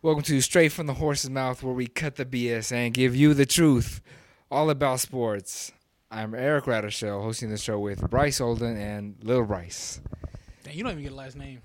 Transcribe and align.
Welcome 0.00 0.22
to 0.22 0.40
Straight 0.40 0.70
from 0.70 0.86
the 0.86 0.94
Horse's 0.94 1.28
Mouth, 1.28 1.60
where 1.64 1.74
we 1.74 1.88
cut 1.88 2.14
the 2.14 2.24
BS 2.24 2.70
and 2.70 2.94
give 2.94 3.16
you 3.16 3.34
the 3.34 3.44
truth 3.44 4.00
all 4.48 4.70
about 4.70 5.00
sports. 5.00 5.72
I'm 6.08 6.36
Eric 6.36 6.66
Radishell, 6.66 7.20
hosting 7.20 7.50
the 7.50 7.56
show 7.56 7.80
with 7.80 8.08
Bryce 8.08 8.40
Olden 8.40 8.76
and 8.76 9.16
Lil 9.24 9.44
Bryce. 9.44 10.00
Dang, 10.62 10.76
you 10.76 10.84
don't 10.84 10.92
even 10.92 11.02
get 11.02 11.10
a 11.10 11.16
last 11.16 11.36
name. 11.36 11.62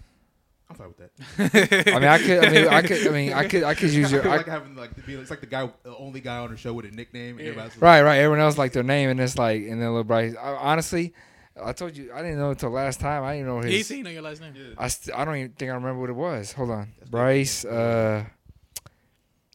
I'm 0.68 0.76
fine 0.76 0.88
with 0.88 0.98
that. 0.98 1.94
I 1.94 2.00
mean, 2.00 2.10
I 2.10 2.18
could, 2.18 2.44
I 2.44 2.50
mean, 2.50 2.68
I 2.70 2.82
could, 2.82 3.08
I 3.08 3.12
mean, 3.12 3.34
I 3.34 3.48
could, 3.48 3.64
I 3.66 3.76
could 3.76 3.94
use 3.94 4.12
your, 4.12 4.24
feel 4.24 4.32
I, 4.32 4.38
like 4.38 4.48
having 4.48 4.76
like 4.76 4.96
to 4.96 5.02
be, 5.02 5.14
it's 5.14 5.30
like 5.30 5.42
the 5.42 5.46
guy, 5.46 5.70
the 5.84 5.96
only 5.96 6.20
guy 6.20 6.40
on 6.40 6.50
the 6.50 6.58
show 6.58 6.74
with 6.74 6.86
a 6.86 6.92
nickname. 6.92 7.38
And 7.38 7.42
everybody 7.42 7.66
else 7.66 7.76
is 7.76 7.82
right, 7.84 8.02
right. 8.02 8.18
Everyone 8.18 8.40
else 8.40 8.58
like 8.58 8.74
their 8.74 8.82
name, 8.82 9.12
and 9.12 9.20
it's 9.20 9.38
like, 9.38 9.62
and 9.62 9.80
then 9.80 9.94
Lil 9.94 10.06
Bryce. 10.06 10.34
I, 10.36 10.56
honestly, 10.56 11.14
I 11.62 11.72
told 11.74 11.96
you, 11.96 12.12
I 12.14 12.22
didn't 12.22 12.38
know 12.40 12.50
until 12.52 12.70
last 12.72 13.00
time. 13.00 13.24
I 13.24 13.34
didn't 13.36 13.48
know 13.48 13.58
Yeah, 13.62 13.68
his. 13.70 13.78
you 13.78 13.84
say 13.98 14.02
know 14.02 14.10
your 14.10 14.22
last 14.24 14.42
name. 14.42 14.54
Yeah. 14.56 14.74
I, 14.78 14.88
st- 14.88 15.16
I 15.16 15.24
don't 15.26 15.36
even 15.36 15.52
think 15.52 15.70
I 15.72 15.76
remember 15.76 16.02
what 16.02 16.10
it 16.10 16.14
was. 16.16 16.52
Hold 16.54 16.72
on, 16.72 16.94
Bryce. 17.10 17.64
Uh, 17.64 18.26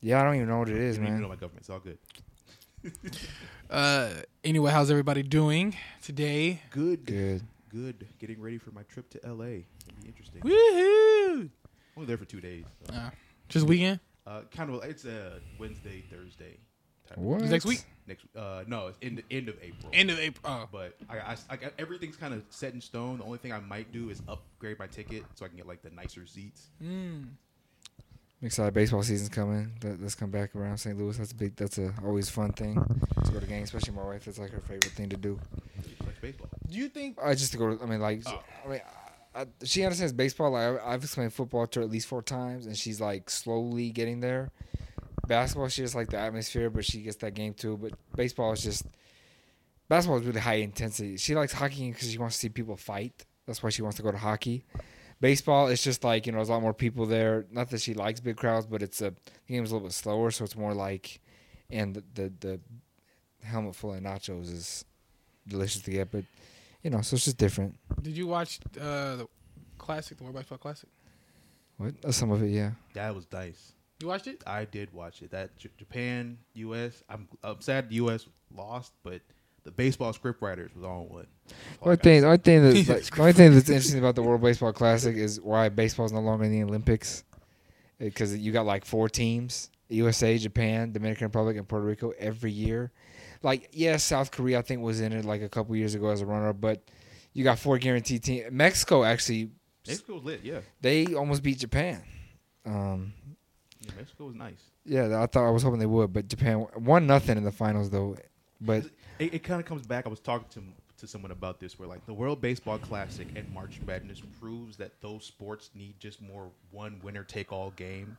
yeah, 0.01 0.21
I 0.21 0.24
don't 0.24 0.37
even 0.37 0.48
know 0.48 0.59
what 0.61 0.69
it 0.69 0.77
is, 0.77 0.97
You 0.97 1.02
don't 1.05 1.12
man. 1.15 1.23
know 1.23 1.29
my 1.29 1.34
government. 1.34 1.61
It's 1.61 1.71
all 1.71 1.80
good. 1.80 1.98
Uh, 3.71 4.09
anyway, 4.45 4.71
how's 4.71 4.91
everybody 4.91 5.23
doing 5.23 5.77
today? 6.02 6.62
Good, 6.71 7.05
Good. 7.05 7.43
good. 7.69 8.07
Getting 8.19 8.41
ready 8.41 8.57
for 8.57 8.71
my 8.71 8.83
trip 8.85 9.10
to 9.10 9.21
LA. 9.30 9.45
It'll 9.45 10.01
be 10.01 10.07
interesting. 10.07 10.41
Woohoo! 10.41 11.51
Only 11.95 12.07
there 12.07 12.16
for 12.16 12.24
two 12.24 12.41
days. 12.41 12.65
So. 12.87 12.95
Uh, 12.95 13.10
just 13.51 13.66
weekend. 13.66 14.01
Uh, 14.27 14.41
kind 14.57 14.71
of. 14.71 14.83
It's 14.85 15.05
a 15.05 15.41
Wednesday, 15.59 16.02
Thursday. 16.10 16.57
Type 17.09 17.19
What? 17.19 17.43
Next 17.43 17.65
week? 17.65 17.85
Next. 18.07 18.25
Uh, 18.37 18.65
no, 18.67 18.89
it's 18.89 18.98
in 19.01 19.16
the 19.16 19.25
end 19.30 19.49
of 19.49 19.57
April. 19.62 19.91
End 19.93 20.11
of 20.11 20.19
April. 20.19 20.53
Oh. 20.53 20.69
But 20.71 20.97
I, 21.09 21.19
I, 21.19 21.37
I 21.51 21.57
got, 21.57 21.73
everything's 21.79 22.16
kind 22.16 22.35
of 22.35 22.43
set 22.51 22.75
in 22.75 22.80
stone. 22.80 23.19
The 23.19 23.25
only 23.25 23.39
thing 23.39 23.53
I 23.53 23.61
might 23.61 23.93
do 23.93 24.11
is 24.11 24.23
upgrade 24.29 24.79
my 24.79 24.87
ticket 24.87 25.25
so 25.35 25.45
I 25.45 25.49
can 25.49 25.57
get 25.57 25.66
like 25.66 25.83
the 25.83 25.91
nicer 25.91 26.27
seats. 26.27 26.69
Mm. 26.83 27.29
I'm 28.41 28.47
excited. 28.47 28.73
Baseball 28.73 29.02
season's 29.02 29.30
coming. 29.30 29.73
Let, 29.83 30.01
let's 30.01 30.15
come 30.15 30.30
back 30.30 30.55
around 30.55 30.79
St. 30.79 30.97
Louis. 30.97 31.16
That's 31.19 31.32
a 31.32 31.35
big. 31.35 31.57
That's 31.57 31.79
a 31.79 31.93
always 32.05 32.30
fun 32.30 32.52
thing 32.52 32.74
to 33.25 33.32
go 33.32 33.41
to 33.41 33.47
games, 33.47 33.73
especially 33.75 33.95
my 33.95 34.04
wife. 34.04 34.25
That's 34.27 34.38
like 34.38 34.51
her 34.51 34.60
favorite 34.60 34.93
thing 34.93 35.09
to 35.09 35.16
do. 35.16 35.41
She 35.85 35.97
baseball. 36.21 36.49
Do 36.69 36.77
you 36.77 36.88
think? 36.88 37.19
I 37.23 37.35
just 37.35 37.52
to 37.52 37.59
go. 37.59 37.77
To, 37.77 37.82
I 37.82 37.87
mean, 37.87 38.01
like, 38.01 38.23
Oh. 38.27 38.41
I 38.65 38.69
mean, 38.69 38.80
I, 39.35 39.41
I, 39.43 39.47
she 39.65 39.82
understands 39.82 40.13
baseball. 40.13 40.52
Like 40.52 40.80
I've 40.85 41.02
explained 41.02 41.32
football 41.32 41.66
to 41.66 41.80
her 41.80 41.85
at 41.85 41.91
least 41.91 42.07
four 42.07 42.23
times, 42.23 42.66
and 42.66 42.77
she's 42.77 43.01
like 43.01 43.29
slowly 43.29 43.91
getting 43.91 44.21
there. 44.21 44.51
Basketball, 45.29 45.68
she 45.68 45.82
just 45.82 45.95
like 45.95 46.09
the 46.09 46.18
atmosphere, 46.18 46.71
but 46.71 46.84
she 46.84 47.02
gets 47.02 47.16
that 47.18 47.34
game 47.34 47.54
too. 47.54 47.76
But 47.76 47.93
baseball 48.16 48.52
is 48.52 48.62
just 48.62 48.87
basketball 49.88 50.18
is 50.18 50.26
really 50.26 50.40
high 50.40 50.54
intensity. 50.54 51.16
She 51.16 51.35
likes 51.35 51.52
hockey 51.52 51.90
because 51.93 52.10
she 52.10 52.18
wants 52.18 52.37
to 52.37 52.40
see 52.40 52.48
people 52.48 52.76
fight. 52.76 53.24
That's 53.46 53.62
why 53.62 53.70
she 53.70 53.82
wants 53.82 53.96
to 53.98 54.02
go 54.02 54.10
to 54.10 54.18
hockey. 54.18 54.65
Baseball, 55.20 55.68
it's 55.68 55.82
just 55.82 56.04
like 56.04 56.26
you 56.26 56.32
know, 56.32 56.38
there's 56.38 56.48
a 56.48 56.52
lot 56.52 56.62
more 56.62 56.74
people 56.74 57.07
there. 57.07 57.46
Not 57.51 57.70
that 57.70 57.80
she 57.80 57.95
likes 57.95 58.20
big 58.20 58.37
crowds, 58.37 58.66
but 58.66 58.82
it's 58.82 59.01
a 59.01 59.10
the 59.10 59.54
game's 59.54 59.70
a 59.70 59.74
little 59.74 59.88
bit 59.88 59.95
slower, 59.95 60.30
so 60.30 60.45
it's 60.45 60.57
more 60.57 60.74
like, 60.74 61.20
and 61.70 61.95
the 61.95 62.02
the, 62.15 62.32
the 62.40 62.60
helmet 63.42 63.74
full 63.74 63.95
of 63.95 64.00
nachos 64.00 64.53
is 64.53 64.84
delicious 65.47 65.82
to 65.82 65.91
get, 65.91 66.10
but 66.10 66.25
you 66.82 66.91
know, 66.91 67.00
so 67.00 67.15
it's 67.15 67.25
just 67.25 67.37
different. 67.38 67.76
Did 68.03 68.16
you 68.16 68.26
watch 68.28 68.60
uh, 68.81 69.16
the 69.16 69.26
classic, 69.78 70.19
the 70.19 70.25
World 70.25 70.37
Baseball 70.37 70.59
Classic? 70.59 70.88
What? 71.78 71.94
Uh, 72.04 72.12
Some 72.12 72.31
of 72.31 72.42
it, 72.42 72.50
yeah. 72.50 72.72
That 72.94 73.15
was 73.15 73.26
nice. 73.32 73.72
You 74.00 74.09
watched 74.09 74.28
it? 74.28 74.43
I 74.47 74.65
did 74.65 74.93
watch 74.93 75.22
it. 75.22 75.31
That 75.32 75.56
J- 75.59 75.71
Japan, 75.77 76.38
U.S. 76.54 77.03
I'm 77.09 77.28
I'm 77.43 77.60
sad 77.60 77.88
the 77.91 77.97
U.S. 77.97 78.27
lost, 78.54 78.93
but 79.03 79.21
the 79.65 79.72
baseball 79.72 80.12
scriptwriters 80.12 80.75
was 80.75 80.84
on 80.84 81.09
one. 81.09 81.27
That's 81.47 81.54
all 81.82 81.88
One 81.88 81.99
I 81.99 82.03
thing, 82.03 82.25
one 82.25 82.38
thing 82.38 82.62
that, 82.62 82.88
like, 82.88 83.04
the 83.04 83.21
only 83.21 83.32
thing 83.32 83.54
that's 83.54 83.69
interesting 83.69 83.99
about 83.99 84.15
the 84.15 84.22
World 84.22 84.41
Baseball 84.41 84.72
Classic 84.72 85.16
is 85.16 85.41
why 85.41 85.69
baseball's 85.69 86.12
no 86.12 86.21
longer 86.21 86.44
in 86.44 86.53
the 86.53 86.62
Olympics, 86.62 87.25
because 87.99 88.37
you 88.37 88.53
got 88.53 88.66
like 88.66 88.84
four 88.84 89.09
teams: 89.09 89.71
USA, 89.88 90.38
Japan, 90.38 90.93
Dominican 90.93 91.26
Republic, 91.26 91.56
and 91.56 91.66
Puerto 91.66 91.84
Rico 91.84 92.12
every 92.19 92.53
year. 92.53 92.93
Like, 93.43 93.69
yes, 93.72 94.04
South 94.04 94.31
Korea 94.31 94.60
I 94.60 94.62
think 94.62 94.81
was 94.82 95.00
in 95.00 95.12
it 95.12 95.25
like 95.25 95.42
a 95.42 95.48
couple 95.48 95.75
years 95.76 95.94
ago 95.97 96.09
as 96.09 96.20
a 96.20 96.26
runner, 96.26 96.53
but 96.53 96.82
you 97.32 97.42
got 97.44 97.59
four 97.59 97.78
guaranteed 97.78 98.22
teams. 98.22 98.47
Mexico 98.53 99.03
actually, 99.03 99.50
Mexico 99.86 100.16
lit. 100.19 100.41
Yeah. 100.44 100.60
they 100.80 101.15
almost 101.15 101.42
beat 101.42 101.59
Japan. 101.59 102.03
Um, 102.65 103.12
yeah, 103.88 103.94
Mexico 103.97 104.26
was 104.26 104.34
nice. 104.34 104.62
yeah, 104.84 105.22
I 105.22 105.26
thought 105.26 105.47
I 105.47 105.50
was 105.50 105.62
hoping 105.62 105.78
they 105.78 105.87
would, 105.87 106.12
but 106.12 106.28
Japan 106.28 106.66
won 106.76 107.06
nothing 107.06 107.37
in 107.37 107.44
the 107.44 107.53
finals 107.53 107.91
though. 107.91 108.16
But 108.60 108.84
It, 109.19 109.34
it 109.34 109.43
kind 109.43 109.60
of 109.60 109.66
comes 109.66 109.87
back. 109.87 110.06
I 110.06 110.09
was 110.09 110.21
talking 110.21 110.49
to 110.50 110.62
to 110.99 111.06
someone 111.06 111.31
about 111.31 111.60
this, 111.60 111.78
where 111.78 111.88
like 111.88 112.04
the 112.06 112.12
World 112.15 112.41
Baseball 112.41 112.78
Classic 112.78 113.28
and 113.37 113.48
March 113.54 113.81
Madness 113.87 114.21
proves 114.41 114.77
that 114.78 115.00
those 115.00 115.25
sports 115.25 115.71
need 115.75 115.94
just 116.00 116.21
more 116.21 116.48
one 116.72 117.00
winner 117.03 117.22
take 117.22 117.53
all 117.53 117.71
game. 117.77 118.16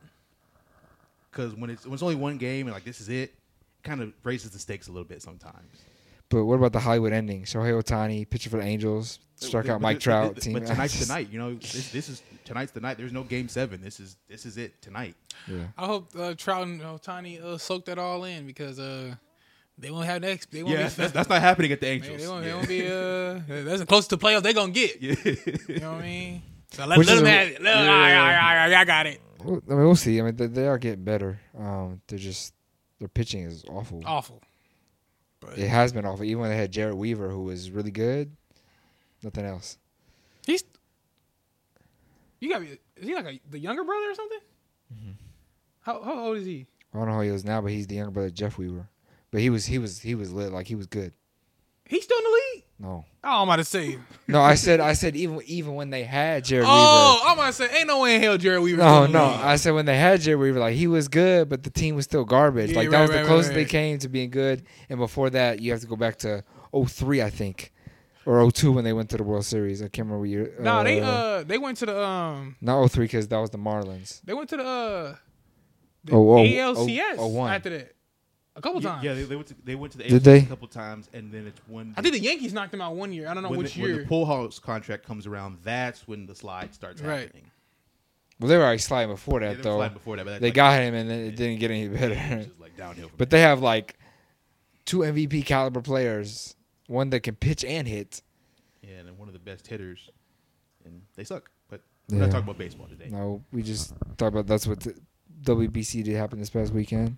Because 1.30 1.54
when 1.54 1.70
it's 1.70 1.84
when 1.84 1.94
it's 1.94 2.02
only 2.02 2.14
one 2.14 2.38
game 2.38 2.66
and 2.66 2.74
like 2.74 2.84
this 2.84 3.00
is 3.00 3.08
it, 3.08 3.34
kind 3.82 4.00
of 4.00 4.12
raises 4.24 4.50
the 4.50 4.58
stakes 4.58 4.88
a 4.88 4.92
little 4.92 5.06
bit 5.06 5.22
sometimes. 5.22 5.84
But 6.30 6.44
what 6.44 6.54
about 6.54 6.72
the 6.72 6.80
Hollywood 6.80 7.12
ending? 7.12 7.42
Shohei 7.44 7.72
Ohtani, 7.82 8.28
pitcher 8.28 8.50
for 8.50 8.56
the 8.58 8.62
Angels, 8.62 9.18
struck 9.36 9.68
out 9.68 9.80
Mike 9.80 9.98
Trout. 10.00 10.34
But, 10.34 10.42
team. 10.42 10.52
but 10.54 10.66
tonight's 10.66 10.98
tonight. 11.04 11.28
You 11.32 11.38
know, 11.40 11.54
this, 11.54 11.90
this 11.90 12.08
is 12.08 12.22
tonight's 12.44 12.70
the 12.72 12.80
night. 12.80 12.96
There's 12.98 13.12
no 13.12 13.24
game 13.24 13.48
seven. 13.48 13.80
This 13.82 13.98
is 14.00 14.16
this 14.28 14.46
is 14.46 14.56
it 14.56 14.80
tonight. 14.80 15.16
Yeah. 15.48 15.64
I 15.76 15.86
hope 15.86 16.10
uh, 16.18 16.34
Trout 16.34 16.66
and 16.68 16.80
Ohtani 16.80 17.42
uh, 17.42 17.58
soak 17.58 17.84
that 17.86 17.98
all 17.98 18.22
in 18.24 18.46
because 18.46 18.78
uh, 18.78 19.14
they 19.76 19.90
won't 19.90 20.06
have 20.06 20.22
next. 20.22 20.52
They 20.52 20.62
won't 20.62 20.76
Yeah, 20.78 20.86
be, 20.88 20.94
that's, 20.94 21.12
that's 21.12 21.28
not 21.34 21.40
happening 21.42 21.72
at 21.72 21.80
the 21.80 21.86
man, 21.86 21.94
Angels. 21.96 22.20
they 22.22 22.28
won't, 22.28 22.44
they 22.44 22.54
won't 22.54 22.68
be. 22.68 22.86
Uh, 22.86 23.40
that's 23.64 23.80
as 23.80 23.84
close 23.86 24.06
to 24.08 24.16
playoffs 24.16 24.42
they're 24.42 24.52
gonna 24.52 24.72
get. 24.72 25.00
Yeah. 25.02 25.14
You 25.68 25.80
know 25.80 25.92
what 25.92 26.00
I 26.02 26.06
mean? 26.06 26.42
So 26.72 26.86
let, 26.86 26.98
Which 26.98 27.08
let 27.08 27.14
is 27.14 27.20
them 27.22 27.26
a- 27.26 27.30
have 27.36 27.48
it. 27.48 27.62
Let, 27.62 27.76
I, 27.76 28.12
I, 28.12 28.68
I, 28.72 28.80
I 28.80 28.84
got 28.84 29.06
it. 29.06 29.20
Well, 29.42 29.60
I 29.68 29.70
mean, 29.74 29.78
we'll 29.84 29.96
see. 29.96 30.20
I 30.20 30.22
mean, 30.22 30.36
they, 30.36 30.46
they 30.46 30.68
are 30.68 30.78
getting 30.78 31.02
better. 31.02 31.40
Um, 31.58 32.00
they're 32.06 32.18
just 32.20 32.54
their 33.00 33.08
pitching 33.08 33.42
is 33.42 33.64
awful. 33.68 34.02
Awful. 34.06 34.40
But 35.40 35.58
It 35.58 35.68
has 35.68 35.92
been 35.92 36.04
awful. 36.04 36.24
Even 36.24 36.42
when 36.42 36.50
they 36.50 36.56
had 36.56 36.72
Jered 36.72 36.94
Weaver, 36.94 37.30
who 37.30 37.44
was 37.44 37.70
really 37.70 37.90
good, 37.90 38.36
nothing 39.22 39.44
else. 39.44 39.78
he's. 40.46 40.64
You 42.40 42.50
got. 42.50 42.62
Is 42.62 42.78
he 43.00 43.14
like 43.14 43.24
a, 43.26 43.40
the 43.50 43.58
younger 43.58 43.84
brother 43.84 44.10
or 44.10 44.14
something? 44.14 44.38
Mm-hmm. 44.94 45.10
How 45.80 46.02
how 46.02 46.26
old 46.26 46.36
is 46.38 46.46
he? 46.46 46.66
I 46.92 46.98
don't 46.98 47.08
know 47.08 47.14
how 47.14 47.20
he 47.20 47.28
is 47.28 47.44
now, 47.44 47.60
but 47.60 47.70
he's 47.70 47.86
the 47.86 47.96
younger 47.96 48.10
brother 48.10 48.28
of 48.28 48.34
Jeff 48.34 48.58
Weaver. 48.58 48.88
But 49.30 49.40
he 49.40 49.50
was 49.50 49.66
he 49.66 49.78
was 49.78 50.00
he 50.00 50.14
was 50.14 50.32
lit. 50.32 50.52
Like 50.52 50.66
he 50.66 50.74
was 50.74 50.86
good. 50.86 51.12
He's 51.90 52.04
still 52.04 52.18
in 52.18 52.24
the 52.24 52.30
league. 52.54 52.64
No, 52.78 53.04
Oh, 53.24 53.42
I'm 53.42 53.48
about 53.48 53.56
to 53.56 53.64
say. 53.64 53.98
no. 54.28 54.40
I 54.40 54.54
said 54.54 54.80
I 54.80 54.94
said 54.94 55.14
even 55.16 55.40
even 55.44 55.74
when 55.74 55.90
they 55.90 56.04
had 56.04 56.44
Jered 56.44 56.62
Oh, 56.64 57.20
I'm 57.26 57.34
about 57.34 57.48
to 57.48 57.52
say. 57.52 57.68
Ain't 57.78 57.88
no 57.88 58.00
way 58.00 58.14
in 58.14 58.22
hell 58.22 58.38
Jerry 58.38 58.58
Weaver. 58.60 58.78
Weaver. 58.80 58.82
No, 58.82 58.94
still 58.94 59.04
in 59.04 59.12
the 59.12 59.18
no. 59.18 59.24
I 59.48 59.56
said 59.56 59.74
when 59.74 59.84
they 59.86 59.98
had 59.98 60.20
Jered 60.20 60.38
Weaver, 60.38 60.58
like 60.60 60.74
he 60.76 60.86
was 60.86 61.08
good, 61.08 61.48
but 61.48 61.62
the 61.64 61.70
team 61.70 61.96
was 61.96 62.04
still 62.04 62.24
garbage. 62.24 62.70
Yeah, 62.70 62.76
like 62.76 62.86
right, 62.86 62.92
that 62.92 63.00
was 63.02 63.10
right, 63.10 63.16
the 63.16 63.22
right, 63.22 63.26
closest 63.28 63.48
right. 63.50 63.54
they 63.56 63.64
came 63.66 63.98
to 63.98 64.08
being 64.08 64.30
good. 64.30 64.62
And 64.88 64.98
before 64.98 65.28
that, 65.30 65.60
you 65.60 65.72
have 65.72 65.80
to 65.80 65.86
go 65.86 65.96
back 65.96 66.16
to 66.18 66.42
03, 66.72 67.20
I 67.22 67.28
think, 67.28 67.72
or 68.24 68.50
02 68.50 68.72
when 68.72 68.84
they 68.84 68.92
went 68.94 69.10
to 69.10 69.16
the 69.18 69.24
World 69.24 69.44
Series. 69.44 69.82
I 69.82 69.88
can't 69.88 70.06
remember 70.06 70.20
what 70.20 70.28
year. 70.30 70.54
Nah, 70.60 70.82
they 70.84 71.00
uh 71.00 71.42
they 71.42 71.58
went 71.58 71.76
to 71.78 71.86
the 71.86 72.02
um 72.02 72.56
not 72.62 72.88
03 72.90 73.04
because 73.04 73.28
that 73.28 73.38
was 73.38 73.50
the 73.50 73.58
Marlins. 73.58 74.22
they 74.24 74.32
went 74.32 74.48
to 74.50 74.56
the 74.56 74.64
uh 74.64 75.16
the 76.04 76.12
Oh, 76.14 76.30
oh, 76.38 76.44
ALCS 76.44 77.16
oh, 77.18 77.24
oh, 77.24 77.26
one. 77.26 77.52
after 77.52 77.70
that 77.70 77.94
a 78.60 78.62
couple 78.62 78.80
times. 78.80 79.02
yeah, 79.02 79.14
they, 79.14 79.22
they 79.24 79.36
went 79.36 79.48
to 79.48 79.54
they 79.64 79.74
went 79.74 79.92
to 79.92 79.98
the 79.98 80.04
Did 80.04 80.22
ALCS 80.22 80.24
they? 80.24 80.38
a 80.38 80.46
couple 80.46 80.68
times, 80.68 81.08
and 81.12 81.32
then 81.32 81.46
it's 81.46 81.60
when 81.66 81.94
I 81.96 82.02
think 82.02 82.14
the 82.14 82.20
Yankees 82.20 82.52
knocked 82.52 82.72
him 82.74 82.80
out 82.80 82.94
one 82.94 83.12
year. 83.12 83.26
I 83.28 83.34
don't 83.34 83.42
know 83.42 83.48
when 83.50 83.58
which 83.60 83.74
the, 83.74 83.82
when 83.82 83.90
year. 83.94 84.02
the 84.04 84.08
Pujols 84.08 84.60
contract 84.60 85.04
comes 85.06 85.26
around, 85.26 85.58
that's 85.64 86.06
when 86.06 86.26
the 86.26 86.34
slide 86.34 86.74
starts 86.74 87.00
Right. 87.02 87.22
happening. 87.22 87.50
Well, 88.38 88.48
they 88.48 88.56
were 88.56 88.62
already 88.64 88.78
sliding 88.78 89.10
before 89.14 89.40
Yeah, 89.42 89.48
that 89.48 89.52
they 89.54 89.58
were 89.68 89.74
though. 89.74 89.76
sliding 89.78 89.94
before 89.98 90.16
that, 90.16 90.24
but 90.24 90.30
that's 90.32 90.40
They 90.40 90.46
like- 90.48 90.54
got 90.54 90.80
him, 90.80 90.94
and 90.94 91.10
then 91.10 91.20
it 91.20 91.36
didn't 91.36 91.58
get 91.60 91.70
any 91.70 91.88
better. 91.88 92.14
it's 92.14 92.46
just 92.46 92.60
like 92.60 92.76
downhill. 92.76 93.08
From 93.08 93.16
but 93.18 93.30
they 93.30 93.40
have 93.40 93.60
like 93.60 93.98
two 94.86 94.98
MVP 95.00 95.42
caliber 95.44 95.80
players, 95.82 96.56
one 96.86 97.10
that 97.10 97.20
can 97.20 97.34
pitch 97.36 97.64
and 97.64 97.86
hit. 97.88 98.22
there. 98.82 98.92
yeah, 98.92 99.00
and 99.00 99.18
one 99.18 99.28
of 99.28 99.34
the 99.34 99.40
best 99.40 99.66
hitters, 99.66 100.08
and 100.84 101.02
they 101.16 101.24
suck. 101.24 101.50
But 101.68 101.82
we're 102.08 102.16
Yeah. 102.16 102.22
not 102.24 102.30
talking 102.32 102.44
about 102.44 102.58
baseball 102.58 102.86
today. 102.88 103.08
No, 103.10 103.44
we 103.52 103.62
just 103.62 103.92
talk 104.16 104.32
about 104.32 104.46
that's 104.46 104.66
what 104.66 104.80
the 104.80 104.94
WBC 105.42 106.04
did 106.04 106.16
happen 106.16 106.38
this 106.38 106.50
past 106.50 106.72
weekend. 106.72 107.16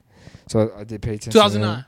So 0.48 0.70
I, 0.76 0.80
I 0.80 0.84
did 0.84 1.02
pay 1.02 1.14
attention. 1.14 1.32
to 1.32 1.38
that. 1.38 1.44
2009. 1.48 1.84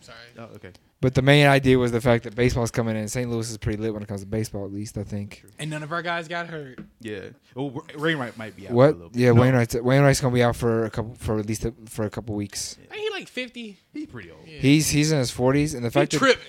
Sorry. 0.00 0.16
Oh, 0.38 0.54
okay. 0.56 0.70
But 1.00 1.14
the 1.16 1.22
main 1.22 1.46
idea 1.48 1.78
was 1.78 1.90
the 1.90 2.00
fact 2.00 2.22
that 2.24 2.36
baseball's 2.36 2.70
coming 2.70 2.94
in. 2.96 3.08
St. 3.08 3.28
Louis 3.28 3.50
is 3.50 3.58
pretty 3.58 3.80
lit 3.82 3.92
when 3.92 4.02
it 4.04 4.08
comes 4.08 4.20
to 4.20 4.26
baseball, 4.26 4.64
at 4.64 4.72
least 4.72 4.96
I 4.96 5.02
think. 5.02 5.44
And 5.58 5.68
none 5.68 5.82
of 5.82 5.90
our 5.90 6.00
guys 6.02 6.28
got 6.28 6.46
hurt. 6.46 6.78
Yeah. 7.00 7.30
Well, 7.56 7.82
Wainwright 7.98 8.36
might 8.38 8.54
be 8.54 8.66
out 8.66 8.68
for 8.68 8.72
a 8.72 8.76
What? 8.76 8.94
little 8.94 9.10
bit. 9.10 9.20
Yeah, 9.20 9.32
No, 9.32 9.40
Wainwright's 9.40 9.74
Wainwright's 9.74 10.20
gonna 10.20 10.32
be 10.34 10.44
out 10.44 10.54
for 10.54 10.84
a 10.84 10.90
couple 10.90 11.14
for 11.16 11.40
at 11.40 11.46
least 11.46 11.64
a, 11.64 11.74
for 11.86 12.04
a 12.04 12.10
couple 12.10 12.36
weeks. 12.36 12.76
Ain't 12.92 13.00
he 13.00 13.10
like 13.10 13.26
50? 13.26 13.78
He's 13.92 14.06
pretty 14.06 14.30
old. 14.30 14.40
Yeah. 14.46 14.58
He's 14.60 14.90
he's 14.90 15.10
in 15.10 15.18
his 15.18 15.32
forties, 15.32 15.74
and 15.74 15.84
the 15.84 15.88
He 15.88 15.92
fact 15.92 16.12
that 16.12 16.18
tripped. 16.18 16.42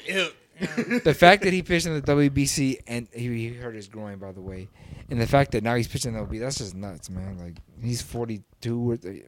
Yeah. 0.64 0.84
Yeah. 0.88 1.00
the 1.04 1.14
fact 1.14 1.44
that 1.44 1.54
he 1.54 1.62
pitched 1.62 1.86
in 1.86 1.94
the 1.94 2.02
WBC 2.02 2.80
and 2.88 3.08
he, 3.14 3.28
he 3.28 3.54
hurt 3.54 3.76
his 3.76 3.88
groin, 3.88 4.18
by 4.18 4.32
the 4.32 4.42
way, 4.42 4.70
and 5.10 5.20
the 5.20 5.28
fact 5.28 5.52
that 5.52 5.64
now 5.64 5.76
he's 5.76 5.88
pitching 5.88 6.14
in 6.16 6.20
the 6.20 6.26
LB, 6.26 6.40
that's 6.40 6.58
just 6.58 6.76
nuts, 6.76 7.10
man. 7.10 7.38
Like 7.38 7.58
he's 7.82 8.02
forty 8.02 8.44
two. 8.62 8.92
Or 8.92 8.98
th- 8.98 9.24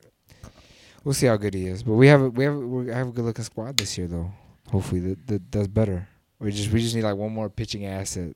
we'll 1.03 1.13
see 1.13 1.27
how 1.27 1.37
good 1.37 1.53
he 1.53 1.67
is, 1.67 1.83
but 1.83 1.93
we 1.93 2.07
have 2.07 2.21
a, 2.21 2.29
we 2.29 2.43
have 2.43 2.53
a, 2.53 2.59
we 2.59 2.87
have 2.91 3.07
a 3.09 3.11
good 3.11 3.25
looking 3.25 3.43
squad 3.45 3.77
this 3.77 3.97
year, 3.97 4.07
though. 4.07 4.31
Hopefully 4.71 5.01
that, 5.01 5.27
that 5.27 5.51
does 5.51 5.67
better. 5.67 6.07
We 6.39 6.51
just 6.51 6.71
we 6.71 6.81
just 6.81 6.95
need 6.95 7.03
like 7.03 7.15
one 7.15 7.33
more 7.33 7.49
pitching 7.49 7.85
asset. 7.85 8.35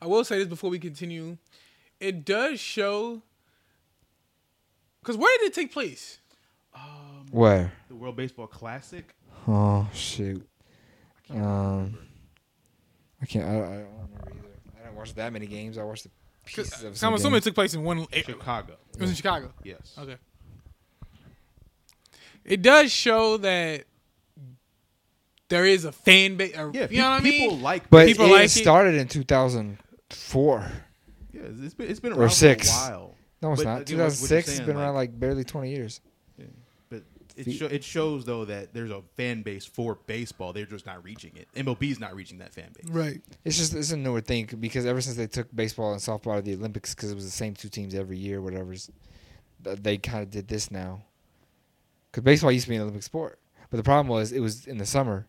I 0.00 0.06
will 0.06 0.24
say 0.24 0.38
this 0.38 0.46
before 0.48 0.70
we 0.70 0.78
continue. 0.78 1.38
It 2.00 2.24
does 2.24 2.60
show 2.60 3.22
Because 5.00 5.16
where 5.16 5.38
did 5.38 5.46
it 5.46 5.54
take 5.54 5.72
place? 5.72 6.18
Um, 6.74 7.26
where? 7.30 7.72
The 7.88 7.94
World 7.94 8.16
Baseball 8.16 8.46
Classic. 8.46 9.14
Oh 9.48 9.88
shoot. 9.94 10.46
I 11.30 11.32
can't 11.34 11.44
Um. 11.44 11.98
I 13.22 13.26
can't. 13.26 13.44
I, 13.44 13.48
I 13.48 13.52
don't 13.52 13.62
remember 13.62 14.20
either. 14.28 14.38
I 14.76 14.82
didn't 14.84 14.96
watch 14.96 15.14
that 15.14 15.32
many 15.32 15.46
games. 15.46 15.78
I 15.78 15.82
watched 15.84 16.04
the 16.04 16.10
pieces 16.44 16.82
of 16.82 16.90
I'm 16.90 16.94
some 16.96 17.14
assuming 17.14 17.32
it 17.32 17.36
games. 17.38 17.44
took 17.44 17.54
place 17.54 17.74
in 17.74 17.82
one. 17.82 18.06
It 18.12 18.26
Chicago. 18.26 18.74
It 18.94 19.00
was 19.00 19.10
in 19.10 19.16
Chicago. 19.16 19.52
Yes. 19.64 19.94
Okay. 19.98 20.16
It 22.44 22.62
does 22.62 22.92
show 22.92 23.38
that 23.38 23.84
there 25.48 25.64
is 25.64 25.84
a 25.84 25.92
fan 25.92 26.36
base. 26.36 26.54
Yeah. 26.54 26.86
you 26.90 26.98
know 27.02 27.10
what 27.10 27.20
I 27.20 27.20
people 27.22 27.54
mean? 27.56 27.62
like. 27.62 27.90
But 27.90 28.06
people 28.06 28.26
it 28.26 28.30
like 28.32 28.44
it. 28.44 28.48
started 28.50 28.94
in 28.94 29.08
2004. 29.08 30.72
yeah, 31.32 31.40
it's 31.62 31.74
been 31.74 31.90
it's 31.90 32.00
been 32.00 32.12
Or 32.12 32.20
around 32.22 32.30
six. 32.30 32.70
for 32.70 32.76
a 32.76 32.90
while. 32.98 33.14
No, 33.42 33.52
it's 33.52 33.62
But 33.64 33.68
not. 33.70 33.80
again, 33.82 33.98
what- 33.98 34.04
what 34.04 34.30
you're 34.30 34.40
2006. 34.40 34.48
It's 34.48 34.56
saying, 34.58 34.66
been 34.66 34.76
around 34.76 34.94
like- 34.94 35.10
like 35.10 35.20
barely 35.20 35.44
20 35.44 35.70
years. 35.70 36.00
But 37.36 37.46
it, 37.46 37.50
Fe- 37.50 37.56
sho- 37.56 37.66
it 37.66 37.84
shows 37.84 38.24
though 38.24 38.44
that 38.46 38.72
there's 38.72 38.90
a 38.90 39.02
fan 39.16 39.42
base 39.42 39.66
for 39.66 39.98
baseball. 40.06 40.52
They're 40.52 40.66
just 40.66 40.86
not 40.86 41.04
reaching 41.04 41.32
it. 41.36 41.48
MLB's 41.54 42.00
not 42.00 42.14
reaching 42.14 42.38
that 42.38 42.52
fan 42.52 42.70
base. 42.74 42.90
Right. 42.90 43.20
It's 43.44 43.56
just 43.56 43.74
it's 43.74 43.92
a 43.92 43.96
newer 43.96 44.20
thing 44.20 44.48
because 44.58 44.86
ever 44.86 45.00
since 45.00 45.16
they 45.16 45.26
took 45.26 45.54
baseball 45.54 45.92
and 45.92 46.00
softball 46.00 46.32
out 46.32 46.38
of 46.38 46.44
the 46.44 46.54
Olympics 46.54 46.94
because 46.94 47.10
it 47.10 47.14
was 47.14 47.24
the 47.24 47.30
same 47.30 47.54
two 47.54 47.68
teams 47.68 47.94
every 47.94 48.18
year, 48.18 48.40
whatever's, 48.40 48.90
they 49.62 49.98
kind 49.98 50.22
of 50.22 50.30
did 50.30 50.48
this 50.48 50.70
now. 50.70 51.02
Because 52.10 52.24
baseball 52.24 52.50
used 52.52 52.64
to 52.64 52.70
be 52.70 52.76
an 52.76 52.82
Olympic 52.82 53.02
sport, 53.02 53.38
but 53.70 53.76
the 53.76 53.82
problem 53.82 54.08
was 54.08 54.32
it 54.32 54.40
was 54.40 54.66
in 54.66 54.78
the 54.78 54.86
summer 54.86 55.28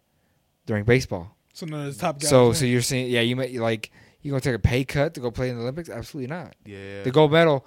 during 0.65 0.85
baseball. 0.85 1.35
So 1.53 1.65
none 1.65 1.87
of 1.87 1.93
the 1.93 1.99
top 1.99 2.19
guys. 2.19 2.29
So 2.29 2.47
win. 2.47 2.55
so 2.55 2.65
you're 2.65 2.81
saying 2.81 3.09
yeah 3.09 3.21
you 3.21 3.35
may 3.35 3.57
like 3.57 3.91
you 4.21 4.31
gonna 4.31 4.41
take 4.41 4.55
a 4.55 4.59
pay 4.59 4.83
cut 4.83 5.13
to 5.15 5.19
go 5.19 5.31
play 5.31 5.49
in 5.49 5.55
the 5.55 5.61
Olympics? 5.61 5.89
Absolutely 5.89 6.27
not. 6.27 6.55
Yeah. 6.65 7.03
The 7.03 7.11
gold 7.11 7.31
medal, 7.31 7.65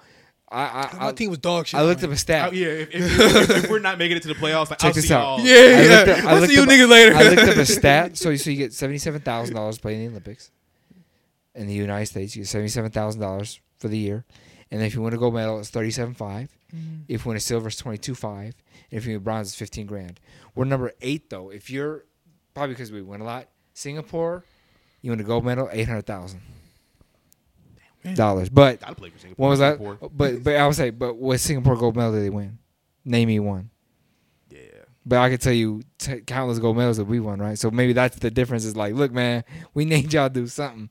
I 0.51 0.63
I, 0.91 0.97
my 0.99 1.07
I, 1.07 1.11
team 1.13 1.29
was 1.29 1.39
dog 1.39 1.67
shit. 1.67 1.79
I 1.79 1.83
looked 1.83 2.01
man. 2.01 2.09
up 2.11 2.15
a 2.15 2.19
stat. 2.19 2.49
Oh, 2.49 2.53
yeah, 2.53 2.67
if, 2.67 2.89
if, 2.93 3.19
if, 3.19 3.49
if 3.65 3.69
we're 3.69 3.79
not 3.79 3.97
making 3.97 4.17
it 4.17 4.23
to 4.23 4.27
the 4.27 4.33
playoffs, 4.35 4.69
like, 4.69 4.79
Check 4.79 4.87
I'll 4.89 4.93
this 4.93 5.07
see 5.07 5.13
out. 5.13 5.37
y'all. 5.39 5.47
Yeah, 5.47 5.53
I 5.55 5.57
yeah. 5.57 5.89
looked 6.05 6.09
up- 6.19 6.25
I 6.25 6.31
I'll 6.31 6.45
see 6.47 6.53
you 6.55 6.61
up- 6.63 6.69
niggas 6.69 6.89
later. 6.89 7.15
I 7.15 7.23
looked 7.29 7.41
up 7.41 7.55
a 7.57 7.65
stat. 7.79 8.17
So 8.17 8.29
you 8.29 8.37
so 8.37 8.49
you 8.49 8.57
get 8.57 8.73
seventy 8.73 8.97
seven 8.99 9.21
thousand 9.21 9.55
dollars 9.55 9.77
playing 9.79 9.99
in 10.01 10.05
the 10.07 10.11
Olympics. 10.11 10.51
In 11.55 11.67
the 11.67 11.73
United 11.73 12.05
States, 12.05 12.35
you 12.35 12.43
get 12.43 12.47
seventy 12.49 12.69
seven 12.69 12.91
thousand 12.91 13.21
dollars 13.21 13.59
for 13.77 13.87
the 13.87 13.97
year, 13.97 14.25
and 14.71 14.81
if 14.81 14.93
you 14.95 15.01
win 15.01 15.13
a 15.13 15.17
gold 15.17 15.33
medal, 15.33 15.59
it's 15.59 15.69
thirty 15.69 15.91
seven 15.91 16.13
five. 16.13 16.49
Mhm. 16.75 17.03
If 17.07 17.25
you 17.25 17.29
win 17.29 17.37
a 17.37 17.41
silver, 17.41 17.67
it's 17.67 17.77
twenty 17.77 17.97
two 17.97 18.15
five. 18.15 18.55
And 18.89 18.97
if 18.97 19.05
you 19.05 19.13
win 19.15 19.23
bronze, 19.23 19.47
it's 19.49 19.55
fifteen 19.57 19.85
grand. 19.85 20.19
We're 20.55 20.65
number 20.65 20.91
eight 21.01 21.29
though. 21.29 21.49
If 21.49 21.69
you're 21.69 22.05
probably 22.53 22.73
because 22.75 22.91
we 22.91 23.01
win 23.01 23.21
a 23.21 23.25
lot. 23.25 23.47
Singapore, 23.73 24.43
you 25.01 25.11
win 25.11 25.19
a 25.21 25.23
gold 25.23 25.45
medal, 25.45 25.69
eight 25.71 25.87
hundred 25.87 26.05
thousand 26.05 26.41
dollars. 28.15 28.49
But 28.49 28.79
Gotta 28.81 28.95
play 28.95 29.09
for 29.09 29.19
Singapore. 29.19 29.43
what 29.43 29.49
was 29.49 29.59
that? 29.59 29.77
Singapore. 29.77 30.09
But 30.13 30.43
but 30.43 30.55
I 30.55 30.65
would 30.67 30.75
say, 30.75 30.89
but 30.89 31.15
what 31.17 31.39
Singapore 31.39 31.75
gold 31.75 31.95
medal 31.95 32.13
did 32.13 32.23
they 32.23 32.29
win? 32.29 32.57
Name 33.05 33.27
me 33.27 33.39
one. 33.39 33.69
Yeah. 34.49 34.59
But 35.05 35.19
I 35.19 35.29
could 35.29 35.41
tell 35.41 35.53
you 35.53 35.81
t- 35.97 36.21
countless 36.21 36.59
gold 36.59 36.77
medals 36.77 36.97
that 36.97 37.05
we 37.05 37.19
won, 37.19 37.39
right? 37.39 37.57
So 37.57 37.71
maybe 37.71 37.93
that's 37.93 38.17
the 38.17 38.29
difference. 38.31 38.65
Is 38.65 38.75
like, 38.75 38.93
look, 38.93 39.11
man, 39.11 39.43
we 39.73 39.85
need 39.93 40.13
y'all 40.13 40.29
to 40.29 40.33
do 40.33 40.47
something. 40.47 40.89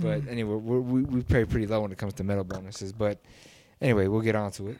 But 0.00 0.22
Mm. 0.22 0.30
anyway, 0.30 0.54
we're, 0.54 0.80
we 0.80 1.02
we 1.02 1.22
pay 1.22 1.44
pretty 1.44 1.66
low 1.66 1.80
when 1.82 1.90
it 1.92 1.98
comes 1.98 2.14
to 2.14 2.24
medal 2.24 2.44
bonuses. 2.44 2.92
But 2.92 3.18
anyway, 3.80 4.06
we'll 4.06 4.20
get 4.22 4.36
on 4.36 4.50
to 4.52 4.68
it. 4.68 4.78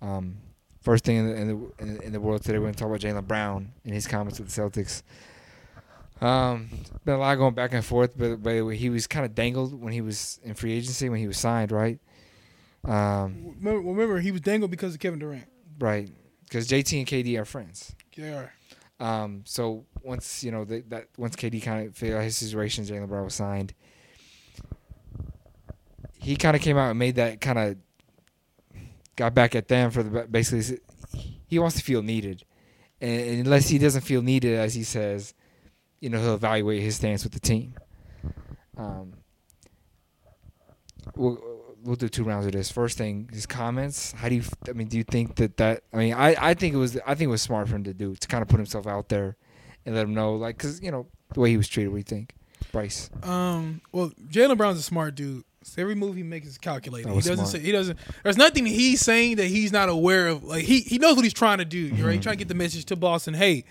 Um, 0.00 0.36
first 0.82 1.04
thing 1.04 1.16
in 1.16 1.26
the 1.26 1.34
in 1.36 1.46
the, 1.48 1.82
in 1.82 1.94
the, 1.94 2.02
in 2.06 2.12
the 2.12 2.20
world 2.20 2.42
today, 2.42 2.58
we're 2.58 2.64
going 2.64 2.74
to 2.74 2.78
talk 2.78 2.88
about 2.88 3.00
Jaylen 3.00 3.26
Brown 3.26 3.72
and 3.84 3.92
his 3.92 4.06
comments 4.06 4.38
with 4.40 4.48
the 4.50 4.60
Celtics. 4.62 5.02
Um, 6.20 6.70
been 7.04 7.14
a 7.14 7.18
lot 7.18 7.34
going 7.36 7.54
back 7.54 7.74
and 7.74 7.84
forth, 7.84 8.16
but 8.16 8.42
but 8.42 8.70
he 8.70 8.88
was 8.88 9.06
kind 9.06 9.26
of 9.26 9.34
dangled 9.34 9.78
when 9.80 9.92
he 9.92 10.00
was 10.00 10.40
in 10.42 10.54
free 10.54 10.72
agency 10.72 11.08
when 11.08 11.20
he 11.20 11.26
was 11.26 11.36
signed, 11.38 11.72
right? 11.72 11.98
Um, 12.84 13.54
Remember, 13.58 13.80
remember, 13.90 14.20
he 14.20 14.32
was 14.32 14.40
dangled 14.40 14.70
because 14.70 14.94
of 14.94 15.00
Kevin 15.00 15.18
Durant. 15.18 15.46
right, 15.78 16.08
because 16.44 16.68
JT 16.68 16.98
and 16.98 17.06
KD 17.06 17.38
are 17.38 17.44
friends. 17.44 17.94
They 18.16 18.32
are. 18.32 18.52
Um, 18.98 19.42
so 19.44 19.84
once 20.02 20.42
you 20.42 20.50
know 20.50 20.64
that, 20.64 20.88
that 20.88 21.08
once 21.18 21.36
KD 21.36 21.62
kind 21.62 21.88
of 21.88 21.94
figured 21.96 22.16
out 22.18 22.24
his 22.24 22.36
situation, 22.36 22.84
Jaylen 22.84 23.08
Brown 23.08 23.24
was 23.24 23.34
signed. 23.34 23.74
He 26.18 26.36
kind 26.36 26.56
of 26.56 26.62
came 26.62 26.78
out 26.78 26.88
and 26.90 26.98
made 26.98 27.16
that 27.16 27.40
kind 27.40 27.58
of 27.58 27.76
got 29.16 29.34
back 29.34 29.54
at 29.54 29.68
them 29.68 29.90
for 29.90 30.02
the 30.02 30.26
basically 30.26 30.78
he 31.46 31.58
wants 31.58 31.76
to 31.76 31.82
feel 31.82 32.02
needed, 32.02 32.42
and 33.00 33.40
unless 33.46 33.68
he 33.68 33.78
doesn't 33.78 34.00
feel 34.02 34.22
needed, 34.22 34.58
as 34.58 34.74
he 34.74 34.82
says, 34.82 35.34
you 36.00 36.10
know 36.10 36.20
he'll 36.20 36.34
evaluate 36.34 36.82
his 36.82 36.96
stance 36.96 37.24
with 37.24 37.32
the 37.32 37.40
team. 37.40 37.74
Um, 38.76 39.14
we'll 41.14 41.40
we'll 41.82 41.96
do 41.96 42.08
two 42.08 42.24
rounds 42.24 42.46
of 42.46 42.52
this. 42.52 42.70
First 42.70 42.98
thing, 42.98 43.28
his 43.32 43.46
comments. 43.46 44.12
How 44.12 44.28
do 44.28 44.36
you? 44.36 44.42
I 44.68 44.72
mean, 44.72 44.88
do 44.88 44.96
you 44.96 45.04
think 45.04 45.36
that 45.36 45.56
that? 45.56 45.84
I 45.92 45.96
mean, 45.96 46.14
I 46.14 46.50
I 46.50 46.54
think 46.54 46.74
it 46.74 46.78
was 46.78 46.98
I 47.06 47.14
think 47.14 47.28
it 47.28 47.30
was 47.30 47.42
smart 47.42 47.68
for 47.68 47.76
him 47.76 47.84
to 47.84 47.94
do 47.94 48.14
to 48.14 48.28
kind 48.28 48.42
of 48.42 48.48
put 48.48 48.58
himself 48.58 48.86
out 48.86 49.08
there 49.08 49.36
and 49.84 49.94
let 49.94 50.04
him 50.04 50.14
know, 50.14 50.34
like, 50.34 50.58
because 50.58 50.82
you 50.82 50.90
know 50.90 51.06
the 51.32 51.40
way 51.40 51.50
he 51.50 51.56
was 51.56 51.68
treated. 51.68 51.88
What 51.90 51.96
do 51.96 51.98
you 52.00 52.04
think, 52.18 52.34
Bryce? 52.72 53.10
Um. 53.22 53.80
Well, 53.92 54.10
Jaylen 54.28 54.56
Brown's 54.56 54.78
a 54.78 54.82
smart 54.82 55.14
dude. 55.14 55.44
So 55.62 55.82
every 55.82 55.96
move 55.96 56.14
he 56.14 56.22
makes 56.22 56.46
is 56.46 56.58
calculated. 56.58 57.10
He 57.12 57.20
doesn't 57.20 57.46
say 57.46 57.58
he 57.58 57.72
doesn't. 57.72 57.98
There's 58.22 58.36
nothing 58.36 58.66
he's 58.66 59.00
saying 59.00 59.36
that 59.36 59.46
he's 59.46 59.72
not 59.72 59.88
aware 59.88 60.28
of. 60.28 60.44
Like 60.44 60.64
he 60.64 60.80
he 60.80 60.98
knows 60.98 61.16
what 61.16 61.24
he's 61.24 61.32
trying 61.32 61.58
to 61.58 61.64
do. 61.64 61.88
Right, 61.90 62.14
He's 62.14 62.22
trying 62.22 62.34
to 62.34 62.38
get 62.38 62.46
the 62.48 62.54
message 62.54 62.84
to 62.86 62.96
Boston. 62.96 63.34
Hey, 63.34 63.64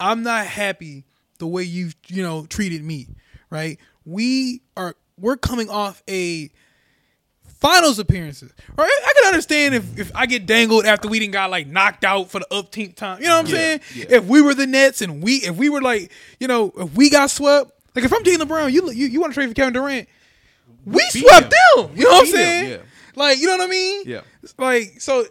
I'm 0.00 0.24
not 0.24 0.46
happy 0.46 1.04
the 1.38 1.46
way 1.46 1.62
you've 1.62 1.94
you 2.08 2.22
know 2.22 2.46
treated 2.46 2.82
me. 2.84 3.08
Right. 3.50 3.78
We 4.04 4.62
are 4.76 4.94
we're 5.18 5.36
coming 5.36 5.68
off 5.70 6.02
a 6.08 6.50
finals 7.60 7.98
appearances. 7.98 8.52
Right. 8.76 8.88
I 8.88 9.12
can 9.16 9.26
understand 9.28 9.74
if, 9.74 9.98
if 9.98 10.12
I 10.14 10.26
get 10.26 10.46
dangled 10.46 10.84
after 10.84 11.08
we 11.08 11.18
didn't 11.18 11.32
got 11.32 11.50
like 11.50 11.66
knocked 11.66 12.04
out 12.04 12.30
for 12.30 12.38
the 12.38 12.46
upteenth 12.52 12.94
time. 12.94 13.20
You 13.20 13.26
know 13.28 13.36
what 13.42 13.46
I'm 13.48 13.52
Yeah, 13.52 13.56
saying? 13.58 13.80
yeah. 13.94 14.04
If 14.18 14.24
we 14.26 14.40
were 14.42 14.54
the 14.54 14.66
Nets 14.66 15.00
and 15.02 15.22
we 15.22 15.36
if 15.36 15.56
we 15.56 15.68
were 15.68 15.80
like 15.82 16.12
you 16.38 16.46
know 16.48 16.72
if 16.76 16.94
we 16.94 17.10
got 17.10 17.30
swept. 17.30 17.72
Like 17.94 18.04
if 18.04 18.12
I'm 18.12 18.22
Jaylen 18.22 18.46
Brown, 18.46 18.72
you 18.72 18.90
you, 18.92 19.06
you 19.06 19.20
want 19.20 19.32
to 19.32 19.34
trade 19.34 19.48
for 19.48 19.54
Kevin 19.54 19.72
Durant? 19.72 20.08
We 20.84 21.02
beat 21.12 21.22
swept 21.26 21.50
them. 21.76 21.90
You 21.96 22.04
know 22.04 22.10
what 22.10 22.20
I'm 22.20 22.26
saying? 22.32 22.70
yeah. 22.70 22.76
Like 23.16 23.38
you 23.38 23.46
know 23.46 23.56
what 23.56 23.66
I 23.66 23.70
mean? 23.70 24.02
Yeah. 24.06 24.20
Like 24.56 25.00
so, 25.00 25.26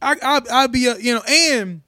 I 0.00 0.16
I 0.22 0.40
I'd 0.50 0.72
be 0.72 0.86
a, 0.86 0.96
you 0.96 1.14
know, 1.14 1.22
and 1.28 1.82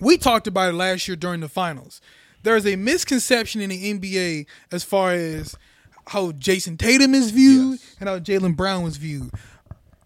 we 0.00 0.18
talked 0.18 0.46
about 0.48 0.70
it 0.70 0.72
last 0.72 1.06
year 1.06 1.16
during 1.16 1.40
the 1.40 1.48
finals. 1.48 2.00
There's 2.42 2.66
a 2.66 2.76
misconception 2.76 3.60
in 3.60 3.70
the 3.70 3.92
NBA 3.94 4.46
as 4.72 4.82
far 4.84 5.12
as 5.12 5.56
how 6.06 6.32
Jayson 6.32 6.76
Tatum 6.78 7.14
is 7.14 7.30
viewed 7.30 7.78
Yes. 7.80 7.96
and 8.00 8.08
how 8.08 8.18
Jaylen 8.18 8.56
Brown 8.56 8.82
was 8.82 8.96
viewed. 8.96 9.30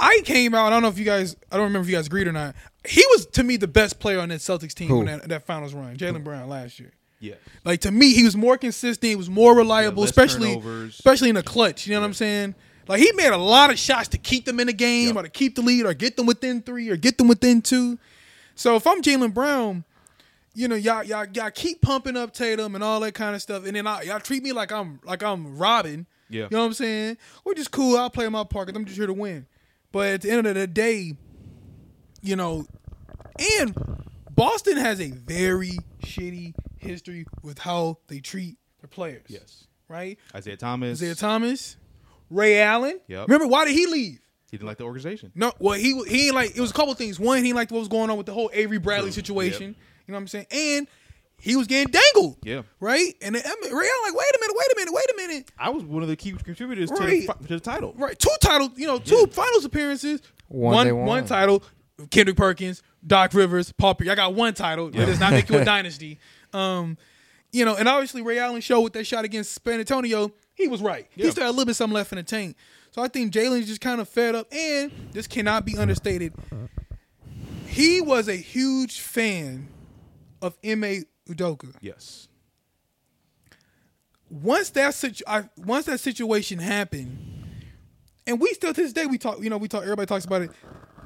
I 0.00 0.20
came 0.24 0.54
out. 0.54 0.66
I 0.66 0.70
don't 0.70 0.82
know 0.82 0.88
if 0.88 0.98
you 0.98 1.04
guys. 1.04 1.36
I 1.52 1.56
don't 1.56 1.64
remember 1.66 1.84
if 1.86 1.90
you 1.90 1.96
guys 1.96 2.06
agreed 2.08 2.26
or 2.26 2.32
not. 2.32 2.54
He 2.86 3.02
was 3.10 3.26
to 3.26 3.42
me 3.44 3.56
the 3.56 3.68
best 3.68 4.00
player 4.00 4.18
on 4.20 4.28
that 4.30 4.40
Celtics 4.40 4.74
team 4.74 4.90
when 4.90 5.06
that, 5.06 5.28
that 5.28 5.46
finals 5.46 5.72
run. 5.72 5.96
Jaylen 5.96 6.24
Brown 6.24 6.48
last 6.48 6.78
year. 6.80 6.92
Yeah. 7.20 7.34
Like 7.64 7.80
to 7.82 7.90
me, 7.90 8.12
he 8.12 8.24
was 8.24 8.36
more 8.36 8.58
consistent. 8.58 9.08
He 9.08 9.16
was 9.16 9.30
more 9.30 9.56
reliable, 9.56 10.02
less 10.02 10.10
especially 10.10 10.48
turnovers. 10.48 10.94
especially 10.94 11.28
in 11.30 11.36
the 11.36 11.42
clutch. 11.42 11.86
You 11.86 11.94
know 11.94 12.00
what 12.00 12.06
I'm 12.08 12.14
saying? 12.14 12.54
Like 12.86 13.00
he 13.00 13.10
made 13.12 13.28
a 13.30 13.38
lot 13.38 13.70
of 13.70 13.78
shots 13.78 14.08
to 14.08 14.18
keep 14.18 14.44
them 14.44 14.60
in 14.60 14.66
the 14.66 14.74
game, 14.74 15.06
Yep. 15.08 15.16
or 15.16 15.22
to 15.22 15.30
keep 15.30 15.54
the 15.54 15.62
lead, 15.62 15.86
or 15.86 15.94
get 15.94 16.16
them 16.18 16.26
within 16.26 16.60
three, 16.60 16.90
or 16.90 16.96
get 16.96 17.16
them 17.16 17.28
within 17.28 17.62
two. 17.62 17.98
So 18.56 18.76
if 18.76 18.86
I'm 18.86 19.00
Jaylen 19.00 19.32
Brown, 19.32 19.84
you 20.54 20.68
know 20.68 20.76
y'all 20.76 21.02
y'all 21.02 21.26
y'all 21.32 21.50
keep 21.50 21.80
pumping 21.82 22.16
up 22.16 22.32
Tatum 22.32 22.74
and 22.74 22.82
all 22.84 23.00
that 23.00 23.12
kind 23.12 23.34
of 23.34 23.42
stuff, 23.42 23.66
and 23.66 23.74
then 23.76 23.86
I, 23.86 24.02
y'all 24.02 24.20
treat 24.20 24.42
me 24.42 24.52
like 24.52 24.72
I'm 24.72 25.00
like 25.04 25.22
I'm 25.22 25.56
Robin. 25.58 26.06
Yeah. 26.30 26.44
You 26.44 26.48
know 26.52 26.60
what 26.60 26.66
I'm 26.66 26.72
saying? 26.74 27.18
Which 27.42 27.58
is 27.58 27.68
cool. 27.68 27.96
I'll 27.98 28.10
play 28.10 28.28
my 28.28 28.44
part 28.44 28.68
'cause 28.68 28.76
I'm 28.76 28.84
just 28.84 28.96
here 28.96 29.06
to 29.06 29.12
win. 29.12 29.46
But 29.92 30.08
at 30.14 30.20
the 30.22 30.30
end 30.30 30.46
of 30.46 30.54
the 30.54 30.66
day, 30.66 31.14
you 32.22 32.36
know, 32.36 32.66
and 33.60 33.74
Boston 34.30 34.76
has 34.76 35.00
a 35.00 35.10
very 35.10 35.78
shitty 36.04 36.54
history 36.78 37.26
with 37.42 37.58
how 37.58 37.98
they 38.08 38.20
treat 38.20 38.56
their 38.80 38.88
players. 38.88 39.24
Yes. 39.28 39.64
Right? 39.88 40.18
Isaiah 40.34 40.56
Thomas. 40.56 41.00
Isaiah 41.00 41.14
Thomas, 41.14 41.76
Ray 42.30 42.60
Allen. 42.60 43.00
Yep. 43.06 43.28
Remember 43.28 43.46
why 43.46 43.64
did 43.66 43.74
he 43.74 43.86
leave? 43.86 44.20
He 44.50 44.56
didn't 44.56 44.68
like 44.68 44.78
the 44.78 44.84
organization. 44.84 45.30
No, 45.34 45.52
well 45.58 45.78
he 45.78 46.00
he 46.08 46.26
ain't 46.26 46.34
like 46.34 46.56
it 46.56 46.60
was 46.60 46.70
a 46.70 46.74
couple 46.74 46.94
things. 46.94 47.20
One, 47.20 47.44
he 47.44 47.52
liked 47.52 47.70
what 47.70 47.80
was 47.80 47.88
going 47.88 48.08
on 48.10 48.16
with 48.16 48.26
the 48.26 48.32
whole 48.32 48.50
Avery 48.52 48.78
Bradley 48.78 49.10
True. 49.10 49.14
situation. 49.14 49.68
Yep. 49.68 49.76
You 50.06 50.12
know 50.12 50.16
what 50.16 50.20
I'm 50.22 50.28
saying? 50.28 50.46
And 50.50 50.88
he 51.38 51.56
was 51.56 51.66
getting 51.66 51.92
dangled. 51.92 52.38
Yeah. 52.42 52.62
Right? 52.80 53.14
And 53.22 53.34
then, 53.34 53.42
I 53.44 53.54
mean, 53.62 53.72
Ray 53.74 53.86
Allen 53.86 54.14
like, 54.14 54.14
wait 54.14 54.26
a 54.34 54.38
minute, 54.40 54.56
wait 54.56 54.66
a 54.72 54.76
minute, 54.76 54.94
wait 54.94 55.04
a 55.12 55.16
minute. 55.28 55.50
I 55.58 55.70
was 55.70 55.84
one 55.84 56.02
of 56.02 56.08
the 56.08 56.16
key 56.16 56.32
contributors 56.32 56.90
to, 56.90 57.04
the, 57.04 57.26
to 57.48 57.54
the 57.54 57.60
title. 57.60 57.94
Right, 57.96 58.18
two 58.18 58.30
titles, 58.40 58.70
you 58.76 58.86
know, 58.86 58.98
two 58.98 59.26
finals 59.30 59.64
appearances, 59.64 60.22
One 60.48 60.86
they 60.86 60.92
one 60.92 61.00
won. 61.06 61.08
one 61.20 61.26
title. 61.26 61.62
Kendrick 62.10 62.36
Perkins, 62.36 62.82
Doc 63.06 63.34
Rivers, 63.34 63.70
Paul 63.72 63.94
Pierce. 63.94 64.10
I 64.10 64.14
got 64.16 64.34
one 64.34 64.52
title. 64.54 64.90
That 64.90 65.06
does 65.06 65.20
not 65.20 65.32
make 65.32 65.48
you 65.48 65.58
a 65.58 65.64
dynasty. 65.66 66.18
Um, 66.52 66.98
you 67.52 67.64
know, 67.64 67.76
and 67.76 67.88
obviously 67.88 68.20
Ray 68.20 68.38
Allen 68.40 68.60
showed 68.60 68.80
with 68.80 68.94
that 68.94 69.06
shot 69.06 69.24
against 69.24 69.62
San 69.64 69.78
Antonio, 69.78 70.32
he 70.54 70.66
was 70.66 70.82
right. 70.82 71.06
He 71.10 71.22
Yeah. 71.22 71.30
still 71.30 71.44
had 71.44 71.50
a 71.50 71.52
little 71.52 71.66
bit 71.66 71.74
something 71.74 71.94
left 71.94 72.10
in 72.12 72.16
the 72.16 72.24
tank. 72.24 72.56
So 72.90 73.00
I 73.02 73.06
think 73.08 73.32
Jaylen's 73.32 73.66
just 73.68 73.80
kind 73.80 74.00
of 74.00 74.08
fed 74.08 74.34
up, 74.34 74.52
and 74.52 74.90
this 75.12 75.26
cannot 75.28 75.64
be 75.64 75.76
understated. 75.78 76.32
He 77.66 78.00
was 78.00 78.28
a 78.28 78.36
huge 78.36 79.00
fan 79.00 79.68
of 80.42 80.56
Ime 80.64 81.04
Udoka. 81.28 81.74
Yes. 81.80 82.28
once 84.30 84.70
that 84.70 84.94
situ- 84.94 85.24
I, 85.26 85.44
once 85.56 85.86
that 85.86 86.00
situation 86.00 86.58
happened, 86.58 87.18
and 88.26 88.40
we 88.40 88.48
still 88.54 88.72
to 88.74 88.82
this 88.82 88.92
day 88.92 89.06
we 89.06 89.18
talk, 89.18 89.40
you 89.42 89.50
know, 89.50 89.58
we 89.58 89.68
talk. 89.68 89.82
Everybody 89.82 90.06
talks 90.06 90.24
about 90.24 90.42
it. 90.42 90.50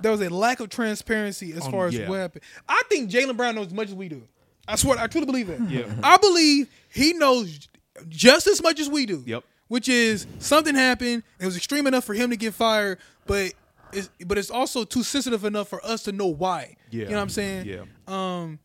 there 0.01 0.13
was 0.13 0.21
a 0.21 0.31
lack 0.31 0.61
of 0.61 0.69
transparency 0.71 1.53
as 1.53 1.63
On- 1.63 1.71
far 1.73 1.87
as 1.89 1.95
yeah. 1.95 2.09
what 2.09 2.19
happened. 2.19 2.45
I 2.69 2.83
think 2.89 3.11
Jaylen 3.11 3.37
Brown 3.37 3.55
knows 3.57 3.67
as 3.67 3.75
much 3.75 3.89
as 3.89 3.95
we 3.95 4.09
do. 4.09 4.23
I 4.67 4.77
swear, 4.77 4.99
I 4.99 5.07
truly 5.07 5.27
believe 5.27 5.47
that. 5.49 5.71
Yeah. 5.71 5.93
I 6.03 6.19
believe 6.19 6.69
he 6.93 7.15
knows 7.15 7.69
just 8.09 8.47
as 8.47 8.63
much 8.63 8.79
as 8.79 8.89
we 8.89 9.07
do. 9.07 9.23
Yep. 9.27 9.43
Which 9.69 9.89
is 9.89 10.27
something 10.39 10.75
happened. 10.75 11.23
It 11.41 11.47
was 11.47 11.57
extreme 11.57 11.87
enough 11.87 12.05
for 12.05 12.15
him 12.15 12.31
to 12.31 12.37
get 12.37 12.55
fired, 12.55 12.99
but 13.27 13.53
it's 13.93 14.09
but 14.27 14.39
it's 14.39 14.51
also 14.51 14.85
too 14.85 15.03
sensitive 15.03 15.45
enough 15.45 15.69
for 15.69 15.85
us 15.85 16.03
to 16.05 16.13
know 16.13 16.27
why. 16.27 16.77
Yeah. 16.91 17.05
You 17.05 17.11
know 17.11 17.17
what 17.17 17.23
I'm 17.23 17.29
saying? 17.31 17.67
Yeah. 17.67 17.85
Um, 18.07 18.59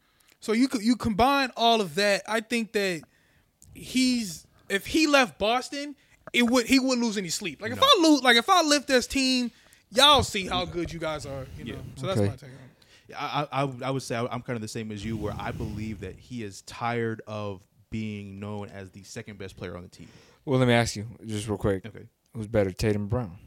so 0.43 0.51
you 0.51 0.67
could 0.67 0.81
you 0.83 0.97
combine 0.97 1.51
all 1.55 1.79
of 1.79 1.95
that. 1.95 2.23
I 2.27 2.41
think 2.41 2.73
that 2.73 3.01
he's 3.73 4.45
if 4.69 4.85
he 4.85 5.07
left 5.07 5.39
Boston, 5.39 5.95
it 6.33 6.43
would 6.43 6.65
he 6.65 6.79
wouldn't 6.79 7.01
lose 7.01 7.17
any 7.17 7.29
sleep. 7.29 7.61
Like 7.61 7.71
if 7.71 7.79
No. 7.79 7.87
I 7.87 7.99
lose, 8.01 8.21
like 8.23 8.35
if 8.35 8.49
I 8.49 8.61
lift 8.61 8.87
this 8.89 9.07
team, 9.07 9.51
y'all 9.89 10.21
see 10.21 10.45
how 10.47 10.65
good 10.65 10.91
you 10.91 10.99
guys 10.99 11.25
are. 11.25 11.45
You 11.57 11.63
know, 11.63 11.73
Yeah. 11.75 11.79
so 11.95 12.07
that's 12.07 12.19
Okay. 12.19 12.29
my 12.29 12.35
take 12.35 12.49
on 12.49 12.55
it. 12.55 13.15
I, 13.17 13.47
I, 13.51 13.69
I 13.87 13.91
would- 13.91 14.01
say 14.03 14.15
I'm 14.17 14.41
kind 14.41 14.55
of 14.57 14.61
the 14.61 14.67
same 14.67 14.91
as 14.91 15.03
you, 15.05 15.15
where 15.15 15.33
I 15.37 15.51
believe 15.51 16.01
that 16.01 16.17
he 16.17 16.43
is 16.43 16.61
tired 16.63 17.21
of 17.27 17.61
being 17.89 18.39
known 18.39 18.67
as 18.69 18.89
the 18.91 19.03
second 19.03 19.37
best 19.37 19.55
player 19.55 19.77
on 19.77 19.83
the 19.83 19.89
team. 19.89 20.07
Well, 20.45 20.59
let 20.59 20.67
me 20.67 20.73
ask 20.73 20.95
you 20.97 21.05
just 21.25 21.47
real 21.47 21.57
quick. 21.57 21.85
Okay. 21.85 22.05
Who's 22.33 22.47
better, 22.47 22.71
Tatum 22.71 23.07
Brown? 23.07 23.37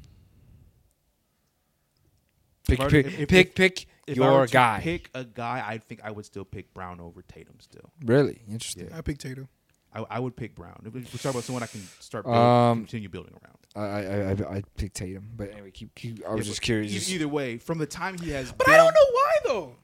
Pick, 2.69 2.81
If 2.81 2.89
pick, 2.91 3.07
if- 3.07 3.21
if- 3.21 3.55
pick, 3.55 3.87
pick 4.07 4.17
If 4.17 4.23
I 4.23 4.27
were 4.29 4.33
your 4.39 4.47
to 4.47 4.53
guy. 4.53 4.81
pick 4.83 5.11
a 5.15 5.25
guy, 5.25 5.65
I 5.67 5.79
think 5.79 6.01
I 6.05 6.11
would 6.11 6.25
still 6.25 6.45
pick 6.45 6.73
Brown 6.75 7.01
over 7.01 7.23
Tatum. 7.23 7.57
Still, 7.61 7.91
really 8.05 8.43
interesting. 8.49 8.91
I 8.93 9.01
pick 9.01 9.19
Tatum. 9.19 9.49
I, 9.95 10.05
I 10.11 10.19
would 10.21 10.37
pick 10.37 10.55
Brown. 10.55 10.83
If 10.85 10.93
we 10.95 11.03
talk 11.05 11.31
about 11.33 11.45
someone 11.45 11.63
I 11.63 11.67
can 11.67 11.81
start 12.01 12.25
building, 12.25 12.41
Um, 12.43 12.79
continue 12.81 13.09
building 13.09 13.33
around. 13.43 13.57
I, 13.75 13.81
I, 13.83 14.31
I, 14.31 14.57
I 14.59 14.63
pick 14.77 14.93
Tatum, 14.93 15.31
but 15.37 15.53
anyway, 15.53 15.71
keep, 15.71 15.95
keep. 15.95 16.23
I 16.27 16.35
was 16.35 16.47
Yeah, 16.47 16.51
just 16.51 16.61
but 16.61 16.65
curious. 16.67 17.11
e- 17.11 17.15
Either 17.15 17.29
way, 17.29 17.57
from 17.59 17.79
the 17.79 17.87
time 17.87 18.19
he 18.19 18.31
has, 18.31 18.53
But 18.53 18.67
been, 18.67 18.75
I 18.75 18.79
don't 18.79 18.93
know 18.95 19.07
why 19.13 19.33
though. 19.45 19.77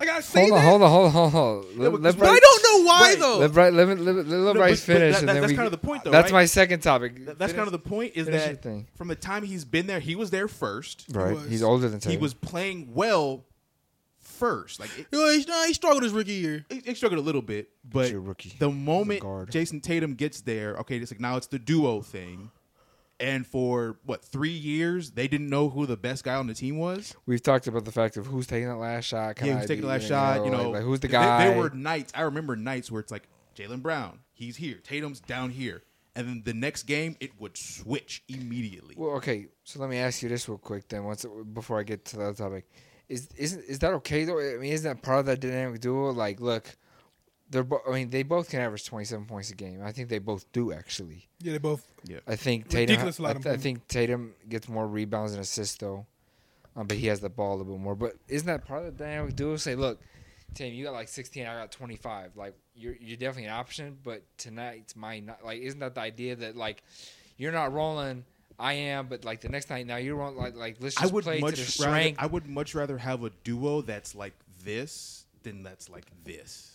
Like 0.00 0.08
I 0.08 0.20
say 0.20 0.40
hold 0.48 0.52
on, 0.52 0.58
that, 0.58 0.64
hold 0.70 0.82
on, 0.82 0.90
hold 0.90 1.06
on, 1.26 1.30
hold 1.30 1.64
on. 1.66 1.78
Let, 1.78 1.92
but- 1.92 2.00
let 2.00 2.18
but 2.18 2.28
I 2.30 2.38
don't 2.38 2.62
know 2.62 2.86
why 2.86 3.00
Right. 3.02 3.18
though. 3.18 3.38
let, 3.38 3.52
Bryce, 3.52 3.72
let, 3.74 3.88
me- 3.88 3.94
let, 3.96 4.14
let, 4.14 4.26
let 4.26 4.38
No, 4.40 4.52
Bryce 4.54 4.80
but- 4.80 4.92
but 4.94 4.98
finish, 4.98 5.14
that- 5.14 5.18
and 5.20 5.28
that- 5.28 5.32
then 5.34 5.42
that's 5.42 5.50
we. 5.52 5.56
kind 5.56 5.66
of 5.66 5.72
the 5.72 5.78
point, 5.78 6.04
though, 6.04 6.10
That's 6.10 6.32
right? 6.32 6.38
my 6.40 6.44
second 6.46 6.80
topic. 6.80 7.16
Th- 7.16 7.26
that's 7.26 7.38
Finish- 7.52 7.54
kind 7.56 7.66
of 7.68 7.72
the 7.72 7.78
point. 7.88 8.12
Is 8.16 8.26
that 8.26 8.62
thing. 8.62 8.86
from 8.96 9.08
the 9.08 9.14
time 9.14 9.42
he's 9.44 9.64
been 9.66 9.86
there, 9.86 10.00
he 10.00 10.16
was 10.16 10.30
there 10.30 10.48
first. 10.48 11.04
right. 11.12 11.34
was. 11.34 11.48
He's 11.48 11.62
older 11.62 11.88
than 11.88 12.00
He 12.00 12.16
was 12.16 12.32
playing 12.34 12.94
well 12.94 13.44
first. 14.18 14.80
Like 14.80 14.90
it, 14.98 15.06
You 15.12 15.28
he, 15.30 15.44
nah, 15.46 15.64
he 15.66 15.74
struggled 15.74 16.02
his 16.02 16.12
rookie 16.12 16.32
year. 16.32 16.64
he, 16.70 16.80
he 16.84 16.94
struggled 16.94 17.18
a 17.18 17.22
little 17.22 17.42
bit, 17.42 17.68
but 17.84 18.10
rookie. 18.12 18.54
the 18.58 18.70
moment. 18.70 19.22
Jayson 19.50 19.80
Tatum 19.82 20.14
gets 20.14 20.40
there, 20.40 20.76
okay, 20.76 20.96
it's 20.96 21.12
like 21.12 21.20
now 21.20 21.36
it's 21.36 21.46
the 21.48 21.58
duo 21.58 22.00
thing. 22.00 22.50
And 23.20 23.46
for 23.46 23.98
what 24.06 24.24
three 24.24 24.48
years, 24.48 25.10
they 25.10 25.28
didn't 25.28 25.50
know 25.50 25.68
who 25.68 25.84
the 25.84 25.98
best 25.98 26.24
guy 26.24 26.36
on 26.36 26.46
the 26.46 26.54
team 26.54 26.78
was. 26.78 27.14
We've 27.26 27.42
talked 27.42 27.66
about 27.66 27.84
the 27.84 27.92
fact 27.92 28.16
of 28.16 28.24
who's 28.26 28.46
taking 28.46 28.68
that 28.68 28.76
last 28.76 29.04
shot. 29.04 29.38
Yeah, 29.42 29.58
who's 29.58 29.66
taking 29.66 29.82
the 29.82 29.88
last 29.88 30.08
shot? 30.08 30.42
You 30.46 30.50
know, 30.50 30.70
like, 30.70 30.82
who's 30.82 31.00
the 31.00 31.08
guy? 31.08 31.46
There 31.48 31.58
were 31.58 31.68
nights. 31.68 32.12
I 32.16 32.22
remember 32.22 32.56
nights 32.56 32.90
where 32.90 32.98
it's 32.98 33.12
like 33.12 33.28
Jaylen 33.54 33.82
Brown, 33.82 34.20
he's 34.32 34.56
here, 34.56 34.78
Tatum's 34.82 35.20
down 35.20 35.50
here, 35.50 35.82
and 36.16 36.26
then 36.26 36.42
the 36.46 36.54
next 36.54 36.84
game 36.84 37.14
it 37.20 37.38
would 37.38 37.58
switch 37.58 38.22
immediately. 38.26 38.94
Well, 38.96 39.16
okay. 39.16 39.48
So 39.64 39.80
let 39.80 39.90
me 39.90 39.98
ask 39.98 40.22
you 40.22 40.30
this 40.30 40.48
real 40.48 40.56
quick 40.56 40.88
then. 40.88 41.04
Once 41.04 41.26
before 41.52 41.78
I 41.78 41.82
get 41.82 42.06
to 42.06 42.16
the 42.16 42.24
other 42.24 42.34
topic, 42.34 42.70
is 43.10 43.28
isn't 43.36 43.64
is 43.64 43.80
that 43.80 43.92
okay 43.94 44.24
though? 44.24 44.40
I 44.40 44.56
mean, 44.56 44.72
isn't 44.72 44.88
that 44.88 45.02
part 45.02 45.20
of 45.20 45.26
that 45.26 45.40
dynamic 45.40 45.82
duo? 45.82 46.10
Like, 46.12 46.40
look, 46.40 46.74
they're. 47.50 47.64
Bo- 47.64 47.82
I 47.88 47.92
mean, 47.92 48.10
they 48.10 48.22
both 48.22 48.48
can 48.50 48.60
average 48.60 48.86
twenty 48.86 49.04
seven 49.04 49.26
points 49.26 49.50
a 49.50 49.54
game. 49.54 49.82
I 49.84 49.92
think 49.92 50.08
they 50.08 50.18
both 50.18 50.50
do 50.52 50.72
actually. 50.72 51.28
Yeah, 51.40 51.52
they 51.52 51.58
both. 51.58 51.84
yeah, 52.04 52.18
I 52.26 52.36
think 52.36 52.68
Tatum. 52.68 52.94
Ridiculous 52.94 53.20
I, 53.20 53.24
amount 53.24 53.46
of 53.46 53.52
I 53.52 53.56
think 53.56 53.86
Tatum 53.88 54.34
gets 54.48 54.68
more 54.68 54.86
rebounds 54.86 55.32
and 55.32 55.40
assists 55.40 55.76
though, 55.76 56.06
um, 56.76 56.86
but 56.86 56.96
he 56.96 57.08
has 57.08 57.20
the 57.20 57.28
ball 57.28 57.54
a 57.54 57.56
little 57.56 57.74
bit 57.74 57.82
more. 57.82 57.94
But 57.94 58.14
isn't 58.28 58.46
that 58.46 58.64
part 58.66 58.84
of 58.84 58.96
the 58.96 59.04
dynamic 59.04 59.36
duo? 59.36 59.56
Say, 59.56 59.74
look, 59.74 60.00
Tatum, 60.54 60.74
you 60.74 60.84
got 60.84 60.92
like 60.92 61.08
sixteen. 61.08 61.46
I 61.46 61.54
got 61.54 61.72
twenty 61.72 61.96
five. 61.96 62.36
Like, 62.36 62.54
you're 62.74 62.96
you're 63.00 63.16
definitely 63.16 63.46
an 63.46 63.54
option, 63.54 63.98
but 64.02 64.22
tonight's 64.38 64.96
my 64.96 65.20
not. 65.20 65.44
Like, 65.44 65.60
isn't 65.60 65.80
that 65.80 65.94
the 65.94 66.00
idea 66.00 66.36
that 66.36 66.56
like 66.56 66.82
you're 67.36 67.52
not 67.52 67.72
rolling? 67.72 68.24
I 68.58 68.74
am, 68.74 69.06
but 69.06 69.24
like 69.24 69.40
the 69.40 69.48
next 69.48 69.70
night, 69.70 69.86
now 69.86 69.96
you're 69.96 70.16
rolling. 70.16 70.36
Like, 70.36 70.54
like 70.54 70.76
let's 70.80 71.00
I 71.02 71.06
would 71.06 71.24
play 71.24 71.36
to 71.36 71.40
the 71.40 71.46
much 71.46 71.58
rather. 71.58 71.70
strength. 71.70 72.18
I 72.20 72.26
would 72.26 72.46
much 72.46 72.74
rather 72.74 72.98
have 72.98 73.24
a 73.24 73.30
duo 73.42 73.80
that's 73.80 74.14
like 74.14 74.34
this 74.62 75.24
than 75.42 75.62
that's 75.62 75.88
like 75.88 76.04
this. 76.24 76.69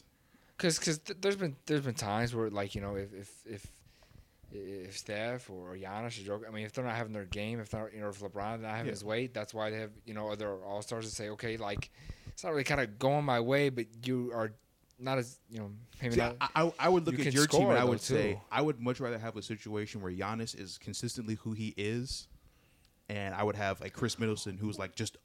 Because 0.58 0.80
cause 0.80 0.98
th- 1.00 1.20
there's 1.22 1.36
been 1.36 1.56
there's 1.66 1.82
been 1.82 1.94
times 1.96 2.34
where 2.34 2.50
like 2.50 2.76
you 2.76 2.82
know 2.82 2.96
if 2.96 3.14
if 3.14 3.32
if 3.46 3.68
if 4.52 4.98
Steph 4.98 5.50
or 5.50 5.76
Giannis 5.76 6.22
or 6.22 6.26
Joker, 6.26 6.48
I 6.48 6.52
mean 6.52 6.66
if 6.66 6.74
they're 6.74 6.86
not 6.86 6.96
having 6.96 7.14
their 7.14 7.26
game, 7.26 7.60
if 7.60 7.70
they're 7.70 7.92
you 7.94 8.00
know 8.02 8.10
if 8.10 8.20
LeBron 8.20 8.62
not 8.62 8.72
having 8.72 8.86
Yeah. 8.86 8.92
his 8.92 9.04
weight, 9.04 9.34
that's 9.34 9.54
why 9.54 9.70
they 9.70 9.80
have 9.80 9.92
you 10.06 10.14
know 10.14 10.30
other 10.30 10.54
All 10.64 10.82
Stars 10.82 11.10
to 11.10 11.14
say 11.14 11.30
okay 11.30 11.58
like 11.58 11.90
it's 12.28 12.44
not 12.44 12.52
really 12.52 12.64
kind 12.64 12.82
of 12.82 13.00
going 13.00 13.26
my 13.26 13.40
way, 13.40 13.70
but 13.70 13.86
you 14.06 14.32
are 14.34 14.52
not 15.00 15.18
as 15.18 15.40
you 15.50 15.60
know 15.60 15.72
maybe 16.02 16.16
See, 16.16 16.22
not. 16.22 16.38
I, 16.40 16.72
I, 16.80 16.90
would 16.90 17.06
look 17.06 17.18
you 17.18 17.26
at 17.26 17.34
your 17.34 17.48
team 17.48 17.70
and 17.70 17.78
I 17.78 17.84
would 17.84 18.02
say 18.02 18.34
too. 18.34 18.40
I 18.52 18.62
would 18.62 18.80
much 18.80 19.00
rather 19.00 19.18
have 19.18 19.36
a 19.36 19.42
situation 19.42 20.02
where 20.02 20.12
Giannis 20.12 20.58
is 20.58 20.78
consistently 20.78 21.36
who 21.36 21.52
he 21.52 21.74
is, 21.76 22.28
and 23.10 23.36
I 23.36 23.44
would 23.44 23.56
have 23.56 23.82
a 23.82 23.90
Khris 23.90 24.18
Middleton 24.20 24.58
who's 24.58 24.80
like 24.80 24.96
just 24.96 25.18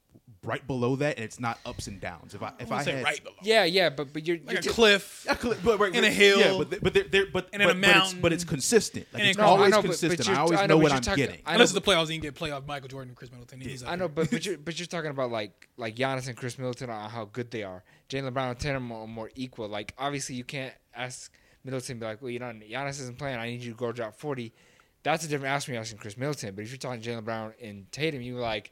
right 0.42 0.66
below 0.66 0.96
that, 0.96 1.16
and 1.16 1.24
it's 1.24 1.38
not 1.38 1.58
ups 1.66 1.86
and 1.86 2.00
downs. 2.00 2.34
If 2.34 2.42
I 2.42 2.52
if 2.58 2.72
I, 2.72 2.78
I 2.78 2.82
say 2.84 2.92
had 2.92 3.04
right 3.04 3.22
below. 3.22 3.36
yeah, 3.42 3.64
yeah, 3.64 3.90
but 3.90 4.12
but 4.12 4.26
you're, 4.26 4.38
Like 4.38 4.64
you're 4.64 4.72
a 4.72 4.74
cliff. 4.74 5.24
Yeah, 5.26 5.36
cl- 5.36 5.56
but, 5.62 5.78
right, 5.78 5.94
In 5.94 6.02
a 6.04 6.10
hill. 6.10 6.38
yeah, 6.40 6.56
but 6.56 6.82
but 6.82 6.94
they're, 6.94 7.04
they're, 7.04 7.26
but 7.26 7.48
And 7.52 7.60
in 7.62 7.68
but, 7.68 7.76
a 7.76 7.78
but 7.80 7.88
it's, 7.88 7.96
mountain. 7.98 8.20
but 8.22 8.32
it's 8.32 8.44
consistent. 8.44 9.06
Like 9.12 9.22
it's 9.24 9.36
in- 9.36 9.42
No, 9.42 9.48
I 9.48 9.50
always 9.50 9.70
know, 9.70 9.76
but- 9.76 9.82
but 9.82 10.00
consistent. 10.00 10.28
I 10.30 10.40
always 10.40 10.58
I 10.58 10.62
know, 10.66 10.76
know, 10.78 10.82
what 10.82 10.92
I'm 10.92 11.02
talking- 11.02 11.26
getting. 11.26 11.40
I 11.44 11.50
know, 11.50 11.54
Unless 11.56 11.70
it's 11.70 11.78
but- 11.78 11.84
the 11.84 11.90
playoffs, 11.92 12.08
you 12.08 12.20
can 12.20 12.22
get 12.22 12.34
playoff 12.36 12.66
Michael 12.66 12.88
Jordan 12.88 13.10
and 13.10 13.16
Khris 13.18 13.30
Middleton. 13.30 13.60
and 13.60 13.70
he's 13.70 13.84
I 13.84 13.96
know, 13.96 14.08
but 14.14 14.30
but 14.30 14.46
you're 14.46 14.56
but 14.56 14.78
you're 14.78 14.86
talking 14.86 15.10
about 15.10 15.30
like 15.30 15.68
like 15.76 15.96
Giannis 15.96 16.26
and 16.26 16.36
Khris 16.36 16.58
Middleton 16.58 16.88
on 16.88 17.10
how 17.10 17.26
good 17.26 17.50
they 17.50 17.62
are. 17.62 17.84
Jaylen 18.08 18.32
Brown 18.32 18.48
and 18.50 18.58
Tatum 18.58 18.90
are 18.92 19.06
more 19.06 19.30
equal. 19.34 19.68
Like 19.68 19.92
obviously 19.98 20.36
you 20.36 20.44
can't 20.44 20.72
ask 20.96 21.30
Middleton 21.64 21.98
be 21.98 22.06
like, 22.06 22.22
well, 22.22 22.30
you 22.30 22.38
know, 22.38 22.46
Giannis 22.46 22.98
isn't 23.00 23.18
playing. 23.18 23.38
I 23.38 23.46
need 23.50 23.62
you 23.62 23.72
to 23.72 23.76
go 23.76 23.92
drop 23.92 24.18
forty. 24.18 24.54
That's 25.02 25.24
a 25.24 25.28
different 25.28 25.52
ask 25.54 25.68
me 25.68 25.76
asking 25.76 25.98
Khris 25.98 26.16
Middleton. 26.16 26.54
But 26.54 26.64
if 26.64 26.70
you're 26.70 26.78
talking 26.78 27.02
Jaylen 27.02 27.24
Brown 27.24 27.52
and 27.62 27.90
Tatum, 27.92 28.20
you're 28.22 28.40
like, 28.40 28.70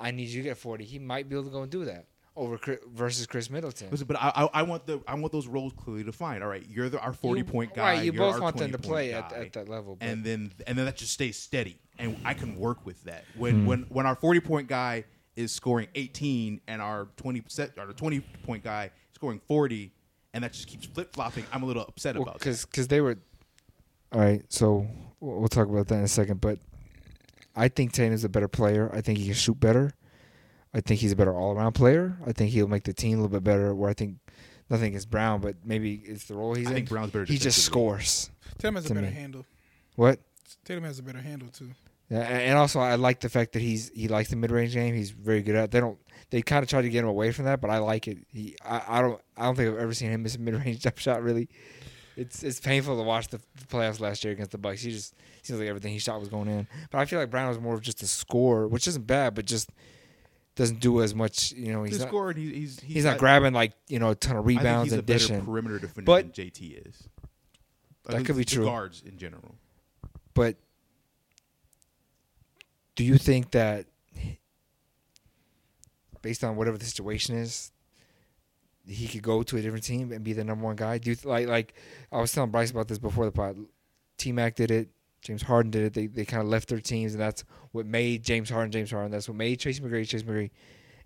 I 0.00 0.10
need 0.10 0.28
you 0.28 0.42
to 0.42 0.48
get 0.48 0.58
forty. 0.58 0.84
He 0.84 0.98
might 0.98 1.28
be 1.28 1.34
able 1.36 1.44
to 1.46 1.50
go 1.50 1.62
and 1.62 1.70
do 1.70 1.84
that 1.86 2.06
over 2.36 2.56
Khris, 2.56 2.78
versus 2.94 3.26
Khris 3.26 3.50
Middleton. 3.50 3.88
Listen, 3.90 4.06
but 4.06 4.16
I, 4.16 4.30
I 4.34 4.60
I 4.60 4.62
want 4.62 4.86
the 4.86 5.00
I 5.08 5.14
want 5.14 5.32
those 5.32 5.46
roles 5.48 5.72
clearly 5.72 6.04
defined. 6.04 6.42
All 6.44 6.48
right, 6.48 6.64
you're 6.68 6.88
the 6.88 7.00
our 7.00 7.12
forty 7.12 7.40
You- 7.40 7.44
point 7.44 7.74
guy. 7.74 7.94
Right, 7.94 8.04
you 8.04 8.12
you're 8.12 8.30
both 8.32 8.40
want 8.40 8.56
them 8.56 8.70
to 8.72 8.78
play 8.78 9.12
at, 9.12 9.32
at 9.32 9.52
that 9.54 9.68
level. 9.68 9.96
But 9.96 10.06
and 10.08 10.24
then 10.24 10.52
and 10.66 10.78
then 10.78 10.84
that 10.86 10.96
just 10.96 11.12
stays 11.12 11.36
steady, 11.36 11.78
and 11.98 12.16
I 12.24 12.34
can 12.34 12.56
work 12.56 12.86
with 12.86 13.02
that. 13.04 13.24
When 13.36 13.60
Hmm. 13.62 13.66
when 13.66 13.82
when 13.88 14.06
our 14.06 14.14
forty 14.14 14.40
point 14.40 14.68
guy 14.68 15.04
is 15.34 15.50
scoring 15.52 15.88
eighteen, 15.94 16.60
and 16.68 16.80
our 16.80 17.08
twenty 17.16 17.42
set 17.48 17.76
our 17.78 17.92
twenty 17.92 18.20
point 18.20 18.62
guy 18.62 18.90
scoring 19.14 19.40
forty, 19.48 19.92
and 20.32 20.44
that 20.44 20.52
just 20.52 20.68
keeps 20.68 20.86
flip 20.86 21.12
flopping, 21.12 21.44
I'm 21.52 21.64
a 21.64 21.66
little 21.66 21.82
upset 21.82 22.14
about 22.16 22.34
that. 22.34 22.38
because 22.38 22.64
because 22.64 22.86
they 22.88 23.00
were. 23.00 23.16
All 24.12 24.20
right, 24.20 24.42
so 24.48 24.86
we'll 25.20 25.40
we'll 25.40 25.48
talk 25.48 25.68
about 25.68 25.88
that 25.88 25.96
in 25.96 26.04
a 26.04 26.08
second. 26.08 26.40
But 26.40 26.60
I 27.58 27.68
think 27.68 27.92
Tatum's 27.92 28.24
a 28.24 28.28
better 28.28 28.48
player. 28.48 28.90
I 28.92 29.00
think 29.00 29.18
he 29.18 29.24
can 29.26 29.34
shoot 29.34 29.58
better. 29.58 29.92
I 30.72 30.80
think 30.80 31.00
he's 31.00 31.12
a 31.12 31.16
better 31.16 31.34
all 31.34 31.52
around 31.56 31.72
player. 31.72 32.16
I 32.26 32.32
think 32.32 32.50
he'll 32.50 32.68
make 32.68 32.84
the 32.84 32.92
team 32.92 33.18
a 33.18 33.22
little 33.22 33.36
bit 33.40 33.44
better. 33.44 33.74
Where 33.74 33.90
I 33.90 33.94
think 33.94 34.16
nothing 34.70 34.94
is 34.94 35.06
Brown, 35.06 35.40
but 35.40 35.56
maybe 35.64 35.94
it's 36.04 36.24
the 36.24 36.34
role 36.34 36.54
he's 36.54 36.66
I 36.66 36.70
in. 36.70 36.74
I 36.74 36.78
think 36.78 36.88
Brown's 36.88 37.10
better. 37.10 37.24
he 37.24 37.38
just 37.38 37.64
scores. 37.64 38.30
Tatum 38.58 38.76
has 38.76 38.84
a 38.84 38.88
to 38.88 38.94
better 38.94 39.06
me. 39.06 39.12
handle. 39.12 39.46
What? 39.96 40.20
Tatum 40.64 40.84
has 40.84 40.98
a 40.98 41.02
better 41.02 41.20
handle 41.20 41.48
too. 41.48 41.70
Yeah, 42.10 42.20
and 42.20 42.42
and 42.42 42.58
also 42.58 42.80
I 42.80 42.94
like 42.94 43.20
the 43.20 43.28
fact 43.28 43.52
that 43.52 43.60
he's 43.60 43.90
he 43.90 44.08
likes 44.08 44.30
the 44.30 44.36
mid 44.36 44.50
range 44.50 44.72
game. 44.74 44.94
He's 44.94 45.10
very 45.10 45.42
good 45.42 45.56
at. 45.56 45.64
It. 45.64 45.70
They 45.72 45.80
don't. 45.80 45.98
They 46.30 46.42
kind 46.42 46.62
of 46.62 46.68
try 46.68 46.82
to 46.82 46.88
get 46.88 47.00
him 47.04 47.08
away 47.08 47.32
from 47.32 47.46
that, 47.46 47.60
but 47.60 47.70
I 47.70 47.78
like 47.78 48.06
it. 48.08 48.18
He, 48.30 48.54
I, 48.64 48.82
I 48.86 49.00
don't, 49.00 49.20
I 49.36 49.44
don't 49.44 49.56
think 49.56 49.70
I've 49.74 49.80
ever 49.80 49.94
seen 49.94 50.10
him 50.10 50.22
miss 50.22 50.36
a 50.36 50.38
mid 50.38 50.54
range 50.54 50.80
jump 50.80 50.98
shot. 50.98 51.22
Really, 51.22 51.48
it's 52.18 52.42
it's 52.42 52.60
painful 52.60 52.96
to 52.96 53.02
watch 53.02 53.28
the, 53.28 53.38
the 53.38 53.64
playoffs 53.66 54.00
last 54.00 54.24
year 54.24 54.32
against 54.32 54.50
the 54.50 54.58
Bucks. 54.58 54.82
He 54.82 54.90
just 54.90 55.14
seems 55.42 55.58
like 55.60 55.68
everything 55.68 55.92
he 55.92 55.98
shot 55.98 56.18
was 56.20 56.28
going 56.28 56.48
in. 56.48 56.66
But 56.90 56.98
I 56.98 57.04
feel 57.04 57.18
like 57.20 57.30
Brown 57.30 57.48
was 57.48 57.58
more 57.60 57.74
of 57.74 57.80
just 57.80 58.02
a 58.02 58.06
scorer, 58.06 58.66
which 58.66 58.86
isn't 58.88 59.06
bad, 59.06 59.34
but 59.34 59.44
just 59.46 59.70
doesn't 60.56 60.80
do 60.80 61.00
as 61.02 61.14
much. 61.14 61.52
You 61.52 61.72
know, 61.72 61.84
he's 61.84 61.94
He's 61.94 62.00
not, 62.00 62.08
scoring. 62.08 62.36
He's 62.36 62.54
he's, 62.54 62.80
he's 62.80 63.04
not 63.04 63.18
grabbing 63.18 63.52
like 63.54 63.72
you 63.88 63.98
know 63.98 64.10
a 64.10 64.14
ton 64.14 64.36
of 64.36 64.44
I 64.44 64.48
think 64.48 64.58
rebounds 64.60 64.90
he's 64.90 64.98
and 64.98 65.06
dishing. 65.06 65.44
perimeter 65.44 65.78
defender 65.78 66.04
But- 66.06 66.34
than 66.34 66.46
JT 66.46 66.86
is. 66.88 67.08
I 68.08 68.14
That 68.14 68.24
could 68.24 68.36
be 68.36 68.44
true. 68.44 68.64
Guards 68.64 69.02
in 69.06 69.18
general. 69.18 69.54
But 70.34 70.56
do 72.96 73.04
you 73.04 73.18
think 73.18 73.50
that 73.50 73.86
based 76.22 76.42
on 76.42 76.56
whatever 76.56 76.78
the 76.78 76.84
situation 76.84 77.36
is, 77.36 77.70
he 78.88 79.06
could 79.06 79.22
go 79.22 79.42
to 79.42 79.56
a 79.56 79.62
different 79.62 79.84
team 79.84 80.12
and 80.12 80.24
be 80.24 80.32
the 80.32 80.44
number 80.44 80.64
one 80.64 80.76
guy? 80.76 80.98
Do 80.98 81.14
like 81.24 81.46
like 81.46 81.74
I 82.12 82.20
was 82.20 82.32
telling 82.32 82.50
Bryce 82.50 82.70
about 82.70 82.88
this 82.88 82.98
before 82.98 83.24
the 83.24 83.32
pod. 83.32 83.56
T 84.16 84.32
Mac 84.32 84.56
did 84.56 84.70
it. 84.70 84.88
James 85.20 85.42
Harden 85.42 85.70
did 85.70 85.84
it. 85.84 85.94
They 85.94 86.06
they 86.06 86.24
kind 86.24 86.42
of 86.42 86.48
left 86.48 86.68
their 86.68 86.80
teams, 86.80 87.12
and 87.12 87.20
that's 87.20 87.44
what 87.72 87.86
made 87.86 88.22
James 88.24 88.50
Harden 88.50 88.72
James 88.72 88.90
Harden. 88.90 89.10
That's 89.10 89.28
what 89.28 89.36
made 89.36 89.60
Tracy 89.60 89.80
McGrady 89.80 90.08
Tracy 90.08 90.24
McGrady. 90.24 90.50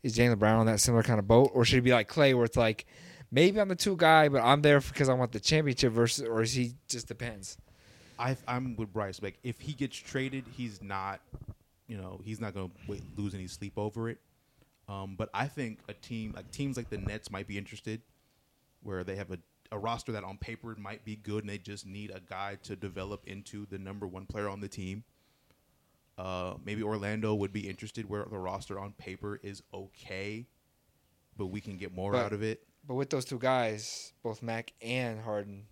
Is 0.02 0.16
Jaylen 0.18 0.38
Brown 0.38 0.58
on 0.58 0.66
that 0.66 0.80
similar 0.80 1.04
kind 1.04 1.20
of 1.20 1.28
boat, 1.28 1.52
or 1.54 1.64
should 1.64 1.78
it 1.78 1.82
be 1.82 1.92
like 1.92 2.10
Klay, 2.10 2.34
where 2.34 2.44
it's 2.44 2.56
like 2.56 2.86
maybe 3.32 3.60
I'm 3.60 3.68
the 3.68 3.74
two 3.74 3.96
guy, 3.96 4.28
but 4.28 4.42
I'm 4.42 4.62
there 4.62 4.80
because 4.80 5.08
I 5.08 5.14
want 5.14 5.32
the 5.32 5.40
championship, 5.40 5.92
versus, 5.92 6.28
or 6.28 6.42
is 6.42 6.52
he 6.52 6.74
just 6.86 7.08
depends? 7.08 7.56
I, 8.18 8.36
I'm 8.46 8.76
with 8.76 8.92
Bryce. 8.92 9.20
Like, 9.20 9.38
if 9.42 9.58
he 9.58 9.72
gets 9.72 9.96
traded, 9.96 10.44
he's 10.52 10.80
not, 10.80 11.20
you 11.88 11.96
know, 11.96 12.20
he's 12.22 12.40
not 12.40 12.54
going 12.54 12.68
to 12.68 12.74
wait, 12.86 13.02
lose 13.16 13.34
any 13.34 13.48
sleep 13.48 13.72
over 13.76 14.08
it. 14.08 14.18
Um, 14.92 15.14
but 15.16 15.30
I 15.32 15.46
think 15.46 15.78
a 15.88 15.94
team 15.94 16.32
like 16.36 16.50
teams 16.50 16.76
like 16.76 16.90
the 16.90 16.98
Nets 16.98 17.30
might 17.30 17.46
be 17.46 17.56
interested, 17.56 18.02
where 18.82 19.04
they 19.04 19.16
have 19.16 19.30
a, 19.30 19.38
a 19.70 19.78
roster 19.78 20.12
that 20.12 20.24
on 20.24 20.36
paper 20.36 20.74
might 20.78 21.04
be 21.04 21.16
good, 21.16 21.44
and 21.44 21.50
they 21.50 21.58
just 21.58 21.86
need 21.86 22.10
a 22.10 22.20
guy 22.20 22.58
to 22.64 22.76
develop 22.76 23.22
into 23.26 23.66
the 23.70 23.78
number 23.78 24.06
one 24.06 24.26
player 24.26 24.48
on 24.48 24.60
the 24.60 24.68
team. 24.68 25.04
Uh, 26.18 26.54
maybe 26.64 26.82
Orlando 26.82 27.34
would 27.34 27.52
be 27.52 27.68
interested, 27.68 28.08
where 28.08 28.24
the 28.30 28.38
roster 28.38 28.78
on 28.78 28.92
paper 28.92 29.40
is 29.42 29.62
okay, 29.72 30.46
but 31.38 31.46
we 31.46 31.60
can 31.60 31.76
get 31.78 31.94
more 31.94 32.12
But- 32.12 32.26
out 32.26 32.32
of 32.32 32.42
it. 32.42 32.62
But 32.86 32.94
with 32.96 33.10
those 33.10 33.24
two 33.24 33.38
guys, 33.38 34.12
both 34.24 34.42
Mac 34.42 34.72
and 34.82 35.20
Harden 35.20 35.66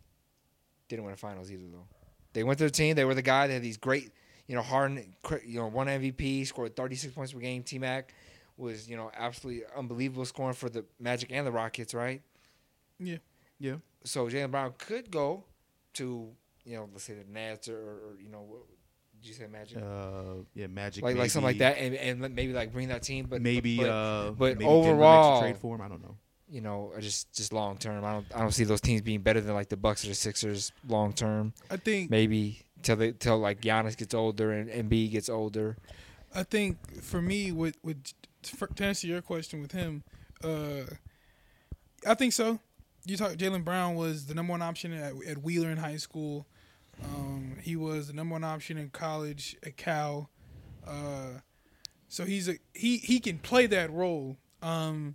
didn't 0.89 1.05
win 1.05 1.13
a 1.13 1.17
finals 1.17 1.51
either, 1.51 1.65
though. 1.71 1.89
They 2.33 2.45
went 2.45 2.59
to 2.59 2.65
the 2.65 2.71
team. 2.71 2.95
They 2.95 3.05
were 3.05 3.15
the 3.17 3.21
guy. 3.23 3.49
They 3.49 3.55
had 3.55 3.63
these 3.65 3.77
great, 3.77 4.13
you 4.47 4.55
know, 4.55 4.63
Harden, 4.63 5.13
you 5.45 5.59
know, 5.59 5.67
one 5.67 5.89
MVP, 5.89 6.47
scored 6.47 6.77
36 6.77 7.13
points 7.13 7.33
per 7.33 7.41
game. 7.41 7.65
T 7.65 7.81
Mac 7.81 8.15
was, 8.61 8.89
you 8.89 8.97
know, 8.97 9.11
absolutely 9.17 9.63
unbelievable 9.77 10.25
scoring 10.25 10.55
for 10.55 10.69
the 10.69 10.85
Magic 11.01 11.31
and 11.33 11.47
the 11.47 11.51
Rockets, 11.53 11.95
right? 11.95 12.23
Yeah. 12.99 13.17
Yeah, 13.59 13.75
So 14.05 14.27
Jaylen 14.29 14.51
Brown 14.51 14.73
could 14.79 15.11
go 15.11 15.45
to, 15.95 16.29
you 16.65 16.77
know, 16.77 16.89
let's 16.93 17.05
say 17.05 17.15
the 17.15 17.31
Nets 17.31 17.69
or, 17.69 17.77
or 17.77 18.17
you 18.23 18.31
know, 18.31 18.41
what 18.49 18.61
did 19.21 19.29
you 19.29 19.35
say 19.35 19.47
Magic? 19.47 19.77
uh, 19.79 20.43
yeah, 20.55 20.67
Magic, 20.67 21.05
like 21.05 21.17
like 21.17 21.31
something 21.31 21.45
like 21.47 21.59
that, 21.59 21.77
and, 21.77 21.95
and 21.95 22.35
maybe 22.35 22.55
like 22.55 22.73
bring 22.73 22.89
that 22.89 23.03
team, 23.03 23.27
but 23.29 23.43
maybe, 23.43 23.77
but, 23.77 23.89
uh, 23.91 24.31
but 24.31 24.59
maybe 24.59 24.65
Denver 24.65 24.79
makes 24.79 24.89
overall- 24.89 25.41
trade 25.43 25.57
for 25.59 25.75
him. 25.75 25.83
I 25.83 25.89
don't 25.89 26.01
know. 26.03 26.17
you 26.49 26.63
know, 26.63 26.93
just 27.01 27.31
just 27.35 27.53
long 27.53 27.77
term. 27.77 28.03
I 28.03 28.13
don't 28.15 28.27
I 28.35 28.41
don't 28.41 28.53
see 28.53 28.65
those 28.65 28.81
teams 28.81 29.03
being 29.03 29.21
better 29.21 29.41
than 29.43 29.53
like 29.55 29.69
the 29.69 29.77
Bucks 29.77 30.05
or 30.05 30.09
the 30.09 30.15
Sixers 30.15 30.73
long 30.89 31.13
term. 31.13 31.53
I 31.71 31.77
think 31.77 32.11
Maybe 32.11 32.63
till 32.83 32.97
they 32.97 33.13
till 33.13 33.39
like 33.39 33.61
Giannis 33.61 33.95
gets 33.97 34.15
older 34.15 34.53
and 34.53 34.71
and 34.71 34.89
B 34.89 35.09
gets 35.09 35.29
older. 35.29 35.77
I 36.35 36.45
think 36.45 37.03
for 37.03 37.21
me, 37.21 37.53
with 37.53 37.77
with 37.85 38.03
for, 38.43 38.67
to 38.69 38.85
answer 38.85 39.07
your 39.07 39.23
question 39.23 39.61
with 39.63 39.73
him, 39.73 40.03
uh, 40.45 40.83
I 42.07 42.15
think 42.15 42.33
so. 42.33 42.59
You 43.07 43.17
talk. 43.17 43.33
Jaylen 43.33 43.65
Brown 43.65 43.95
was 43.95 44.27
the 44.27 44.35
number 44.35 44.51
one 44.53 44.63
option 44.63 44.93
at, 44.93 45.13
at 45.27 45.39
Wheeler 45.39 45.71
in 45.71 45.79
high 45.79 45.97
school. 45.97 46.47
Um, 47.03 47.57
he 47.63 47.77
was 47.77 48.09
the 48.09 48.13
number 48.13 48.35
one 48.35 48.45
option 48.45 48.77
in 48.77 48.91
college 48.91 49.57
at 49.65 49.77
Cal. 49.77 50.29
Uh, 50.87 51.41
so 52.09 52.25
he's 52.25 52.49
a 52.49 52.57
he 52.75 52.99
he 52.99 53.21
can 53.21 53.39
play 53.39 53.67
that 53.67 53.91
role. 53.93 54.37
Um, 54.63 55.15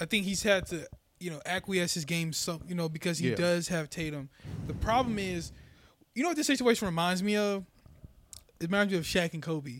I 0.00 0.04
think 0.04 0.24
he's 0.26 0.42
had 0.42 0.66
to 0.66 0.86
you 1.20 1.30
know 1.30 1.40
acquiesce 1.46 1.94
his 1.94 2.04
game 2.04 2.32
some 2.32 2.60
you 2.66 2.74
know 2.74 2.88
because 2.88 3.18
he 3.18 3.30
Yeah. 3.30 3.36
does 3.36 3.68
have 3.68 3.88
Tatum. 3.88 4.28
The 4.66 4.74
problem 4.74 5.18
is, 5.18 5.52
you 6.14 6.22
know 6.22 6.30
what 6.30 6.36
this 6.36 6.46
situation 6.46 6.84
reminds 6.86 7.22
me 7.22 7.36
of? 7.36 7.64
It 8.62 8.66
reminds 8.66 8.92
me 8.92 8.98
of 8.98 9.04
Shaq 9.04 9.34
and 9.34 9.42
Kobe, 9.42 9.78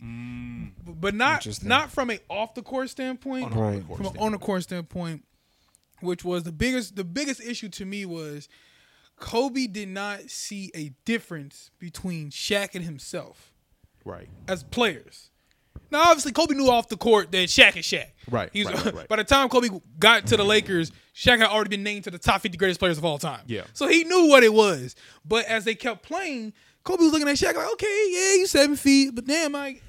but, 0.85 0.99
but 1.01 1.15
not 1.15 1.47
not 1.63 1.91
from 1.91 2.11
a 2.11 2.19
off 2.29 2.53
the 2.53 2.61
court 2.61 2.89
standpoint, 2.89 3.45
On 3.45 3.53
Right. 3.57 3.97
from 3.97 4.05
an 4.07 4.17
on 4.17 4.31
the 4.33 4.37
court 4.37 4.63
standpoint, 4.63 5.23
which 6.01 6.23
was 6.23 6.43
the 6.43 6.51
biggest 6.51 6.95
the 6.95 7.03
biggest 7.03 7.41
issue 7.41 7.69
to 7.69 7.85
me 7.85 8.05
was 8.05 8.49
Kobe 9.17 9.67
did 9.67 9.89
not 9.89 10.29
see 10.29 10.71
a 10.75 10.89
difference 11.05 11.69
between 11.79 12.29
Shaq 12.29 12.75
and 12.75 12.83
himself 12.83 13.51
Right. 14.03 14.27
as 14.47 14.63
players. 14.63 15.29
Now, 15.91 16.01
obviously, 16.09 16.31
Kobe 16.31 16.55
knew 16.55 16.69
off 16.69 16.87
the 16.89 16.97
court 16.97 17.31
that 17.31 17.49
Shaq 17.49 17.77
is 17.77 17.85
Shaq. 17.85 18.07
Right, 18.29 18.49
He's, 18.51 18.65
right, 18.65 18.83
right, 18.85 18.93
right. 18.95 19.07
By 19.07 19.15
the 19.17 19.23
time 19.23 19.47
Kobe 19.47 19.69
got 19.99 20.25
to 20.27 20.37
the 20.37 20.43
Lakers, 20.43 20.91
Shaq 21.15 21.37
had 21.37 21.49
already 21.49 21.69
been 21.69 21.83
named 21.83 22.03
to 22.05 22.11
the 22.11 22.17
top 22.17 22.41
50 22.41 22.57
greatest 22.57 22.79
players 22.79 22.97
of 22.97 23.05
all 23.05 23.19
time. 23.19 23.41
Yeah. 23.47 23.63
So 23.73 23.87
he 23.87 24.03
knew 24.03 24.27
what 24.27 24.43
it 24.43 24.53
was. 24.53 24.95
But 25.23 25.45
as 25.45 25.65
they 25.65 25.75
kept 25.75 26.01
playing, 26.03 26.53
Kobe 26.83 27.03
was 27.03 27.11
looking 27.13 27.27
at 27.29 27.35
Shaq 27.35 27.55
like, 27.55 27.71
okay, 27.73 28.07
yeah, 28.11 28.33
you 28.39 28.47
seven 28.47 28.75
feet, 28.75 29.15
but 29.15 29.25
damn, 29.25 29.55
I, 29.55 29.79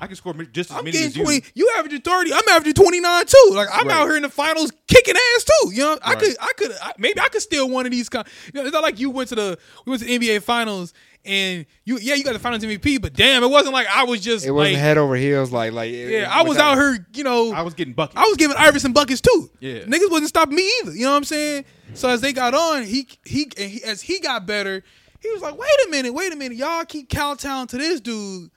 I 0.00 0.06
can 0.06 0.16
score 0.16 0.34
just 0.34 0.70
as 0.70 0.76
I'm 0.76 0.84
many 0.84 0.98
as 0.98 1.16
you. 1.16 1.22
20. 1.24 1.42
You 1.54 1.72
averaging 1.78 2.02
30. 2.02 2.32
I'm 2.34 2.48
averaging 2.50 2.74
29 2.74 3.26
too. 3.26 3.50
Like 3.52 3.68
I'm 3.72 3.86
Right. 3.88 3.96
out 3.96 4.06
here 4.06 4.16
in 4.16 4.22
the 4.22 4.28
finals 4.28 4.70
kicking 4.86 5.14
ass 5.16 5.44
too. 5.44 5.70
You 5.72 5.78
know, 5.80 5.98
I 6.02 6.10
Right. 6.14 6.18
could, 6.22 6.36
I 6.40 6.52
could, 6.56 6.72
I, 6.82 6.92
maybe 6.98 7.20
I 7.20 7.28
could 7.28 7.40
steal 7.42 7.68
one 7.70 7.86
of 7.86 7.92
these. 7.92 8.08
Con- 8.10 8.24
you 8.52 8.60
know, 8.60 8.66
it's 8.66 8.72
not 8.74 8.82
like 8.82 8.98
you 9.00 9.08
went 9.10 9.30
to 9.30 9.34
the, 9.36 9.58
we 9.86 9.90
went 9.90 10.02
to 10.02 10.06
the 10.08 10.18
NBA 10.18 10.42
finals 10.42 10.92
and 11.24 11.64
you, 11.84 11.96
yeah, 11.98 12.14
you 12.16 12.24
got 12.24 12.34
the 12.34 12.38
finals 12.38 12.62
MVP, 12.62 13.00
but 13.00 13.14
damn, 13.14 13.42
it 13.42 13.48
wasn't 13.48 13.72
like 13.72 13.86
I 13.86 14.04
was 14.04 14.20
just 14.20 14.44
It 14.44 14.50
wasn't 14.50 14.74
like, 14.74 14.82
head 14.82 14.98
over 14.98 15.14
heels 15.16 15.50
like 15.50 15.72
like 15.72 15.90
yeah, 15.92 16.28
I 16.30 16.42
was 16.42 16.58
out 16.58 16.76
here, 16.76 17.06
you 17.14 17.24
know, 17.24 17.52
I 17.54 17.62
was 17.62 17.72
getting 17.72 17.94
buckets. 17.94 18.20
I 18.20 18.24
was 18.26 18.36
giving 18.36 18.56
Iverson 18.58 18.92
buckets 18.92 19.22
too. 19.22 19.48
Yeah. 19.60 19.78
niggas 19.84 20.10
wasn't 20.10 20.28
stopping 20.28 20.56
me 20.56 20.70
either. 20.82 20.92
You 20.92 21.04
know 21.04 21.12
what 21.12 21.16
I'm 21.18 21.24
saying? 21.24 21.64
So 21.94 22.10
as 22.10 22.20
they 22.20 22.34
got 22.34 22.52
on, 22.52 22.82
he 22.82 23.08
he, 23.24 23.44
and 23.56 23.70
he 23.70 23.82
as 23.84 24.02
he 24.02 24.18
got 24.20 24.44
better, 24.46 24.82
he 25.24 25.32
was 25.32 25.42
like, 25.42 25.56
wait 25.56 25.70
a 25.86 25.90
minute, 25.90 26.12
wait 26.12 26.32
a 26.32 26.36
minute, 26.36 26.58
y'all 26.58 26.84
keep 26.84 27.08
kowtowing 27.08 27.66
to 27.68 27.78
this 27.78 28.00
dude, 28.00 28.50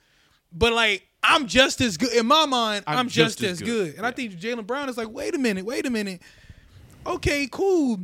but 0.52 0.72
like 0.72 1.06
I'm 1.22 1.46
just 1.46 1.80
as 1.80 1.96
good 1.96 2.12
in 2.12 2.26
my 2.26 2.46
mind. 2.46 2.84
I'm, 2.86 2.98
I'm 2.98 3.08
just, 3.08 3.38
just 3.38 3.52
as 3.52 3.60
good, 3.60 3.92
good. 3.92 3.94
and 3.96 4.06
I 4.06 4.10
think 4.10 4.34
Jaylen 4.34 4.66
Brown 4.66 4.88
is 4.88 4.96
like, 4.96 5.10
wait 5.10 5.34
a 5.34 5.38
minute, 5.38 5.64
wait 5.64 5.86
a 5.86 5.90
minute. 5.90 6.20
Okay, 7.06 7.48
cool. 7.50 8.00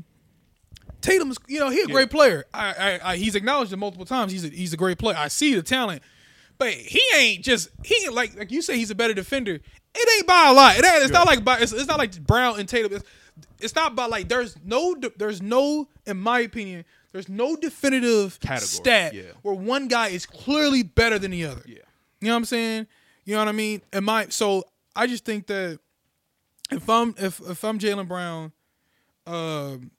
Tatum's, 1.02 1.36
you 1.46 1.60
know, 1.60 1.68
he 1.68 1.82
a 1.82 1.86
great 1.86 2.10
player. 2.10 2.46
I, 2.54 2.72
I, 2.72 3.10
I, 3.10 3.16
he's 3.16 3.34
acknowledged 3.34 3.72
it 3.74 3.76
multiple 3.76 4.06
times. 4.06 4.32
He's 4.32 4.44
a, 4.44 4.48
he's 4.48 4.72
a 4.72 4.78
great 4.78 4.98
player. 4.98 5.16
I 5.18 5.28
see 5.28 5.54
the 5.54 5.62
talent, 5.62 6.02
but 6.56 6.72
he 6.72 7.02
ain't 7.16 7.44
just 7.44 7.68
he 7.82 7.94
ain't 8.04 8.14
like 8.14 8.38
like 8.38 8.50
you 8.50 8.62
say 8.62 8.76
he's 8.76 8.90
a 8.90 8.94
better 8.94 9.12
defender. 9.12 9.60
It 9.96 10.18
ain't 10.18 10.26
by 10.26 10.46
a 10.48 10.52
lot. 10.54 10.78
It 10.78 10.84
ain't, 10.84 11.04
it's 11.04 11.12
not 11.12 11.26
like 11.26 11.44
by, 11.44 11.58
it's, 11.58 11.72
it's 11.72 11.86
not 11.86 11.98
like 11.98 12.18
Brown 12.20 12.58
and 12.58 12.68
Tatum. 12.68 12.94
It's, 12.94 13.04
it's 13.60 13.74
not 13.74 13.94
by 13.94 14.06
like 14.06 14.28
there's 14.28 14.56
no 14.64 14.96
there's 15.16 15.42
no 15.42 15.88
in 16.06 16.18
my 16.18 16.40
opinion 16.40 16.86
there's 17.14 17.28
no 17.28 17.54
definitive 17.54 18.40
Category, 18.40 18.66
stat 18.66 19.14
yeah. 19.14 19.22
where 19.42 19.54
one 19.54 19.86
guy 19.86 20.08
is 20.08 20.26
clearly 20.26 20.82
better 20.82 21.16
than 21.16 21.30
the 21.30 21.44
other. 21.44 21.62
Yeah. 21.64 21.76
You 22.20 22.26
know 22.26 22.32
what 22.32 22.38
I'm 22.38 22.44
saying? 22.44 22.86
You 23.24 23.34
know 23.34 23.38
what 23.38 23.48
I 23.48 23.52
mean? 23.52 23.82
And 23.92 24.04
my 24.04 24.26
so 24.30 24.64
I 24.96 25.06
just 25.06 25.24
think 25.24 25.46
that 25.46 25.78
if 26.72 26.90
I'm 26.90 27.14
if 27.16 27.40
if 27.48 27.62
I'm 27.64 27.78
Jaylen 27.78 28.08
Brown, 28.08 28.50
um, 29.28 29.92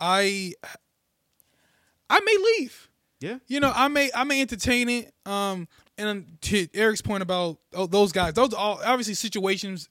I 0.00 0.54
I 2.08 2.20
may 2.20 2.36
leave. 2.58 2.88
yeah. 3.20 3.36
You 3.46 3.60
know, 3.60 3.72
I 3.74 3.88
may 3.88 4.10
I 4.14 4.24
may 4.24 4.40
entertain 4.40 4.88
it. 4.88 5.12
Um, 5.26 5.68
and 5.98 6.38
to 6.40 6.68
Eric's 6.72 7.02
point 7.02 7.22
about 7.22 7.58
oh, 7.74 7.86
those 7.86 8.12
guys, 8.12 8.32
those 8.32 8.54
all 8.54 8.80
obviously 8.82 9.12
situations 9.12 9.90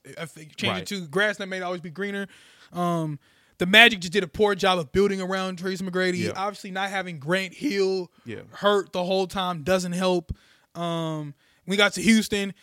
change 0.57 0.63
Right. 0.63 0.81
it 0.81 0.87
to 0.87 1.07
grass 1.07 1.37
that 1.37 1.47
may 1.47 1.61
always 1.61 1.81
be 1.81 1.91
greener. 1.91 2.27
Um, 2.73 3.19
the 3.59 3.65
Magic 3.65 3.99
just 3.99 4.11
did 4.13 4.23
a 4.23 4.27
poor 4.27 4.55
job 4.55 4.79
of 4.79 4.91
building 4.91 5.21
around 5.21 5.57
Tracy 5.59 5.85
McGrady. 5.85 6.17
Yeah. 6.19 6.31
Obviously, 6.35 6.71
not 6.71 6.89
having 6.89 7.19
Grant 7.19 7.53
Hill 7.53 8.09
Yeah. 8.25 8.39
hurt 8.51 8.91
the 8.91 9.03
whole 9.03 9.27
time 9.27 9.63
doesn't 9.63 9.91
help. 9.93 10.31
Um, 10.75 11.33
we 11.67 11.77
got 11.77 11.93
to 11.93 12.01
Houston, 12.01 12.53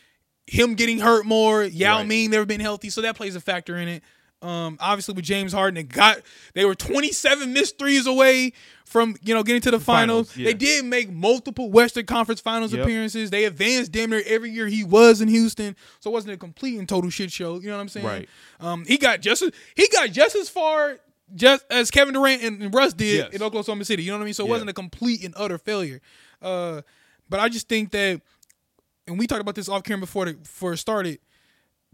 him 0.47 0.75
getting 0.75 0.99
hurt 0.99 1.25
more. 1.27 1.63
Yao 1.65 1.99
Right. 1.99 2.07
Ming 2.07 2.31
never 2.31 2.45
been 2.47 2.61
healthy, 2.61 2.91
so 2.91 3.01
that 3.03 3.17
plays 3.17 3.37
a 3.37 3.41
factor 3.41 3.77
in 3.77 3.89
it. 3.89 4.03
Um, 4.43 4.77
obviously 4.81 5.15
with 5.15 5.25
James 5.25 5.53
Harden, 5.53 5.79
it 5.79 5.89
got 5.89 6.19
they 6.55 6.65
were 6.67 6.75
27 6.75 7.53
missed 7.53 7.79
threes 7.79 8.07
away 8.07 8.53
from 8.85 9.17
you 9.23 9.35
know 9.35 9.43
getting 9.43 9.63
to 9.63 9.71
the 9.71 9.81
finals. 9.81 10.31
finals, 10.31 10.37
yeah. 10.37 10.45
They 10.45 10.55
did 10.55 10.85
make 10.85 11.11
multiple 11.11 11.71
Western 11.71 12.05
Conference 12.07 12.41
Finals 12.41 12.73
Yep. 12.75 12.83
appearances. 12.85 13.31
They 13.31 13.45
advanced 13.47 13.93
damn 13.93 14.11
near 14.11 14.23
every 14.27 14.51
year 14.51 14.67
he 14.67 14.85
was 14.85 15.21
in 15.23 15.29
Houston, 15.29 15.75
so 16.01 16.11
it 16.11 16.13
wasn't 16.13 16.35
a 16.35 16.37
complete 16.37 16.79
and 16.79 16.87
total 16.89 17.09
shit 17.11 17.33
show. 17.33 17.59
You 17.61 17.69
know 17.69 17.77
what 17.77 17.81
I'm 17.81 17.89
saying? 17.89 18.07
Right. 18.07 18.29
Um, 18.61 18.85
he 18.85 18.99
got 18.99 19.21
just 19.23 19.41
as, 19.43 19.53
he 19.75 19.89
got 19.89 20.11
just 20.11 20.37
as 20.37 20.49
far 20.51 20.99
just 21.35 21.65
as 21.71 21.91
Kevin 21.91 22.15
Durant 22.15 22.43
and, 22.43 22.63
and 22.63 22.73
Russ 22.75 22.93
did 22.93 23.17
Yes. 23.17 23.33
in 23.33 23.43
Oklahoma 23.43 23.85
City. 23.87 24.03
You 24.05 24.13
know 24.13 24.19
what 24.19 24.23
I 24.23 24.27
mean? 24.27 24.35
So 24.35 24.45
it 24.45 24.47
Yeah. 24.49 24.53
wasn't 24.53 24.71
a 24.71 24.75
complete 24.75 25.25
and 25.25 25.35
utter 25.37 25.59
failure. 25.59 26.01
Uh, 26.41 26.83
but 27.29 27.41
I 27.41 27.49
just 27.49 27.69
think 27.69 27.91
that, 27.93 28.21
and 29.09 29.19
we 29.19 29.27
talked 29.27 29.41
about 29.41 29.55
this 29.57 29.69
off 29.69 29.83
camera 29.83 30.01
before 30.01 30.27
the, 30.27 30.35
before 30.35 30.75
it 30.75 30.77
started. 30.77 31.19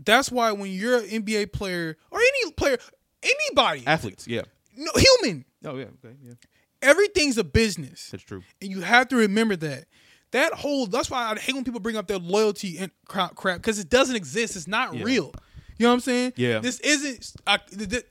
That's 0.04 0.30
why 0.30 0.52
when 0.52 0.70
you're 0.70 0.98
an 0.98 1.04
NBA 1.06 1.52
player 1.52 1.96
or 2.10 2.18
any 2.20 2.52
player, 2.52 2.78
anybody, 3.22 3.86
Athletes. 3.86 4.26
Yeah. 4.26 4.42
no, 4.76 4.90
human, 4.96 5.44
Oh 5.64 5.76
yeah. 5.76 5.84
Okay. 6.04 6.14
Yeah. 6.24 6.32
everything's 6.80 7.38
a 7.38 7.44
business. 7.44 8.08
That's 8.10 8.24
true. 8.24 8.42
And 8.60 8.70
you 8.70 8.80
have 8.80 9.08
to 9.08 9.16
remember 9.16 9.56
that. 9.56 9.84
That 10.32 10.54
whole 10.54 10.86
that's 10.86 11.10
why 11.10 11.30
I 11.30 11.38
hate 11.38 11.54
when 11.54 11.62
people 11.64 11.80
bring 11.80 11.96
up 11.96 12.06
their 12.06 12.18
loyalty 12.18 12.78
and 12.78 12.90
crap 13.06 13.34
crap 13.34 13.58
because 13.58 13.78
it 13.78 13.90
doesn't 13.90 14.16
exist. 14.16 14.56
It's 14.56 14.66
not 14.66 14.94
Yeah. 14.94 15.04
real. 15.04 15.34
You 15.83 15.88
know 15.88 15.95
what 15.95 15.95
I'm 15.95 16.01
saying? 16.01 16.33
Yeah. 16.37 16.61
This 16.61 16.79
isn't. 16.79 17.35
A, 17.49 17.59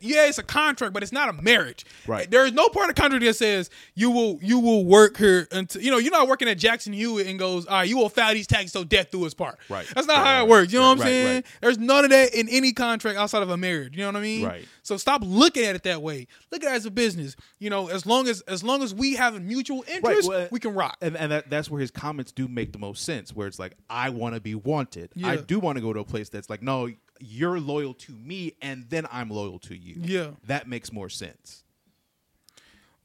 yeah, 0.01 0.27
it's 0.27 0.37
a 0.37 0.43
contract, 0.43 0.93
but 0.93 1.03
it's 1.03 1.13
not 1.13 1.29
a 1.29 1.33
marriage. 1.41 1.85
Right. 2.05 2.29
There 2.29 2.45
is 2.45 2.51
no 2.51 2.67
part 2.67 2.89
of 2.89 2.95
the 2.95 3.01
contract 3.01 3.23
that 3.23 3.33
says 3.35 3.69
you 3.95 4.11
will 4.11 4.39
you 4.41 4.59
will 4.59 4.83
work 4.83 5.15
here 5.15 5.47
until 5.53 5.81
you 5.81 5.89
know 5.89 5.97
you're 5.97 6.11
not 6.11 6.27
working 6.27 6.49
at 6.49 6.57
Jackson 6.57 6.91
Hewitt 6.91 7.27
and 7.27 7.39
goes 7.39 7.65
all 7.65 7.75
right 7.77 7.87
you 7.87 7.95
will 7.97 8.09
file 8.09 8.33
these 8.33 8.45
taxes 8.45 8.73
till 8.73 8.83
death 8.83 9.09
do 9.09 9.25
us 9.25 9.33
part. 9.33 9.57
Right. 9.69 9.87
That's 9.95 10.05
not 10.05 10.17
Right, 10.17 10.25
how 10.25 10.43
it 10.43 10.49
works. 10.49 10.73
You 10.73 10.79
know 10.79 10.89
right, 10.89 10.97
what 10.97 11.07
I'm 11.07 11.07
right, 11.07 11.13
saying? 11.13 11.43
There's 11.61 11.77
none 11.77 12.03
of 12.03 12.09
that 12.11 12.33
in 12.33 12.49
any 12.49 12.73
contract 12.73 13.17
outside 13.17 13.41
of 13.41 13.49
a 13.49 13.55
marriage. 13.55 13.95
You 13.95 14.01
know 14.01 14.09
what 14.09 14.17
I 14.17 14.21
mean? 14.21 14.45
Right. 14.45 14.65
So 14.83 14.97
stop 14.97 15.21
looking 15.23 15.63
at 15.63 15.75
it 15.75 15.83
that 15.83 16.01
way. 16.01 16.27
Look 16.51 16.63
at 16.65 16.73
it 16.73 16.75
as 16.75 16.85
a 16.85 16.91
business. 16.91 17.37
You 17.59 17.69
know, 17.69 17.87
as 17.87 18.05
long 18.05 18.27
as 18.27 18.41
as 18.41 18.65
long 18.65 18.83
as 18.83 18.93
we 18.93 19.15
have 19.15 19.33
a 19.33 19.39
mutual 19.39 19.85
interest, 19.87 20.27
well, 20.27 20.49
we 20.51 20.59
can 20.59 20.73
rock. 20.73 20.97
And 21.01 21.15
and 21.15 21.31
that, 21.31 21.49
that's 21.49 21.69
where 21.69 21.79
his 21.79 21.91
comments 21.91 22.33
do 22.33 22.49
make 22.49 22.73
the 22.73 22.79
most 22.79 23.05
sense. 23.05 23.33
Where 23.33 23.47
it's 23.47 23.59
like, 23.59 23.77
I 23.89 24.09
want 24.09 24.35
to 24.35 24.41
be 24.41 24.55
wanted. 24.55 25.11
Yeah. 25.15 25.29
I 25.29 25.37
do 25.37 25.57
want 25.57 25.77
to 25.77 25.81
go 25.81 25.93
to 25.93 26.01
a 26.01 26.05
place 26.05 26.27
that's 26.27 26.49
like, 26.49 26.61
no, 26.61 26.89
you're 27.21 27.59
loyal 27.59 27.93
to 27.95 28.11
me, 28.13 28.53
and 28.61 28.89
then 28.89 29.05
I'm 29.11 29.29
loyal 29.29 29.59
to 29.59 29.75
you. 29.75 29.95
Yeah. 30.01 30.31
That 30.47 30.67
makes 30.67 30.91
more 30.91 31.09
sense. 31.09 31.63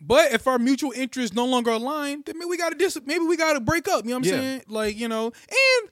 But 0.01 0.33
if 0.33 0.47
our 0.47 0.59
mutual 0.59 0.93
interests 0.93 1.35
no 1.35 1.47
longer 1.47 1.71
align, 1.71 2.23
then 2.27 2.39
maybe 2.39 2.49
we 2.51 2.59
got 2.59 2.71
to 2.71 2.77
dis- 2.77 2.99
maybe 3.07 3.25
we 3.25 3.37
got 3.37 3.55
to 3.55 3.61
break 3.61 3.89
up. 3.89 4.05
You 4.05 4.11
know 4.11 4.19
what 4.19 4.27
I'm 4.27 4.33
Yeah. 4.33 4.41
saying? 4.41 4.63
Like 4.69 4.99
you 4.99 5.09
know, 5.09 5.27
and 5.49 5.91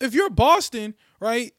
if 0.00 0.14
you're 0.14 0.30
Boston, 0.30 0.94
right? 1.20 1.52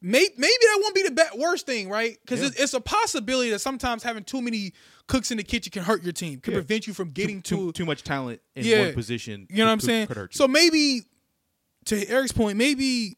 Maybe, 0.00 0.28
maybe 0.36 0.52
that 0.60 0.78
won't 0.80 0.94
be 0.94 1.02
the 1.02 1.10
be- 1.10 1.38
worst 1.40 1.66
thing, 1.66 1.88
right? 1.88 2.16
Because 2.20 2.40
Yeah. 2.40 2.46
it's, 2.46 2.60
it's 2.60 2.74
a 2.74 2.80
possibility 2.80 3.50
that 3.50 3.58
sometimes 3.58 4.04
having 4.04 4.22
too 4.22 4.40
many 4.40 4.72
cooks 5.08 5.32
in 5.32 5.38
the 5.38 5.42
kitchen 5.42 5.72
can 5.72 5.82
hurt 5.82 6.04
your 6.04 6.12
team, 6.12 6.38
can 6.40 6.52
Yeah. 6.52 6.58
prevent 6.60 6.86
you 6.86 6.94
from 6.94 7.10
getting 7.10 7.42
too, 7.42 7.72
to 7.72 7.72
too 7.72 7.84
much 7.84 8.04
talent 8.04 8.40
in 8.54 8.78
one 8.78 8.94
position. 8.94 9.48
You 9.50 9.56
know 9.58 9.64
what 9.66 9.72
I'm 9.72 9.80
saying? 9.80 10.06
could 10.06 10.16
hurt 10.16 10.32
you. 10.34 10.38
So 10.38 10.46
maybe, 10.46 11.02
to 11.86 12.08
Eric's 12.08 12.30
point, 12.30 12.56
maybe 12.56 13.16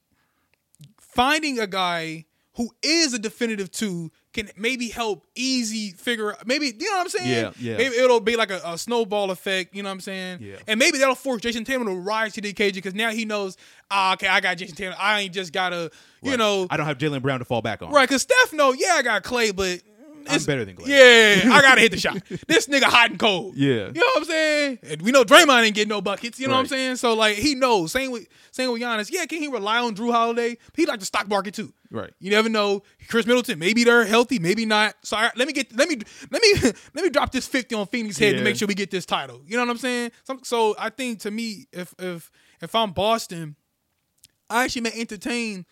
finding 1.15 1.59
a 1.59 1.67
guy 1.67 2.27
who 2.55 2.71
is 2.83 3.15
a 3.15 3.19
definitive 3.19 3.71
two 3.71 4.11
can 4.33 4.51
maybe 4.57 4.89
help 4.89 5.27
easy 5.35 5.91
figure. 5.93 6.33
out 6.33 6.47
Maybe 6.47 6.67
you 6.67 6.91
know 6.91 6.99
what 6.99 7.03
I'm 7.03 7.09
saying? 7.09 7.29
Yeah, 7.31 7.51
yeah. 7.59 7.77
Maybe 7.79 7.97
it'll 7.97 8.21
be 8.21 8.37
like 8.37 8.51
a, 8.51 8.61
a 8.65 8.77
snowball 8.79 9.31
effect. 9.31 9.75
You 9.75 9.83
know 9.83 9.89
what 9.89 9.95
I'm 9.95 10.01
saying? 10.01 10.39
Yeah. 10.43 10.57
And 10.69 10.79
maybe 10.79 10.99
that'll 10.99 11.15
force 11.15 11.41
Jayson 11.43 11.65
Tatum 11.65 11.87
to 11.87 11.93
rise 11.95 12.35
to 12.35 12.41
the 12.41 12.49
occasion 12.51 12.75
because 12.75 12.95
now 12.95 13.11
he 13.11 13.25
knows, 13.25 13.57
ah, 13.91 14.13
okay, 14.15 14.27
I 14.29 14.41
got 14.41 14.57
Jayson 14.59 14.75
Tatum. 14.77 14.95
I 14.99 15.21
ain't 15.21 15.35
just 15.35 15.53
gotta, 15.53 15.91
you 16.23 16.31
Right. 16.31 16.39
know, 16.39 16.67
I 16.71 16.77
don't 16.77 16.87
have 16.87 16.99
Jaylen 16.99 17.23
Brown 17.23 17.39
to 17.39 17.45
fall 17.45 17.63
back 17.63 17.83
on. 17.83 17.93
right? 17.93 18.09
Because 18.09 18.23
Steph, 18.23 18.53
know, 18.53 18.73
yeah, 18.73 18.95
I 18.97 19.03
got 19.03 19.23
Klay, 19.25 19.55
but. 19.55 19.81
I'm 20.21 20.27
it's- 20.37 20.47
better 20.47 20.65
than 20.65 20.77
Klay. 20.77 20.87
Yeah, 20.89 21.53
I 21.53 21.63
gotta 21.63 21.81
hit 21.81 21.93
the 21.93 21.99
shot. 21.99 22.23
This 22.47 22.67
nigga 22.67 22.85
hot 22.85 23.11
and 23.11 23.19
cold. 23.19 23.57
Yeah. 23.57 23.89
You 23.89 23.93
know 23.93 24.07
what 24.15 24.19
I'm 24.19 24.25
saying? 24.25 24.79
And 24.83 25.03
we 25.03 25.13
know 25.13 25.25
Draymond 25.25 25.65
ain't 25.65 25.75
getting 25.75 25.89
no 25.89 26.01
buckets. 26.01 26.39
You 26.41 26.49
know 26.49 26.55
what 26.55 26.61
I'm 26.61 26.67
saying? 26.67 26.97
So 26.97 27.15
like 27.15 27.37
he 27.37 27.55
knows. 27.55 27.93
Same 27.93 28.11
with 28.11 28.27
same 28.51 28.73
with 28.73 28.83
Giannis. 28.83 29.11
Yeah, 29.13 29.25
can 29.27 29.39
he 29.39 29.49
rely 29.49 29.79
on 29.79 29.95
Jrue 29.95 30.13
Holiday? 30.13 30.57
He 30.75 30.87
like 30.87 31.01
the 31.01 31.07
stock 31.07 31.29
market 31.29 31.55
too. 31.55 31.73
Right. 31.91 32.13
You 32.21 32.31
never 32.31 32.49
know. 32.49 32.83
Khris 33.09 33.27
Middleton, 33.27 33.59
maybe 33.59 33.85
they're 33.85 34.05
healthy, 34.05 34.39
maybe 34.39 34.65
not. 34.67 34.95
So 35.03 35.17
I, 35.17 35.31
let 35.37 35.47
me 35.47 35.53
get 35.53 35.75
let 35.77 35.89
me 35.89 35.99
let 36.31 36.43
me 36.43 36.55
let 36.95 37.05
me 37.05 37.11
drop 37.11 37.33
this 37.33 37.47
50 37.47 37.75
on 37.75 37.87
Phoenix 37.87 38.19
head 38.19 38.37
to 38.37 38.43
make 38.43 38.57
sure 38.57 38.69
we 38.69 38.75
get 38.75 38.91
this 38.91 39.07
title. 39.07 39.43
You 39.47 39.57
know 39.57 39.63
what 39.65 39.71
I'm 39.71 39.79
saying? 39.79 40.13
So, 40.25 40.39
so 40.43 40.77
I 40.79 40.91
think 40.91 41.21
to 41.21 41.31
me, 41.31 41.67
if 41.73 41.95
if 41.99 42.31
if 42.61 42.75
I'm 42.75 42.93
Boston, 42.93 43.57
I 44.49 44.65
actually 44.65 44.83
may 44.83 44.93
entertain 44.95 45.65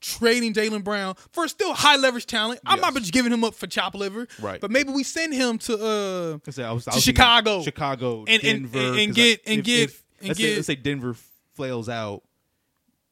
trading 0.00 0.54
Jaylen 0.54 0.82
Brown 0.84 1.14
for 1.32 1.46
still 1.48 1.74
high 1.74 1.96
leverage 1.96 2.26
talent. 2.26 2.60
I'm 2.66 2.80
not 2.80 2.94
just 2.94 3.12
giving 3.12 3.32
him 3.32 3.44
up 3.44 3.54
for 3.54 3.66
chop 3.66 3.94
liver. 3.94 4.26
Right. 4.40 4.60
But 4.60 4.70
maybe 4.70 4.92
we 4.92 5.02
send 5.04 5.34
him 5.34 5.58
to 5.58 5.74
uh 5.74 6.38
I 6.46 6.50
said, 6.50 6.64
I 6.64 6.72
was, 6.72 6.84
To 6.86 7.00
Chicago. 7.00 7.62
Chicago, 7.62 8.24
And- 8.28 8.42
Denver, 8.42 8.78
and- 8.78 8.98
and 8.98 9.14
get- 9.14 9.40
and 9.46 9.58
if- 9.60 9.64
get- 9.64 9.80
if- 9.90 10.04
and 10.20 10.28
let's, 10.28 10.38
get- 10.38 10.44
say, 10.50 10.54
let's 10.56 10.66
say 10.66 10.74
Denver 10.76 11.16
flails 11.54 11.88
out. 11.88 12.22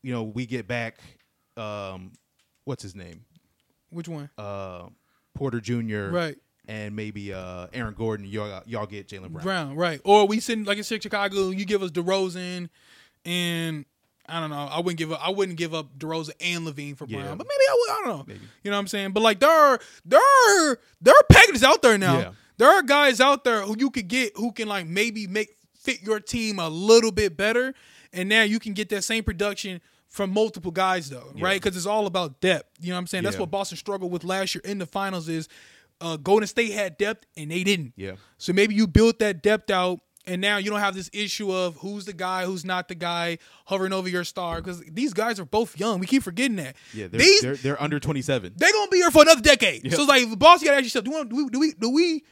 You 0.03 0.12
know, 0.12 0.22
we 0.22 0.46
get 0.46 0.66
back. 0.68 0.98
Um, 1.57 2.12
what's 2.64 2.83
his 2.83 2.94
name? 2.94 3.24
which 3.90 4.07
one? 4.09 4.29
Uh, 4.38 4.88
Porter 5.35 5.61
Jr. 5.61 6.09
Right. 6.11 6.37
and 6.68 6.94
maybe 6.94 7.33
uh, 7.33 7.66
Aaron 7.72 7.94
Gordon. 7.94 8.27
Y'all, 8.27 8.62
y'all 8.66 8.87
get 8.87 9.09
Jaylen 9.09 9.31
Brown. 9.31 9.42
Brown, 9.44 9.74
right. 9.77 10.01
Or 10.05 10.27
we 10.27 10.40
send 10.40 10.66
like 10.66 10.77
I 10.79 10.83
said, 10.83 11.03
Chicago, 11.03 11.51
you 11.51 11.64
give 11.64 11.83
us 11.83 11.90
DeRozan 11.90 12.68
and 13.24 13.85
I 14.29 14.41
don't 14.41 14.51
know. 14.51 14.57
I 14.71 14.79
wouldn't 14.81 14.99
give 14.99 15.12
up 15.12 15.21
I 15.27 15.31
wouldn't 15.31 15.57
give 15.59 15.75
up 15.75 15.99
DeRozan 15.99 16.33
and 16.41 16.67
LaVine 16.67 16.97
for 16.97 17.07
Brown. 17.07 17.25
Yeah. 17.25 17.35
But 17.35 17.47
maybe 17.47 17.64
I 17.69 17.77
would 17.79 17.91
I 17.91 17.95
don't 18.09 18.19
know. 18.19 18.25
Maybe. 18.27 18.41
You 18.62 18.71
know 18.71 18.77
what 18.77 18.81
I'm 18.81 18.87
saying? 18.88 19.12
But 19.12 19.23
like 19.23 19.41
there 19.41 19.51
are 19.51 19.79
there 20.05 20.21
are 20.21 20.79
there 21.01 21.14
are 21.14 21.23
packages 21.31 21.64
out 21.64 21.83
there 21.83 21.97
now. 21.99 22.19
Yeah. 22.19 22.31
There 22.59 22.69
are 22.69 22.83
guys 22.83 23.21
out 23.21 23.45
there 23.45 23.62
who 23.62 23.77
you 23.79 23.91
could 23.91 24.09
get 24.09 24.37
who 24.37 24.53
can 24.53 24.69
like 24.69 24.87
maybe 24.87 25.27
make 25.27 25.57
fit 25.81 26.03
your 26.03 26.21
team 26.21 26.59
a 26.59 26.69
little 26.69 27.12
bit 27.12 27.37
better. 27.37 27.75
And 28.12 28.29
now 28.29 28.43
you 28.43 28.59
can 28.59 28.73
get 28.75 28.88
that 28.91 29.03
same 29.05 29.23
production 29.25 29.81
from 30.09 30.31
multiple 30.31 30.71
guys 30.73 31.09
though, 31.11 31.31
Yeah. 31.35 31.45
right? 31.45 31.61
Because 31.62 31.77
it's 31.77 31.87
all 31.87 32.07
about 32.07 32.41
depth. 32.41 32.69
You 32.81 32.88
know 32.88 32.95
what 32.97 33.01
I'm 33.01 33.07
saying? 33.07 33.25
That's 33.25 33.38
what 33.38 33.51
Boston 33.51 33.77
struggled 33.79 34.11
with 34.11 34.25
last 34.25 34.55
year 34.55 34.62
in 34.64 34.79
the 34.79 34.87
finals 34.87 35.29
is 35.29 35.49
uh, 36.01 36.17
Golden 36.17 36.47
State 36.47 36.73
had 36.73 36.97
depth 36.97 37.27
and 37.37 37.51
they 37.51 37.62
didn't. 37.64 37.93
Yeah. 37.97 38.12
So 38.38 38.53
maybe 38.53 38.75
you 38.75 38.87
built 38.87 39.19
that 39.19 39.43
depth 39.43 39.71
out, 39.71 40.01
and 40.29 40.41
now 40.41 40.59
you 40.59 40.71
don't 40.71 40.81
have 40.81 40.95
this 40.95 41.11
issue 41.12 41.53
of 41.53 41.77
who's 41.79 42.05
the 42.05 42.12
guy, 42.12 42.45
who's 42.45 42.64
not 42.64 42.88
the 42.88 42.95
guy, 42.95 43.38
hovering 43.67 43.93
over 43.93 44.09
your 44.09 44.25
star. 44.25 44.57
Because 44.61 44.81
these 44.81 45.12
guys 45.12 45.41
are 45.41 45.45
both 45.45 45.79
young. 45.79 45.99
We 45.99 46.07
keep 46.07 46.23
forgetting 46.23 46.57
that. 46.57 46.77
Yeah, 46.95 47.09
they're, 47.09 47.19
these 47.21 47.43
they're 47.43 47.57
they're 47.57 47.83
under 47.83 47.99
27. 47.99 48.53
they're 48.57 48.73
gonna 48.73 48.91
be 48.91 48.99
here 48.99 49.11
for 49.11 49.23
another 49.23 49.41
decade. 49.41 49.85
Yep. 49.85 49.95
So 49.95 50.03
it's 50.03 50.09
like, 50.09 50.29
the 50.31 50.37
boss, 50.37 50.61
you 50.62 50.67
gotta 50.69 50.77
ask 50.79 50.85
yourself: 50.85 51.05
Do, 51.05 51.11
want, 51.11 51.31
do 51.31 51.37
we 51.37 51.49
do 51.51 51.59
we 51.61 51.73
do 51.73 51.91
we 51.91 52.25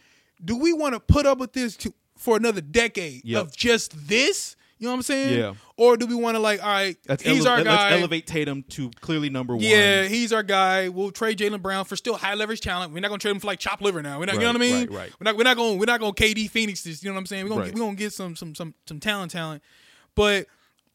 do 0.45 0.57
we 0.57 0.73
want 0.73 0.95
to 0.95 1.01
put 1.01 1.27
up 1.27 1.39
with 1.39 1.53
this 1.55 1.77
to, 1.79 1.95
for 2.17 2.37
another 2.37 2.61
decade 2.61 3.23
Yep. 3.25 3.43
of 3.43 3.57
just 3.57 4.09
this? 4.09 4.57
You 4.79 4.85
know 4.85 4.91
what 4.91 4.97
I'm 4.97 5.03
saying? 5.03 5.39
Yeah. 5.39 5.55
Or 5.79 5.97
do 5.97 6.07
we 6.07 6.15
want 6.15 6.35
to 6.35 6.39
like, 6.39 6.63
all 6.63 6.69
right, 6.69 6.97
Let's, 7.09 7.23
he's 7.23 7.47
ele- 7.47 7.53
our 7.53 7.65
guy. 7.65 7.71
let's 7.89 7.99
elevate 7.99 8.27
Tatum 8.27 8.63
to 8.65 8.91
clearly 9.01 9.31
number 9.31 9.55
one. 9.55 9.63
Yeah, 9.65 10.05
he's 10.05 10.33
our 10.35 10.43
guy. 10.43 10.91
We'll 10.91 11.11
trade 11.11 11.39
Jaylen 11.39 11.63
Brown 11.63 11.87
for 11.87 11.97
still 11.97 12.17
high 12.17 12.35
leverage 12.35 12.61
talent. 12.61 12.93
We're 12.93 13.01
not 13.01 13.09
gonna 13.09 13.19
trade 13.19 13.31
him 13.31 13.41
for 13.41 13.47
like 13.47 13.59
chop 13.59 13.81
liver 13.81 14.03
now. 14.03 14.19
We're 14.19 14.27
not, 14.27 14.35
you 14.35 14.41
know 14.43 14.49
what 14.49 14.57
I 14.57 14.59
mean? 14.59 14.89
right, 14.89 14.91
right. 14.91 15.13
We're 15.19 15.25
not 15.25 15.37
we're 15.39 15.45
not 15.45 15.57
gonna 15.57 15.77
we're 15.77 15.87
not 15.87 16.01
gonna 16.01 16.13
KD 16.13 16.51
Phoenix 16.51 16.83
this. 16.83 17.03
You 17.03 17.09
know 17.09 17.15
what 17.15 17.21
I'm 17.21 17.27
saying? 17.27 17.45
We're 17.45 17.49
gonna 17.51 17.61
Right. 17.63 17.75
we're 17.75 17.81
gonna 17.81 17.95
get 17.97 18.13
some 18.13 18.37
some 18.37 18.55
some 18.55 18.75
some 18.87 19.01
talent 19.01 19.33
talent, 19.33 19.63
but 20.15 20.47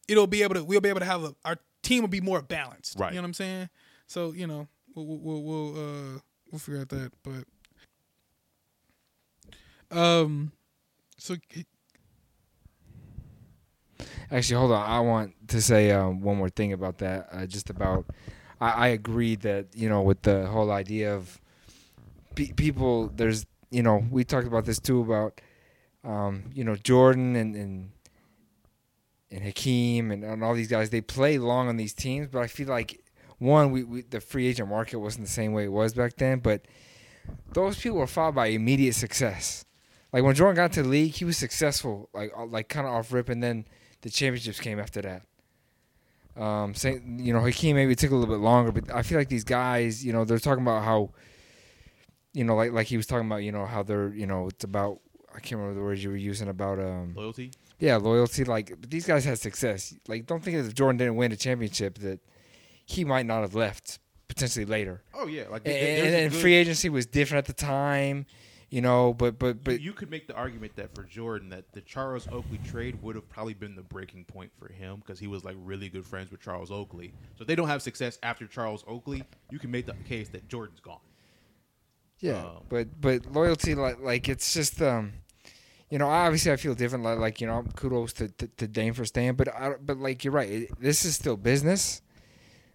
it'll 0.06 0.28
be 0.28 0.42
able 0.44 0.54
to 0.54 0.62
we'll 0.64 0.80
be 0.80 0.88
able 0.88 1.00
to 1.00 1.06
have 1.06 1.24
a 1.24 1.34
our 1.44 1.56
team 1.82 2.02
will 2.02 2.08
be 2.08 2.20
more 2.20 2.40
balanced. 2.40 3.00
Right. 3.00 3.10
You 3.12 3.16
know 3.16 3.22
what 3.22 3.28
I'm 3.28 3.34
saying? 3.34 3.68
So 4.06 4.32
you 4.32 4.46
know 4.46 4.68
we'll 4.94 5.06
we'll 5.06 5.18
we'll, 5.18 5.42
we'll 5.42 5.76
uh 6.16 6.18
we'll 6.52 6.58
figure 6.60 6.80
out 6.82 6.88
that, 6.90 7.10
but 7.24 7.44
um 9.96 10.52
so 11.18 11.36
Actually, 14.30 14.58
hold 14.58 14.72
on. 14.72 14.88
I 14.88 15.00
want 15.00 15.34
to 15.48 15.60
say 15.60 15.90
um, 15.90 16.20
one 16.20 16.36
more 16.36 16.48
thing 16.48 16.72
about 16.72 16.98
that. 16.98 17.28
Uh, 17.32 17.46
just 17.46 17.70
about, 17.70 18.06
I, 18.60 18.70
I 18.70 18.88
agree 18.88 19.36
that 19.36 19.66
you 19.74 19.88
know 19.88 20.02
with 20.02 20.22
the 20.22 20.46
whole 20.46 20.70
idea 20.70 21.14
of 21.14 21.40
pe- 22.34 22.52
people. 22.52 23.08
There's 23.08 23.46
you 23.70 23.82
know 23.82 24.04
we 24.10 24.24
talked 24.24 24.46
about 24.46 24.64
this 24.64 24.78
too 24.78 25.00
about 25.00 25.40
um, 26.04 26.44
you 26.54 26.64
know 26.64 26.76
Jordan 26.76 27.36
and 27.36 27.54
and 27.54 27.90
and 29.30 29.42
Hakeem 29.42 30.10
and, 30.10 30.24
and 30.24 30.44
all 30.44 30.54
these 30.54 30.68
guys. 30.68 30.90
They 30.90 31.00
play 31.00 31.38
long 31.38 31.68
on 31.68 31.76
these 31.76 31.94
teams, 31.94 32.28
but 32.28 32.42
I 32.42 32.46
feel 32.46 32.68
like 32.68 33.00
one, 33.38 33.72
we, 33.72 33.82
we 33.82 34.02
the 34.02 34.20
free 34.20 34.46
agent 34.46 34.68
market 34.68 34.98
wasn't 34.98 35.24
the 35.24 35.32
same 35.32 35.52
way 35.52 35.64
it 35.64 35.72
was 35.72 35.94
back 35.94 36.16
then. 36.16 36.38
But 36.38 36.62
those 37.52 37.78
people 37.78 37.98
were 37.98 38.06
followed 38.06 38.36
by 38.36 38.46
immediate 38.46 38.94
success. 38.94 39.64
Like 40.12 40.22
when 40.22 40.34
Jordan 40.34 40.56
got 40.56 40.72
to 40.72 40.82
the 40.82 40.88
league, 40.88 41.14
he 41.14 41.24
was 41.24 41.38
successful, 41.38 42.08
like 42.12 42.30
uh, 42.36 42.44
like 42.46 42.68
kind 42.68 42.86
of 42.86 42.92
off 42.92 43.12
rip, 43.12 43.28
and 43.28 43.42
then 43.42 43.66
the 44.02 44.10
championships 44.10 44.60
came 44.60 44.78
after 44.78 45.00
that. 45.02 45.22
Um, 46.40 46.74
saying 46.74 47.18
you 47.20 47.32
know 47.34 47.40
Hakeem 47.40 47.76
maybe 47.76 47.94
took 47.94 48.10
a 48.10 48.14
little 48.16 48.32
bit 48.34 48.40
longer, 48.40 48.72
but 48.72 48.94
I 48.94 49.02
feel 49.02 49.18
like 49.18 49.28
these 49.28 49.44
guys, 49.44 50.04
you 50.04 50.12
know, 50.14 50.24
they're 50.24 50.38
talking 50.38 50.62
about 50.62 50.82
how, 50.82 51.10
you 52.32 52.42
know, 52.44 52.54
like 52.56 52.72
like 52.72 52.86
he 52.86 52.96
was 52.96 53.06
talking 53.06 53.26
about, 53.26 53.42
you 53.42 53.52
know, 53.52 53.66
how 53.66 53.82
they're, 53.82 54.08
you 54.08 54.26
know, 54.26 54.48
it's 54.48 54.64
about 54.64 55.00
I 55.34 55.40
can't 55.40 55.60
remember 55.60 55.74
the 55.78 55.84
words 55.84 56.02
you 56.02 56.08
were 56.10 56.16
using 56.16 56.48
about 56.48 56.78
um 56.78 57.12
Loyalty. 57.14 57.50
yeah 57.78 57.96
loyalty. 57.96 58.44
Like 58.44 58.74
but 58.80 58.90
these 58.90 59.06
guys 59.06 59.24
had 59.26 59.38
success. 59.38 59.94
Like 60.08 60.24
don't 60.26 60.42
think 60.42 60.56
that 60.56 60.66
if 60.66 60.74
Jordan 60.74 60.96
didn't 60.96 61.16
win 61.16 61.32
a 61.32 61.36
championship 61.36 61.98
that 61.98 62.20
he 62.86 63.04
might 63.04 63.26
not 63.26 63.42
have 63.42 63.54
left 63.54 63.98
potentially 64.28 64.64
later. 64.64 65.02
Oh 65.12 65.26
yeah, 65.26 65.42
like 65.50 65.62
And, 65.66 65.74
there- 65.74 65.96
there's 66.02 66.14
a 66.14 66.18
and 66.22 66.32
good- 66.32 66.40
free 66.40 66.54
agency 66.54 66.88
was 66.88 67.04
different 67.04 67.46
at 67.46 67.54
the 67.56 67.62
time, 67.62 68.24
you 68.72 68.80
know. 68.80 69.12
But 69.12 69.38
but 69.38 69.62
but 69.62 69.80
you, 69.80 69.92
could 69.92 70.10
make 70.10 70.26
the 70.26 70.34
argument 70.34 70.74
that 70.76 70.94
for 70.94 71.04
Jordan, 71.04 71.50
that 71.50 71.70
the 71.72 71.82
Charles 71.82 72.26
Oakley 72.32 72.58
trade 72.66 73.00
would 73.02 73.14
have 73.14 73.28
probably 73.28 73.54
been 73.54 73.76
the 73.76 73.82
breaking 73.82 74.24
point 74.24 74.50
for 74.58 74.72
him 74.72 74.96
because 74.96 75.20
he 75.20 75.28
was 75.28 75.44
like 75.44 75.56
really 75.60 75.88
good 75.88 76.06
friends 76.06 76.32
with 76.32 76.40
Charles 76.40 76.72
Oakley. 76.72 77.12
So 77.36 77.42
if 77.42 77.46
they 77.46 77.54
don't 77.54 77.68
have 77.68 77.82
success 77.82 78.18
after 78.22 78.46
Charles 78.46 78.82
Oakley, 78.88 79.22
you 79.50 79.58
can 79.60 79.70
make 79.70 79.86
the 79.86 79.94
case 80.08 80.30
that 80.30 80.48
Jordan's 80.48 80.80
gone. 80.80 81.00
Yeah, 82.18 82.44
Um, 82.44 82.62
but 82.68 83.00
but 83.00 83.26
loyalty, 83.26 83.74
like 83.74 84.00
like 84.00 84.28
it's 84.28 84.54
just 84.54 84.80
um, 84.80 85.12
you 85.90 85.98
know, 85.98 86.08
obviously 86.08 86.50
I 86.50 86.56
feel 86.56 86.74
different. 86.74 87.04
Like, 87.04 87.18
like 87.18 87.40
you 87.40 87.46
know, 87.46 87.64
kudos 87.76 88.14
to, 88.14 88.28
to 88.28 88.46
to 88.46 88.66
Dame 88.68 88.94
for 88.94 89.04
staying, 89.04 89.34
but 89.34 89.48
I, 89.54 89.74
but 89.80 89.98
like 89.98 90.24
you're 90.24 90.32
right, 90.32 90.48
it, 90.50 90.80
this 90.80 91.04
is 91.04 91.14
still 91.14 91.36
business. 91.36 92.00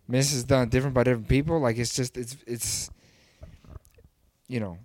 Business 0.10 0.34
is 0.36 0.44
done 0.46 0.70
different 0.70 0.94
by 0.94 1.04
different 1.04 1.28
people. 1.28 1.60
Like 1.60 1.78
it's 1.78 1.96
just 1.96 2.18
it's 2.18 2.38
it's, 2.46 2.90
you 4.48 4.60
know, 4.60 4.78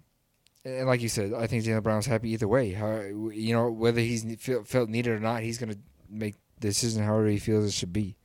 and 0.65 0.87
like 0.87 1.01
you 1.01 1.09
said, 1.09 1.33
I 1.35 1.47
think 1.47 1.65
Jaylen 1.65 1.83
Brown's 1.83 2.07
happy 2.07 2.31
either 2.31 2.49
way. 2.49 2.73
How 2.73 3.01
you 3.01 3.55
know 3.55 3.71
whether 3.71 4.01
he's 4.01 4.25
felt 4.65 4.89
needed 4.89 5.11
or 5.13 5.21
not, 5.21 5.43
he's 5.43 5.59
gonna 5.59 5.77
make 6.09 6.37
the 6.61 6.69
decision 6.69 7.03
however 7.03 7.29
he 7.29 7.39
feels 7.39 7.65
it 7.65 7.73
should 7.73 7.93
be. 7.93 8.17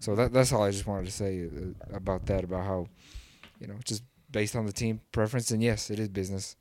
So 0.00 0.14
that 0.16 0.32
that's 0.32 0.52
all 0.52 0.62
I 0.62 0.70
just 0.70 0.86
wanted 0.86 1.06
to 1.06 1.12
say 1.12 1.46
uh, 1.46 1.96
about 1.96 2.26
that. 2.26 2.44
About 2.44 2.64
how, 2.64 2.86
you 3.60 3.66
know, 3.66 3.76
just 3.84 4.02
based 4.30 4.56
on 4.56 4.66
the 4.66 4.72
team 4.72 5.00
preference. 5.12 5.50
And 5.50 5.62
yes, 5.62 5.90
it 5.90 5.98
is 5.98 6.08
business. 6.08 6.56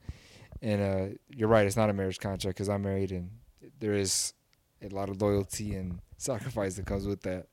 And 0.61 0.81
uh, 0.81 1.15
you're 1.29 1.49
right, 1.49 1.65
it's 1.65 1.75
not 1.75 1.89
a 1.89 1.93
marriage 1.93 2.19
contract 2.19 2.55
because 2.55 2.69
I'm 2.69 2.83
married, 2.83 3.11
and 3.11 3.31
there 3.79 3.93
is 3.93 4.33
a 4.81 4.87
lot 4.89 5.09
of 5.09 5.21
loyalty 5.21 5.75
and 5.75 5.99
sacrifice 6.17 6.75
that 6.75 6.85
comes 6.85 7.05
with 7.05 7.21
that. 7.23 7.47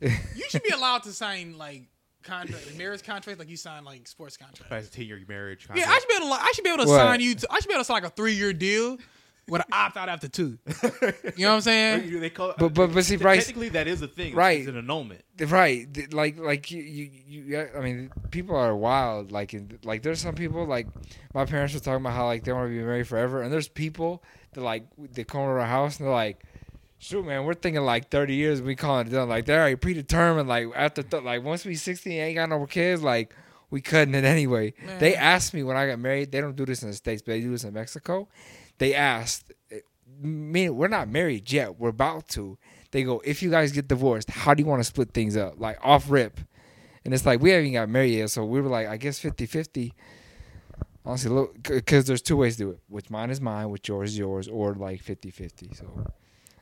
you 0.00 0.48
should 0.48 0.62
be 0.62 0.70
allowed 0.70 1.02
to 1.02 1.12
sign 1.12 1.58
like 1.58 1.88
contract 2.22 2.76
marriage 2.76 3.02
contract, 3.02 3.38
like 3.38 3.48
you 3.48 3.56
sign 3.56 3.84
like 3.84 4.06
sports 4.06 4.36
contracts. 4.36 4.60
If 4.66 4.72
I 4.72 4.96
ten 4.96 5.06
year 5.06 5.20
marriage. 5.28 5.66
Yeah, 5.74 5.84
contract. 5.84 5.90
I 5.90 5.98
should 6.00 6.08
be 6.08 6.14
able 6.24 6.36
to. 6.36 6.42
I 6.42 6.52
should 6.54 6.64
be 6.64 6.70
able 6.70 6.84
to 6.84 6.88
What? 6.90 6.96
sign 6.96 7.20
you. 7.20 7.34
To, 7.34 7.46
I 7.50 7.60
should 7.60 7.68
be 7.68 7.74
able 7.74 7.80
to 7.82 7.86
sign 7.86 7.94
like 8.02 8.04
a 8.04 8.10
three 8.10 8.34
year 8.34 8.52
deal 8.52 8.98
with 9.48 9.62
an 9.62 9.66
opt 9.72 9.96
out 9.96 10.08
after 10.08 10.28
two. 10.28 10.58
You 11.36 11.46
know 11.46 11.50
what 11.50 11.54
I'm 11.56 11.60
saying? 11.62 12.20
They 12.20 12.30
call, 12.30 12.54
But- 12.58 12.74
but- 12.74 12.92
but 12.92 13.04
see, 13.04 13.16
Bryce- 13.16 13.46
technically 13.46 13.70
that 13.70 13.86
is 13.88 14.02
a 14.02 14.06
thing. 14.08 14.34
Right. 14.34 14.60
It's 14.60 14.68
an 14.68 14.76
annulment. 14.76 15.22
Right, 15.40 15.88
like 16.12 16.38
like 16.38 16.70
you, 16.70 16.82
you, 16.82 17.10
you 17.26 17.42
yeah, 17.46 17.66
I 17.76 17.80
mean, 17.80 18.10
people 18.30 18.54
are 18.56 18.76
wild. 18.76 19.32
Like, 19.32 19.54
in, 19.54 19.78
like 19.84 20.02
there's 20.02 20.20
some 20.20 20.34
people 20.34 20.66
like 20.66 20.86
my 21.34 21.46
parents 21.46 21.72
were 21.72 21.80
talking 21.80 22.02
about 22.04 22.12
how 22.12 22.26
like 22.26 22.44
they 22.44 22.52
want 22.52 22.66
to 22.66 22.70
be 22.76 22.82
married 22.84 23.08
forever, 23.08 23.40
and 23.42 23.50
there's 23.52 23.66
people 23.68 24.22
that 24.52 24.60
like 24.60 24.84
they 24.98 25.24
come 25.24 25.40
over 25.40 25.58
our 25.58 25.66
house 25.66 25.98
and 25.98 26.06
they're 26.06 26.14
like, 26.14 26.42
Shoot, 27.02 27.24
man, 27.24 27.44
we're 27.44 27.54
thinking 27.54 27.80
like 27.82 28.10
30 28.10 28.34
years. 28.34 28.60
We 28.60 28.76
calling 28.76 29.06
it 29.06 29.10
done. 29.10 29.30
Like 29.30 29.46
they're 29.46 29.60
already 29.60 29.76
predetermined. 29.76 30.50
Like 30.50 30.66
after, 30.76 31.02
th- 31.02 31.22
like 31.22 31.42
once 31.42 31.64
we 31.64 31.74
60 31.74 32.10
and 32.10 32.28
ain't 32.28 32.36
got 32.36 32.50
no 32.50 32.58
more 32.58 32.66
kids, 32.66 33.02
like 33.02 33.34
we 33.70 33.80
cutting 33.80 34.14
it 34.14 34.24
anyway. 34.36 34.74
They 34.98 35.14
asked 35.16 35.54
me 35.54 35.62
when 35.62 35.78
I 35.78 35.86
got 35.86 35.98
married. 35.98 36.30
They 36.30 36.42
don't 36.42 36.56
do 36.56 36.66
this 36.66 36.82
in 36.82 36.90
the 36.90 36.94
states, 36.94 37.22
but 37.22 37.32
they 37.32 37.40
do 37.40 37.52
this 37.52 37.64
in 37.64 37.72
Mexico. 37.72 38.28
They 38.76 38.94
asked, 38.94 39.50
eh, 39.70 39.78
me, 40.20 40.68
we're 40.68 40.88
not 40.88 41.08
married 41.08 41.50
yet. 41.50 41.80
We're 41.80 41.88
about 41.88 42.28
to. 42.30 42.58
They 42.90 43.02
go, 43.02 43.22
if 43.24 43.42
you 43.42 43.50
guys 43.50 43.72
get 43.72 43.88
divorced, 43.88 44.28
how 44.28 44.52
do 44.52 44.62
you 44.62 44.68
want 44.68 44.80
to 44.80 44.84
split 44.84 45.14
things 45.14 45.38
up? 45.38 45.54
Like 45.58 45.78
off 45.82 46.10
rip. 46.10 46.38
And 47.06 47.14
it's 47.14 47.24
like 47.24 47.40
we 47.40 47.48
haven't 47.48 47.64
even 47.68 47.80
got 47.80 47.88
married 47.88 48.12
yet, 48.12 48.28
so 48.28 48.44
we 48.44 48.60
were 48.60 48.68
like, 48.68 48.88
I 48.88 48.98
guess 48.98 49.18
50-50. 49.18 49.92
Honestly, 51.06 51.30
look, 51.30 51.62
because 51.62 52.04
there's 52.04 52.20
two 52.20 52.36
ways 52.36 52.58
to 52.58 52.64
do 52.64 52.70
it. 52.72 52.80
Which 52.88 53.08
mine 53.08 53.30
is 53.30 53.40
mine, 53.40 53.70
which 53.70 53.88
yours 53.88 54.10
is 54.10 54.18
yours, 54.18 54.48
or 54.48 54.74
like 54.74 55.02
50-50. 55.02 55.78
So 55.78 56.04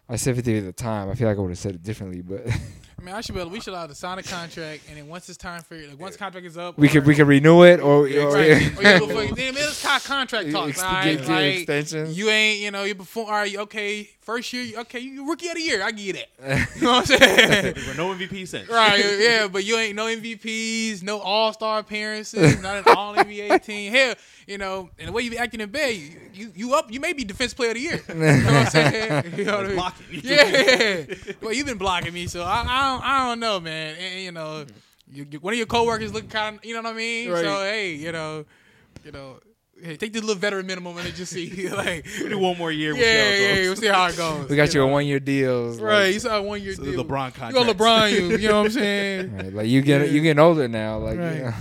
I 0.09 0.17
said 0.17 0.37
50 0.37 0.59
at 0.59 0.65
the 0.65 0.73
time. 0.73 1.11
I 1.11 1.15
feel 1.15 1.29
like 1.29 1.37
I 1.37 1.41
would 1.41 1.51
have 1.51 1.59
said 1.59 1.75
it 1.75 1.83
differently, 1.83 2.23
but 2.23 2.47
I 2.99 3.05
mean, 3.05 3.15
I 3.15 3.21
should 3.21 3.35
be 3.35 3.41
able, 3.41 3.51
we 3.53 3.61
should 3.61 3.75
allow 3.75 3.87
to 3.87 3.95
sign 3.95 4.19
a 4.19 4.25
contract, 4.25 4.83
and 4.89 4.97
then 4.99 5.07
once 5.07 5.29
it's 5.29 5.39
time 5.39 5.63
for 5.63 5.77
like 5.77 6.01
once 6.01 6.17
contract 6.17 6.45
is 6.47 6.59
up, 6.59 6.77
we 6.77 6.89
or- 6.89 6.91
could 6.91 7.07
we 7.07 7.15
could 7.15 7.29
renew 7.29 7.63
it, 7.63 7.79
or, 7.81 8.09
or 8.09 8.35
Right. 8.35 8.77
Or 8.77 8.83
you 8.83 9.07
before, 9.07 9.27
then 9.37 9.55
it's 9.57 9.83
contract 10.07 10.51
talks. 10.51 10.71
Ex- 10.71 10.83
all 10.83 10.93
right? 10.93 11.05
get- 11.05 11.19
get 11.21 11.29
Like, 11.29 11.55
extensions. 11.59 12.19
you 12.19 12.29
ain't, 12.29 12.61
you 12.61 12.71
know, 12.73 12.83
you 12.85 12.95
before. 12.97 13.27
All 13.27 13.33
right, 13.33 13.57
okay, 13.57 14.11
first 14.21 14.53
year, 14.53 14.81
okay, 14.81 14.99
you 14.99 15.29
rookie 15.29 15.49
of 15.49 15.55
the 15.55 15.63
year. 15.63 15.83
I 15.83 15.93
give 15.93 16.07
you 16.07 16.13
that. 16.15 16.69
You 16.77 16.83
know 16.83 16.91
what 16.93 17.11
I'm 17.11 17.19
saying? 17.19 17.75
No 17.97 18.13
MVP 18.15 18.47
since. 18.49 18.69
right? 18.69 18.99
Yeah, 19.19 19.47
but 19.49 19.65
you 19.65 19.77
ain't 19.77 19.95
no 19.95 20.07
MVPs, 20.07 21.03
no 21.05 21.21
All 21.21 21.53
Star 21.53 21.79
appearances, 21.79 22.61
not 22.63 22.79
an 22.79 22.85
All 22.97 23.15
NBA 23.15 23.65
team. 23.65 23.93
Hell, 23.93 24.15
you 24.49 24.59
know, 24.59 24.91
and 24.99 25.09
the 25.09 25.13
way 25.13 25.23
you 25.23 25.31
be 25.31 25.39
acting 25.39 25.61
in 25.61 25.71
bed, 25.71 25.95
you, 25.95 26.11
you 26.35 26.53
you 26.57 26.75
up, 26.75 26.91
you 26.93 26.99
may 27.01 27.13
be 27.13 27.23
Defense 27.25 27.55
Player 27.55 27.71
of 27.71 27.75
the 27.77 27.81
Year. 27.83 28.01
You 28.09 28.15
know 28.15 28.27
what 28.27 28.55
I'm 28.55 28.67
saying? 28.67 29.25
You 29.39 29.45
know 29.45 29.57
what 29.59 29.65
I 29.65 29.69
mean? 29.69 29.77
Blocking. 29.77 30.07
Yeah, 30.25 31.05
well, 31.41 31.53
you've 31.53 31.67
been 31.67 31.79
blocking 31.79 32.13
me, 32.13 32.27
so 32.27 32.43
I, 32.43 32.65
I 32.67 32.88
don't, 32.93 33.05
I 33.05 33.29
don't 33.29 33.41
know, 33.41 33.61
man. 33.61 33.97
And, 33.97 34.21
you 34.23 34.33
know, 34.33 34.67
you, 35.13 35.27
you- 35.31 35.41
one 35.41 35.55
of 35.55 35.59
your 35.59 35.67
coworkers 35.67 36.13
looking 36.13 36.31
kind 36.31 36.57
of, 36.59 36.65
you 36.65 36.75
know 36.75 36.83
what 36.83 36.93
I 36.95 36.97
mean. 36.97 37.31
Right. 37.31 37.45
So 37.45 37.63
hey, 37.63 37.95
you 37.95 38.13
know, 38.13 38.45
you 39.05 39.13
know, 39.13 39.39
hey, 39.83 39.97
take 39.97 40.13
this 40.13 40.23
little 40.23 40.37
veteran 40.41 40.67
minimum 40.67 40.97
and 40.97 41.07
then 41.07 41.15
just 41.15 41.33
see, 41.33 41.69
like, 41.71 42.05
We 42.23 42.29
do 42.29 42.39
one 42.39 42.59
more 42.59 42.73
year. 42.73 42.95
yeah, 42.95 43.63
We'll 43.63 43.77
see 43.77 43.87
how 43.87 44.07
it 44.07 44.11
yeah, 44.13 44.17
goes. 44.17 44.17
we'll 44.17 44.17
see 44.17 44.25
how 44.27 44.35
it 44.35 44.41
goes. 44.43 44.51
we 44.51 44.57
got 44.57 44.75
you 44.75 44.81
know? 44.81 44.89
a 44.89 44.93
one 44.93 45.07
year 45.07 45.21
deals. 45.21 45.81
Right, 45.81 46.05
Like, 46.07 46.15
you 46.15 46.21
saw 46.21 46.37
a 46.39 46.43
one 46.43 46.61
year 46.63 46.75
So 46.75 46.83
the 46.83 46.91
deal. 46.93 47.05
LeBron 47.05 47.27
You 47.27 47.33
contract. 47.33 47.55
go 47.55 47.73
LeBron, 47.73 48.11
you, 48.13 48.37
you 48.39 48.49
know 48.49 48.59
what 48.59 48.67
I'm 48.67 48.73
saying? 48.73 49.37
right, 49.37 49.53
like 49.55 49.67
you 49.69 49.81
get 49.83 50.11
you 50.11 50.21
getting 50.21 50.41
older 50.41 50.69
now. 50.69 50.99
Like 50.99 51.19
Right. 51.19 51.37
you 51.37 51.43
know, 51.45 51.55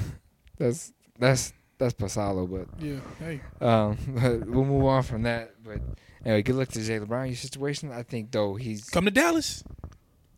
that's 0.58 0.92
that's 1.20 1.54
that's 1.78 1.94
Pasalo, 1.94 2.50
but 2.50 2.84
Yeah, 2.84 2.98
hey. 3.20 3.40
um, 3.62 3.96
but 4.08 4.48
we'll 4.50 4.66
move 4.66 4.84
on 4.86 5.04
from 5.04 5.22
that. 5.24 5.52
But 5.64 5.80
anyway, 6.26 6.42
good 6.42 6.56
luck 6.56 6.70
to 6.70 6.82
Jay 6.82 7.00
LeBron. 7.00 7.28
Your 7.28 7.36
situation, 7.36 7.92
I 7.92 8.02
think 8.02 8.32
though 8.32 8.56
he's. 8.56 8.90
Come 8.90 9.06
to 9.06 9.12
Dallas. 9.12 9.64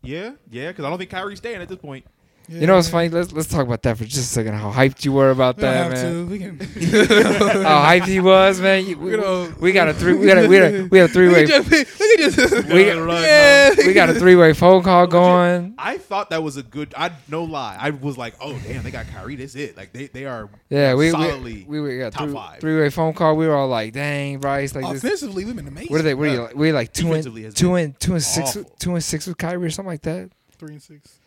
Yeah, 0.02 0.32
yeah, 0.50 0.68
because 0.68 0.84
I 0.84 0.88
don't 0.88 0.98
think 0.98 1.10
Kyrie's 1.10 1.38
staying 1.38 1.60
at 1.60 1.68
this 1.68 1.78
point. 1.78 2.06
You 2.50 2.66
know 2.66 2.74
what's 2.74 2.88
funny? 2.90 3.08
Let's 3.08 3.32
let's 3.32 3.46
talk 3.48 3.64
about 3.64 3.80
that 3.82 3.96
for 3.96 4.04
just 4.04 4.18
a 4.18 4.22
second. 4.22 4.54
How 4.54 4.72
hyped 4.72 5.04
you 5.04 5.12
were 5.12 5.30
about 5.30 5.56
We 5.56 5.62
don't 5.62 5.72
that, 5.72 5.82
have 5.84 5.92
man. 5.92 6.12
to. 6.12 6.26
We 6.26 6.38
can. 6.40 6.58
How 7.62 7.84
hyped 7.84 8.06
he 8.06 8.18
was, 8.18 8.60
man. 8.60 8.86
You- 8.86 8.98
We, 8.98 9.12
You 9.12 9.54
we 9.60 9.70
got 9.70 9.86
a 9.88 9.94
three. 9.94 10.14
We 10.14 10.26
got 10.26 10.38
a 10.38 10.48
we 10.48 10.58
got 10.58 10.72
a, 10.74 10.82
we 10.82 10.98
got 10.98 11.10
a 11.10 11.12
three 11.12 11.28
way. 11.28 11.46
Look 11.46 11.64
just, 11.66 12.00
look 12.00 12.18
just. 12.18 12.68
We 12.68 12.84
Gotta 12.86 13.20
yeah, 13.22 13.74
we 13.86 13.92
got 13.92 14.10
a 14.10 14.14
three 14.14 14.34
way 14.34 14.52
phone 14.52 14.82
call 14.82 15.06
going. 15.06 15.74
I 15.78 15.98
thought 15.98 16.30
that 16.30 16.42
was 16.42 16.56
a 16.56 16.64
good. 16.64 16.92
I 16.96 17.12
no 17.28 17.44
lie. 17.44 17.76
I 17.80 17.90
was 17.90 18.18
like, 18.18 18.34
oh 18.40 18.58
damn, 18.66 18.82
they 18.82 18.90
got 18.90 19.06
Kyrie. 19.06 19.36
That's 19.36 19.54
it. 19.54 19.76
Like 19.76 19.92
they 19.92 20.08
they 20.08 20.24
are. 20.24 20.48
Yeah, 20.70 20.94
we 20.94 21.10
solidly 21.10 21.64
we, 21.68 21.80
we, 21.80 21.88
we 21.90 21.98
got 21.98 22.12
top 22.14 22.24
three, 22.24 22.32
five. 22.34 22.60
three 22.60 22.80
way 22.80 22.90
phone 22.90 23.14
call. 23.14 23.36
We 23.36 23.46
were 23.46 23.54
all 23.54 23.68
like, 23.68 23.92
"Dang, 23.92 24.38
Bryce, 24.38 24.74
like 24.74 24.92
this." 24.92 25.04
Offensively, 25.04 25.44
we've 25.44 25.54
been 25.54 25.68
amazing. 25.68 25.92
What 25.92 26.00
are 26.00 26.02
they? 26.02 26.14
What 26.14 26.28
are 26.28 26.32
you? 26.32 26.40
Like, 26.42 26.56
we 26.56 26.72
like 26.72 26.92
two 26.92 27.12
and 27.12 27.54
two 27.54 27.74
and 27.76 27.98
two 28.00 28.14
and 28.14 28.22
six, 28.22 28.56
awful. 28.56 28.64
two 28.80 28.94
and 28.94 29.04
six 29.04 29.28
with 29.28 29.38
Kyrie 29.38 29.66
or 29.66 29.70
something 29.70 29.90
like 29.92 30.02
that. 30.02 30.30
Three 30.58 30.72
and 30.72 30.82
six. 30.82 31.19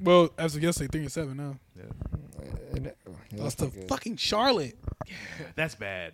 Well, 0.00 0.30
as 0.36 0.56
of 0.56 0.62
yesterday, 0.62 0.88
three 0.90 1.00
and 1.02 1.12
seven 1.12 1.36
now. 1.36 1.56
And, 2.72 2.92
oh, 3.08 3.12
yeah, 3.32 3.42
Lost 3.42 3.58
that's 3.58 3.72
to 3.72 3.78
good. 3.80 3.88
fucking 3.88 4.16
Charlotte. 4.16 4.76
That's 5.54 5.74
bad. 5.74 6.12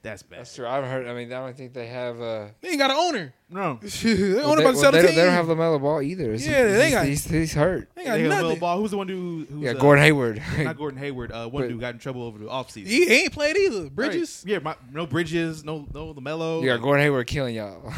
That's 0.00 0.22
bad. 0.22 0.40
That's 0.40 0.54
true. 0.54 0.64
I 0.66 0.76
haven't 0.76 0.90
heard. 0.90 1.06
I 1.08 1.12
mean, 1.14 1.32
I 1.32 1.44
don't 1.44 1.56
think 1.56 1.72
they 1.72 1.88
have. 1.88 2.20
Uh, 2.20 2.46
They 2.60 2.68
ain't 2.68 2.78
got 2.78 2.90
an 2.92 2.96
owner. 2.96 3.34
No, 3.50 3.80
they 3.82 4.32
well, 4.34 4.50
own 4.50 4.56
they, 4.56 4.62
about 4.62 4.74
well, 4.74 4.74
sell 4.74 4.92
they, 4.92 5.00
the 5.02 5.06
don't, 5.08 5.16
they 5.16 5.24
don't 5.24 5.32
have 5.32 5.46
team. 5.46 5.56
LaMelo 5.56 5.80
Ball 5.80 6.02
either. 6.02 6.32
Is 6.34 6.44
he- 6.44 6.52
Yeah, 6.52 6.64
they 6.66 6.84
he's, 6.84 6.94
got- 6.94 7.06
he's, 7.06 7.24
he's 7.24 7.54
hurt. 7.54 7.88
They 7.96 8.02
they 8.04 8.06
got 8.06 8.12
got 8.18 8.28
nothing. 8.28 8.42
Melo 8.46 8.56
Ball. 8.56 8.78
Who's 8.78 8.90
the 8.92 8.96
one 8.96 9.08
who? 9.08 9.46
Who's, 9.50 9.62
Yeah, 9.62 9.70
uh, 9.70 9.74
Gordon 9.74 10.04
Hayward. 10.04 10.40
Not 10.58 10.76
Gordon 10.78 11.00
Hayward. 11.00 11.32
Uh, 11.32 11.48
one 11.48 11.62
But- 11.62 11.68
dude 11.68 11.72
who 11.72 11.80
got 11.80 11.94
in 11.94 11.98
trouble 12.00 12.22
over 12.22 12.38
the 12.38 12.44
offseason. 12.46 12.86
He, 12.86 13.06
he 13.06 13.22
ain't 13.24 13.32
played 13.32 13.56
either. 13.56 13.90
Bridges. 13.90 14.44
Right. 14.46 14.52
Yeah, 14.52 14.58
my, 14.60 14.76
no 14.92 15.04
Bridges, 15.06 15.64
no 15.64 15.84
no 15.92 16.14
LaMelo. 16.14 16.62
Yeah, 16.64 16.74
like, 16.74 16.82
Gordon 16.82 17.02
Hayward 17.04 17.26
killing 17.26 17.56
y'all. 17.56 17.92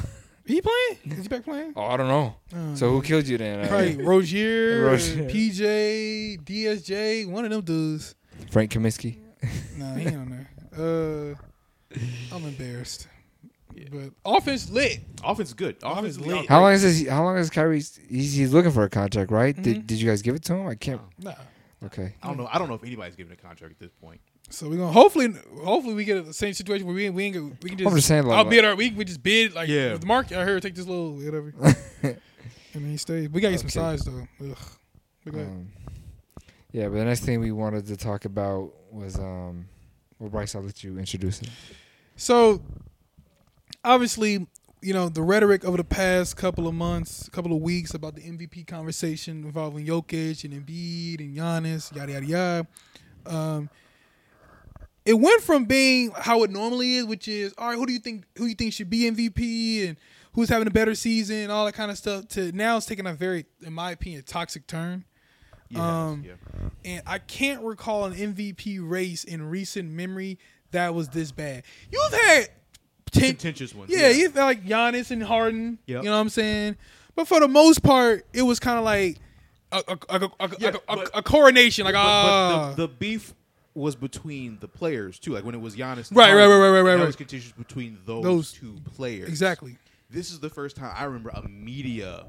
He 0.51 0.61
playing? 0.61 1.19
Is 1.19 1.23
he 1.23 1.29
back 1.29 1.45
playing? 1.45 1.73
oh, 1.77 1.83
I 1.85 1.97
don't 1.97 2.09
know. 2.09 2.35
Oh, 2.57 2.75
So 2.75 2.91
who 2.91 3.03
killed 3.03 3.27
you 3.29 3.39
then? 3.39 3.65
Uh, 3.65 3.69
Probably 3.69 3.97
Rozier, 4.05 4.85
Rozier. 4.87 5.29
PJ, 5.29 6.43
DSJ, 6.45 7.29
one 7.31 7.45
of 7.45 7.51
them 7.51 7.61
dudes. 7.63 8.15
Frank 8.51 8.73
Kaminsky. 8.73 9.19
Nah, 9.77 9.95
he 9.95 10.07
ain't 10.09 10.17
on 10.17 10.31
there. 10.31 10.51
Uh, 10.73 11.35
I'm 12.33 12.45
embarrassed. 12.45 13.09
But 13.91 14.13
offense 14.25 14.71
lit. 14.71 15.01
Offense 15.25 15.53
good. 15.53 15.77
Offense 15.83 16.17
Offense 16.17 16.17
is 16.17 16.21
lit. 16.27 16.49
How 16.49 16.61
long 16.61 16.73
is 16.73 16.83
this? 16.83 17.09
How 17.09 17.25
long 17.25 17.37
is 17.39 17.51
Kyrie? 17.51 17.77
He's, 17.79 17.97
he's 18.37 18.53
looking 18.53 18.71
for 18.71 18.85
a 18.85 18.89
contract, 18.89 19.33
right? 19.33 19.57
Mhm. 19.57 19.63
Did 19.63 19.87
Did 19.89 20.01
you 20.01 20.09
guys 20.09 20.23
give 20.23 20.37
it 20.37 20.45
to 20.45 20.55
him? 20.55 20.69
I 20.69 20.77
can't. 20.77 21.01
Nah. 21.19 21.35
Okay. 21.85 22.15
I 22.23 22.29
don't 22.29 22.37
know. 22.37 22.49
I 22.53 22.59
don't 22.59 22.69
know 22.69 22.75
if 22.75 22.85
anybody's 22.85 23.17
giving 23.17 23.33
a 23.33 23.37
contract 23.37 23.73
at 23.73 23.79
this 23.81 23.91
point. 24.01 24.21
So 24.51 24.69
we're 24.69 24.77
gonna 24.79 24.93
hopefully 24.93 25.33
hopefully 25.63 25.95
we 25.95 26.05
get 26.05 26.27
the 26.27 26.33
same 26.33 26.53
situation 26.55 26.87
where 26.87 26.95
we 26.95 27.07
ain't, 27.07 27.15
we 27.15 27.25
ain't 27.25 27.35
gonna- 27.35 27.53
we 27.63 27.69
can 27.71 27.79
just, 27.79 27.89
I'm 27.91 27.97
just 27.97 28.09
saying, 28.09 28.25
like, 28.27 28.37
I'll 28.37 28.45
bid 28.45 28.65
our 28.65 28.75
we 28.75 28.91
we 28.91 29.05
just 29.05 29.23
bid 29.23 29.55
like 29.55 29.69
Yeah. 29.69 29.93
with 29.93 30.01
the 30.01 30.07
market. 30.07 30.37
I 30.39 30.45
heard 30.45 30.61
take 30.63 30.75
this 30.75 30.87
little 30.87 31.13
whatever. 31.15 31.53
and 32.03 32.87
he 32.87 32.97
stays. 32.97 33.29
We 33.31 33.41
gotta 33.41 33.53
get 33.55 33.61
some 33.61 33.71
size 33.71 34.03
though. 34.05 34.27
Ugh. 34.43 34.57
But 35.25 35.33
go 35.35 35.39
ahead. 35.41 35.51
Um, 35.53 35.69
yeah, 36.73 36.89
but 36.89 36.95
the 36.95 37.05
next 37.05 37.21
thing 37.21 37.41
we 37.41 37.53
wanted 37.53 37.87
to 37.87 37.97
talk 37.97 38.25
about 38.25 38.73
was 38.93 39.17
um. 39.19 39.67
Well, 40.19 40.29
Bryce, 40.31 40.55
I'll 40.55 40.63
let 40.63 40.85
you 40.85 40.99
introduce 40.99 41.41
it. 41.41 41.49
So 42.17 42.61
obviously, 43.85 44.47
you 44.83 44.93
know, 44.95 45.09
the 45.09 45.23
rhetoric 45.23 45.65
over 45.65 45.77
the 45.77 45.85
past 45.85 46.37
couple 46.37 46.67
of 46.69 46.75
months, 46.75 47.29
couple 47.31 47.55
of 47.55 47.63
weeks 47.63 47.95
about 47.95 48.15
the 48.17 48.23
MVP 48.23 48.67
conversation 48.67 49.45
involving 49.45 49.87
Jokic 49.87 50.45
and 50.45 50.53
Embiid 50.55 51.21
and 51.21 51.37
Giannis, 51.37 51.95
yada 51.95 52.13
yada 52.13 52.27
yada. 52.27 52.67
Um, 53.27 53.71
it 55.05 55.15
went 55.15 55.43
from 55.43 55.65
being 55.65 56.11
how 56.17 56.43
it 56.43 56.51
normally 56.51 56.97
is, 56.97 57.07
which 57.07 57.27
is 57.29 57.55
all 57.59 57.69
right. 57.69 57.77
Who 57.79 57.87
do 57.87 57.93
you 57.93 57.99
think? 57.99 58.25
Who 58.37 58.47
you 58.47 58.55
think 58.55 58.73
should 58.73 58.91
be 58.91 59.11
MVP 59.11 59.89
and 59.89 59.97
who's 60.35 60.49
having 60.49 60.69
a 60.69 60.71
better 60.71 60.95
season, 60.95 61.51
all 61.51 61.65
that 61.67 61.73
kind 61.75 61.91
of 61.91 61.99
stuff. 61.99 62.29
To 62.29 62.53
now, 62.53 62.77
it's 62.77 62.87
taking 62.87 63.07
a 63.07 63.15
very, 63.15 63.47
in 63.63 63.73
my 63.73 63.91
opinion, 63.93 64.23
toxic 64.27 64.67
turn. 64.67 65.05
Yeah, 65.71 66.07
Um, 66.09 66.25
yeah. 66.27 66.33
And 66.85 67.03
I 67.07 67.19
can't 67.19 67.63
recall 67.63 68.05
an 68.07 68.15
MVP 68.15 68.79
race 68.81 69.23
in 69.25 69.43
recent 69.49 69.89
memory 69.91 70.39
that 70.73 70.95
was 70.95 71.09
this 71.11 71.31
bad. 71.33 71.63
You've 71.93 72.13
had 72.13 72.49
ten, 73.13 73.31
contentious 73.31 73.75
one. 73.75 73.87
yeah, 73.89 74.09
you 74.11 74.29
felt 74.31 74.47
like 74.47 74.65
Giannis 74.65 75.11
and 75.11 75.23
Harden. 75.23 75.79
Yep. 75.87 76.03
You 76.03 76.09
know 76.11 76.17
what 76.17 76.21
I'm 76.23 76.29
saying? 76.29 76.77
But 77.15 77.27
for 77.29 77.41
the 77.41 77.49
most 77.49 77.83
part, 77.83 78.27
it 78.33 78.43
was 78.43 78.59
kind 78.61 78.79
of 78.79 78.85
like 78.85 79.19
a, 79.73 79.83
a, 79.89 79.99
a, 80.09 80.31
a, 80.41 80.51
Yeah, 80.59 80.69
a, 80.89 80.93
a, 80.93 80.97
but- 80.97 81.11
a 81.15 81.23
coronation. 81.23 81.85
Like, 81.85 81.95
ah, 81.97 82.71
but 82.71 82.77
the, 82.77 82.87
the 82.87 82.89
beef 82.93 83.35
was 83.75 83.95
between 83.97 84.59
the 84.61 84.69
players 84.69 85.19
too. 85.19 85.33
Like 85.33 85.45
when 85.45 85.55
it 85.55 85.61
was 85.61 85.77
Giannis. 85.77 86.09
And 86.09 86.17
Right, 86.17 86.33
right, 86.33 86.41
Harden, 86.47 86.51
right, 86.51 86.69
right, 86.71 86.81
right, 86.81 86.93
That 86.93 86.99
right. 86.99 87.07
was 87.07 87.17
contentious 87.17 87.53
between 87.53 87.99
those, 88.05 88.23
Those- 88.25 88.53
two 88.53 88.77
players. 88.95 89.29
exactly. 89.29 89.79
This 90.11 90.31
is 90.33 90.41
the 90.41 90.51
first 90.51 90.77
time 90.77 90.93
I 90.97 91.05
remember 91.05 91.31
a 91.31 91.47
media, 91.49 92.27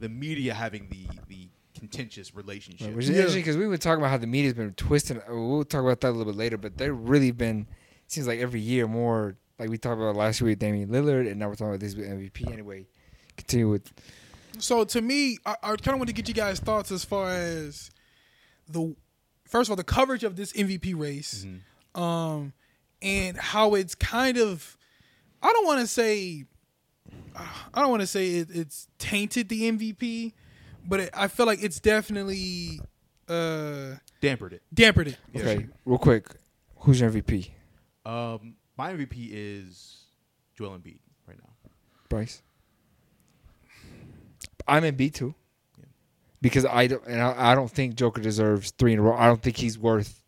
the 0.00 0.08
media 0.08 0.54
having 0.54 0.88
the 0.90 1.06
the 1.28 1.48
contentious 1.78 2.34
relationship. 2.34 2.94
Which 2.94 3.04
is 3.04 3.10
Yeah. 3.10 3.16
interesting 3.18 3.42
because 3.42 3.56
we 3.56 3.66
were 3.68 3.76
talking 3.76 4.00
about 4.00 4.10
how 4.10 4.16
the 4.16 4.26
media's 4.26 4.54
been 4.54 4.72
twisting. 4.74 5.18
uh, 5.18 5.24
We'll 5.28 5.62
talk 5.64 5.82
about 5.82 6.00
that 6.00 6.08
a 6.08 6.12
little 6.12 6.32
bit 6.32 6.38
later, 6.38 6.56
but 6.56 6.76
they've 6.78 6.96
really 6.96 7.30
been. 7.32 7.66
Seems 8.08 8.26
like 8.26 8.40
every 8.40 8.60
year 8.60 8.86
more. 8.88 9.36
Like 9.58 9.68
we 9.70 9.78
talked 9.78 10.00
about 10.00 10.16
last 10.16 10.40
year 10.40 10.50
with 10.50 10.58
Damian 10.58 10.88
Lillard, 10.90 11.30
and 11.30 11.38
now 11.38 11.48
we're 11.48 11.54
talking 11.54 11.68
about 11.68 11.80
this 11.80 11.94
with 11.94 12.06
MVP. 12.06 12.50
Anyway, 12.52 12.86
continue 13.36 13.70
with. 13.70 13.90
So 14.58 14.84
to 14.84 15.00
me, 15.00 15.38
I, 15.46 15.52
I 15.62 15.76
kind 15.76 15.88
of 15.94 15.98
want 15.98 16.08
to 16.08 16.12
get 16.14 16.28
you 16.28 16.34
guys' 16.34 16.60
thoughts 16.60 16.90
as 16.90 17.04
far 17.04 17.30
as 17.30 17.90
the 18.68 18.94
first 19.46 19.68
of 19.68 19.72
all 19.72 19.76
the 19.76 19.84
coverage 19.84 20.24
of 20.24 20.36
this 20.36 20.52
MVP 20.52 20.98
race, 20.98 21.44
Mm-hmm. 21.46 22.02
um, 22.02 22.52
and 23.02 23.36
how 23.36 23.74
it's 23.74 23.94
kind 23.94 24.36
of 24.38 24.76
I 25.42 25.52
don't 25.52 25.66
want 25.66 25.80
to 25.80 25.86
say 25.86 26.44
I 27.36 27.80
don't 27.80 27.90
want 27.90 28.00
to 28.02 28.06
say 28.06 28.36
it, 28.36 28.48
it's 28.50 28.88
tainted 28.98 29.48
the 29.48 29.70
MVP, 29.70 30.32
but 30.88 31.00
it, 31.00 31.10
I 31.14 31.28
feel 31.28 31.46
like 31.46 31.62
it's 31.62 31.78
definitely 31.80 32.80
uh, 33.28 33.96
Dampered 34.22 34.52
it. 34.52 34.62
dampened 34.72 35.08
it. 35.08 35.18
Yeah. 35.32 35.40
Okay, 35.42 35.66
real 35.84 35.98
quick, 35.98 36.26
who's 36.78 37.00
your 37.00 37.10
MVP? 37.10 37.50
Um, 38.04 38.54
my 38.78 38.92
MVP 38.92 39.28
is 39.32 40.04
Joel 40.56 40.78
Embiid 40.78 40.98
right 41.28 41.36
now. 41.38 41.50
Bryce. 42.08 42.42
I'm 44.66 44.84
in 44.84 44.96
B 44.96 45.10
two. 45.10 45.34
Because 46.46 46.64
I 46.64 46.86
don't, 46.86 47.04
and 47.06 47.20
I, 47.20 47.52
I 47.52 47.54
don't 47.54 47.70
think 47.70 47.96
Joker 47.96 48.20
deserves 48.20 48.70
three 48.78 48.92
in 48.92 48.98
a 49.00 49.02
row. 49.02 49.16
I 49.16 49.26
don't 49.26 49.42
think 49.42 49.56
he's 49.56 49.78
worth 49.78 50.22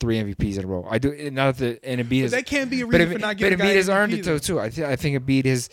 three 0.00 0.18
MVPs 0.18 0.58
in 0.58 0.64
a 0.64 0.66
row. 0.66 0.86
I 0.88 0.98
do 0.98 1.30
not 1.30 1.56
that 1.58 1.80
and 1.82 2.00
Embiid 2.00 2.08
But 2.08 2.24
is 2.26 2.30
that 2.32 2.46
can't 2.46 2.70
be 2.70 2.82
a 2.82 2.86
reason 2.86 3.08
Embiid- 3.08 3.12
for 3.12 3.18
not 3.18 3.28
but 3.28 3.38
giving. 3.38 3.58
Embiid 3.58 3.76
has 3.76 3.88
earned 3.88 4.12
it 4.12 4.24
though 4.24 4.38
too. 4.38 4.60
I 4.60 4.70
think 4.70 4.86
I 4.86 4.96
think 4.96 5.24
Embiid 5.24 5.46
is 5.46 5.70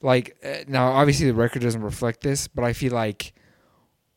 like 0.00 0.36
uh, 0.44 0.64
now 0.66 0.92
obviously 0.92 1.26
the 1.26 1.34
record 1.34 1.62
doesn't 1.62 1.82
reflect 1.82 2.22
this, 2.22 2.48
but 2.48 2.64
I 2.64 2.72
feel 2.72 2.92
like 2.92 3.32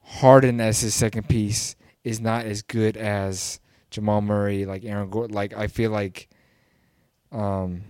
Harden 0.01 0.61
as 0.61 0.81
his 0.81 0.93
second 0.93 1.27
piece 1.27 1.75
is 2.03 2.21
not 2.21 2.45
as 2.45 2.61
good 2.61 2.95
as 2.95 3.59
Jamal 3.89 4.21
Murray, 4.21 4.65
like 4.65 4.85
Aaron 4.85 5.09
Gordon. 5.09 5.35
Like 5.35 5.57
I 5.57 5.67
feel 5.67 5.91
like, 5.91 6.29
um, 7.31 7.81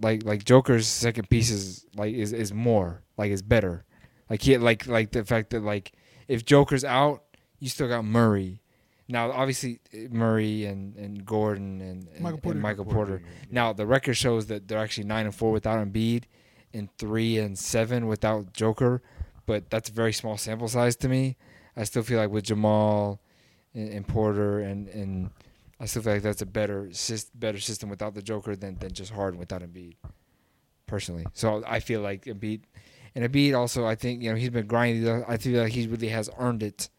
like 0.00 0.24
like 0.24 0.44
Joker's 0.44 0.86
second 0.86 1.28
piece 1.30 1.50
is 1.50 1.86
like 1.96 2.14
is 2.14 2.32
is 2.32 2.52
more 2.52 3.02
like 3.16 3.30
is 3.30 3.42
better. 3.42 3.85
Like 4.28 4.42
he 4.42 4.56
like 4.58 4.86
like 4.86 5.12
the 5.12 5.24
fact 5.24 5.50
that 5.50 5.62
like 5.62 5.92
if 6.28 6.44
Joker's 6.44 6.84
out, 6.84 7.22
you 7.58 7.68
still 7.68 7.88
got 7.88 8.04
Murray. 8.04 8.62
Now 9.08 9.30
obviously 9.30 9.80
Murray 10.10 10.64
and, 10.64 10.96
and 10.96 11.24
Gordon 11.24 11.80
and, 11.80 12.08
and 12.08 12.20
Michael 12.20 12.34
and 12.34 12.42
Porter. 12.42 12.58
Michael 12.58 12.84
Porter. 12.84 13.22
Now 13.50 13.72
the 13.72 13.86
record 13.86 14.14
shows 14.14 14.46
that 14.46 14.66
they're 14.66 14.78
actually 14.78 15.04
nine 15.04 15.26
and 15.26 15.34
four 15.34 15.52
without 15.52 15.78
Embiid, 15.78 16.24
and 16.74 16.88
three 16.98 17.38
and 17.38 17.58
seven 17.58 18.06
without 18.06 18.52
Joker, 18.52 19.02
but 19.46 19.70
that's 19.70 19.88
a 19.88 19.92
very 19.92 20.12
small 20.12 20.36
sample 20.36 20.68
size 20.68 20.96
to 20.96 21.08
me. 21.08 21.36
I 21.76 21.84
still 21.84 22.02
feel 22.02 22.18
like 22.18 22.30
with 22.30 22.44
Jamal 22.44 23.20
and, 23.74 23.88
and 23.90 24.06
Porter 24.06 24.60
and 24.60 24.88
and 24.88 25.30
I 25.78 25.86
still 25.86 26.02
feel 26.02 26.14
like 26.14 26.22
that's 26.22 26.42
a 26.42 26.46
better 26.46 26.88
sys- 26.90 27.30
better 27.34 27.58
system 27.58 27.88
without 27.88 28.14
the 28.14 28.22
Joker 28.22 28.56
than 28.56 28.78
than 28.78 28.92
just 28.92 29.12
Harden 29.12 29.38
without 29.38 29.62
Embiid. 29.62 29.96
Personally, 30.86 31.26
so 31.32 31.64
I 31.66 31.80
feel 31.80 32.00
like 32.00 32.26
Embiid 32.26 32.62
and 33.16 33.32
Embiid 33.32 33.56
also 33.58 33.86
I 33.86 33.94
think 33.94 34.22
you 34.22 34.30
know 34.30 34.36
he's 34.36 34.50
been 34.50 34.66
grinding. 34.66 35.24
I 35.26 35.38
feel 35.38 35.62
like 35.62 35.72
he 35.72 35.86
really 35.88 36.08
has 36.08 36.28
earned 36.38 36.62
it 36.62 36.90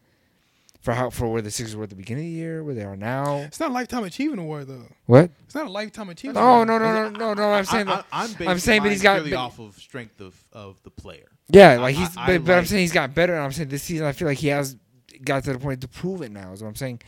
for 0.80 0.92
how 0.92 1.10
for 1.10 1.28
where 1.32 1.40
the 1.42 1.50
Sixers 1.50 1.76
were 1.76 1.84
at 1.84 1.90
the 1.90 1.96
beginning 1.96 2.24
of 2.24 2.30
the 2.30 2.36
year, 2.36 2.64
where 2.64 2.74
they 2.74 2.82
are 2.82 2.96
now. 2.96 3.36
It's 3.38 3.60
not 3.60 3.70
a 3.70 3.72
lifetime 3.72 4.04
achievement 4.04 4.40
award 4.40 4.66
though. 4.66 4.86
What? 5.06 5.30
It's 5.44 5.54
not 5.54 5.66
a 5.66 5.70
lifetime 5.70 6.08
achievement. 6.08 6.44
Award. 6.44 6.66
no, 6.68 6.78
no, 6.78 7.08
no, 7.08 7.08
no, 7.10 7.34
no. 7.34 7.52
I'm 7.52 7.64
saying 7.64 7.86
that. 7.86 8.04
I, 8.12 8.24
am 8.24 8.48
I'm 8.48 8.58
saying, 8.58 8.82
but 8.82 8.90
he's 8.90 9.02
got- 9.02 9.22
but- 9.22 9.32
off 9.32 9.58
of 9.60 9.76
strength 9.78 10.20
of, 10.20 10.34
of 10.52 10.82
the 10.82 10.90
player. 10.90 11.28
Yeah, 11.50 11.78
like 11.78 11.96
I- 11.96 11.98
he's, 12.00 12.16
I- 12.16 12.26
but, 12.26 12.32
I 12.34 12.38
but 12.38 12.58
I'm 12.58 12.66
saying 12.66 12.80
he's 12.82 12.92
got 12.92 13.14
better. 13.14 13.34
And 13.34 13.44
I'm 13.44 13.52
saying 13.52 13.68
this 13.68 13.84
season, 13.84 14.06
I 14.06 14.12
feel 14.12 14.26
like 14.28 14.38
he 14.38 14.48
has 14.48 14.76
got 15.24 15.44
to 15.44 15.52
the 15.52 15.58
point 15.58 15.80
to 15.82 15.88
prove 15.88 16.22
it 16.22 16.32
now. 16.32 16.52
Is 16.52 16.62
what 16.62 16.68
I'm 16.68 16.74
saying. 16.74 17.00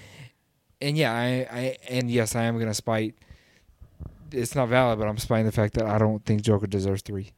And 0.80 0.96
yeah, 0.96 1.12
I, 1.12 1.46
I, 1.50 1.76
and 1.88 2.10
yes, 2.10 2.36
I 2.36 2.44
am 2.44 2.58
gonna 2.58 2.74
spite. 2.74 3.14
It's 4.32 4.54
not 4.54 4.68
valid, 4.68 4.98
but 4.98 5.08
I'm 5.08 5.18
spiting 5.18 5.46
the 5.46 5.52
fact 5.52 5.74
that 5.74 5.86
I 5.86 5.98
don't 5.98 6.24
think 6.24 6.42
Joker 6.42 6.66
deserves 6.66 7.02
three. 7.02 7.32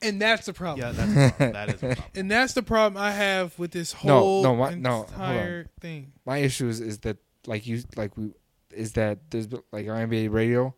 And 0.00 0.20
that's 0.22 0.46
the 0.46 0.52
problem. 0.52 0.80
Yeah, 0.86 0.92
that's 0.92 1.38
that 1.38 1.68
is 1.70 1.74
a 1.74 1.78
problem. 1.86 2.04
And 2.14 2.30
that's 2.30 2.52
the 2.54 2.62
problem 2.62 3.02
I 3.02 3.10
have 3.10 3.58
with 3.58 3.72
this 3.72 3.92
No, 4.04 4.18
whole 4.20 4.42
no, 4.42 4.54
no, 4.54 4.56
hold 4.56 4.78
on. 4.78 5.02
entire 5.10 5.66
thing. 5.80 6.12
My 6.24 6.38
issue 6.38 6.68
is, 6.68 6.80
is 6.80 6.98
that 7.00 7.16
like 7.46 7.66
you 7.66 7.82
like 7.96 8.16
we 8.16 8.32
is 8.70 8.92
that 8.92 9.30
there's 9.30 9.48
like 9.72 9.88
our 9.88 9.96
NBA 9.96 10.30
radio, 10.30 10.74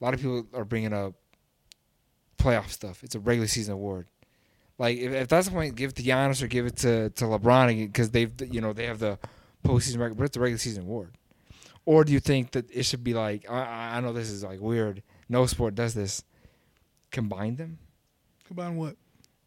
a 0.00 0.04
lot 0.04 0.12
of 0.14 0.20
people 0.20 0.46
are 0.54 0.64
bringing 0.64 0.92
up 0.92 1.14
playoff 2.38 2.68
stuff. 2.70 3.02
It's 3.02 3.14
a 3.14 3.20
regular 3.20 3.48
season 3.48 3.74
award. 3.74 4.08
Like 4.78 4.98
if, 4.98 5.12
if 5.12 5.28
that's 5.28 5.46
the 5.48 5.52
point, 5.52 5.74
give 5.74 5.90
it 5.90 5.96
to 5.96 6.02
Giannis 6.02 6.42
or 6.42 6.46
give 6.46 6.66
it 6.66 6.76
to 6.78 7.10
to 7.10 7.24
LeBron 7.24 7.86
because 7.86 8.10
they've 8.10 8.32
you 8.52 8.60
know 8.60 8.72
they 8.72 8.86
have 8.86 8.98
the 8.98 9.18
postseason 9.64 9.98
record, 9.98 10.16
but 10.18 10.24
it's 10.24 10.36
a 10.36 10.40
regular 10.40 10.58
season 10.58 10.84
award. 10.84 11.14
Or 11.84 12.04
do 12.04 12.12
you 12.12 12.20
think 12.20 12.50
that 12.52 12.70
it 12.70 12.82
should 12.84 13.02
be 13.02 13.14
like 13.14 13.50
I- 13.50 13.54
I, 13.64 13.96
I 13.96 14.00
know 14.00 14.12
this 14.12 14.30
is 14.30 14.44
like 14.44 14.60
weird. 14.60 15.02
No 15.28 15.46
sport 15.46 15.74
does 15.74 15.94
this. 15.94 16.22
Combine 17.10 17.56
them, 17.56 17.78
Combine 18.48 18.76
what? 18.76 18.96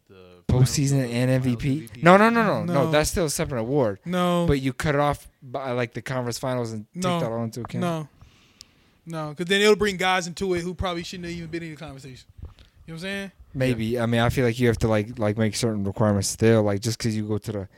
The 0.08 0.42
postseason 0.48 1.10
and 1.10 1.42
finals 1.42 1.62
MVP. 1.62 2.02
No, 2.02 2.16
no, 2.16 2.28
no, 2.30 2.42
no, 2.44 2.64
no, 2.64 2.72
No. 2.84 2.90
That's 2.90 3.10
still 3.10 3.26
a 3.26 3.30
separate 3.30 3.60
award. 3.60 3.98
No. 4.04 4.46
But 4.46 4.60
you 4.60 4.72
cut 4.72 4.94
it 4.94 5.00
off 5.00 5.28
by 5.42 5.72
like 5.72 5.92
the 5.94 6.02
conference 6.02 6.38
finals 6.38 6.72
and 6.72 6.86
take 6.94 7.04
No. 7.04 7.20
that 7.20 7.30
all 7.30 7.42
into 7.44 7.60
account. 7.60 7.80
no. 7.82 8.08
No, 9.04 9.30
because 9.30 9.46
then 9.46 9.60
it'll 9.60 9.74
bring 9.74 9.96
guys 9.96 10.28
into 10.28 10.54
it 10.54 10.60
who 10.60 10.74
probably 10.74 11.02
shouldn't 11.02 11.28
have 11.28 11.36
even 11.36 11.50
been 11.50 11.64
in 11.64 11.70
the 11.70 11.76
conversation. 11.76 12.26
You 12.40 12.48
know 12.48 12.52
what 12.86 12.92
I'm 12.94 12.98
saying? 13.00 13.32
Maybe. 13.52 13.98
I 13.98 14.06
mean, 14.06 14.20
I 14.20 14.28
feel 14.28 14.44
like 14.44 14.60
you 14.60 14.68
have 14.68 14.78
to 14.78 14.88
like 14.88 15.18
like 15.18 15.36
make 15.36 15.56
certain 15.56 15.82
requirements 15.84 16.28
still. 16.28 16.62
Like 16.62 16.80
just 16.80 16.98
because 16.98 17.16
you 17.16 17.26
go 17.26 17.38
to 17.38 17.52
the 17.52 17.68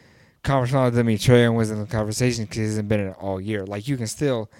conference 0.43 0.73
final 0.73 0.91
doesn't 0.91 1.07
mean 1.07 1.17
Trae 1.17 1.41
Young 1.43 1.55
was 1.57 1.71
in 1.71 1.81
the 1.81 1.87
conversation 1.87 2.45
because 2.45 2.57
he 2.59 2.63
hasn't 2.65 2.89
been 2.91 3.01
in 3.01 3.09
it 3.09 3.17
all 3.19 3.41
year. 3.41 3.65
Like 3.65 3.89
you 3.89 3.97
can 3.97 4.07
still 4.07 4.51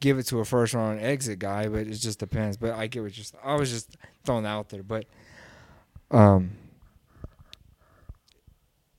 give 0.00 0.18
it 0.18 0.24
to 0.24 0.40
a 0.40 0.44
first 0.44 0.74
round 0.74 1.00
exit 1.00 1.38
guy, 1.38 1.68
but 1.68 1.86
it 1.86 1.94
just 1.94 2.18
depends. 2.18 2.56
But 2.56 2.72
I 2.72 2.88
get 2.88 3.02
what 3.04 3.16
you're. 3.16 3.26
I 3.44 3.54
was 3.54 3.70
just 3.70 3.96
throwing 4.24 4.42
that 4.42 4.50
out 4.50 4.68
there, 4.70 4.82
but 4.82 5.06
um, 6.10 6.50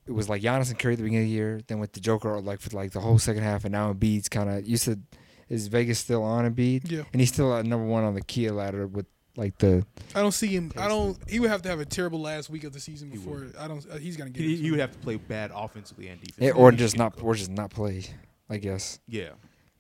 it 0.05 0.11
was 0.11 0.27
like 0.27 0.41
Giannis 0.41 0.69
and 0.69 0.79
Curry 0.79 0.93
at 0.93 0.97
the 0.97 1.03
beginning 1.03 1.25
of 1.25 1.29
the 1.29 1.35
year. 1.35 1.61
Then 1.67 1.79
with 1.79 1.93
the 1.93 1.99
Joker, 1.99 2.39
like 2.41 2.59
for 2.59 2.75
like 2.75 2.91
the 2.91 2.99
whole 2.99 3.19
second 3.19 3.43
half, 3.43 3.63
and 3.65 3.71
now 3.71 3.93
Embiid's 3.93 4.29
kind 4.29 4.49
of. 4.49 4.67
You 4.67 4.77
said 4.77 5.03
is 5.49 5.67
Vegas 5.67 5.99
still 5.99 6.23
on 6.23 6.51
Embiid? 6.51 6.89
Yeah. 6.91 7.03
and 7.11 7.19
he's 7.19 7.29
still 7.33 7.55
at 7.55 7.65
number 7.65 7.85
one 7.85 8.03
on 8.03 8.13
the 8.13 8.21
Kia 8.21 8.51
ladder 8.51 8.87
with 8.87 9.05
like 9.35 9.57
the 9.59 9.85
I 10.15 10.21
don't 10.21 10.31
see 10.31 10.47
him. 10.47 10.71
I 10.77 10.87
don't. 10.87 11.17
He 11.29 11.39
would 11.39 11.49
have 11.49 11.61
to 11.63 11.69
have 11.69 11.79
a 11.79 11.85
terrible 11.85 12.19
last 12.21 12.49
week 12.49 12.63
of 12.63 12.73
the 12.73 12.79
season 12.79 13.09
before. 13.09 13.47
I 13.59 13.67
don't. 13.67 13.85
Uh, 13.89 13.97
he's 13.97 14.17
gonna 14.17 14.29
get. 14.31 14.43
He, 14.43 14.53
it. 14.53 14.59
he 14.59 14.71
would 14.71 14.79
have 14.79 14.91
to 14.91 14.97
play 14.99 15.15
bad 15.15 15.51
offensively 15.53 16.07
and 16.07 16.19
Yeah, 16.37 16.51
or 16.51 16.71
just 16.71 16.97
not, 16.97 17.15
go. 17.15 17.23
or 17.23 17.35
just 17.35 17.51
not 17.51 17.69
play. 17.71 18.03
I 18.49 18.57
guess. 18.57 18.99
Yeah. 19.07 19.29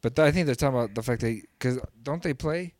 But 0.01 0.17
I 0.19 0.31
think 0.31 0.45
they're 0.45 0.55
talking 0.55 0.77
about 0.77 0.95
the 0.95 1.01
fact 1.03 1.21
that 1.21 1.41
because 1.57 1.79
don't 2.03 2.21
they 2.23 2.33
play? 2.33 2.73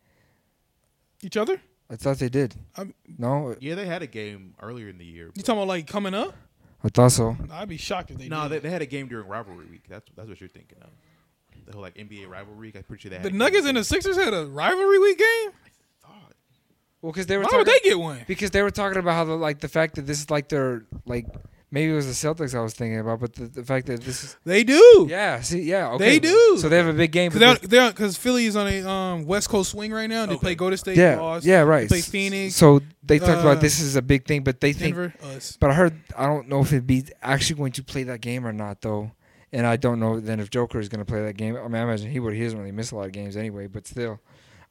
Each 1.21 1.35
other? 1.35 1.59
I 1.89 1.95
thought 1.95 2.17
they 2.19 2.30
did. 2.30 2.56
I'm- 2.75 2.93
no, 3.17 3.56
Yeah, 3.60 3.75
they 3.75 3.86
had 3.86 4.02
a 4.04 4.08
game 4.08 4.54
earlier 4.62 4.89
in 4.89 4.97
the 4.97 5.06
year. 5.06 5.32
You 5.36 5.41
talking 5.43 5.60
about 5.60 5.67
like 5.67 5.88
coming 5.88 6.13
up? 6.13 6.36
I 6.84 6.89
thought 6.89 7.12
so. 7.12 7.36
I'd 7.52 7.67
be 7.67 7.78
shocked 7.78 8.12
if 8.12 8.17
they. 8.17 8.28
No, 8.30 8.43
did. 8.43 8.49
they, 8.52 8.60
they 8.60 8.69
had 8.69 8.82
a 8.82 8.86
game 8.86 9.08
during 9.08 9.28
rivalry 9.28 9.65
week. 9.65 9.84
That's 9.89 10.08
that's 10.15 10.30
what 10.30 10.39
you're 10.39 10.47
thinking 10.49 10.78
of. 10.82 10.89
The 11.65 11.73
whole 11.73 11.82
like 11.82 11.95
NBA 11.95 12.28
rivalry 12.30 12.67
week. 12.67 12.75
I'm 12.78 12.84
pretty 12.84 13.02
sure 13.02 13.12
they 13.12 13.17
the 13.17 13.28
a 13.30 13.32
Nuggets 13.32 13.67
and 13.67 13.75
the 13.78 13.84
Sixers 13.84 14.15
had 14.17 14.34
a 14.34 14.45
rivalry 14.45 14.97
week 14.99 15.17
game. 15.17 15.28
I 15.28 15.69
thought. 16.08 16.34
Well, 17.02 17.12
because 17.12 17.25
they 17.28 17.38
were 17.38 17.43
Why 17.43 17.49
talking, 17.49 17.58
would 17.60 17.67
they 17.67 17.80
get 17.89 17.99
one? 17.99 18.21
because 18.28 18.52
they 18.52 18.62
were 18.63 18.71
talking 18.71 18.97
about 18.97 19.13
how 19.13 19.23
the 19.25 19.34
like 19.36 19.60
the 19.60 19.67
fact 19.67 19.95
that 19.95 20.08
this 20.08 20.19
is 20.19 20.30
like 20.32 20.47
their 20.49 20.86
like 21.06 21.25
maybe 21.71 21.91
it 21.91 21.95
was 21.95 22.05
the 22.08 22.27
Celtics 22.27 22.55
I 22.55 22.62
was 22.62 22.73
thinking 22.73 22.99
about, 22.99 23.19
but 23.19 23.34
the, 23.34 23.45
the 23.47 23.63
fact 23.63 23.88
that 23.88 24.01
this 24.01 24.23
is 24.23 24.38
They 24.45 24.63
do. 24.63 25.08
yeah, 25.10 25.41
see, 25.41 25.62
yeah, 25.62 25.89
okay. 25.91 26.05
They 26.05 26.19
do. 26.19 26.58
So 26.58 26.69
they 26.69 26.77
have 26.77 26.88
a 26.88 26.93
big 26.93 27.12
game. 27.12 27.32
Because 27.32 27.60
but 27.67 28.15
Philly 28.15 28.45
is 28.45 28.55
on 28.55 28.67
a 28.67 28.84
um, 28.89 29.25
West 29.25 29.49
Coast 29.49 29.71
swing 29.71 29.91
right 29.91 30.10
now. 30.10 30.25
They 30.25 30.34
Okay. 30.34 30.41
play 30.41 30.55
Golden 30.55 30.77
State, 30.77 30.95
they- 30.95 31.01
yeah, 31.01 31.19
lost. 31.19 31.45
yeah, 31.45 31.62
right. 31.62 31.82
They 31.84 31.88
play 31.88 32.01
Phoenix, 32.01 32.55
So 32.55 32.82
they 33.03 33.19
talked 33.19 33.38
uh, 33.45 33.49
about 33.49 33.62
this 33.62 33.79
is 33.79 33.95
a 33.95 34.01
big 34.01 34.25
thing, 34.25 34.43
but 34.43 34.60
they 34.62 34.73
think 34.73 34.95
Denver, 34.95 35.13
us. 35.36 35.58
But 35.60 35.71
I 35.71 35.73
heard 35.73 35.99
I 36.17 36.25
don't 36.25 36.47
know 36.47 36.62
if 36.62 36.71
it'd 36.73 36.88
be 36.88 37.05
actually 37.21 37.58
going 37.58 37.71
to 37.73 37.84
play 37.84 38.03
that 38.03 38.21
game 38.21 38.45
or 38.45 38.53
not 38.53 38.82
though, 38.82 39.12
and 39.51 39.65
I 39.65 39.77
don't 39.77 39.99
know 39.99 40.19
then 40.19 40.39
if 40.39 40.49
Joker 40.49 40.79
is 40.79 40.89
going 40.89 40.99
to 40.99 41.05
play 41.05 41.23
that 41.23 41.38
game. 41.38 41.55
I 41.55 41.63
mean, 41.63 41.75
I 41.75 41.84
imagine 41.84 42.10
he 42.12 42.19
would. 42.19 42.34
He 42.36 42.43
doesn't 42.43 42.60
really 42.60 42.71
miss 42.71 42.91
a 42.91 42.95
lot 42.95 43.05
of 43.05 43.12
games 43.12 43.36
anyway, 43.38 43.67
but 43.67 43.88
still, 43.88 44.19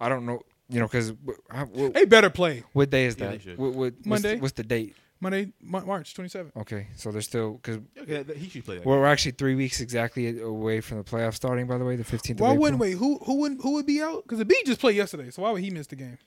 I 0.00 0.08
don't 0.08 0.26
know. 0.26 0.42
You 0.70 0.80
know, 0.80 0.86
because 0.86 1.14
what, 1.24 1.94
They 1.94 2.04
better 2.04 2.28
play 2.28 2.62
what 2.74 2.90
day 2.90 3.06
is 3.06 3.16
Yeah, 3.18 3.28
they 3.30 3.36
that? 3.38 3.42
should. 3.42 3.58
What, 3.58 3.72
what, 3.72 3.94
what's, 3.94 4.06
Monday? 4.06 4.38
What's 4.38 4.52
the 4.52 4.62
date? 4.64 4.94
Monday, 5.20 5.52
Ma- 5.60 5.84
March 5.84 6.14
27th. 6.14 6.56
Okay, 6.56 6.86
so 6.96 7.10
they're 7.10 7.20
still 7.22 7.54
because 7.54 7.78
Okay, 8.00 8.22
th- 8.22 8.38
he 8.38 8.48
should 8.48 8.64
play 8.64 8.76
that. 8.76 8.86
we're, 8.86 8.98
we're 9.00 9.06
actually 9.06 9.32
three 9.32 9.54
weeks 9.56 9.80
exactly 9.80 10.40
away 10.40 10.80
from 10.80 10.98
the 10.98 11.04
playoff 11.04 11.34
starting. 11.34 11.66
By 11.66 11.76
the 11.78 11.84
way, 11.84 11.96
the 11.96 12.04
fifteenth. 12.04 12.40
Why 12.40 12.52
of 12.52 12.58
wouldn't 12.58 12.80
April. 12.82 12.90
wait? 12.90 13.18
Who 13.18 13.24
who 13.24 13.40
would 13.40 13.60
who 13.60 13.72
would 13.74 13.86
be 13.86 14.00
out? 14.00 14.22
Because 14.22 14.38
the 14.38 14.44
B 14.44 14.56
just 14.64 14.80
played 14.80 14.96
yesterday, 14.96 15.30
so 15.30 15.42
why 15.42 15.50
would 15.50 15.62
he 15.62 15.70
miss 15.70 15.86
the 15.88 15.96
game? 15.96 16.18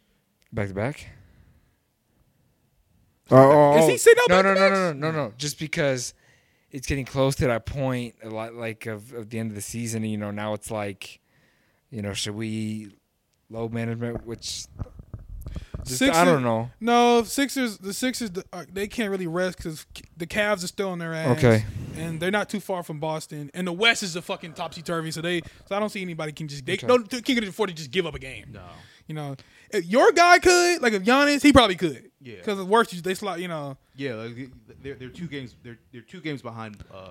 Back 0.52 0.68
to 0.68 0.74
back. 0.74 1.08
Oh, 3.30 3.38
oh, 3.38 3.78
Is 3.78 3.84
oh. 3.86 3.88
he 3.88 3.98
sitting 3.98 4.22
out 4.24 4.30
No, 4.30 4.42
no, 4.42 4.54
no, 4.54 4.60
back-to-backs? 4.60 5.00
no, 5.00 5.12
no, 5.12 5.12
no, 5.12 5.26
no. 5.28 5.34
Just 5.38 5.58
because 5.58 6.14
it's 6.70 6.86
getting 6.88 7.06
close 7.06 7.36
to 7.38 7.48
that 7.48 7.66
point, 7.66 8.16
a 8.24 8.30
lot 8.30 8.56
like 8.56 8.86
of, 8.88 9.14
of 9.14 9.30
the 9.30 9.40
end 9.40 9.52
of 9.52 9.56
the 9.56 9.62
season. 9.62 10.04
You 10.04 10.18
know, 10.18 10.32
now 10.32 10.54
it's 10.54 10.70
like, 10.70 11.22
you 11.90 12.02
know, 12.02 12.14
should 12.14 12.36
we 12.36 12.92
load 13.50 13.72
management? 13.74 14.26
Which 14.26 14.66
just, 15.86 16.02
I 16.02 16.06
Sixers- 16.08 16.26
don't 16.26 16.44
know. 16.44 16.70
No, 16.80 17.24
Sixers. 17.24 17.78
The 17.78 17.94
Sixers 17.94 18.32
the- 18.32 18.46
uh, 18.54 18.66
they 18.72 18.88
can't 18.88 19.10
really 19.12 19.28
rest 19.28 19.58
because 19.58 19.86
the 20.18 20.28
Cavs 20.28 20.64
are 20.64 20.68
still 20.68 20.90
on 20.90 21.00
their 21.00 21.14
ass. 21.14 21.38
Okay. 21.38 21.66
and 21.98 22.20
they're 22.20 22.32
not 22.32 22.50
too 22.50 22.60
far 22.60 22.84
from 22.84 23.00
Boston. 23.00 23.52
And 23.54 23.68
the 23.68 23.74
West 23.74 24.02
is 24.04 24.16
a 24.16 24.22
fucking 24.22 24.54
topsy 24.54 24.82
turvy. 24.82 25.12
So 25.12 25.22
they, 25.22 25.42
so 25.68 25.76
I 25.76 25.80
don't 25.80 25.90
see 25.90 26.02
anybody 26.02 26.32
can 26.32 26.48
just 26.48 26.66
they 26.66 26.74
Okay. 26.74 26.88
don't 26.88 27.10
can 27.10 27.22
get 27.36 27.44
afford 27.44 27.70
to 27.70 27.76
just 27.76 27.92
give 27.92 28.06
up 28.06 28.16
a 28.16 28.20
game. 28.20 28.46
no. 28.54 28.62
You 29.08 29.16
know, 29.16 29.36
if 29.72 29.86
your 29.88 30.12
guy 30.14 30.40
could 30.40 30.82
like 30.82 30.94
if 30.94 31.04
Giannis, 31.04 31.42
he 31.42 31.52
probably 31.52 31.76
could. 31.76 32.12
Yeah. 32.22 32.36
Because 32.38 32.58
the 32.60 32.64
worst 32.66 33.04
they 33.04 33.14
slot. 33.14 33.42
You 33.42 33.50
know, 33.50 33.76
Yeah, 33.96 34.14
like, 34.14 34.52
they're 34.82 34.94
they're 34.96 35.10
two 35.10 35.28
games. 35.28 35.56
They're 35.64 35.80
they're 35.92 36.02
two 36.02 36.22
games 36.22 36.42
behind 36.42 36.82
uh, 36.94 37.10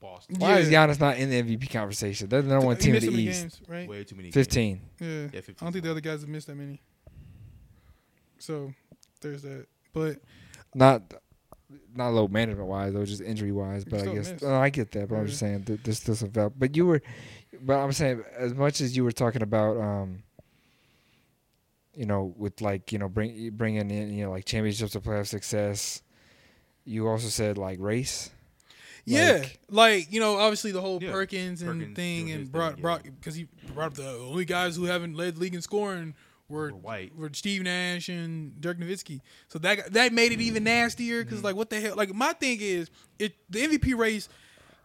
Boston. 0.00 0.36
Why 0.38 0.58
is 0.58 0.70
Yeah. 0.70 0.86
Giannis 0.86 1.00
not 1.00 1.18
in 1.18 1.28
the 1.28 1.42
MVP 1.42 1.70
conversation? 1.70 2.28
They're 2.28 2.40
the 2.40 2.48
number 2.48 2.64
one 2.66 2.76
he 2.76 2.82
team 2.82 2.94
in 2.94 3.02
the 3.04 3.12
East. 3.22 3.40
games, 3.42 3.60
right? 3.68 3.88
Way 3.88 4.04
too 4.04 4.14
many. 4.14 4.28
games. 4.28 4.34
Fifteen. 4.34 4.80
Yeah. 5.00 5.08
Yeah, 5.32 5.40
I 5.48 5.52
don't 5.64 5.72
think 5.72 5.84
the 5.84 5.90
other 5.90 6.00
guys 6.00 6.20
have 6.20 6.28
missed 6.30 6.46
that 6.46 6.56
many. 6.56 6.80
So 8.42 8.72
there's 9.20 9.42
that. 9.42 9.66
But 9.92 10.18
Not 10.74 11.02
not 11.94 12.08
low 12.12 12.26
management 12.28 12.66
wise 12.68 12.92
though, 12.92 13.04
just 13.04 13.22
injury 13.22 13.52
wise. 13.52 13.84
But 13.84 14.00
I 14.02 14.14
guess 14.14 14.32
miss. 14.32 14.42
no, 14.42 14.54
I 14.56 14.68
get 14.70 14.90
that. 14.92 15.08
But 15.08 15.16
I'm 15.16 15.26
just 15.26 15.38
saying 15.38 15.62
that 15.64 15.84
there's 15.84 15.98
still 16.00 16.14
some 16.16 16.30
value. 16.30 16.52
But 16.58 16.76
you 16.76 16.86
were, 16.86 17.02
but 17.60 17.78
I'm 17.78 17.92
saying 17.92 18.22
as 18.36 18.52
much 18.54 18.80
as 18.80 18.96
you 18.96 19.04
were 19.04 19.12
talking 19.12 19.42
about, 19.42 19.76
um, 19.78 20.22
you 21.94 22.06
know, 22.06 22.34
with 22.36 22.60
like 22.60 22.90
you 22.92 22.98
know 22.98 23.08
bring 23.08 23.50
bringing 23.50 23.90
in 23.90 24.12
you 24.12 24.24
know 24.24 24.30
like 24.30 24.44
championships 24.44 24.96
or 24.96 25.00
playoff 25.00 25.26
success. 25.28 26.02
You 26.84 27.06
also 27.08 27.28
said 27.28 27.58
like 27.58 27.78
race. 27.80 28.30
yeah, 29.04 29.38
Like- 29.42 29.60
like 29.70 30.12
you 30.12 30.18
know, 30.20 30.36
obviously 30.38 30.72
the 30.72 30.80
whole 30.80 31.00
Yeah, 31.00 31.12
Perkins 31.12 31.62
and 31.62 31.78
Perkins 31.78 31.96
thing 31.96 32.32
and 32.32 32.50
brought 32.50 32.74
thing, 32.74 32.82
brought 32.82 33.02
because 33.04 33.36
he 33.36 33.46
brought 33.72 33.86
up 33.88 33.94
the 33.94 34.08
only 34.10 34.44
guys 34.44 34.74
who 34.76 34.86
haven't 34.86 35.14
led 35.14 35.36
the 35.36 35.40
league 35.40 35.54
in 35.54 35.62
scoring 35.62 36.14
were, 36.52 36.66
Were 36.70 36.76
white. 36.76 37.16
were 37.16 37.30
Steve 37.32 37.62
Nash 37.62 38.08
and 38.08 38.60
Dirk 38.60 38.78
Nowitzki. 38.78 39.20
So 39.48 39.58
that 39.60 39.92
that 39.92 40.12
made 40.12 40.32
it 40.32 40.40
even 40.40 40.64
nastier 40.64 41.24
because 41.24 41.38
Mm-hmm. 41.38 41.46
like 41.46 41.56
what 41.56 41.70
the 41.70 41.80
hell? 41.80 41.96
Like 41.96 42.14
my 42.14 42.32
thing 42.34 42.58
is, 42.60 42.90
it 43.18 43.34
the 43.50 43.66
MVP 43.66 43.96
race 43.96 44.28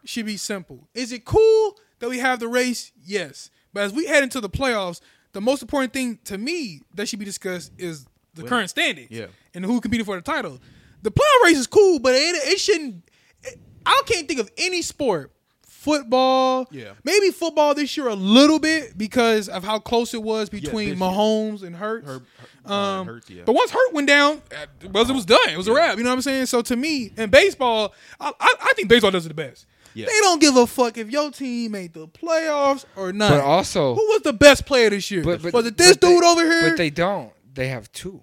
should 0.04 0.26
be 0.26 0.36
simple. 0.36 0.88
Is 0.94 1.12
it 1.12 1.24
cool 1.24 1.78
that 2.00 2.08
we 2.08 2.18
have 2.18 2.40
the 2.40 2.48
race? 2.48 2.92
Yes, 3.04 3.50
but 3.72 3.82
as 3.84 3.92
we 3.92 4.06
head 4.06 4.22
into 4.22 4.40
the 4.40 4.48
playoffs, 4.50 5.00
the 5.32 5.40
most 5.40 5.62
important 5.62 5.92
thing 5.92 6.18
to 6.24 6.38
me 6.38 6.80
that 6.94 7.08
should 7.08 7.18
be 7.18 7.24
discussed 7.24 7.70
is 7.78 8.06
the 8.34 8.44
current 8.44 8.70
standings. 8.70 9.10
Yeah. 9.10 9.26
and 9.54 9.64
who 9.64 9.80
competing 9.80 10.04
for 10.06 10.16
the 10.16 10.22
title. 10.22 10.58
The 11.02 11.10
playoff 11.10 11.44
race 11.44 11.58
is 11.58 11.66
cool, 11.66 11.98
but 12.00 12.14
it, 12.14 12.34
it 12.52 12.58
shouldn't. 12.58 13.08
It, 13.42 13.58
I 13.86 14.02
can't 14.06 14.26
think 14.28 14.40
of 14.40 14.50
any 14.58 14.82
sport, 14.82 15.32
football. 15.78 16.66
Yeah. 16.70 16.92
maybe 17.04 17.30
football 17.30 17.74
this 17.74 17.96
year 17.96 18.08
a 18.08 18.14
little 18.14 18.58
bit 18.58 18.96
because 18.98 19.48
of 19.48 19.64
how 19.64 19.78
close 19.78 20.12
it 20.14 20.22
was 20.22 20.48
between 20.48 20.90
this 20.90 20.98
year. 20.98 21.08
Mahomes 21.08 21.62
and 21.62 21.74
Hurts. 21.76 22.06
Herb- 22.06 22.26
Her- 22.66 22.70
uh, 22.70 22.72
Um, 23.00 23.06
Hurts, 23.06 23.30
yeah. 23.30 23.42
But 23.46 23.54
once 23.54 23.70
Hurt 23.70 23.92
went 23.92 24.06
down, 24.08 24.42
it 24.82 24.90
was 24.92 25.08
it 25.10 25.14
was 25.14 25.24
done. 25.24 25.48
It 25.48 25.56
was 25.56 25.68
a 25.68 25.72
wrap. 25.72 25.96
You 25.98 26.04
know 26.04 26.10
what 26.10 26.16
I'm 26.16 26.22
saying? 26.22 26.46
So 26.46 26.62
to 26.62 26.76
me, 26.76 27.12
in 27.16 27.30
baseball, 27.30 27.94
I, 28.20 28.32
I, 28.38 28.54
I 28.60 28.72
think 28.74 28.88
baseball 28.88 29.10
does 29.10 29.24
it 29.24 29.28
the 29.28 29.34
best. 29.34 29.66
Yeah. 29.94 30.06
They 30.06 30.20
don't 30.20 30.40
give 30.40 30.54
a 30.56 30.66
fuck 30.66 30.98
if 30.98 31.10
your 31.10 31.30
team 31.30 31.72
made 31.72 31.94
the 31.94 32.06
playoffs 32.06 32.84
or 32.94 33.12
not. 33.12 33.30
But 33.30 33.40
also, 33.40 33.94
who 33.94 34.06
was 34.08 34.22
the 34.22 34.32
best 34.34 34.66
player 34.66 34.90
this 34.90 35.10
year? 35.10 35.24
but, 35.24 35.42
but 35.42 35.52
was 35.52 35.66
it 35.66 35.76
this 35.76 35.96
but 35.96 36.00
they- 36.02 36.14
dude 36.14 36.24
over 36.24 36.42
here? 36.44 36.68
But 36.70 36.76
they 36.76 36.90
don't. 36.90 37.32
They 37.54 37.68
have 37.68 37.90
two. 37.92 38.20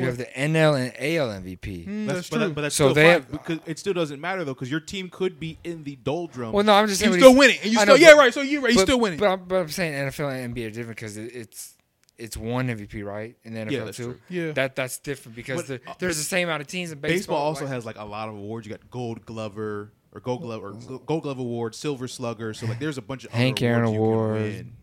You 0.00 0.06
have 0.06 0.18
the 0.18 0.26
NL 0.26 0.74
and 0.78 0.92
AL 0.98 1.28
MVP. 1.42 1.86
Mm, 1.86 2.06
That's, 2.06 2.18
that's 2.18 2.30
but, 2.30 2.36
true. 2.36 2.46
that- 2.48 2.54
but 2.54 2.60
that's 2.62 2.74
So 2.76 2.84
still 2.86 2.94
they 2.94 3.02
fine 3.04 3.12
have- 3.12 3.30
because 3.32 3.58
it 3.66 3.78
still 3.78 3.92
doesn't 3.94 4.20
matter 4.20 4.44
though 4.44 4.54
because 4.54 4.70
your 4.70 4.80
team 4.80 5.08
could 5.10 5.38
be 5.40 5.58
in 5.64 5.84
the 5.84 5.96
doldrum. 5.96 6.52
Well, 6.52 6.64
no, 6.64 6.74
I'm 6.74 6.86
just 6.88 7.00
saying. 7.00 7.12
you 7.12 7.18
still 7.18 7.30
he's- 7.30 7.38
winning, 7.38 7.58
and 7.62 7.72
you 7.72 7.78
I 7.78 7.82
still 7.82 7.96
know, 7.96 8.00
yeah 8.00 8.12
but- 8.14 8.18
right. 8.18 8.34
So 8.34 8.40
you 8.42 8.60
right, 8.60 8.70
you 8.72 8.78
but, 8.78 8.82
still 8.82 9.00
winning. 9.00 9.18
But 9.18 9.28
I'm, 9.28 9.44
but 9.44 9.56
I'm 9.56 9.68
saying 9.68 9.92
NFL 9.94 10.28
and 10.30 10.54
NBA 10.54 10.66
are 10.66 10.70
different 10.70 10.96
because 10.96 11.16
it, 11.16 11.34
it's 11.34 11.74
it's 12.16 12.36
one 12.36 12.66
MVP, 12.68 13.04
right? 13.04 13.36
In 13.44 13.54
the 13.54 13.60
NFL 13.60 13.70
Yeah, 13.70 13.84
that's 13.84 13.96
too. 13.96 14.04
true. 14.04 14.18
Yeah. 14.28 14.52
That 14.52 14.74
that's 14.74 14.98
different 14.98 15.36
because 15.36 15.62
But, 15.62 15.66
the, 15.84 15.90
uh, 15.90 15.94
there's 16.00 16.16
the 16.16 16.24
same 16.24 16.48
amount 16.48 16.62
of 16.62 16.66
teams 16.66 16.90
in 16.90 16.98
baseball. 16.98 17.16
baseball 17.18 17.38
also 17.38 17.64
like- 17.64 17.72
has 17.74 17.86
like 17.86 17.96
a 17.98 18.04
lot 18.04 18.28
of 18.28 18.34
awards. 18.34 18.66
You 18.66 18.72
got 18.72 18.90
Gold 18.90 19.24
Glover 19.24 19.92
or 20.12 20.20
Gold 20.20 20.42
Glove 20.42 20.64
or 20.64 20.72
Gold 21.06 21.22
Glove 21.22 21.38
Award, 21.38 21.74
Silver 21.76 22.08
Slugger. 22.08 22.54
So 22.54 22.66
like, 22.66 22.78
there's 22.80 22.98
a 22.98 23.02
bunch 23.02 23.24
of 23.24 23.30
Hank 23.30 23.58
other 23.58 23.66
Aaron 23.66 23.84
awards 23.84 23.94
you 23.94 24.02
Award, 24.02 24.36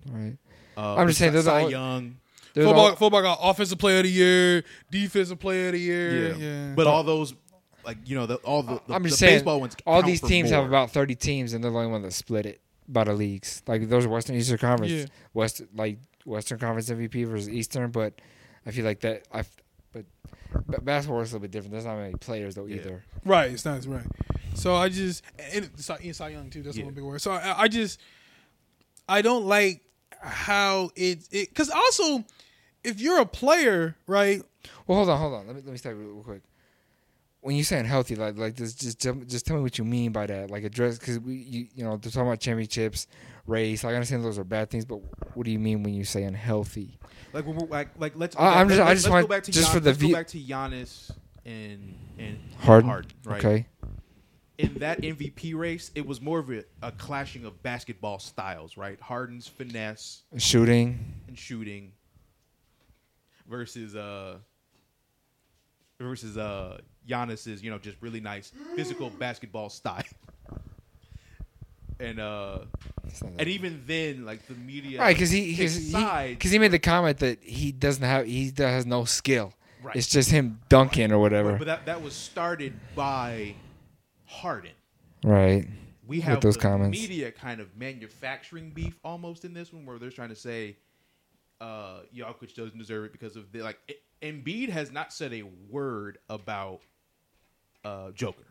can 0.05 0.13
win. 0.13 0.37
right? 0.77 0.81
Uh, 0.81 0.95
I'm 0.95 1.07
just 1.07 1.19
saying, 1.19 1.31
Cy- 1.31 1.33
they're 1.33 1.41
Cy 1.43 1.59
only- 1.61 1.71
Young. 1.71 2.15
There's 2.55 2.65
football, 2.65 2.85
all- 2.89 2.95
football 2.95 3.21
got 3.21 3.37
offensive 3.41 3.77
player 3.77 3.97
of 3.97 4.03
the 4.05 4.09
year, 4.09 4.63
defensive 4.89 5.37
player 5.39 5.67
of 5.67 5.73
the 5.73 5.79
year. 5.79 6.29
Yeah. 6.29 6.35
Yeah, 6.37 6.73
But 6.75 6.87
all 6.87 7.03
those, 7.03 7.35
like 7.85 7.97
you 8.05 8.15
know, 8.15 8.25
the, 8.25 8.35
all 8.37 8.63
the, 8.63 8.81
the, 8.87 8.93
I'm 8.95 9.03
just 9.03 9.19
the 9.19 9.27
saying, 9.27 9.35
baseball 9.39 9.59
ones. 9.59 9.75
all 9.85 9.97
count 10.01 10.07
these 10.07 10.21
for 10.21 10.27
teams 10.27 10.49
more. 10.49 10.61
have 10.61 10.67
about 10.69 10.89
30 10.89 11.13
teams, 11.15 11.53
and 11.53 11.63
they're 11.63 11.69
the 11.69 11.77
only 11.77 11.91
one 11.91 12.01
that 12.01 12.13
split 12.13 12.47
it 12.47 12.61
by 12.87 13.03
the 13.03 13.13
leagues. 13.13 13.61
Like 13.67 13.87
those 13.89 14.05
are 14.05 14.09
Western 14.09 14.35
Eastern 14.37 14.57
Conference, 14.57 14.91
Yeah. 14.91 15.05
West 15.33 15.61
like 15.75 15.99
Western 16.25 16.57
Conference 16.57 16.89
MVP 16.89 17.27
versus 17.27 17.49
Eastern. 17.49 17.91
But 17.91 18.13
I 18.65 18.71
feel 18.71 18.85
like 18.85 19.01
that. 19.01 19.23
I 19.33 19.43
but, 19.91 20.05
but 20.67 20.85
basketball 20.85 21.21
is 21.21 21.31
a 21.31 21.35
little 21.35 21.41
bit 21.41 21.51
different. 21.51 21.73
There's 21.73 21.85
not 21.85 21.97
many 21.97 22.13
players 22.15 22.55
though 22.55 22.65
Yeah. 22.65 22.77
either. 22.77 23.03
Right, 23.25 23.51
it's 23.51 23.65
not 23.65 23.85
right. 23.85 24.05
So 24.53 24.75
I 24.75 24.87
just 24.89 25.23
and 25.53 25.69
Cy, 25.75 25.97
Ian 26.03 26.13
Cy 26.13 26.29
Young 26.29 26.49
too. 26.49 26.61
That's 26.63 26.77
Yeah. 26.77 26.85
one 26.85 26.93
big 26.93 27.03
word. 27.03 27.21
So 27.21 27.31
I, 27.31 27.63
I 27.63 27.67
just 27.67 27.99
I 29.09 29.21
don't 29.21 29.45
like 29.45 29.81
how 30.21 30.89
it 30.95 31.27
it 31.31 31.49
because 31.49 31.69
also 31.69 32.23
if 32.85 32.99
you're 32.99 33.19
a 33.19 33.25
player, 33.25 33.95
right? 34.07 34.41
Well, 34.87 34.97
hold 34.97 35.09
on, 35.09 35.19
hold 35.19 35.33
on. 35.33 35.47
Let 35.47 35.55
me 35.55 35.61
let 35.63 35.71
me 35.71 35.77
stop 35.77 35.93
real 35.95 36.21
quick. 36.23 36.41
When 37.41 37.55
you're 37.55 37.63
saying 37.65 37.85
healthy, 37.85 38.15
like 38.15 38.37
like 38.37 38.55
just 38.55 38.79
just 38.81 38.99
tell- 38.99 39.13
just 39.13 39.45
tell 39.45 39.55
me 39.57 39.61
what 39.61 39.77
you 39.77 39.83
mean 39.85 40.11
by 40.11 40.25
that. 40.25 40.49
Like 40.49 40.63
address 40.63 40.97
because 40.97 41.19
we 41.19 41.35
you 41.35 41.67
you 41.75 41.83
know 41.83 41.97
they're 41.97 42.11
talking 42.11 42.27
about 42.27 42.39
championships, 42.39 43.07
race. 43.45 43.83
Like 43.83 43.91
I 43.91 43.95
understand 43.95 44.23
those 44.25 44.39
are 44.39 44.43
bad 44.43 44.69
things, 44.71 44.83
but 44.85 44.95
what 45.35 45.45
do 45.45 45.51
you 45.51 45.59
mean 45.59 45.83
when 45.83 45.93
you 45.93 46.03
say 46.05 46.23
unhealthy? 46.23 46.97
Like 47.33 47.45
when 47.45 47.55
we're 47.57 47.67
like 47.67 47.89
like 47.99 48.13
let's. 48.15 48.35
I- 48.35 48.59
I'm 48.61 48.67
just- 48.69 48.81
I 48.81 48.85
let's 48.85 49.01
just 49.01 49.07
go 49.07 49.13
want- 49.13 49.29
back 49.29 49.43
to 49.43 49.51
just 49.51 49.67
Gian- 49.67 49.73
for 49.75 49.79
the 49.79 49.91
let's 49.91 50.01
go 50.01 50.11
back 50.13 50.27
to 50.27 50.39
Giannis 50.39 51.11
and 51.45 51.95
and 52.17 52.39
Harden. 52.59 52.89
right? 53.25 53.45
Okay. 53.45 53.67
In 54.57 54.75
that 54.75 55.01
MVP 55.01 55.53
race, 55.53 55.91
it 55.95 56.07
was 56.07 56.21
more 56.21 56.39
of 56.39 56.49
a, 56.49 56.63
a 56.81 56.91
clashing 56.93 57.43
of 57.43 57.61
basketball 57.61 58.19
styles, 58.19 58.77
right? 58.77 58.99
Harden's 59.01 59.47
finesse 59.49 60.23
Shooting. 60.37 61.13
and 61.27 61.37
shooting 61.37 61.91
versus 63.47 63.95
uh 63.95 64.37
versus 65.99 66.37
uh 66.37 66.79
Giannis's, 67.07 67.61
you 67.63 67.69
know, 67.69 67.77
just 67.77 67.97
really 68.01 68.19
nice 68.19 68.51
physical 68.75 69.09
basketball 69.19 69.69
style. 69.69 70.03
And 71.99 72.19
uh 72.19 72.59
It's 73.05 73.23
not 73.23 73.33
that- 73.33 73.41
and 73.41 73.49
even 73.49 73.81
then 73.85 74.25
like 74.25 74.45
the 74.47 74.53
media 74.55 74.99
Right, 74.99 75.15
because 75.15 75.29
he 75.29 75.51
because 75.55 75.75
he, 75.75 76.49
he 76.49 76.59
made 76.59 76.71
the 76.71 76.79
comment 76.79 77.19
that 77.19 77.41
he 77.41 77.71
doesn't 77.71 78.03
have 78.03 78.25
he 78.25 78.51
has 78.57 78.85
no 78.85 79.05
skill. 79.05 79.53
Right. 79.81 79.95
It's 79.95 80.07
just 80.07 80.31
him 80.31 80.59
dunking 80.67 81.11
or 81.11 81.19
whatever. 81.19 81.51
but, 81.53 81.59
but 81.59 81.65
that 81.67 81.85
that 81.85 82.01
was 82.01 82.13
started 82.13 82.73
by 82.95 83.55
Harden. 84.25 84.71
right. 85.23 85.67
we 86.07 86.19
have 86.21 86.41
those 86.41 86.55
the 86.55 86.61
comments. 86.61 86.99
media 86.99 87.31
kind 87.31 87.61
of 87.61 87.75
manufacturing 87.77 88.71
beef 88.71 88.99
almost 89.03 89.45
in 89.45 89.53
this 89.53 89.71
one, 89.71 89.85
where 89.85 89.97
they're 89.99 90.09
trying 90.09 90.29
to 90.29 90.35
say 90.35 90.75
uh, 91.61 91.99
Jokic 92.15 92.53
doesn't 92.55 92.77
deserve 92.77 93.05
it 93.05 93.11
because 93.11 93.35
of 93.35 93.51
the 93.51 93.61
like. 93.61 93.77
It, 93.87 94.01
Embiid 94.21 94.69
has 94.69 94.91
not 94.91 95.13
said 95.13 95.33
a 95.33 95.43
word 95.69 96.17
about 96.29 96.79
uh, 97.83 98.11
Joker 98.11 98.45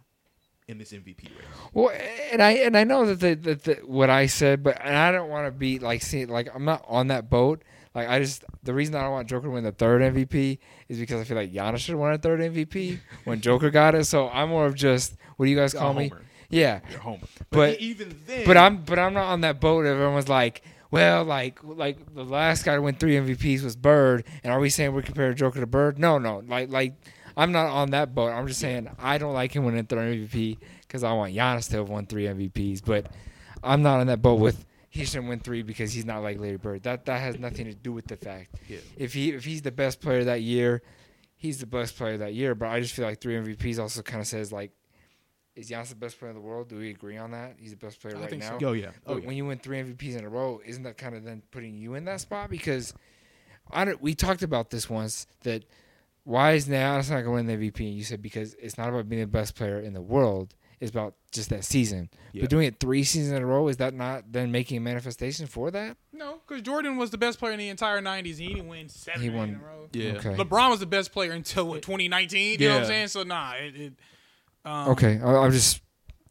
in 0.68 0.78
this 0.78 0.92
MVP 0.92 1.24
race. 1.24 1.32
Well, 1.72 1.90
and 2.32 2.42
I 2.42 2.52
and 2.52 2.76
I 2.76 2.84
know 2.84 3.06
that 3.06 3.20
the, 3.20 3.34
that 3.34 3.64
the, 3.64 3.74
what 3.84 4.10
I 4.10 4.26
said, 4.26 4.62
but 4.62 4.78
and 4.80 4.96
I 4.96 5.10
don't 5.10 5.28
want 5.30 5.46
to 5.46 5.50
be 5.50 5.78
like 5.78 6.02
see 6.02 6.26
like 6.26 6.48
I'm 6.54 6.64
not 6.64 6.84
on 6.88 7.08
that 7.08 7.28
boat. 7.30 7.62
Like 7.94 8.08
I 8.08 8.18
just 8.18 8.44
the 8.62 8.74
reason 8.74 8.94
I 8.94 9.02
don't 9.02 9.12
want 9.12 9.28
Joker 9.28 9.46
to 9.46 9.50
win 9.52 9.64
the 9.64 9.72
third 9.72 10.02
MVP 10.02 10.58
is 10.88 10.98
because 10.98 11.20
I 11.20 11.24
feel 11.24 11.36
like 11.36 11.52
Giannis 11.52 11.78
should 11.78 11.92
have 11.92 12.00
won 12.00 12.12
a 12.12 12.18
third 12.18 12.40
MVP 12.40 12.98
when 13.24 13.40
Joker 13.40 13.70
got 13.70 13.94
it. 13.94 14.04
So 14.04 14.28
I'm 14.28 14.50
more 14.50 14.66
of 14.66 14.74
just 14.74 15.16
what 15.36 15.46
do 15.46 15.50
you 15.50 15.56
guys 15.56 15.74
call 15.74 15.94
me? 15.94 16.12
Yeah, 16.50 16.80
You're 16.90 17.00
homer, 17.00 17.26
But- 17.50 17.80
e- 17.80 17.84
even 17.84 18.14
then, 18.26 18.46
but 18.46 18.56
I'm 18.56 18.78
but 18.84 18.98
I'm 18.98 19.14
not 19.14 19.26
on 19.26 19.40
that 19.40 19.60
boat. 19.60 19.86
Everyone's 19.86 20.28
like, 20.28 20.62
well, 20.90 21.24
like 21.24 21.58
like 21.62 22.14
the 22.14 22.24
last 22.24 22.64
guy 22.64 22.74
to 22.74 22.82
win 22.82 22.94
three 22.94 23.14
MVPs 23.14 23.62
was 23.62 23.76
Bird, 23.76 24.24
and 24.42 24.52
are 24.52 24.60
we 24.60 24.70
saying 24.70 24.92
we're 24.92 25.02
comparing 25.02 25.36
Joker 25.36 25.60
to 25.60 25.66
Bird? 25.66 25.98
No, 25.98 26.18
no. 26.18 26.42
Like 26.46 26.70
like 26.70 26.94
I'm 27.36 27.52
not 27.52 27.66
on 27.66 27.90
that 27.90 28.14
boat. 28.14 28.30
I'm 28.30 28.46
just 28.46 28.60
saying 28.60 28.88
I 28.98 29.18
don't 29.18 29.34
like 29.34 29.54
him 29.54 29.64
winning 29.64 29.84
third 29.84 29.98
MVP 29.98 30.58
because 30.82 31.02
I 31.02 31.12
want 31.12 31.34
Giannis 31.34 31.68
to 31.70 31.78
have 31.78 31.88
won 31.88 32.06
three 32.06 32.24
MVPs. 32.24 32.84
But 32.84 33.06
I'm 33.62 33.82
not 33.82 34.00
on 34.00 34.06
that 34.06 34.22
boat 34.22 34.38
with 34.40 34.64
he 34.94 35.04
shouldn't 35.04 35.28
win 35.28 35.40
three 35.40 35.62
because 35.62 35.92
he's 35.92 36.04
not 36.04 36.22
like 36.22 36.38
Larry 36.38 36.56
Bird. 36.56 36.84
That 36.84 37.04
that 37.06 37.20
has 37.20 37.38
nothing 37.38 37.64
to 37.66 37.74
do 37.74 37.92
with 37.92 38.06
the 38.06 38.16
fact. 38.16 38.54
Yeah. 38.68 38.78
If 38.96 39.12
he 39.14 39.30
if 39.30 39.44
he's 39.44 39.62
the 39.62 39.72
best 39.72 40.00
player 40.00 40.22
that 40.24 40.42
year, 40.42 40.82
he's 41.36 41.58
the 41.58 41.66
best 41.66 41.96
player 41.96 42.16
that 42.18 42.34
year. 42.34 42.54
But 42.54 42.68
I 42.68 42.80
just 42.80 42.94
feel 42.94 43.04
like 43.04 43.20
three 43.20 43.34
MVPs 43.34 43.80
also 43.80 44.02
kind 44.02 44.20
of 44.20 44.26
says 44.26 44.52
like. 44.52 44.70
Is 45.56 45.70
Giannis 45.70 45.90
the 45.90 45.94
best 45.94 46.18
player 46.18 46.30
in 46.30 46.34
the 46.36 46.40
world? 46.42 46.68
Do 46.68 46.76
we 46.78 46.90
agree 46.90 47.16
on 47.16 47.30
that? 47.30 47.54
He's 47.58 47.70
the 47.70 47.76
best 47.76 48.00
player 48.00 48.16
I 48.16 48.20
right 48.20 48.30
think 48.30 48.42
so. 48.42 48.58
now. 48.58 48.68
oh 48.68 48.72
yeah, 48.72 48.88
oh 49.06 49.14
But 49.14 49.20
yeah. 49.22 49.26
when 49.28 49.36
you 49.36 49.46
win 49.46 49.58
three 49.58 49.78
MVPs 49.78 50.16
in 50.18 50.24
a 50.24 50.28
row, 50.28 50.60
isn't 50.64 50.82
that 50.82 50.98
kind 50.98 51.14
of 51.14 51.22
then 51.24 51.42
putting 51.52 51.76
you 51.76 51.94
in 51.94 52.04
that 52.06 52.20
spot? 52.20 52.50
Because 52.50 52.92
I 53.70 53.84
don't, 53.84 54.00
we 54.02 54.14
talked 54.14 54.42
about 54.42 54.70
this 54.70 54.90
once 54.90 55.26
that 55.42 55.64
why 56.24 56.52
is 56.52 56.66
Giannis 56.66 57.10
not 57.10 57.22
going 57.22 57.24
to 57.24 57.30
win 57.30 57.46
the 57.46 57.70
MVP? 57.70 57.80
And 57.80 57.94
you 57.94 58.02
said 58.04 58.20
because 58.20 58.54
it's 58.54 58.76
not 58.78 58.88
about 58.88 59.08
being 59.08 59.20
the 59.22 59.26
best 59.28 59.54
player 59.54 59.78
in 59.78 59.92
the 59.92 60.02
world. 60.02 60.54
It's 60.80 60.90
about 60.90 61.14
just 61.30 61.50
that 61.50 61.64
season. 61.64 62.10
Yeah. 62.32 62.42
But 62.42 62.50
doing 62.50 62.66
it 62.66 62.80
three 62.80 63.04
seasons 63.04 63.32
in 63.32 63.42
a 63.42 63.46
row 63.46 63.68
is 63.68 63.76
that 63.76 63.94
not 63.94 64.32
then 64.32 64.50
making 64.50 64.76
a 64.76 64.80
manifestation 64.80 65.46
for 65.46 65.70
that? 65.70 65.96
No, 66.12 66.40
because 66.46 66.62
Jordan 66.62 66.96
was 66.96 67.10
the 67.10 67.16
best 67.16 67.38
player 67.38 67.52
in 67.52 67.58
the 67.58 67.68
entire 67.68 68.02
'90s. 68.02 68.38
He 68.38 68.48
didn't 68.48 68.68
win 68.68 68.88
seven 68.88 69.22
He 69.22 69.28
in 69.28 69.34
a 69.34 69.58
row. 69.64 69.88
yeah. 69.92 70.14
Okay. 70.14 70.34
LeBron 70.34 70.70
was 70.70 70.80
the 70.80 70.86
best 70.86 71.12
player 71.12 71.30
until 71.32 71.68
what, 71.68 71.82
2019. 71.82 72.60
You 72.60 72.68
know 72.68 72.74
what 72.74 72.80
I'm 72.82 72.86
saying? 72.88 73.08
So 73.08 73.22
nah, 73.22 73.52
it. 73.52 73.76
it 73.76 73.92
um, 74.64 74.88
Okay, 74.90 75.20
I, 75.22 75.36
I'm 75.36 75.52
just 75.52 75.80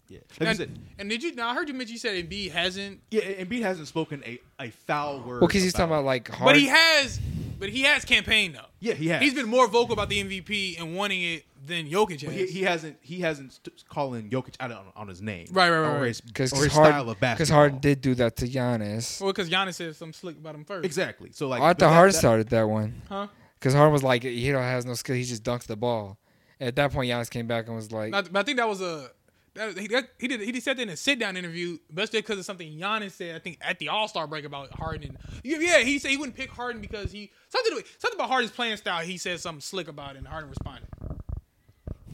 yeah. 0.10 0.20
Like 0.40 0.48
I 0.48 0.50
And, 0.52 0.58
said, 0.58 0.80
and 1.00 1.10
did 1.10 1.24
you? 1.24 1.34
Now 1.36 1.50
I 1.50 1.54
heard 1.54 1.68
you 1.68 1.74
mention 1.74 1.94
you 1.94 2.00
said 2.00 2.24
Embiid 2.30 2.52
hasn't, 2.52 3.02
yeah. 3.12 3.22
Embiid 3.22 3.62
hasn't 3.62 3.88
spoken 3.88 4.22
a, 4.26 4.40
a 4.60 4.70
foul 4.70 5.20
word. 5.22 5.42
well 5.42 5.48
because 5.48 5.64
he's 5.64 5.74
talking 5.74 5.86
about 5.92 6.06
like 6.06 6.28
hard. 6.30 6.50
but 6.50 6.56
he 6.58 6.68
has. 6.68 7.20
But 7.60 7.70
he 7.70 7.84
has 7.84 8.04
campaigned 8.04 8.56
though. 8.56 8.66
yeah, 8.82 8.94
he 8.94 9.08
has. 9.08 9.22
He's 9.22 9.34
been 9.34 9.48
more 9.48 9.68
vocal 9.70 9.94
about 9.94 10.10
the 10.10 10.22
MVP 10.22 10.80
and 10.82 10.96
wanting 10.98 11.22
it 11.24 11.46
than 11.66 11.88
Jokic 11.90 12.20
has. 12.22 12.24
But 12.26 12.34
he, 12.34 12.46
he 12.48 12.62
hasn't. 12.64 12.98
He 13.00 13.22
hasn't 13.22 13.54
st- 13.54 13.84
calling 13.88 14.30
Jokic 14.30 14.56
out 14.60 14.72
on, 14.72 14.84
on 14.98 15.08
his 15.08 15.22
name. 15.22 15.48
Right, 15.52 15.70
right, 15.70 15.80
right, 15.80 15.88
Or 15.96 16.00
right. 16.02 16.08
his, 16.08 16.20
because 16.20 16.52
or 16.52 16.62
his 16.64 16.74
style 16.74 17.10
of 17.10 17.20
basketball. 17.22 17.56
Harden 17.56 17.80
did 17.80 18.02
do 18.02 18.16
that 18.16 18.36
to 18.38 18.48
Giannis. 18.48 19.22
well, 19.22 19.32
because 19.32 19.50
Giannis 19.50 19.76
said 19.76 19.96
something 19.96 20.12
slick 20.14 20.36
about 20.38 20.56
him 20.56 20.66
first. 20.66 20.84
Exactly. 20.84 21.30
So 21.32 21.48
like, 21.48 21.62
I 21.62 21.70
but 21.72 21.80
thought 21.80 21.88
that- 21.90 21.94
Harden 21.94 22.12
that- 22.14 22.20
started 22.20 22.50
that 22.50 22.64
one. 22.68 23.02
Huh? 23.08 23.28
Because 23.60 23.74
Harden 23.74 23.94
was 23.94 24.04
like, 24.04 24.24
he 24.24 24.52
don't 24.52 24.62
has 24.62 24.86
no 24.86 24.94
skill. 24.96 25.16
He 25.16 25.24
just 25.24 25.44
dunks 25.44 25.64
the 25.64 25.78
ball. 25.78 26.18
At 26.64 26.76
that 26.78 26.94
point, 26.94 27.10
Giannis 27.10 27.30
came 27.30 27.48
back 27.48 27.68
and 27.68 27.76
was 27.76 27.92
like, 27.92 28.12
but 28.12 28.36
I 28.36 28.44
think 28.44 28.58
that 28.58 28.70
was 28.70 28.82
a. 28.82 29.10
That, 29.56 29.78
he, 29.78 29.88
that, 29.90 30.10
he 30.18 30.28
did. 30.28 30.42
He 30.42 30.60
said 30.60 30.78
that 30.78 30.84
in 30.84 30.90
a 30.90 30.98
sit 30.98 31.20
down 31.20 31.38
interview, 31.38 31.78
especially 31.90 32.22
because 32.22 32.40
of 32.40 32.46
something 32.46 32.68
Giannis 32.68 33.12
said. 33.12 33.36
I 33.36 33.40
think 33.40 33.60
at 33.62 33.78
the 33.78 33.90
All 33.90 34.08
Star 34.08 34.26
break 34.26 34.46
about 34.46 34.72
Harden. 34.72 35.18
Yeah, 35.44 35.58
yeah, 35.60 35.80
he 35.80 36.00
said 36.00 36.12
he 36.12 36.18
wouldn't 36.18 36.36
pick 36.36 36.50
Harden 36.50 36.82
because 36.82 37.12
he 37.12 37.32
something 37.50 37.84
something 38.00 38.18
about 38.18 38.30
Harden's 38.30 38.52
playing 38.52 38.78
style. 38.78 39.04
He 39.04 39.18
said 39.18 39.40
something 39.40 39.62
slick 39.62 39.88
about 39.90 40.16
it, 40.16 40.20
and 40.20 40.28
Harden 40.28 40.50
responded. 40.50 40.88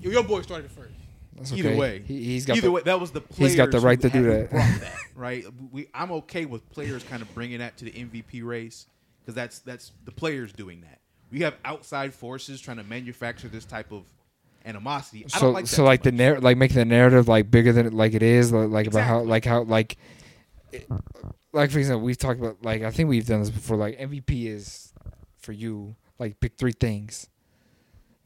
Your, 0.02 0.14
your 0.14 0.24
boy 0.24 0.42
started 0.42 0.66
it 0.66 0.72
first. 0.72 0.94
That's 1.36 1.54
Either 1.54 1.70
okay. 1.70 1.78
way, 1.78 2.04
he, 2.06 2.24
he's 2.24 2.46
got 2.46 2.58
either 2.58 2.68
the, 2.68 2.72
way, 2.72 2.82
that 2.82 3.00
was 3.00 3.12
the 3.12 3.22
he's 3.36 3.56
got 3.56 3.72
the 3.72 3.80
right 3.80 4.00
to 4.02 4.10
do 4.10 4.24
that. 4.24 4.52
that, 4.52 4.94
right? 5.16 5.46
We, 5.72 5.88
I'm 5.94 6.12
okay 6.12 6.46
with 6.46 6.70
players 6.72 7.04
kind 7.04 7.22
of 7.22 7.34
bringing 7.34 7.60
that 7.60 7.78
to 7.78 7.86
the 7.86 7.92
MVP 7.92 8.44
race 8.44 8.88
because 9.22 9.36
that's 9.36 9.60
that's 9.60 9.94
the 10.04 10.12
players 10.12 10.52
doing 10.52 10.82
that. 10.82 11.00
We 11.32 11.42
have 11.42 11.56
outside 11.64 12.14
forces 12.14 12.60
trying 12.60 12.78
to 12.78 12.84
manufacture 12.84 13.48
this 13.48 13.64
type 13.64 13.92
of 13.94 14.04
animosity. 14.66 15.26
I 15.26 15.28
so 15.30 15.40
don't 15.42 15.54
like 15.54 15.68
so 15.68 15.84
like 15.84 16.04
the 16.04 16.12
much. 16.12 16.18
narr- 16.18 16.40
like 16.42 16.58
making 16.58 16.76
the 16.78 16.86
narrative 16.86 17.28
like 17.28 17.50
bigger 17.52 17.72
than 17.74 17.92
like 17.94 18.14
it 18.14 18.24
is 18.24 18.52
like, 18.52 18.70
like 18.70 18.88
about 18.88 19.04
how 19.04 19.20
like 19.22 19.46
how 19.46 19.64
like 19.64 19.98
it- 20.72 20.88
like 21.54 21.72
for 21.72 21.80
example 21.80 22.02
we've 22.06 22.18
talked 22.18 22.40
about 22.40 22.58
like 22.64 22.84
I 22.84 22.92
think 22.92 23.10
we've 23.10 23.26
done 23.26 23.40
this 23.40 23.50
before 23.50 23.78
like 23.78 23.98
MVP 24.00 24.46
is 24.48 24.94
for 25.40 25.52
you 25.52 25.96
like 26.20 26.40
pick 26.40 26.58
three 26.58 26.74
things 26.74 27.28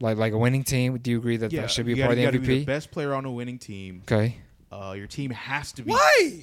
like 0.00 0.16
like 0.18 0.32
a 0.32 0.38
winning 0.38 0.64
team 0.64 0.98
do 0.98 1.10
you 1.10 1.18
agree 1.18 1.36
that 1.38 1.52
yeah, 1.52 1.62
that 1.62 1.70
should 1.70 1.86
be 1.86 1.92
a 2.00 2.04
part 2.06 2.16
gotta, 2.18 2.28
of 2.28 2.32
the 2.34 2.38
MVP? 2.40 2.46
be 2.46 2.58
the 2.60 2.64
best 2.66 2.90
player 2.90 3.14
on 3.14 3.24
a 3.24 3.30
winning 3.30 3.58
team. 3.58 4.02
okay 4.06 4.36
Uh, 4.70 4.92
your 4.96 5.06
team 5.06 5.30
has 5.30 5.72
to 5.72 5.82
be 5.82 5.90
Why? 5.92 6.42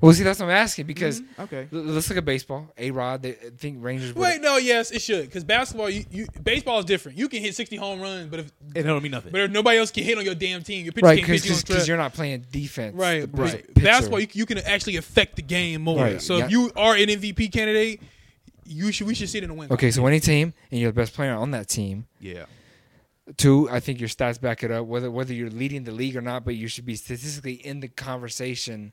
Well 0.00 0.12
see 0.12 0.22
that's 0.22 0.40
what 0.40 0.46
I'm 0.46 0.52
asking 0.52 0.86
because 0.86 1.20
Mhm, 1.20 1.26
okay. 1.40 1.68
l- 1.72 1.80
let's 1.82 2.08
look 2.08 2.18
at 2.18 2.24
baseball 2.24 2.72
A 2.78 2.90
Rod 2.90 3.22
they 3.22 3.30
I 3.32 3.50
think 3.56 3.78
Rangers 3.80 4.14
would- 4.14 4.22
Wait, 4.22 4.40
no, 4.40 4.56
yes, 4.56 4.90
it 4.90 5.02
should. 5.02 5.26
Because 5.26 5.44
basketball, 5.44 5.90
you, 5.90 6.04
you 6.10 6.26
baseball 6.42 6.78
is 6.78 6.84
different. 6.84 7.18
You 7.18 7.28
can 7.28 7.40
hit 7.42 7.54
sixty 7.54 7.76
home 7.76 8.00
runs, 8.00 8.28
but 8.28 8.40
if 8.40 8.52
It 8.74 8.82
don't 8.82 9.02
mean 9.02 9.12
nothing. 9.12 9.32
but 9.32 9.40
if 9.42 9.50
nobody 9.50 9.78
else 9.78 9.90
can 9.90 10.04
hit 10.04 10.16
on 10.18 10.24
your 10.24 10.34
damn 10.34 10.62
team, 10.62 10.84
your 10.84 10.92
pitcher 10.92 11.06
right 11.06 11.18
can't 11.18 11.28
hit 11.28 11.44
you 11.44 11.52
on 11.52 11.58
because 11.60 11.74
strike. 11.76 11.86
you're 11.88 11.96
not 11.96 12.14
playing 12.14 12.44
defense 12.50 12.94
Right, 12.96 13.20
the 13.22 13.26
but 13.28 13.46
pitcher- 13.52 13.62
pitcher. 13.74 13.84
basketball, 13.86 14.20
you, 14.20 14.26
you 14.32 14.46
can 14.46 14.58
actually 14.58 14.96
affect 14.96 15.36
the 15.36 15.42
game 15.42 15.82
more. 15.82 15.98
Right, 16.00 16.20
So 16.22 16.38
yeah. 16.38 16.44
if 16.46 16.50
you 16.50 16.70
are 16.76 16.94
an 16.94 17.08
MVP 17.08 17.52
candidate, 17.52 18.00
you 18.66 18.90
should 18.92 19.06
we 19.06 19.14
should 19.14 19.28
sit 19.28 19.42
in 19.42 19.50
the 19.50 19.54
win. 19.54 19.70
okay 19.70 19.90
so 19.90 20.06
any 20.06 20.18
team 20.20 20.54
and 20.70 20.80
you're 20.80 20.90
the 20.90 20.96
best 20.96 21.12
player 21.12 21.34
on 21.34 21.50
that 21.50 21.68
team 21.68 22.06
yeah. 22.20 22.46
Two, 23.38 23.70
I 23.70 23.80
think 23.80 24.00
your 24.00 24.08
stats 24.10 24.38
back 24.38 24.62
it 24.62 24.70
up. 24.70 24.84
Whether 24.86 25.10
whether 25.10 25.32
you're 25.32 25.48
leading 25.48 25.84
the 25.84 25.92
league 25.92 26.14
or 26.14 26.20
not, 26.20 26.44
but 26.44 26.56
you 26.56 26.68
should 26.68 26.84
be 26.84 26.94
statistically 26.94 27.54
in 27.54 27.80
the 27.80 27.88
conversation 27.88 28.92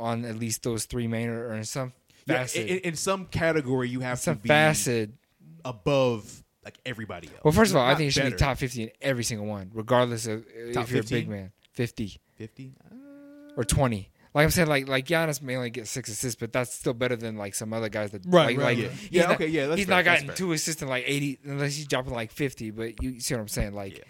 on 0.00 0.24
at 0.24 0.36
least 0.38 0.62
those 0.62 0.84
three 0.86 1.06
main 1.06 1.28
or, 1.28 1.48
or 1.48 1.54
in 1.54 1.64
some 1.64 1.92
Yeah, 2.26 2.46
in, 2.54 2.78
in 2.78 2.96
some 2.96 3.26
category, 3.26 3.88
you 3.88 4.00
have 4.00 4.18
some 4.18 4.36
to 4.36 4.42
be 4.42 4.48
facet. 4.48 5.10
above 5.64 6.42
like 6.64 6.78
everybody 6.84 7.28
else. 7.28 7.38
Well, 7.44 7.52
first 7.52 7.70
of 7.70 7.76
all, 7.76 7.86
I 7.86 7.94
think 7.94 8.06
you 8.06 8.10
should 8.10 8.30
be 8.30 8.36
top 8.36 8.58
fifty 8.58 8.82
in 8.84 8.90
every 9.00 9.24
single 9.24 9.46
one, 9.46 9.70
regardless 9.74 10.26
of 10.26 10.40
uh, 10.40 10.72
Top 10.72 10.84
if 10.84 10.90
you're 10.90 11.00
a 11.00 11.02
big 11.04 11.26
15? 11.26 11.30
man, 11.30 11.52
fifty 11.72 12.20
fifty. 12.36 12.74
Uh, 12.90 12.94
or 13.56 13.64
twenty. 13.64 14.10
Like 14.32 14.44
I'm 14.44 14.50
saying, 14.50 14.68
like 14.68 14.86
like 14.88 15.06
Giannis 15.06 15.42
may 15.42 15.56
only 15.56 15.70
get 15.70 15.88
six 15.88 16.08
assists, 16.08 16.38
but 16.38 16.52
that's 16.52 16.72
still 16.72 16.92
better 16.94 17.16
than 17.16 17.36
like 17.36 17.54
some 17.54 17.72
other 17.72 17.88
guys 17.88 18.12
that 18.12 18.22
Right, 18.26 18.56
like, 18.56 18.58
right, 18.58 18.78
like 18.78 18.86
right. 18.90 18.92
he's 18.98 19.10
Yeah, 19.10 19.22
not- 19.22 19.34
okay, 19.36 19.46
yeah, 19.48 19.66
that's 19.66 19.78
he's 19.78 19.86
fair, 19.86 19.96
not 19.96 20.04
that's 20.04 20.14
gotten 20.20 20.26
fair. 20.28 20.36
two 20.36 20.52
assists 20.52 20.82
in 20.82 20.88
like 20.88 21.04
eighty 21.06 21.38
unless 21.44 21.74
he's 21.74 21.88
dropping 21.88 22.12
like 22.12 22.30
fifty. 22.30 22.70
But 22.70 23.02
you 23.02 23.18
see 23.20 23.34
what 23.34 23.40
I'm 23.40 23.48
saying? 23.48 23.72
Like 23.74 23.98
Yeah. 23.98 24.04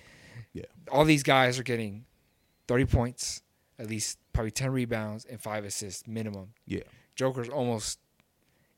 Yeah. 0.52 0.62
all 0.90 1.04
these 1.04 1.22
guys 1.22 1.58
are 1.58 1.62
getting 1.62 2.04
30 2.68 2.84
points, 2.86 3.42
at 3.78 3.88
least 3.88 4.18
probably 4.32 4.50
10 4.50 4.70
rebounds 4.72 5.24
and 5.24 5.40
five 5.40 5.64
assists 5.64 6.06
minimum. 6.06 6.54
Yeah. 6.66 6.82
Joker's 7.14 7.48
almost 7.48 7.98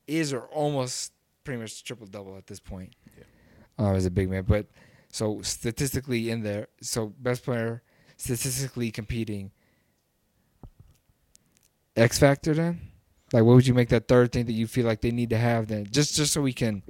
is 0.06 0.32
or 0.32 0.42
almost 0.46 1.12
pretty 1.44 1.60
much 1.60 1.84
triple 1.84 2.06
double 2.06 2.36
at 2.36 2.46
this 2.46 2.60
point. 2.60 2.94
Yeah. 3.16 3.24
Uh, 3.78 3.94
as 3.94 4.06
a 4.06 4.10
big 4.10 4.30
man, 4.30 4.44
but 4.46 4.66
so 5.10 5.42
statistically 5.42 6.30
in 6.30 6.42
there, 6.42 6.68
so 6.80 7.12
best 7.18 7.44
player 7.44 7.82
statistically 8.16 8.90
competing. 8.90 9.50
X 11.96 12.18
factor 12.18 12.54
then, 12.54 12.80
like 13.32 13.44
what 13.44 13.54
would 13.54 13.66
you 13.66 13.74
make 13.74 13.90
that 13.90 14.08
third 14.08 14.32
thing 14.32 14.46
that 14.46 14.52
you 14.52 14.66
feel 14.66 14.86
like 14.86 15.00
they 15.00 15.10
need 15.10 15.30
to 15.30 15.38
have 15.38 15.66
then? 15.68 15.86
Just 15.90 16.14
just 16.16 16.32
so 16.32 16.40
we 16.40 16.52
can, 16.52 16.82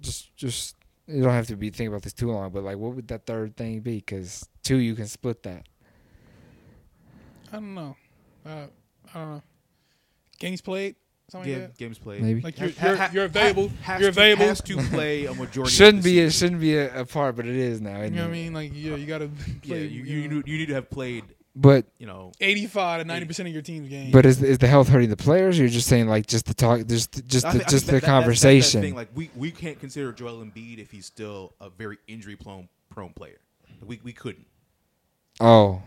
just 0.00 0.34
just 0.36 0.76
you 1.06 1.22
don't 1.22 1.32
have 1.32 1.46
to 1.48 1.56
be 1.56 1.68
thinking 1.70 1.88
about 1.88 2.02
this 2.02 2.12
too 2.12 2.30
long, 2.30 2.50
but 2.50 2.62
like 2.62 2.78
what 2.78 2.94
would 2.94 3.08
that 3.08 3.26
third 3.26 3.56
thing 3.56 3.80
be? 3.80 3.96
Because 3.96 4.48
two 4.62 4.76
you 4.76 4.94
can 4.94 5.06
split 5.06 5.42
that. 5.42 5.66
I 7.52 7.56
don't 7.56 7.74
know. 7.74 7.96
Uh, 8.44 8.66
I 9.14 9.18
don't 9.18 9.30
know. 9.36 9.42
Games 10.38 10.60
played, 10.60 10.94
something 11.30 11.50
Yeah, 11.50 11.58
like 11.58 11.66
that. 11.68 11.78
games 11.78 11.98
played. 11.98 12.22
Maybe 12.22 12.40
Like 12.40 12.58
you're, 12.60 12.70
Ha- 12.70 12.86
you're, 12.94 13.10
you're 13.12 13.24
available. 13.24 13.70
has 13.82 14.00
you're 14.00 14.10
to- 14.12 14.20
available. 14.20 14.46
Has 14.46 14.60
to 14.62 14.76
play 14.90 15.24
a 15.26 15.34
majority. 15.34 15.72
Shouldn't 15.74 16.02
the 16.04 16.12
be 16.12 16.20
it 16.20 16.30
shouldn't 16.32 16.60
be 16.60 16.76
a, 16.76 17.00
a 17.00 17.04
part, 17.06 17.36
but 17.36 17.46
it 17.46 17.56
is 17.56 17.80
now. 17.80 17.96
You 17.98 18.04
isn't 18.04 18.14
know 18.16 18.22
what 18.22 18.28
I 18.28 18.32
mean? 18.32 18.52
Like 18.54 18.70
yeah, 18.74 18.94
you 18.94 19.06
got 19.06 19.18
to 19.18 19.30
Yeah, 19.64 19.76
you, 19.76 19.82
you, 19.82 20.02
you, 20.04 20.28
know, 20.28 20.36
need- 20.36 20.48
you 20.48 20.58
need 20.58 20.66
to 20.66 20.74
have 20.74 20.88
played. 20.90 21.24
But 21.56 21.86
You 21.98 22.06
know, 22.06 22.30
eighty-five 22.40 23.00
to 23.00 23.04
ninety 23.04 23.26
percent 23.26 23.48
of 23.48 23.52
your 23.52 23.62
team's 23.62 23.88
game. 23.88 24.12
but 24.12 24.24
is 24.24 24.40
is 24.40 24.58
the 24.58 24.68
health 24.68 24.88
hurting 24.88 25.10
the 25.10 25.16
players? 25.16 25.58
Or 25.58 25.62
you're 25.62 25.70
just 25.70 25.88
saying 25.88 26.06
like 26.06 26.26
just 26.26 26.46
the 26.46 26.54
talk, 26.54 26.86
just 26.86 27.26
just 27.26 27.44
I 27.44 27.52
the, 27.52 27.58
think- 27.58 27.68
I 27.68 27.70
just 27.70 27.86
think 27.86 28.00
the 28.02 28.06
that- 28.06 28.06
that- 28.06 28.26
that's- 28.26 28.40
that's 28.40 28.42
that 28.42 28.46
conversation. 28.60 28.80
thing, 28.82 28.94
Like 28.94 29.08
we, 29.16 29.28
we 29.34 29.50
can't 29.50 29.80
consider 29.80 30.12
Joel 30.12 30.44
Embiid 30.44 30.78
if 30.78 30.92
he's 30.92 31.06
still 31.06 31.54
a 31.60 31.68
very 31.68 31.98
injury 32.06 32.36
prone 32.36 32.68
prone 32.90 33.12
player. 33.12 33.40
We 33.84 33.98
we 34.04 34.12
couldn't. 34.12 34.46
oh, 35.40 35.82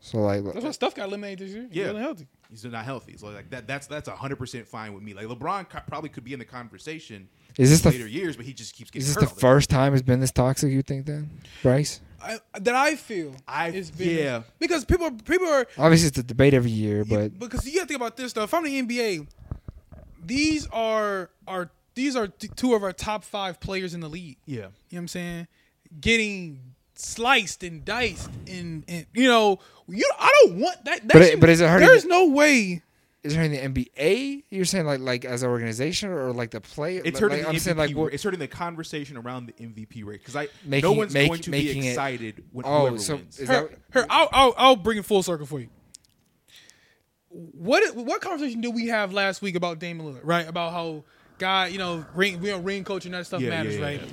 so 0.00 0.18
like 0.18 0.44
That's 0.44 0.64
why 0.64 0.70
Stuff 0.70 0.94
got 0.94 1.08
eliminated 1.08 1.46
this 1.48 1.54
year. 1.54 1.66
He's 1.68 1.76
Yeah. 1.76 1.84
really 1.86 2.00
healthy. 2.00 2.26
He's 2.50 2.64
not 2.64 2.84
healthy. 2.84 3.16
So 3.16 3.28
like 3.28 3.50
that 3.50 3.66
that's 3.66 3.86
that's 3.86 4.08
hundred 4.08 4.36
percent 4.36 4.68
fine 4.68 4.92
with 4.94 5.02
me. 5.02 5.14
Like 5.14 5.26
LeBron 5.26 5.68
co- 5.68 5.80
probably 5.88 6.10
could 6.10 6.24
be 6.24 6.32
in 6.32 6.38
the 6.38 6.44
conversation 6.44 7.28
is 7.58 7.70
this 7.70 7.80
the 7.80 7.90
later 7.90 8.06
years, 8.06 8.36
but 8.36 8.44
he 8.46 8.52
just 8.52 8.74
keeps 8.74 8.90
getting 8.90 9.06
is 9.08 9.14
this 9.14 9.22
hurt. 9.24 9.34
the 9.34 9.40
first 9.40 9.68
time 9.70 9.94
it's 9.94 10.02
been 10.02 10.20
this 10.20 10.30
toxic? 10.32 10.70
You 10.70 10.82
think 10.82 11.06
then, 11.06 11.30
Bryce? 11.62 12.00
I, 12.22 12.38
that 12.60 12.74
I 12.74 12.96
feel. 12.96 13.34
I- 13.48 13.68
it's 13.68 13.90
been, 13.90 14.16
yeah. 14.16 14.42
Because 14.58 14.84
people 14.84 15.10
people 15.10 15.48
are 15.48 15.66
Obviously, 15.78 16.08
it's 16.08 16.18
a 16.18 16.22
debate 16.22 16.54
every 16.54 16.70
year, 16.70 16.98
Yeah, 17.06 17.16
but 17.28 17.38
because 17.38 17.66
you 17.66 17.74
got 17.74 17.82
to 17.82 17.86
think 17.88 18.00
about 18.00 18.16
this 18.16 18.30
stuff. 18.30 18.44
If 18.50 18.54
I'm 18.54 18.64
the 18.64 18.82
NBA, 18.82 19.26
these 20.24 20.66
are 20.68 21.30
are 21.46 21.70
these 21.94 22.14
are 22.16 22.26
t- 22.28 22.48
two 22.54 22.74
of 22.74 22.82
our 22.82 22.92
top 22.92 23.24
five 23.24 23.58
players 23.60 23.94
in 23.94 24.00
the 24.00 24.08
league. 24.08 24.36
Yeah. 24.44 24.56
You 24.56 24.60
know 24.62 24.68
what 24.90 24.98
I'm 24.98 25.08
saying? 25.08 25.46
Getting 26.00 26.60
sliced 26.98 27.62
and 27.62 27.84
diced 27.84 28.30
and, 28.48 28.84
and 28.88 29.06
you 29.14 29.28
know 29.28 29.58
you 29.88 30.08
I 30.18 30.30
don't 30.44 30.58
want 30.60 30.84
that. 30.84 31.00
that 31.02 31.08
But 31.12 31.22
it- 31.22 31.30
shit- 31.32 31.40
but 31.40 31.48
is 31.50 31.60
it 31.60 31.68
hurting 31.68 31.86
There's 31.88 32.02
the- 32.04 32.08
no 32.08 32.26
way. 32.28 32.82
is 33.22 33.32
it 33.34 33.36
hurting 33.36 33.52
the 33.74 33.84
NBA? 33.84 34.44
You're 34.50 34.64
saying 34.64 34.86
like 34.86 35.00
like 35.00 35.24
as 35.24 35.42
an 35.42 35.48
organization 35.50 36.10
or 36.10 36.32
like 36.32 36.50
the 36.52 36.60
player? 36.60 37.02
It's 37.04 37.18
hurting 37.18 37.38
like, 37.38 37.44
the 37.44 37.48
I'm 37.50 37.54
MVP. 37.56 37.60
saying 37.60 37.76
like 37.76 38.12
it's 38.14 38.22
hurting 38.22 38.40
the 38.40 38.48
conversation 38.48 39.16
around 39.16 39.46
the 39.46 39.52
MVP 39.54 40.04
rate 40.04 40.20
because 40.20 40.36
I 40.36 40.48
no 40.64 40.92
one's 40.92 41.12
make- 41.14 41.28
going 41.28 41.40
to 41.42 41.50
making 41.50 41.80
be 41.82 41.88
it- 41.88 41.90
excited 41.90 42.44
when 42.52 42.64
Oh, 42.66 42.80
whoever 42.82 42.98
so 42.98 43.16
wins. 43.16 43.38
is 43.40 43.48
Her, 43.48 43.68
that 43.68 43.78
her 43.90 44.06
I'll, 44.10 44.28
I'll 44.32 44.54
I'll 44.56 44.76
bring 44.76 44.98
it 44.98 45.04
full 45.04 45.22
circle 45.22 45.46
for 45.46 45.60
you. 45.60 45.68
What 47.28 47.94
what 47.94 48.20
conversation 48.20 48.60
did 48.60 48.74
we 48.74 48.86
have 48.88 49.12
last 49.12 49.42
week 49.42 49.56
about 49.56 49.78
Damian 49.78 50.14
Lillard? 50.14 50.20
Right 50.24 50.48
about 50.48 50.72
how 50.72 51.04
guy 51.38 51.66
you 51.66 51.78
know 51.78 52.04
ring 52.14 52.40
we 52.40 52.50
on 52.50 52.64
ring 52.64 52.82
coaching 52.84 53.12
that 53.12 53.26
stuff 53.26 53.40
Yeah, 53.42 53.48
yeah, 53.50 53.56
matters, 53.56 53.76
yeah, 53.76 53.84
right? 53.84 54.00
yeah. 54.00 54.08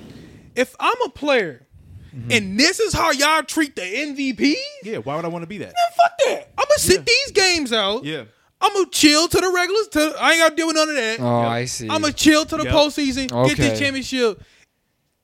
If 0.56 0.76
I'm 0.78 1.00
a 1.02 1.08
player 1.08 1.66
Mm-hmm. 2.14 2.30
and 2.30 2.60
this 2.60 2.78
is 2.78 2.92
how 2.92 3.10
y'all 3.10 3.42
treat 3.42 3.74
the 3.74 3.82
MVP, 3.82 4.54
yeah, 4.84 4.98
why 4.98 5.16
would 5.16 5.24
I 5.24 5.28
want 5.28 5.42
to 5.42 5.46
be 5.48 5.58
that? 5.58 5.74
fuck 5.96 6.12
that. 6.26 6.48
I'm 6.56 6.64
gonna 6.68 6.78
sit 6.78 6.98
Yeah. 7.00 7.04
these 7.06 7.30
games 7.32 7.72
out. 7.72 8.04
Yeah. 8.04 8.24
I'm 8.60 8.72
gonna 8.72 8.86
chill 8.90 9.26
to 9.28 9.40
the 9.40 9.50
regulars. 9.54 9.88
To 9.88 10.14
I 10.20 10.32
ain't 10.32 10.40
gotta 10.40 10.54
deal 10.56 10.66
with 10.68 10.76
none 10.76 10.88
of 10.88 10.94
that. 10.96 11.20
Oh, 11.20 11.40
Yep. 11.42 11.48
I 11.50 11.64
see. 11.64 11.88
I'm 11.90 12.00
gonna 12.02 12.12
chill 12.12 12.44
to 12.46 12.56
the 12.56 12.64
Yep. 12.64 12.72
postseason, 12.72 13.48
get 13.48 13.56
this 13.58 13.78
championship, 13.78 14.40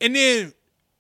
and 0.01 0.14
then 0.16 0.53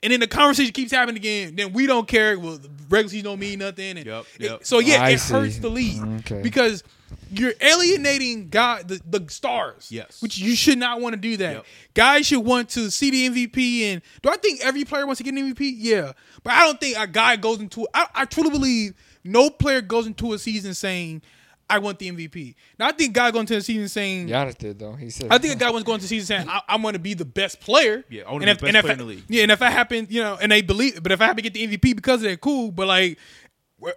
and 0.02 0.12
then 0.12 0.20
the 0.20 0.26
conversation 0.26 0.72
keeps 0.72 0.92
happening 0.92 1.16
again. 1.16 1.56
Then 1.56 1.72
we 1.74 1.86
don't 1.86 2.08
care. 2.08 2.38
Well, 2.38 2.56
the 2.56 2.70
regular 2.88 3.10
season 3.10 3.24
don't 3.24 3.38
mean 3.40 3.58
nothing. 3.58 3.98
And 3.98 4.06
Yep, 4.06 4.24
it- 4.38 4.44
yep. 4.44 4.60
so 4.64 4.78
yeah, 4.78 5.02
I 5.02 5.10
it 5.10 5.18
see. 5.18 5.32
hurts 5.34 5.58
the 5.58 5.68
league 5.68 6.00
Okay. 6.20 6.40
because 6.40 6.82
you're 7.32 7.54
alienating 7.60 8.48
God 8.48 8.88
the, 8.88 9.00
the 9.08 9.30
stars. 9.30 9.88
Yes. 9.90 10.20
which 10.22 10.38
you 10.38 10.54
should 10.54 10.78
not 10.78 11.00
want 11.00 11.14
to 11.14 11.20
do 11.20 11.36
that. 11.38 11.54
Yep. 11.56 11.66
Guys 11.94 12.26
should 12.26 12.40
want 12.40 12.68
to 12.70 12.90
see 12.90 13.10
the 13.10 13.28
MVP. 13.28 13.82
And 13.82 14.02
do 14.22 14.30
I 14.30 14.36
think 14.36 14.60
every 14.62 14.84
player 14.84 15.06
wants 15.06 15.18
to 15.18 15.24
get 15.24 15.34
an 15.34 15.54
MVP? 15.54 15.74
Yeah, 15.76 16.12
but 16.42 16.52
I 16.52 16.64
don't 16.66 16.80
think 16.80 16.96
a 16.98 17.06
guy 17.06 17.36
goes 17.36 17.60
into. 17.60 17.86
I, 17.94 18.06
I 18.14 18.24
truly 18.24 18.50
believe 18.50 18.94
no 19.24 19.50
player 19.50 19.80
goes 19.80 20.06
into 20.06 20.32
a 20.32 20.38
season 20.38 20.74
saying. 20.74 21.22
I 21.72 21.78
want 21.78 22.00
the 22.00 22.10
MVP. 22.10 22.56
Now 22.80 22.88
I 22.88 22.90
think 22.90 23.14
guy 23.14 23.30
going 23.30 23.42
into 23.42 23.54
the 23.54 23.60
season 23.60 23.86
saying 23.86 24.26
Giannis 24.26 24.58
did 24.58 24.80
though. 24.80 24.94
He 24.94 25.08
said. 25.08 25.28
I 25.30 25.38
think 25.38 25.54
a 25.54 25.56
guy 25.56 25.70
was 25.70 25.84
going 25.84 25.98
to 25.98 26.02
the 26.02 26.08
season 26.08 26.26
saying, 26.26 26.48
I, 26.48 26.62
"I'm 26.68 26.82
going 26.82 26.94
to 26.94 26.98
be 26.98 27.14
the 27.14 27.24
best 27.24 27.60
player." 27.60 28.04
Yeah, 28.10 28.24
I 28.26 28.32
wanna 28.32 28.46
and 28.46 28.46
be 28.46 28.50
if, 28.50 28.58
the 28.58 28.62
best 28.62 28.68
and 28.70 28.76
if 28.76 28.82
player 28.82 28.90
I- 28.90 28.92
in 28.94 28.98
the 28.98 29.04
league. 29.04 29.24
Yeah, 29.28 29.42
and 29.44 29.52
if 29.52 29.60
that 29.60 29.72
happened, 29.72 30.08
you 30.10 30.20
know, 30.20 30.36
and 30.42 30.50
they 30.50 30.62
believe, 30.62 31.00
but 31.00 31.12
if 31.12 31.20
I 31.20 31.26
happen 31.26 31.44
to 31.44 31.48
get 31.48 31.54
the 31.54 31.64
MVP 31.78 31.94
because 31.94 32.24
of 32.24 32.28
that, 32.28 32.40
cool. 32.40 32.72
But 32.72 32.88
like, 32.88 33.18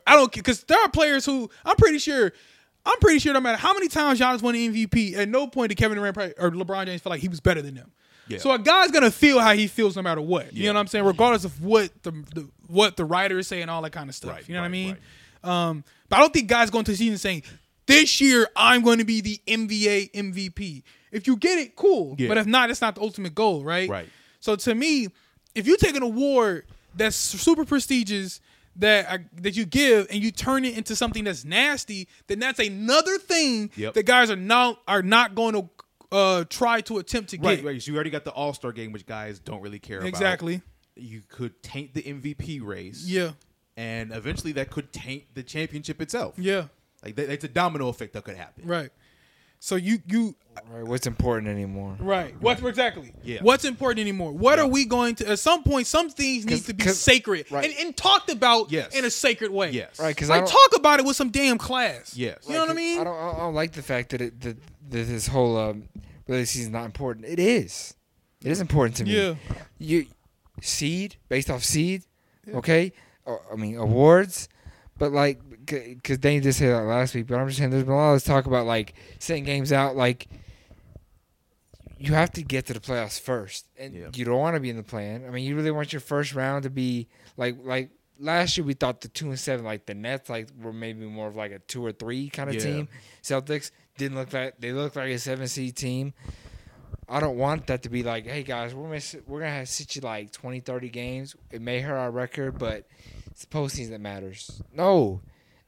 I 0.06 0.16
don't 0.16 0.32
because 0.32 0.64
there 0.66 0.80
are 0.80 0.90
players 0.90 1.26
who 1.26 1.50
I'm 1.66 1.76
pretty 1.76 1.98
sure. 1.98 2.32
I'm 2.86 3.00
pretty 3.00 3.20
sure 3.20 3.34
no 3.34 3.40
matter 3.40 3.58
how 3.58 3.74
many 3.74 3.88
times 3.88 4.20
Giannis 4.20 4.42
won 4.42 4.54
the 4.56 4.68
MVP, 4.88 5.16
at 5.16 5.30
no 5.30 5.48
point 5.48 5.70
did 5.70 5.76
Kevin 5.76 5.98
Durant 5.98 6.18
or 6.38 6.52
LeBron 6.52 6.86
James 6.86 7.02
feel 7.02 7.12
like 7.12 7.22
he 7.22 7.30
was 7.30 7.40
better 7.40 7.62
than 7.62 7.76
them. 7.76 7.92
Yeah. 8.28 8.38
So 8.40 8.52
a 8.52 8.60
guy's 8.60 8.92
gonna 8.92 9.12
feel 9.12 9.40
how 9.40 9.54
he 9.54 9.68
feels 9.68 9.96
no 9.96 10.02
matter 10.02 10.22
what. 10.22 10.54
You 10.54 10.64
Yeah. 10.64 10.72
know 10.72 10.76
what 10.80 10.82
I'm 10.82 10.88
saying? 10.88 11.06
Regardless 11.06 11.46
of 11.46 11.62
what 11.64 11.92
the, 12.04 12.12
the 12.12 12.50
what 12.68 12.98
the 12.98 13.06
writers 13.06 13.48
say 13.48 13.62
and 13.62 13.70
all 13.72 13.82
that 13.84 13.92
kind 13.92 14.10
of 14.10 14.16
stuff. 14.16 14.32
Right, 14.32 14.48
you 14.48 14.54
know 14.54 14.62
what 14.62 14.66
I 14.66 14.68
right, 14.68 14.72
mean? 14.72 14.98
Um, 15.44 15.84
but 16.10 16.18
I 16.18 16.20
don't 16.20 16.34
think 16.34 16.48
guys 16.48 16.70
going 16.70 16.86
to 16.86 16.92
the 16.92 16.98
season 16.98 17.18
saying 17.18 17.44
this 17.86 18.22
year 18.22 18.48
I'm 18.56 18.82
going 18.82 19.00
to 19.00 19.04
be 19.06 19.20
the 19.22 19.42
NBA 19.48 20.12
MVP. 20.14 20.84
If 21.12 21.28
you 21.28 21.36
get 21.36 21.60
it, 21.60 21.76
cool. 21.76 22.16
Yeah. 22.18 22.30
But 22.30 22.38
if 22.38 22.46
not, 22.48 22.70
it's 22.70 22.82
not 22.82 22.96
the 22.96 23.02
ultimate 23.02 23.36
goal, 23.36 23.64
right? 23.64 23.90
Right. 23.90 24.10
So 24.40 24.56
to 24.56 24.74
me, 24.74 25.10
if 25.54 25.68
you 25.68 25.76
take 25.78 25.96
an 25.96 26.02
award 26.04 26.66
that's 26.96 27.16
super 27.16 27.66
prestigious 27.66 28.40
that 28.78 29.22
that 29.42 29.56
you 29.56 29.66
give 29.66 30.08
and 30.10 30.22
you 30.24 30.32
turn 30.32 30.66
it 30.66 30.78
into 30.78 30.96
something 30.96 31.24
that's 31.24 31.46
nasty, 31.46 32.08
then 32.28 32.40
that's 32.40 32.60
another 32.60 33.18
thing 33.18 33.70
Yep. 33.76 33.94
that 33.94 34.04
guys 34.04 34.30
are 34.32 34.36
not 34.36 34.80
are 34.88 35.04
not 35.04 35.36
going 35.36 35.54
to 35.54 35.70
uh, 36.12 36.44
try 36.50 36.82
to 36.82 37.00
attempt 37.00 37.32
to 37.32 37.38
Right, 37.40 37.58
get. 37.58 37.66
right. 37.66 37.82
So 37.82 37.92
you 37.92 37.96
already 37.96 38.10
got 38.12 38.24
the 38.26 38.32
All 38.32 38.54
Star 38.54 38.72
game, 38.72 38.92
which 38.92 39.06
guys 39.06 39.40
don't 39.40 39.62
really 39.62 39.80
care 39.80 39.98
about. 39.98 40.10
Exactly. 40.10 40.62
You 40.96 41.22
could 41.28 41.62
taint 41.64 41.94
the 41.96 42.04
MVP 42.04 42.62
race. 42.64 43.06
Yeah. 43.08 43.32
And 43.76 44.12
eventually 44.12 44.52
that 44.54 44.70
could 44.70 44.94
taint 44.94 45.24
the 45.34 45.42
championship 45.42 46.02
itself. 46.02 46.36
Yeah. 46.38 46.66
Like 47.04 47.16
that, 47.16 47.32
it's 47.32 47.44
a 47.44 47.48
domino 47.48 47.88
effect 47.90 48.14
that 48.14 48.24
could 48.24 48.36
happen. 48.38 48.66
Right. 48.68 48.92
So 49.64 49.78
you 49.78 50.00
you 50.08 50.36
Right, 50.70 50.84
what's 50.84 51.08
important 51.08 51.48
anymore? 51.48 51.96
right. 51.98 52.36
What's 52.42 52.62
exactly? 52.62 53.14
Yeah. 53.24 53.40
What's 53.42 53.64
important 53.64 54.02
anymore? 54.02 54.34
What 54.34 54.58
Yeah. 54.58 54.66
are 54.66 54.68
we 54.68 54.84
going 54.84 55.16
to? 55.16 55.30
At 55.30 55.40
some 55.40 55.64
point, 55.64 55.88
some 55.88 56.10
things 56.10 56.46
need 56.46 56.66
to 56.66 56.74
be 56.74 56.84
sacred 56.90 57.50
right. 57.50 57.64
and, 57.64 57.74
and 57.80 57.96
talked 57.96 58.30
about 58.30 58.72
Yes. 58.74 58.94
in 58.94 59.06
a 59.06 59.10
sacred 59.10 59.52
way. 59.52 59.72
Yes. 59.72 59.98
Right, 60.02 60.14
because 60.14 60.30
I 60.30 60.36
Like 60.36 60.46
don't, 60.48 60.52
talk 60.52 60.80
about 60.80 61.00
it 61.00 61.06
with 61.06 61.16
some 61.16 61.30
damn 61.30 61.58
class. 61.58 62.16
Yes. 62.16 62.40
You 62.46 62.56
know 62.56 62.60
what 62.60 62.72
I 62.72 62.74
mean? 62.74 63.00
I 63.00 63.04
don't, 63.06 63.16
I 63.18 63.38
don't 63.40 63.54
like 63.56 63.72
the 63.72 63.82
fact 63.82 64.10
that 64.10 64.20
it 64.22 64.42
that, 64.42 64.58
that 64.90 65.04
this 65.06 65.28
whole 65.28 65.58
um, 65.58 65.88
really 66.28 66.44
season's 66.44 66.74
not 66.74 66.84
important. 66.84 67.26
It 67.26 67.40
is. 67.40 67.96
It 68.44 68.52
is 68.52 68.60
important 68.60 68.98
to 68.98 69.06
me. 69.06 69.16
Yeah. 69.16 69.36
You 69.80 70.08
seed 70.62 71.16
based 71.30 71.50
off 71.50 71.64
seed, 71.64 72.04
okay? 72.54 72.92
Or, 73.24 73.42
I 73.50 73.56
mean 73.56 73.78
awards, 73.78 74.50
but 74.98 75.14
like 75.14 75.40
because 75.66 76.20
they 76.20 76.40
did 76.40 76.54
say 76.54 76.68
that 76.68 76.82
last 76.84 77.16
week. 77.16 77.28
But 77.28 77.38
I'm 77.40 77.48
just 77.48 77.58
saying 77.60 77.70
there's 77.72 77.84
been 77.84 77.94
a 77.94 77.96
lot 77.98 78.14
of 78.14 78.24
talk 78.24 78.46
about 78.46 78.66
like 78.66 78.94
setting 79.20 79.44
games 79.44 79.72
out. 79.72 79.96
Like 79.96 80.28
you 81.98 82.14
have 82.14 82.32
to 82.34 82.44
get 82.44 82.66
to 82.68 82.74
the 82.74 82.80
playoffs 82.80 83.20
first, 83.20 83.68
and 83.78 83.94
Yeah. 83.94 84.10
you 84.14 84.26
don't 84.26 84.40
want 84.40 84.56
to 84.56 84.60
be 84.60 84.70
in 84.70 84.78
the 84.78 84.84
plan. 84.84 85.26
I 85.26 85.30
mean, 85.30 85.46
you 85.46 85.56
really 85.56 85.72
want 85.72 85.94
your 85.94 86.00
first 86.02 86.34
round 86.34 86.64
to 86.64 86.70
be 86.70 87.08
like 87.38 87.58
like. 87.64 87.92
Last 88.20 88.58
year 88.58 88.64
we 88.66 88.74
thought 88.76 89.02
the 89.02 89.08
two 89.08 89.30
and 89.30 89.40
seven, 89.40 89.66
like 89.66 89.88
the 89.88 89.96
Nets, 89.96 90.30
like 90.30 90.48
were 90.62 90.72
maybe 90.72 91.06
more 91.08 91.28
of 91.28 91.36
like 91.36 91.52
a 91.52 91.58
two 91.60 91.84
or 91.84 91.92
three 91.92 92.30
kind 92.30 92.48
of 92.48 92.56
Yeah. 92.56 92.62
team. 92.62 92.88
Celtics 93.24 93.72
didn't 93.98 94.18
look 94.18 94.32
like 94.32 94.60
they 94.60 94.72
looked 94.72 94.96
like 94.96 95.10
a 95.10 95.18
seven 95.18 95.48
seed 95.48 95.76
team. 95.76 96.14
I 97.10 97.20
don't 97.20 97.38
want 97.38 97.68
that 97.68 97.82
to 97.84 97.90
be 97.90 98.04
like, 98.04 98.26
hey 98.28 98.44
guys, 98.44 98.74
we're 98.76 98.84
gonna 98.88 99.02
sit- 99.02 99.28
we're 99.28 99.40
gonna 99.40 99.52
have 99.52 99.68
to 99.68 99.74
sit 99.74 99.96
you 99.96 100.02
like 100.02 100.32
20, 100.32 100.60
30 100.60 100.90
games. 100.90 101.36
It 101.52 101.62
may 101.62 101.82
hurt 101.82 101.98
our 101.98 102.12
record, 102.12 102.60
but 102.60 102.88
it's 103.32 103.42
the 103.42 103.48
postseason 103.48 103.90
that 103.90 104.00
matters. 104.02 104.62
No, 104.72 105.22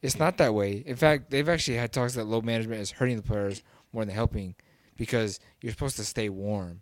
it's 0.06 0.20
not 0.20 0.38
that 0.38 0.54
way. 0.54 0.84
In 0.86 0.96
fact, 0.96 1.30
they've 1.32 1.48
actually 1.50 1.78
had 1.78 1.92
talks 1.92 2.14
that 2.16 2.26
low 2.26 2.42
management 2.42 2.82
is 2.82 2.92
hurting 2.92 3.18
the 3.18 3.24
players 3.24 3.64
more 3.92 4.06
than 4.06 4.14
helping 4.14 4.56
because 4.96 5.40
you're 5.62 5.72
supposed 5.72 5.98
to 5.98 6.04
stay 6.06 6.30
warm. 6.30 6.82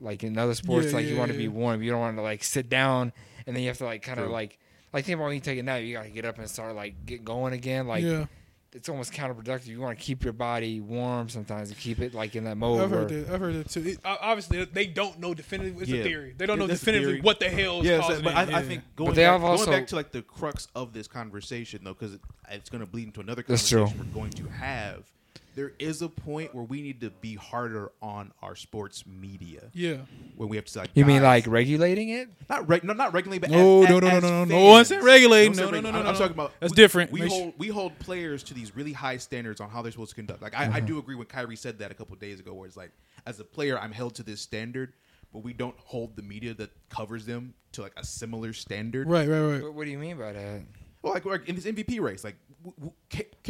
Like- 0.00 0.24
in 0.24 0.36
other 0.36 0.54
sports, 0.54 0.88
Yeah, 0.88 0.92
like 0.96 1.06
you 1.06 1.12
yeah, 1.12 1.18
want 1.18 1.30
to 1.30 1.36
yeah. 1.36 1.44
be 1.44 1.48
warm. 1.48 1.82
You 1.82 1.90
don't 1.92 2.00
want 2.00 2.16
to 2.16 2.22
like 2.22 2.42
sit 2.42 2.68
down 2.68 3.12
and 3.46 3.54
then 3.54 3.62
you 3.62 3.68
have 3.68 3.78
to 3.78 3.84
like 3.84 4.02
kind 4.02 4.18
of 4.18 4.30
like 4.30 4.58
like 4.92 5.04
think 5.04 5.14
about 5.16 5.26
when 5.26 5.34
you 5.34 5.40
take 5.40 5.58
a 5.58 5.62
nap, 5.62 5.80
you 5.82 5.94
gotta 5.94 6.10
get 6.10 6.24
up 6.24 6.38
and 6.38 6.48
start 6.50 6.74
like 6.74 7.06
get 7.06 7.24
going 7.24 7.52
again. 7.52 7.86
Like 7.86 8.02
yeah. 8.04 8.26
It's 8.74 8.88
almost 8.88 9.12
counterproductive. 9.12 9.66
You 9.66 9.80
want 9.80 9.98
to 9.98 10.04
keep 10.04 10.24
your 10.24 10.32
body 10.32 10.80
warm 10.80 11.28
sometimes 11.28 11.68
and 11.70 11.78
keep 11.78 11.98
it 12.00 12.14
like 12.14 12.34
in 12.36 12.44
that 12.44 12.56
mode. 12.56 12.80
I've 12.80 12.90
heard 12.90 13.10
where- 13.10 13.20
that. 13.22 13.34
I've 13.34 13.40
heard 13.40 13.54
that 13.56 13.68
too. 13.70 13.82
It, 13.86 13.98
obviously, 14.04 14.60
uh, 14.60 14.66
they 14.72 14.86
don't 14.86 15.18
know 15.20 15.34
definitively. 15.34 15.82
It's 15.82 15.90
Yeah. 15.90 16.00
a 16.00 16.04
theory. 16.04 16.34
They 16.36 16.46
don't 16.46 16.58
know 16.58 16.66
definitively 16.66 17.20
what 17.20 17.38
the 17.40 17.48
hell 17.50 17.80
is 17.80 17.86
Yeah, 17.86 18.00
so- 18.00 18.08
causing 18.08 18.24
but 18.24 18.48
it. 18.48 18.54
I, 18.54 18.58
I 18.58 18.62
think 18.62 18.82
going, 18.96 19.14
they 19.14 19.22
back, 19.24 19.32
have 19.32 19.40
going 19.42 19.70
back 19.70 19.86
to 19.88 19.96
like 19.96 20.12
the 20.12 20.22
crux 20.22 20.68
of 20.74 20.92
this 20.92 21.06
conversation 21.08 21.80
though, 21.84 21.94
because 21.94 22.14
it, 22.14 22.20
it's 22.50 22.70
going 22.70 22.80
to 22.80 22.86
bleed 22.86 23.04
into 23.08 23.20
another 23.20 23.44
That's 23.46 23.68
true. 23.68 23.80
conversation 23.84 24.08
we're 24.14 24.20
going 24.20 24.30
to 24.32 24.48
have. 24.48 25.04
There 25.54 25.72
is 25.78 26.00
a 26.00 26.08
point 26.08 26.54
where 26.54 26.64
we 26.64 26.80
need 26.80 27.02
to 27.02 27.10
be 27.10 27.34
harder 27.34 27.92
on 28.00 28.32
our 28.42 28.56
sports 28.56 29.04
media 29.06 29.64
Yeah. 29.74 29.98
when 30.36 30.48
we 30.48 30.56
have 30.56 30.64
to 30.64 30.78
like. 30.78 30.90
You 30.94 31.04
mean 31.04 31.22
like 31.22 31.46
regulating 31.46 32.08
it? 32.08 32.30
not 32.48 32.66
reg- 32.68 32.84
no, 32.84 32.94
not 32.94 33.12
regulating, 33.12 33.42
but 33.42 33.50
No, 33.50 33.82
as, 33.82 33.88
no, 33.90 33.98
no, 34.00 34.06
as 34.08 34.22
no, 34.22 34.28
no, 34.28 34.30
no. 34.30 34.38
fans. 34.38 34.50
No 34.50 34.64
one 34.64 34.84
said 34.86 35.02
regulating. 35.02 35.54
No, 35.56 35.64
No, 35.66 35.70
no, 35.72 35.80
no, 35.80 35.80
no, 35.80 35.88
I'm, 35.98 36.04
no, 36.04 36.08
I'm 36.10 36.14
no. 36.14 36.18
talking 36.18 36.32
about 36.34 36.52
That's 36.60 36.72
we- 36.72 36.76
different. 36.76 37.12
We 37.12 37.20
Make 37.20 37.30
hold 37.30 37.54
we 37.58 37.68
hold 37.68 37.98
players 37.98 38.42
to 38.44 38.54
these 38.54 38.74
really 38.74 38.92
high 38.94 39.18
standards 39.18 39.60
on 39.60 39.68
how 39.68 39.82
they're 39.82 39.92
supposed 39.92 40.10
to 40.10 40.16
conduct. 40.16 40.40
Like 40.42 40.54
I, 40.56 40.64
I 40.64 40.66
Mm-hmm. 40.68 40.86
do 40.86 40.98
agree 40.98 41.14
when 41.16 41.26
Kyrie 41.26 41.56
said 41.56 41.78
that 41.80 41.90
a 41.90 41.94
couple 41.94 42.16
days 42.16 42.40
ago, 42.40 42.54
where 42.54 42.66
it's 42.66 42.76
like, 42.76 42.92
as 43.26 43.38
a 43.38 43.44
player, 43.44 43.78
I'm 43.78 43.92
held 43.92 44.14
to 44.16 44.22
this 44.22 44.40
standard, 44.40 44.94
but 45.34 45.40
we 45.44 45.52
don't 45.52 45.76
hold 45.78 46.16
the 46.16 46.22
media 46.22 46.54
that 46.54 46.70
covers 46.88 47.26
them 47.26 47.52
to 47.72 47.82
like 47.82 47.92
a 47.98 48.04
similar 48.06 48.54
standard. 48.54 49.06
Right, 49.08 49.28
right, 49.28 49.40
right. 49.40 49.62
What, 49.62 49.74
what 49.74 49.84
do 49.84 49.90
you 49.90 49.98
mean 49.98 50.16
by 50.16 50.32
that? 50.32 50.62
Well, 51.02 51.12
like, 51.12 51.24
like 51.26 51.48
in 51.48 51.56
this 51.56 51.64
MVP 51.66 52.00
race, 52.00 52.22
like, 52.24 52.36
w- 52.64 52.74
w- 52.76 52.92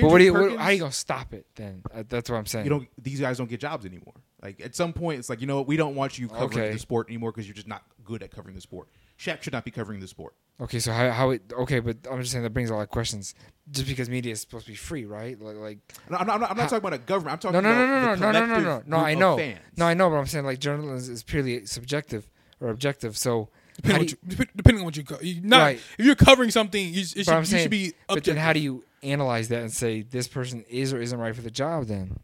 But 0.00 0.10
what 0.10 0.18
do 0.18 0.24
you? 0.24 0.32
Kendrick 0.32 0.52
What, 0.56 0.60
how 0.60 0.70
you 0.70 0.78
gonna 0.80 0.92
stop 0.92 1.32
it 1.34 1.46
then? 1.54 1.82
Uh, 1.94 2.02
that's 2.08 2.30
what 2.30 2.36
I'm 2.36 2.46
saying. 2.46 2.64
you 2.66 2.70
don't 2.70 2.88
these 3.02 3.20
guys 3.20 3.38
don't 3.38 3.48
get 3.50 3.60
jobs 3.60 3.84
anymore. 3.86 4.14
Like 4.42 4.60
at 4.60 4.74
some 4.74 4.92
point, 4.92 5.18
it's 5.20 5.28
like 5.30 5.40
you 5.40 5.46
know 5.46 5.56
what, 5.56 5.66
we 5.66 5.76
don't 5.76 5.94
want 5.94 6.18
you 6.18 6.28
covering 6.28 6.64
Okay. 6.66 6.72
the 6.72 6.78
sport 6.78 7.08
anymore 7.08 7.30
because 7.32 7.46
you're 7.46 7.54
just 7.54 7.68
not 7.68 7.82
good 8.04 8.22
at 8.22 8.30
covering 8.30 8.54
the 8.54 8.60
sport. 8.60 8.88
Shaq 9.18 9.42
should 9.42 9.52
not 9.52 9.64
be 9.64 9.70
covering 9.70 10.00
the 10.00 10.08
sport. 10.08 10.34
okay, 10.60 10.80
so 10.80 10.90
how 10.92 11.10
how 11.10 11.30
it? 11.30 11.42
Okay, 11.52 11.78
but 11.80 11.98
I'm 12.10 12.20
just 12.20 12.32
saying 12.32 12.42
that 12.42 12.50
brings 12.50 12.70
a 12.70 12.74
lot 12.74 12.82
of 12.82 12.88
questions. 12.88 13.34
Just 13.70 13.86
because 13.86 14.08
media 14.10 14.32
is 14.32 14.40
supposed 14.40 14.66
to 14.66 14.72
be 14.72 14.76
free, 14.76 15.04
right? 15.04 15.40
Like, 15.40 15.56
like 15.56 15.78
No, 16.10 16.16
I'm 16.16 16.26
not, 16.26 16.34
I'm 16.34 16.40
not, 16.40 16.50
I'm 16.50 16.56
not 16.56 16.62
How- 16.64 16.68
talking 16.70 16.78
about 16.88 16.92
a 16.94 16.98
government. 16.98 17.32
I'm 17.34 17.38
talking 17.38 17.62
no, 17.62 17.74
no, 17.74 17.86
no, 17.86 17.92
about 18.02 18.18
no, 18.18 18.26
the 18.26 18.32
no, 18.32 18.32
no, 18.32 18.32
no, 18.32 18.46
no, 18.46 18.54
no, 18.56 18.62
collective 18.62 18.88
no. 18.88 18.96
I 18.98 19.14
know. 19.14 19.54
No, 19.76 19.86
I 19.86 19.94
know, 19.94 20.10
but 20.10 20.16
I'm 20.16 20.26
saying 20.26 20.44
like 20.44 20.58
journalism 20.58 21.14
is 21.14 21.22
purely 21.22 21.64
subjective 21.66 22.28
or 22.60 22.68
objective. 22.70 23.16
So 23.16 23.48
Depending, 23.76 23.94
on 23.94 24.00
what 24.00 24.10
you, 24.10 24.46
depending 24.56 24.80
on 24.80 24.84
what 24.84 24.96
you, 24.98 25.04
co- 25.04 25.18
you 25.22 25.40
not 25.42 25.58
right. 25.62 25.80
if 25.98 26.04
you're 26.04 26.14
covering 26.14 26.50
something, 26.50 26.84
you, 26.92 27.00
it 27.02 27.06
should, 27.06 27.26
But 27.26 27.34
I'm 27.34 27.40
you 27.42 27.46
saying, 27.46 27.62
should 27.62 27.70
be 27.70 27.92
but 28.08 28.22
then 28.24 28.36
how 28.36 28.52
do 28.52 28.60
you 28.60 28.84
analyze 29.02 29.48
that 29.48 29.60
and 29.62 29.72
say 29.72 30.02
this 30.02 30.28
person 30.28 30.64
is 30.68 30.92
or 30.92 31.00
isn't 31.00 31.18
right 31.18 31.34
for 31.34 31.42
the 31.42 31.50
job? 31.50 31.86
Then 31.86 32.16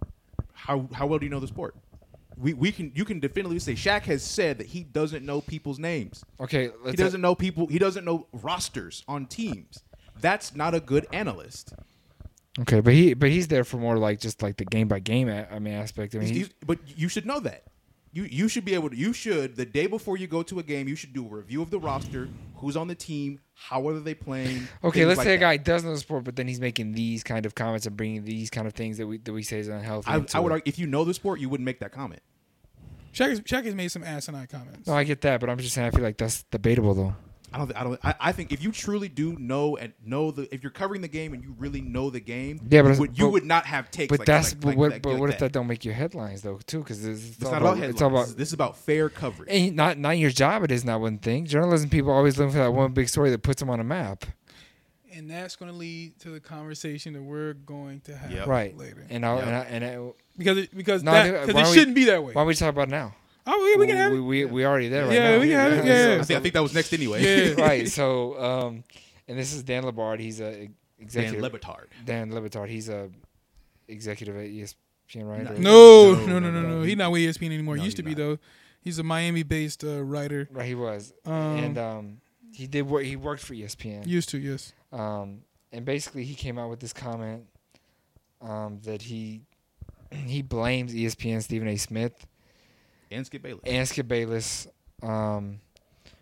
how 0.53 0.89
how 0.93 1.07
well 1.07 1.18
do 1.18 1.26
you 1.26 1.31
know 1.31 1.41
the 1.41 1.47
sport? 1.49 1.74
We 2.37 2.55
we 2.55 2.70
can 2.72 2.93
you 2.95 3.05
can 3.05 3.18
definitively 3.20 3.59
say 3.59 3.72
Shaq 3.74 4.03
has 4.03 4.22
said 4.22 4.59
that 4.59 4.68
he 4.68 4.85
doesn't 4.85 5.24
know 5.24 5.41
people's 5.41 5.79
names. 5.79 6.24
okay, 6.41 6.70
He 6.87 6.93
doesn't 6.93 7.20
know 7.20 7.35
people. 7.35 7.66
He 7.66 7.79
doesn't 7.79 8.05
know 8.05 8.26
rosters 8.33 9.03
on 9.09 9.26
teams. 9.26 9.83
That's 10.20 10.55
not 10.55 10.74
a 10.74 10.81
good 10.81 11.07
analyst. 11.12 11.72
okay, 12.61 12.81
but 12.81 12.93
he 12.93 13.14
but 13.14 13.31
he's 13.31 13.49
there 13.49 13.64
for 13.64 13.76
more 13.79 13.99
like 13.99 14.20
just 14.20 14.43
like 14.43 14.57
the 14.57 14.64
game 14.64 14.87
by 14.89 15.01
game. 15.01 15.29
I 15.29 15.59
mean 15.59 15.74
aspect. 15.74 16.14
I 16.14 16.18
mean, 16.18 16.29
He's- 16.29 16.37
he's- 16.47 16.51
but 16.66 16.79
you 16.97 17.09
should 17.09 17.26
know 17.26 17.41
that. 17.41 17.64
You 18.13 18.25
you 18.25 18.49
should 18.49 18.65
be 18.65 18.75
able 18.75 18.91
to. 18.91 18.97
You 18.97 19.13
should 19.13 19.57
the 19.57 19.67
day 19.67 19.87
before 19.87 20.17
you 20.17 20.27
go 20.27 20.43
to 20.43 20.59
a 20.59 20.63
game. 20.63 20.89
You 20.89 20.97
should 20.97 21.13
do 21.13 21.27
a 21.27 21.29
review 21.29 21.63
of 21.63 21.71
the 21.71 21.79
roster, 21.79 22.29
who's 22.57 22.77
on 22.77 22.89
the 22.89 22.95
team, 22.95 23.41
how 23.55 23.87
are 23.89 23.99
they 23.99 24.15
playing. 24.15 24.69
Okay, 24.83 25.05
let's 25.05 25.19
like 25.19 25.27
say 25.27 25.35
a 25.35 25.39
guy 25.39 25.57
does 25.57 25.85
know 25.85 25.93
the 25.93 25.99
sport, 25.99 26.25
but 26.25 26.37
then 26.37 26.49
he's 26.49 26.61
making 26.61 26.93
these 26.93 27.23
kind 27.23 27.45
of 27.47 27.55
comments 27.55 27.87
and 27.87 27.97
bringing 27.97 28.25
these 28.25 28.51
kind 28.51 28.67
of 28.67 28.75
things 28.75 28.99
that 28.99 29.07
we 29.07 29.19
that 29.19 29.33
we 29.33 29.43
say 29.43 29.59
is 29.59 29.69
unhealthy. 29.69 30.11
I, 30.11 30.25
I 30.35 30.41
would 30.41 30.53
argue, 30.53 30.63
if 30.67 30.79
you 30.79 30.87
know 30.87 31.05
the 31.05 31.15
sport, 31.15 31.41
you 31.41 31.49
wouldn't 31.49 31.65
make 31.65 31.81
that 31.81 31.93
comment. 31.93 32.23
Shaq, 33.13 33.31
has, 33.31 33.41
Shaq 33.41 33.65
has 33.65 33.75
made 33.75 33.89
some 33.89 34.05
asinine 34.05 34.47
comments. 34.47 34.87
No, 34.87 34.95
I 34.95 35.05
get 35.05 35.23
that, 35.23 35.41
but 35.41 35.51
I'm 35.51 35.59
just 35.59 35.75
saying 35.75 35.89
I 35.89 35.91
feel 35.91 36.03
like 36.03 36.19
that's 36.19 36.45
debatable 36.45 36.95
though. 36.95 37.15
I 37.53 37.59
don't. 37.59 37.76
I 37.76 37.84
don't. 37.84 38.01
I, 38.05 38.14
I 38.20 38.32
think 38.32 38.53
if 38.53 38.62
you 38.62 38.72
truly 38.72 39.09
do 39.09 39.34
know 39.38 39.76
and 39.76 39.92
know 40.05 40.30
the, 40.30 40.53
if 40.55 40.62
you're 40.62 40.70
covering 40.70 41.01
the 41.01 41.09
game 41.09 41.32
and 41.32 41.42
you 41.42 41.55
really 41.59 41.80
know 41.80 42.11
the 42.11 42.20
game, 42.20 42.61
Yeah, 42.70 42.82
but 42.82 42.88
you 42.88 42.92
it's- 42.92 42.99
would, 43.01 43.18
you 43.18 43.24
but- 43.26 43.32
would 43.32 43.44
not 43.44 43.64
have 43.66 43.90
takes. 43.90 44.11
But 44.11 44.20
like, 44.20 44.26
that's 44.26 44.53
like, 44.53 44.61
but 44.61 44.68
like 44.68 44.76
what 44.78 44.90
that- 44.92 45.03
but 45.03 45.11
like 45.12 45.20
what 45.20 45.30
if 45.30 45.38
that 45.38 45.53
don't 45.53 45.66
make 45.66 45.84
your 45.84 45.94
headlines 45.94 46.42
though 46.42 46.59
too? 46.66 46.78
Because 46.80 47.05
it's, 47.05 47.20
it's, 47.26 47.36
It's 47.36 47.44
all 47.46 47.53
not 47.53 47.62
about 47.62 47.66
about, 47.68 47.76
headlines. 47.78 47.94
it's 47.94 48.03
all 48.03 48.09
about 48.11 48.26
This 48.36 48.49
is- 48.49 48.53
about 48.55 48.76
fair 48.76 49.09
coverage. 49.09 49.49
and 49.51 49.74
not 49.76 49.96
not 49.99 50.18
your 50.18 50.30
job. 50.30 50.62
It 50.64 50.70
is 50.72 50.84
not 50.84 51.01
one 51.01 51.18
thing. 51.18 51.46
Journalism 51.46 51.88
people 51.90 52.11
always 52.12 52.36
looking 52.38 52.53
for 52.53 52.59
that 52.59 52.72
one 52.72 52.92
big 52.92 53.09
story 53.09 53.30
that 53.30 53.42
puts 53.42 53.61
them 53.61 53.70
on 53.70 53.80
a 53.80 53.84
map, 53.84 54.26
and 55.12 55.30
that's 55.30 55.57
going 55.57 55.70
to 55.70 55.76
lead 55.76 56.18
to 56.20 56.30
the 56.30 56.40
conversation 56.40 57.14
that 57.14 57.22
we're 57.22 57.55
going 57.55 58.01
to 58.03 58.16
have 58.16 58.30
Yep. 58.30 58.46
right? 58.46 58.76
later. 58.76 59.07
And 59.09 59.24
I, 59.24 59.36
Yep. 59.36 59.46
and 59.46 59.57
I, 59.57 59.61
and 59.61 59.84
I, 59.84 60.12
because 60.36 60.59
it, 60.59 60.76
because 60.76 61.03
No, 61.03 61.12
that, 61.12 61.22
think- 61.24 61.34
because 61.34 61.49
it 61.49 61.53
don't 61.62 61.70
we- 61.70 61.76
shouldn't 61.78 61.94
be 61.94 62.05
that 62.05 62.22
way. 62.22 62.32
why 62.34 62.40
don't 62.42 62.46
we 62.49 62.55
talk 62.55 62.68
about 62.70 62.88
it 62.88 62.90
now? 62.90 63.14
Oh, 63.51 63.66
yeah, 63.72 63.78
we 63.78 63.86
can 63.86 63.96
have 63.96 64.12
we, 64.12 64.18
it. 64.18 64.22
we, 64.22 64.44
we 64.44 64.66
already 64.66 64.88
there 64.88 65.07
right 65.07 65.14
Yeah, 65.14 65.30
now. 65.32 65.40
we 65.40 65.49
can 65.49 65.57
have 65.59 65.72
it, 65.72 65.84
yeah. 65.86 66.18
I 66.20 66.24
think, 66.24 66.38
I 66.38 66.42
think 66.42 66.55
that 66.55 66.62
was 66.62 66.74
next 66.74 66.92
anyway. 66.92 67.22
Yeah. 67.55 67.55
right. 67.64 67.88
So, 67.88 68.38
um, 68.40 68.84
and 69.26 69.38
this 69.38 69.55
is 69.55 69.62
Dan 69.62 69.84
Le 69.84 69.92
Batard. 69.92 70.20
He's 70.20 70.40
a 70.40 70.53
Dan 70.53 70.74
executive. 70.99 71.53
Dan 72.05 72.30
Le 72.30 72.40
Batard. 72.40 72.68
He's 72.68 72.88
a 72.88 73.09
executive 73.88 74.36
at 74.36 74.44
ESPN, 74.44 75.24
right? 75.24 75.59
No. 75.59 76.14
No, 76.14 76.14
No, 76.14 76.26
no, 76.26 76.38
no, 76.38 76.38
no, 76.38 76.51
no, 76.51 76.62
no. 76.62 76.68
no. 76.78 76.82
He's 76.82 76.96
not 76.96 77.11
with 77.11 77.22
ESPN 77.22 77.46
anymore. 77.46 77.76
No, 77.76 77.84
Used 77.84 77.96
to 77.96 78.03
he's 78.03 78.14
be 78.14 78.22
though. 78.22 78.38
He's 78.80 78.99
a 78.99 79.03
Miami-based 79.03 79.82
uh, 79.84 80.03
writer. 80.05 80.49
Right, 80.53 80.66
he 80.66 80.74
was, 80.74 81.12
Um, 81.26 81.32
and 81.32 81.78
um, 81.78 82.20
he 82.55 82.66
did 82.66 82.82
work. 82.82 83.05
He 83.05 83.16
worked 83.16 83.42
for 83.42 83.55
ESPN. 83.55 84.07
Used 84.07 84.28
to, 84.30 84.38
yes. 84.38 84.72
Um, 84.92 85.40
and 85.72 85.84
basically, 85.84 86.24
he 86.24 86.34
came 86.34 86.59
out 86.59 86.70
with 86.70 86.80
this 86.80 86.92
comment 86.92 87.44
um, 88.40 88.80
that 88.84 89.03
he 89.03 89.42
he 90.11 90.42
blames 90.42 90.94
ESPN 90.94 91.42
Stephen 91.42 91.68
A. 91.68 91.76
Smith 91.76 92.26
And 93.11 93.25
Skip 93.27 93.43
Bayless. 93.43 93.63
and 93.67 93.89
Skip 93.89 94.07
Bayless, 94.09 94.67
um, 95.03 95.61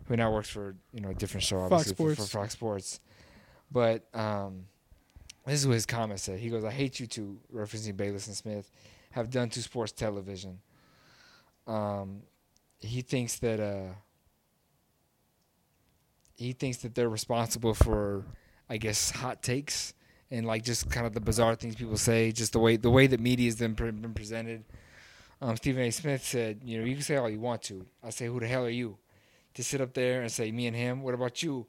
who 0.07 0.17
now 0.17 0.33
works 0.33 0.49
for 0.49 0.77
you 0.93 1.01
know 1.01 1.11
a 1.11 1.15
different 1.15 1.45
show, 1.45 1.61
Fox 1.69 1.73
obviously 1.91 2.15
for- 2.15 2.23
For, 2.23 2.29
Fox 2.29 2.53
Sports. 2.53 3.01
But 3.73 4.07
um, 4.15 4.67
this 5.45 5.61
is 5.61 5.67
what 5.67 5.75
his 5.75 5.87
comment 5.87 6.21
said. 6.21 6.39
He 6.39 6.49
goes, 6.51 6.65
"I 6.65 6.71
hate 6.71 7.01
you 7.01 7.07
two," 7.07 7.39
referencing 7.53 7.97
Bayless 7.97 8.27
and 8.29 8.37
Smith, 8.37 8.71
have 9.11 9.31
done 9.31 9.49
to 9.51 9.63
sports 9.63 9.93
television. 9.93 10.61
Um, 11.67 12.23
he 12.79 13.01
thinks 13.01 13.39
that 13.41 13.59
uh, 13.59 13.93
he 16.37 16.53
thinks 16.53 16.79
that 16.79 16.95
they're 16.95 17.09
responsible 17.09 17.75
for, 17.75 18.25
I 18.69 18.77
guess, 18.77 19.11
hot 19.11 19.43
takes 19.43 19.95
and 20.31 20.47
like 20.47 20.65
just 20.65 20.91
kind 20.91 21.07
of 21.07 21.15
the 21.15 21.21
bizarre 21.21 21.55
things 21.55 21.75
people 21.77 21.97
say, 21.97 22.31
just 22.33 22.53
the 22.53 22.59
way 22.59 22.77
the 22.77 22.91
way 22.91 23.07
that 23.07 23.21
media 23.21 23.47
has 23.47 23.57
been, 23.57 23.75
pre- 23.75 23.91
been 23.91 24.15
presented. 24.15 24.65
Um, 25.41 25.57
Stephen 25.57 25.83
A. 25.83 25.91
Smith 25.91 26.25
said, 26.25 26.61
"You 26.65 26.79
know, 26.79 26.85
you 26.85 26.95
can 26.95 27.03
say 27.03 27.17
all 27.17 27.29
you 27.29 27.41
want 27.41 27.63
to. 27.65 27.87
I 28.03 28.11
say, 28.11 28.27
who 28.27 28.41
the 28.41 28.47
hell 28.47 28.65
are 28.65 28.71
you, 28.71 28.97
to 29.55 29.63
sit 29.63 29.81
up 29.81 29.93
there 29.93 30.23
and 30.23 30.33
say 30.33 30.51
me 30.51 30.67
and 30.67 30.77
him? 30.77 31.03
What 31.03 31.15
about 31.15 31.43
you? 31.43 31.67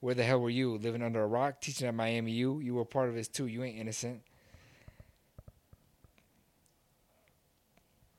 Where 0.00 0.14
the 0.14 0.24
hell 0.24 0.40
were 0.40 0.50
you? 0.50 0.78
Living 0.78 1.02
under 1.02 1.22
a 1.22 1.26
rock, 1.26 1.60
teaching 1.60 1.86
at 1.86 1.94
Miami 1.94 2.32
U? 2.32 2.60
You 2.60 2.74
were 2.74 2.84
part 2.84 3.08
of 3.08 3.14
this 3.14 3.28
too. 3.28 3.46
You 3.46 3.62
ain't 3.64 3.78
innocent." 3.78 4.22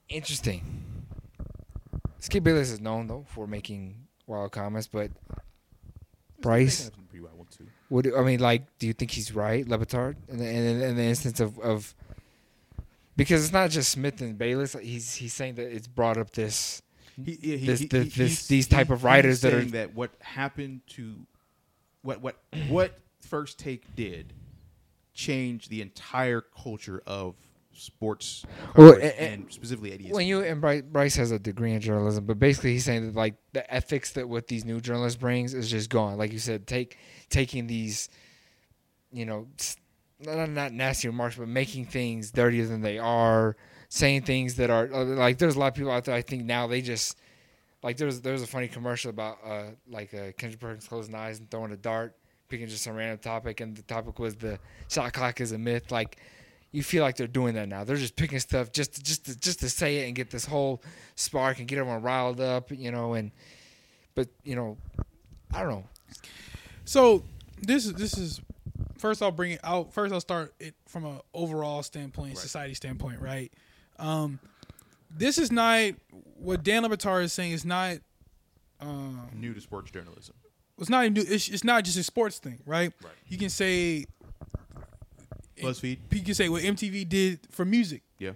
Interesting. 0.10 0.62
Skip 2.20 2.44
Bayless 2.44 2.72
is 2.72 2.80
known 2.80 3.08
though 3.08 3.26
for 3.30 3.48
making 3.48 4.08
wild 4.28 4.52
comments, 4.52 4.88
but 4.88 5.12
Bryce, 6.40 6.92
Pretty 7.10 7.24
wild 7.24 7.38
one, 7.38 7.48
too. 7.48 7.66
would 7.90 8.14
I 8.14 8.22
mean, 8.22 8.40
like, 8.40 8.78
do 8.78 8.86
you 8.86 8.94
think 8.94 9.12
he's 9.12 9.34
right, 9.34 9.68
Le 9.68 9.78
Batard, 9.78 10.18
in 10.28 10.38
the, 10.38 10.46
in, 10.48 10.82
in 10.82 10.96
the 10.98 11.04
instance 11.04 11.40
of, 11.40 11.58
of 11.60 11.96
because 13.16 13.44
it's 13.44 13.54
not 13.54 13.70
just 13.70 13.92
Smith 13.92 14.22
and 14.22 14.38
Bayless. 14.38 14.74
He's 14.74 15.16
he's 15.16 15.34
saying 15.34 15.56
that 15.56 15.74
it's 15.74 15.88
brought 15.88 16.18
up 16.18 16.32
this. 16.32 16.82
He, 17.16 17.34
he, 17.42 17.66
This- 17.66 17.80
he- 17.82 17.88
this- 17.88 18.16
this- 18.16 18.48
these 18.48 18.68
type 18.68 18.90
of 18.90 19.00
he's 19.00 19.04
writers 19.06 19.42
that 19.42 19.54
are- 19.54 19.60
saying 19.60 19.72
that 19.72 19.94
what 19.94 20.12
happened 20.22 20.82
to 20.90 21.16
what 22.02 22.22
what 22.22 22.38
what 22.70 23.00
First 23.22 23.60
Take 23.60 23.96
did 23.96 24.34
changed 25.14 25.70
the 25.70 25.82
entire 25.82 26.42
culture 26.42 27.02
of 27.06 27.36
sports 27.76 28.46
Well, 28.76 28.94
coverage, 28.94 29.04
a- 29.14 29.22
a- 29.24 29.32
and 29.32 29.52
specifically 29.52 29.92
E 29.94 30.10
When 30.12 30.26
you 30.28 30.42
and 30.44 30.60
Bryce, 30.62 30.82
Bryce 30.84 31.16
has 31.16 31.32
a 31.32 31.40
degree 31.40 31.74
in 31.74 31.82
journalism, 31.82 32.26
but 32.26 32.38
basically 32.40 32.74
he's 32.74 32.84
saying 32.86 33.06
that 33.06 33.16
like 33.16 33.36
the 33.54 33.72
ethics 33.74 34.12
that 34.14 34.28
what 34.28 34.48
these 34.48 34.66
new 34.66 34.80
journalists 34.82 35.20
brings 35.20 35.54
is 35.54 35.70
just 35.72 35.90
gone. 35.90 36.18
Like 36.18 36.32
you 36.34 36.40
said, 36.40 36.66
take 36.68 36.98
taking 37.30 37.68
these, 37.68 38.10
you 39.12 39.26
know, 39.26 39.48
s- 39.60 39.78
not 40.26 40.50
not 40.50 40.74
nasty 40.74 41.08
remarks, 41.08 41.36
but 41.36 41.48
making 41.48 41.86
things 41.86 42.32
dirtier 42.32 42.66
than 42.66 42.82
they 42.82 42.98
are, 42.98 43.56
saying 43.90 44.24
things 44.24 44.56
that 44.56 44.70
are 44.70 44.92
uh, 44.94 45.04
like. 45.04 45.38
There's 45.38 45.56
a 45.56 45.60
lot 45.60 45.68
of 45.68 45.74
people 45.76 45.92
out 45.92 46.06
there. 46.06 46.16
I 46.16 46.22
think 46.22 46.46
now 46.46 46.68
they 46.68 46.82
just 46.82 47.18
like 47.84 47.98
there's 47.98 48.22
there's 48.22 48.42
a 48.42 48.48
funny 48.48 48.68
commercial 48.68 49.10
about 49.10 49.38
uh 49.46 49.64
like 49.90 50.14
uh, 50.14 50.32
Kendrick 50.38 50.60
Perkins 50.60 50.88
closing 50.88 51.14
eyes 51.14 51.40
and 51.40 51.50
throwing 51.52 51.72
a 51.72 51.78
dart, 51.78 52.16
picking 52.50 52.68
just 52.68 52.84
some 52.84 52.96
random 52.96 53.20
topic, 53.20 53.60
and 53.62 53.76
the 53.76 53.84
topic 53.84 54.20
was 54.20 54.36
the 54.36 54.60
shot 54.90 55.14
clock 55.14 55.42
is 55.42 55.52
a 55.52 55.58
myth. 55.58 55.92
Like 55.92 56.18
you 56.72 56.82
feel 56.82 57.04
like 57.04 57.16
they're 57.16 57.28
doing 57.28 57.54
that 57.54 57.70
now. 57.70 57.84
They're 57.84 57.96
just 57.96 58.16
picking 58.16 58.40
stuff 58.40 58.72
just 58.72 58.96
to, 58.96 59.04
just 59.04 59.26
to, 59.28 59.40
just 59.40 59.60
to 59.60 59.70
say 59.70 60.00
it 60.00 60.08
and 60.08 60.16
get 60.16 60.32
this 60.32 60.46
whole 60.46 60.82
spark 61.16 61.60
and 61.60 61.68
get 61.68 61.78
everyone 61.78 62.02
riled 62.02 62.42
up, 62.42 62.72
you 62.72 62.92
know. 62.92 63.14
And 63.14 63.32
but 64.16 64.28
you 64.44 64.56
know, 64.56 64.78
I 65.54 65.62
don't 65.62 65.70
know. 65.70 65.86
So 66.86 67.24
this 67.62 67.86
is 67.86 67.94
this 67.94 68.18
is 68.18 68.42
first 69.04 69.22
I'll 69.22 69.32
bring 69.32 69.52
it 69.52 69.60
out. 69.66 69.94
First 69.94 70.14
I'll 70.14 70.22
start 70.22 70.54
it 70.62 70.76
from 70.88 71.04
an 71.04 71.20
overall 71.34 71.84
standpoint, 71.84 72.38
society 72.38 72.74
standpoint, 72.74 73.20
right? 73.20 73.52
Um, 74.00 74.40
this 75.12 75.38
is 75.38 75.52
not 75.52 75.92
what 76.38 76.64
Dan 76.64 76.84
Le 76.84 76.90
Batard 76.90 77.24
is 77.24 77.34
saying. 77.34 77.52
Is 77.52 77.66
not 77.66 77.98
um, 78.80 79.30
new 79.36 79.54
to 79.54 79.60
sports 79.60 79.92
journalism. 79.92 80.36
it's 80.80 80.90
not 80.90 81.12
new, 81.12 81.22
it's, 81.22 81.50
it's 81.50 81.66
not 81.66 81.84
just 81.84 81.98
a 81.98 82.04
sports 82.04 82.40
thing, 82.40 82.60
right? 82.66 82.94
Right. 83.04 83.14
You 83.28 83.38
can 83.38 83.50
say 83.50 84.06
BuzzFeed, 85.58 85.98
you 86.12 86.22
can 86.22 86.34
say 86.34 86.48
what 86.48 86.64
MTV 86.64 87.08
did 87.10 87.42
for 87.52 87.66
music, 87.66 88.04
yeah, 88.20 88.32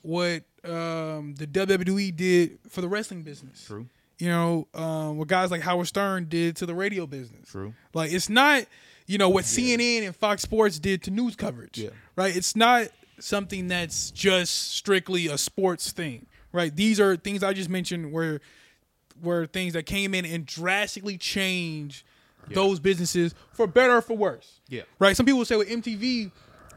what 0.00 0.44
um, 0.64 1.34
the 1.36 1.46
WWE 1.46 2.16
did 2.16 2.58
for 2.70 2.80
the 2.80 2.88
wrestling 2.88 3.22
business. 3.22 3.66
true, 3.66 3.86
You 4.18 4.28
know, 4.28 4.68
um, 4.74 5.18
what 5.18 5.28
guys 5.28 5.50
like 5.50 5.60
Howard 5.60 5.88
Stern 5.88 6.26
did 6.30 6.56
to 6.56 6.64
the 6.64 6.74
radio 6.74 7.06
business. 7.06 7.50
true. 7.50 7.74
Like 7.92 8.12
it's 8.12 8.30
not, 8.30 8.64
you 9.06 9.18
know, 9.18 9.28
what 9.28 9.44
CNN 9.44 10.04
and 10.04 10.14
Fox 10.14 10.42
Sports 10.42 10.78
did 10.78 11.02
to 11.04 11.10
news 11.10 11.36
coverage. 11.36 11.78
Yeah. 11.78 11.90
Right. 12.16 12.36
It's 12.36 12.56
not 12.56 12.88
something 13.18 13.68
that's 13.68 14.10
just 14.10 14.72
strictly 14.72 15.26
a 15.28 15.38
sports 15.38 15.92
thing. 15.92 16.26
Right. 16.52 16.74
These 16.74 17.00
are 17.00 17.16
things 17.16 17.42
I 17.42 17.52
just 17.52 17.70
mentioned 17.70 18.12
where 18.12 18.40
were 19.22 19.46
things 19.46 19.72
that 19.72 19.84
came 19.84 20.14
in 20.14 20.24
and 20.26 20.44
drastically 20.44 21.16
changed 21.16 22.04
those 22.50 22.78
businesses 22.78 23.34
for 23.52 23.66
better 23.66 23.96
or 23.96 24.02
for 24.02 24.16
worse. 24.16 24.60
Yeah. 24.68 24.82
Right. 24.98 25.16
Some 25.16 25.26
people 25.26 25.44
say 25.44 25.56
with 25.56 25.68
MTV, 25.68 26.30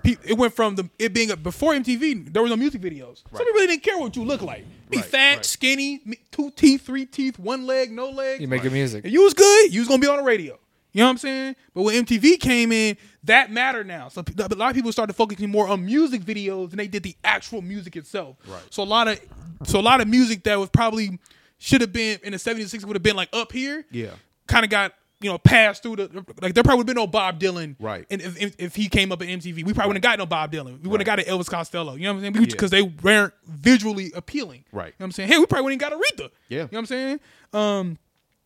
it 0.04 0.38
went 0.38 0.54
from 0.54 0.76
the 0.76 0.90
it 0.98 1.14
being 1.14 1.30
a, 1.32 1.36
before 1.38 1.74
MTV, 1.74 2.32
there 2.34 2.42
was 2.42 2.50
no 2.50 2.56
music 2.58 2.82
videos. 2.82 3.18
Some 3.18 3.26
Right. 3.34 3.40
people 3.40 3.54
really 3.54 3.68
didn't 3.68 3.84
care 3.84 3.98
what 3.98 4.16
you 4.16 4.24
look 4.24 4.42
like. 4.42 4.66
Be 4.90 4.98
Right, 4.98 5.06
fat, 5.06 5.36
right. 5.36 5.46
skinny, 5.46 6.02
two 6.32 6.50
teeth, 6.52 6.86
three 6.86 7.06
teeth, 7.06 7.38
one 7.38 7.68
leg, 7.68 7.92
no 7.92 8.10
leg. 8.10 8.42
You 8.42 8.48
make 8.48 8.62
good 8.64 8.72
music. 8.74 9.06
If 9.06 9.12
you 9.12 9.22
was 9.24 9.34
good, 9.34 9.74
you 9.74 9.82
was 9.82 9.88
gonna 9.90 10.00
be 10.02 10.08
on 10.08 10.18
the 10.18 10.24
radio. 10.24 10.58
You 10.92 11.02
know 11.02 11.06
what 11.06 11.12
I'm 11.12 11.18
saying? 11.20 11.56
But 11.74 11.84
when 11.84 12.06
MTV 12.06 12.40
came 12.40 12.72
in, 12.72 12.98
that 13.24 13.52
mattered 13.52 13.88
now. 13.88 14.08
So 14.10 14.24
a 14.38 14.56
lot 14.56 14.70
of 14.70 14.76
people 14.76 14.92
started 14.92 15.14
focusing 15.14 15.50
more 15.50 15.68
on 15.68 15.86
music 15.86 16.22
videos 16.22 16.70
than 16.70 16.78
they 16.78 16.88
did 16.88 17.04
the 17.04 17.16
actual 17.24 17.62
music 17.62 17.96
itself. 17.96 18.38
Right. 18.48 18.62
So 18.70 18.84
a 18.84 18.86
lot 18.86 19.08
of 19.08 19.20
so 19.66 19.80
a 19.80 19.82
lot 19.82 20.02
of 20.02 20.08
music 20.08 20.44
that 20.44 20.58
was 20.58 20.70
probably 20.70 21.20
should 21.60 21.82
have 21.82 21.92
been 21.92 22.20
in 22.24 22.32
the 22.32 22.38
70s, 22.38 22.74
60s 22.74 22.86
would 22.86 22.96
have 22.96 23.04
been 23.04 23.16
like 23.16 23.30
up 23.34 23.52
here. 23.52 23.86
Yeah. 23.92 24.12
Kind 24.48 24.64
of 24.64 24.72
got 24.72 24.94
you 25.22 25.30
know 25.30 25.38
passed 25.38 25.84
through 25.84 25.98
the 25.98 26.26
like 26.42 26.54
there 26.54 26.64
probably 26.64 26.78
would 26.78 26.88
have 26.88 26.96
been 26.96 27.02
no 27.02 27.08
Bob 27.08 27.40
Dylan. 27.40 27.76
Right. 27.80 28.06
And 28.10 28.22
if, 28.22 28.42
if, 28.42 28.56
if 28.58 28.76
he 28.76 28.90
came 28.90 29.12
up 29.12 29.22
at 29.22 29.28
MTV, 29.28 29.64
we 29.64 29.74
probably 29.74 29.90
wouldn't 29.90 30.04
have 30.04 30.18
got 30.18 30.20
no 30.20 30.26
Bob 30.26 30.52
Dylan. 30.52 30.82
We 30.82 30.90
wouldn't 30.90 31.08
have 31.08 31.18
got 31.18 31.28
an 31.28 31.32
Elvis 31.32 31.50
Costello. 31.50 31.96
You 31.96 32.04
know 32.04 32.14
what 32.14 32.26
I'm 32.26 32.34
saying? 32.34 32.46
Yeah. 32.46 32.52
Because 32.52 32.72
they 32.72 32.82
weren't 32.82 33.34
visually 33.46 34.12
appealing. 34.16 34.64
Right. 34.72 34.88
You 34.88 34.92
know 34.92 34.94
what 34.98 35.06
I'm 35.06 35.12
saying? 35.12 35.30
Hey, 35.30 35.38
we 35.38 35.46
probably 35.46 35.66
wouldn't 35.66 35.82
have 35.84 35.92
got 35.92 36.02
Aretha. 36.02 36.32
Yeah. 36.48 36.58
You 36.58 36.62
know 36.64 36.68
what 36.72 36.80
I'm 36.80 36.86
saying? 36.88 37.20
Um, 37.54 37.98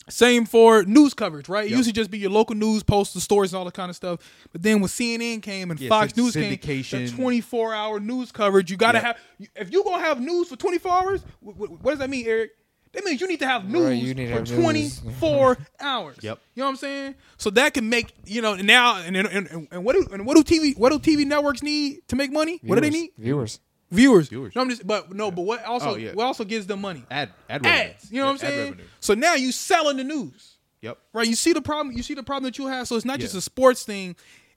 same 0.10 0.46
for 0.46 0.84
news 0.84 1.14
coverage, 1.14 1.48
right? 1.50 1.66
It 1.66 1.72
Yep. 1.72 1.78
used 1.78 1.90
to 1.90 1.94
just 1.94 2.12
be 2.12 2.20
your 2.20 2.32
local 2.32 2.56
news, 2.56 2.84
post 2.84 3.14
the 3.14 3.22
stories 3.22 3.54
and 3.54 3.58
all 3.60 3.66
that 3.66 3.74
kind 3.74 3.90
of 3.90 3.96
stuff. 3.96 4.20
But 4.52 4.62
then 4.64 4.80
when 4.82 4.90
CNN 4.90 5.42
came 5.42 5.72
and 5.72 5.80
Yeah, 5.80 5.90
Fox 5.90 6.16
News 6.16 6.34
came, 6.34 6.50
the 6.52 7.10
24 7.16 7.74
hour 7.74 8.00
news 8.00 8.32
coverage, 8.32 8.70
you 8.72 8.78
got 8.78 8.94
to 8.94 8.98
Yep. 8.98 9.04
have. 9.06 9.18
If 9.56 9.70
you're 9.72 9.84
gonna 9.84 10.04
have 10.04 10.20
news 10.22 10.48
for 10.50 10.56
24 10.56 10.92
hours, 10.92 11.22
wh- 11.46 11.52
wh- 11.52 11.84
what 11.84 11.92
does 11.92 12.00
that 12.00 12.10
mean, 12.10 12.26
Eric? 12.28 12.52
That 12.94 13.04
means 13.06 13.22
you 13.22 13.28
need 13.28 13.40
to 13.40 13.48
have 13.48 13.68
news 13.68 13.84
Right, 14.16 14.16
for 14.16 14.34
have 14.34 14.50
news. 14.52 14.60
24 14.60 15.58
hours. 15.80 16.18
Yep. 16.22 16.40
You 16.54 16.60
know 16.62 16.66
what 16.66 16.70
I'm 16.72 16.76
saying? 16.76 17.16
So 17.38 17.50
that 17.50 17.74
can 17.74 17.90
make 17.90 18.14
you 18.26 18.40
know 18.42 18.54
now 18.56 18.98
and 18.98 19.16
and, 19.18 19.28
and, 19.28 19.68
and 19.72 19.84
what 19.84 19.96
do 19.96 20.06
and 20.12 20.28
what 20.28 20.36
do 20.38 20.44
TV 20.44 20.78
what 20.78 20.92
do 20.92 21.00
TV 21.00 21.26
networks 21.26 21.64
need 21.64 22.08
to 22.10 22.16
make 22.16 22.32
money? 22.32 22.60
What 22.64 22.76
do 22.76 22.82
they 22.82 22.92
need? 22.92 23.10
Viewers. 23.18 23.60
Viewers. 23.94 24.30
Viewers. 24.30 24.56
No, 24.56 24.62
I'm 24.62 24.70
just 24.70 24.86
but 24.86 25.14
no, 25.14 25.32
but 25.32 25.44
what 25.44 25.64
also 25.66 25.92
Oh, 25.92 25.96
yeah. 25.96 26.14
what 26.14 26.26
also 26.26 26.44
gives 26.44 26.68
them 26.68 26.82
money? 26.82 27.04
Ad 27.12 27.30
ad 27.50 27.64
revenue. 27.66 27.84
Ads. 27.92 28.12
You 28.12 28.18
know 28.20 28.26
what 28.26 28.30
I'm 28.32 28.36
Ad 28.36 28.42
saying? 28.42 28.60
revenue. 28.72 28.86
So 29.00 29.14
now 29.14 29.36
you 29.36 29.52
selling 29.52 29.98
the 29.98 30.04
news. 30.04 30.58
Yep. 30.82 30.98
Right? 31.14 31.28
You 31.28 31.36
see 31.36 31.54
the 31.54 31.62
problem. 31.62 31.96
You 31.96 32.04
see 32.04 32.14
the 32.14 32.24
problem 32.24 32.44
that 32.46 32.58
you 32.58 32.68
have. 32.68 32.88
So 32.88 32.96
it's 32.96 33.06
not 33.06 33.20
just 33.20 33.34
Yeah. 33.34 33.38
a 33.40 33.42
sports 33.42 33.84
thing. 33.84 34.16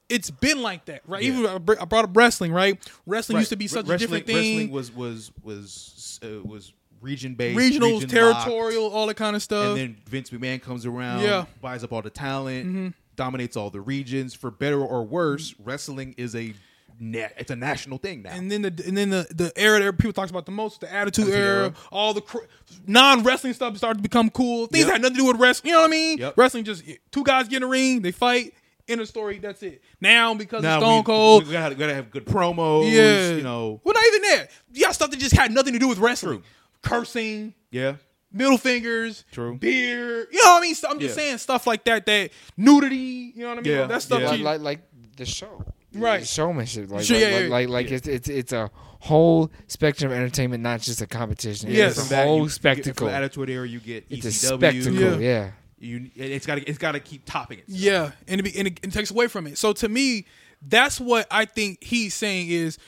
It's 0.08 0.30
been 0.30 0.62
like 0.62 0.84
that, 0.86 1.02
right? 1.06 1.22
Yeah. 1.22 1.30
Even 1.32 1.46
I 1.46 1.58
br- 1.58 1.80
I 1.80 1.84
brought 1.84 2.04
up 2.04 2.16
wrestling, 2.16 2.52
right? 2.52 2.78
Wrestling 3.06 3.38
used 3.38 3.50
to 3.50 3.56
be 3.56 3.66
such 3.66 3.88
a 3.88 3.98
different 3.98 4.26
thing. 4.26 4.36
Wrestling 4.36 4.70
was 4.70 4.92
was 4.94 5.30
was 5.42 6.20
uh, 6.22 6.42
was 6.42 6.72
region 7.00 7.34
based, 7.34 7.56
Regional, 7.58 7.92
region 7.92 8.08
territorial, 8.08 8.86
all 8.88 9.06
that 9.06 9.16
kind 9.16 9.36
of 9.36 9.42
stuff. 9.42 9.68
and 9.68 9.76
then 9.76 9.96
Vince 10.08 10.30
McMahon 10.30 10.60
comes 10.62 10.86
around, 10.86 11.22
Yeah. 11.22 11.42
Mm-hmm. 11.42 11.60
buys 11.60 11.84
up 11.84 11.92
all 11.92 12.02
the 12.02 12.10
talent, 12.10 12.94
dominates 13.16 13.56
all 13.56 13.70
the 13.70 13.80
regions. 13.80 14.32
For 14.34 14.50
better 14.50 14.80
or 14.80 15.04
worse, 15.04 15.54
wrestling 15.62 16.14
is 16.16 16.34
a 16.34 16.54
na- 16.98 17.28
it's 17.36 17.50
a 17.50 17.56
national 17.56 17.98
thing 17.98 18.22
now. 18.22 18.30
and 18.32 18.50
then 18.50 18.62
the 18.62 18.82
and 18.86 18.96
then 18.96 19.10
the 19.10 19.26
the 19.34 19.52
era 19.56 19.82
that 19.82 19.98
people 19.98 20.12
talks 20.12 20.30
about 20.30 20.46
the 20.46 20.52
most, 20.52 20.80
the 20.80 20.92
Attitude, 20.92 21.24
Attitude 21.28 21.40
era, 21.40 21.62
Era. 21.64 21.74
all 21.90 22.14
the 22.14 22.20
cr- 22.20 22.38
non 22.86 23.22
wrestling 23.22 23.52
stuff 23.52 23.76
started 23.76 23.98
to 23.98 24.02
become 24.02 24.30
cool. 24.30 24.66
Things 24.66 24.84
Yep. 24.86 24.92
had 24.92 25.02
nothing 25.02 25.16
to 25.16 25.20
do 25.22 25.26
with 25.26 25.36
wrestling. 25.40 25.68
You 25.70 25.74
know 25.74 25.82
what 25.82 25.88
I 25.88 25.90
mean? 25.90 26.18
Yep. 26.18 26.34
Wrestling 26.36 26.64
just 26.64 26.82
two 27.10 27.24
guys 27.24 27.48
get 27.48 27.58
in 27.58 27.62
a 27.64 27.66
ring, 27.66 28.02
they 28.02 28.12
fight. 28.12 28.54
End 28.88 29.00
of 29.00 29.08
story. 29.08 29.38
That's 29.40 29.62
it. 29.64 29.82
Now 30.00 30.32
because 30.34 30.62
now 30.62 30.76
of 30.76 30.82
Stone 30.82 30.98
we, 30.98 31.02
Cold, 31.04 31.46
we 31.46 31.52
gotta, 31.52 31.74
gotta 31.74 31.94
have 31.94 32.10
good 32.10 32.24
promos. 32.24 32.90
yeah, 32.92 33.30
you 33.34 33.42
know, 33.42 33.80
well, 33.82 33.94
not 33.94 34.04
even 34.06 34.22
that. 34.22 34.48
You 34.72 34.84
got 34.84 34.94
stuff 34.94 35.10
that 35.10 35.18
just 35.18 35.34
had 35.34 35.50
nothing 35.50 35.72
to 35.72 35.78
do 35.80 35.88
with 35.88 35.98
wrestling. 35.98 36.38
True. 36.38 36.44
Cursing, 36.82 37.52
yeah, 37.72 37.96
middle 38.32 38.58
fingers, 38.58 39.24
True. 39.32 39.56
beer. 39.58 40.28
You 40.30 40.44
know 40.44 40.52
what 40.52 40.58
I 40.58 40.60
mean? 40.60 40.74
So 40.76 40.88
I'm 40.88 41.00
just 41.00 41.16
Yeah. 41.16 41.24
saying 41.24 41.38
stuff 41.38 41.66
like 41.66 41.82
that. 41.84 42.06
That 42.06 42.30
nudity. 42.56 43.32
You 43.34 43.42
know 43.42 43.48
what 43.48 43.58
I 43.58 43.62
mean? 43.62 43.72
Yeah, 43.72 43.86
That 43.86 44.02
stuff. 44.02 44.20
yeah. 44.20 44.30
Like, 44.30 44.40
like 44.40 44.60
like 44.60 44.80
the 45.16 45.26
show. 45.26 45.64
Right. 46.00 46.26
Showmanship. 46.26 46.90
Like 46.90 47.04
Sure, 47.04 47.16
like, 47.18 47.22
yeah, 47.26 47.34
like, 47.34 47.42
yeah. 47.44 47.48
like, 47.48 47.68
like 47.68 47.90
Yeah. 47.90 47.96
it's 47.96 48.08
it's 48.08 48.28
it's 48.28 48.52
a 48.52 48.70
whole 49.00 49.50
spectrum 49.68 50.10
of 50.12 50.16
entertainment, 50.18 50.62
not 50.62 50.80
just 50.80 51.00
a 51.02 51.06
competition. 51.06 51.70
Yes. 51.70 51.96
It's 51.98 52.06
a 52.06 52.10
that, 52.10 52.22
you- 52.22 52.28
whole 52.28 52.38
you 52.38 52.44
get- 52.44 52.52
spectacle. 52.52 53.06
From 53.06 53.14
Attitude 53.14 53.50
Era, 53.50 53.68
you 53.68 53.80
get 53.80 54.06
It's 54.10 54.24
a 54.26 54.28
ECW. 54.30 54.82
spectacle. 54.82 54.92
Yeah. 55.00 55.18
Yeah. 55.18 55.50
You, 55.78 56.10
it's 56.16 56.46
got 56.46 56.54
to 56.56 56.62
it's 56.64 56.78
got 56.78 56.92
to 56.92 57.00
keep 57.00 57.24
topping 57.26 57.58
it. 57.58 57.64
Yeah, 57.68 58.12
and 58.26 58.40
it, 58.40 58.42
be, 58.44 58.58
and 58.58 58.68
it, 58.68 58.80
it 58.82 58.92
takes 58.92 59.10
away 59.10 59.26
from 59.28 59.46
it. 59.46 59.58
So 59.58 59.74
to 59.74 59.88
me, 59.90 60.24
that's 60.62 60.98
what 60.98 61.26
I 61.30 61.44
think 61.44 61.84
he's 61.84 62.14
saying 62.14 62.48
is 62.48 62.78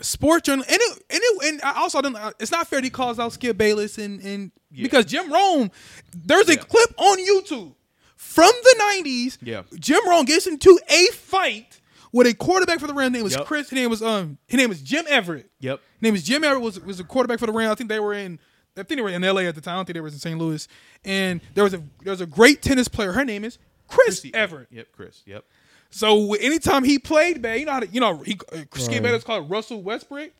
sports 0.00 0.46
journal. 0.46 0.64
And 0.68 0.76
it, 0.80 0.92
and 1.08 1.20
it, 1.22 1.48
and 1.48 1.62
I 1.62 1.74
also 1.80 2.02
don't. 2.02 2.16
Uh, 2.16 2.32
it's 2.40 2.50
not 2.50 2.66
fair 2.66 2.78
that 2.80 2.84
he 2.84 2.90
calls 2.90 3.20
out 3.20 3.32
Skip 3.32 3.56
Bayless 3.56 3.96
and 3.96 4.20
and 4.22 4.50
Yeah. 4.72 4.82
because 4.82 5.04
Jim 5.04 5.32
Rome, 5.32 5.70
there's 6.16 6.48
a 6.48 6.54
Yeah. 6.56 6.62
clip 6.62 6.92
on 6.98 7.18
YouTube 7.18 7.74
from 8.16 8.50
the 8.64 8.76
'90s. 9.04 9.38
Yeah. 9.40 9.62
Jim 9.78 10.00
Rome 10.08 10.24
gets 10.24 10.48
into 10.48 10.76
a 10.90 11.06
fight 11.12 11.78
with 12.12 12.26
a 12.26 12.34
quarterback 12.34 12.78
for 12.80 12.86
the 12.86 12.94
Rams. 12.94 13.08
His 13.10 13.14
name 13.14 13.24
was 13.24 13.34
Yep. 13.36 13.46
Chris. 13.46 13.70
His 13.70 13.76
name 13.76 13.90
was 13.90 14.02
um. 14.02 14.38
His 14.46 14.58
name 14.58 14.68
was 14.68 14.80
Jim 14.82 15.04
Everett. 15.08 15.50
Yep. 15.60 15.80
His 15.96 16.02
name 16.02 16.12
was 16.12 16.22
Jim 16.22 16.44
Everett 16.44 16.62
was 16.62 16.80
was 16.80 17.00
a 17.00 17.04
quarterback 17.04 17.38
for 17.38 17.46
the 17.46 17.52
Rams. 17.52 17.72
I 17.72 17.74
think 17.74 17.88
they 17.88 18.00
were 18.00 18.12
in 18.14 18.38
I 18.76 18.82
think 18.84 18.98
they 18.98 19.02
were 19.02 19.08
in 19.10 19.22
LA 19.22 19.42
at 19.42 19.54
the 19.54 19.60
time. 19.60 19.74
I 19.74 19.76
don't 19.78 19.84
think 19.86 19.94
they 19.94 20.00
were 20.00 20.08
in 20.08 20.14
St. 20.14 20.38
Louis. 20.38 20.66
And 21.04 21.40
there 21.54 21.64
was 21.64 21.74
a 21.74 21.82
there 22.02 22.10
was 22.12 22.20
a 22.20 22.26
great 22.26 22.62
tennis 22.62 22.88
player. 22.88 23.12
Her 23.12 23.24
name 23.24 23.44
is 23.44 23.58
Chris 23.88 24.20
Chrissy 24.20 24.34
Everett. 24.34 24.68
Yep, 24.70 24.86
Chris. 24.92 25.22
Yep. 25.26 25.44
So 25.90 26.32
anytime 26.34 26.84
he 26.84 26.98
played, 26.98 27.42
man, 27.42 27.58
you 27.60 27.66
know 27.66 27.72
how 27.72 27.80
to, 27.80 27.86
you 27.88 28.00
know 28.00 28.18
he 28.18 28.38
uh, 28.52 28.58
Skip 28.74 28.88
Right. 28.94 29.02
Bayless 29.02 29.24
called 29.24 29.50
Russell 29.50 29.82
Westbrook. 29.82 30.30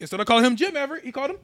Instead 0.00 0.18
of 0.20 0.26
calling 0.26 0.44
him 0.44 0.56
Jim 0.56 0.76
Everett, 0.76 1.04
he 1.04 1.12
called 1.12 1.30
him 1.30 1.38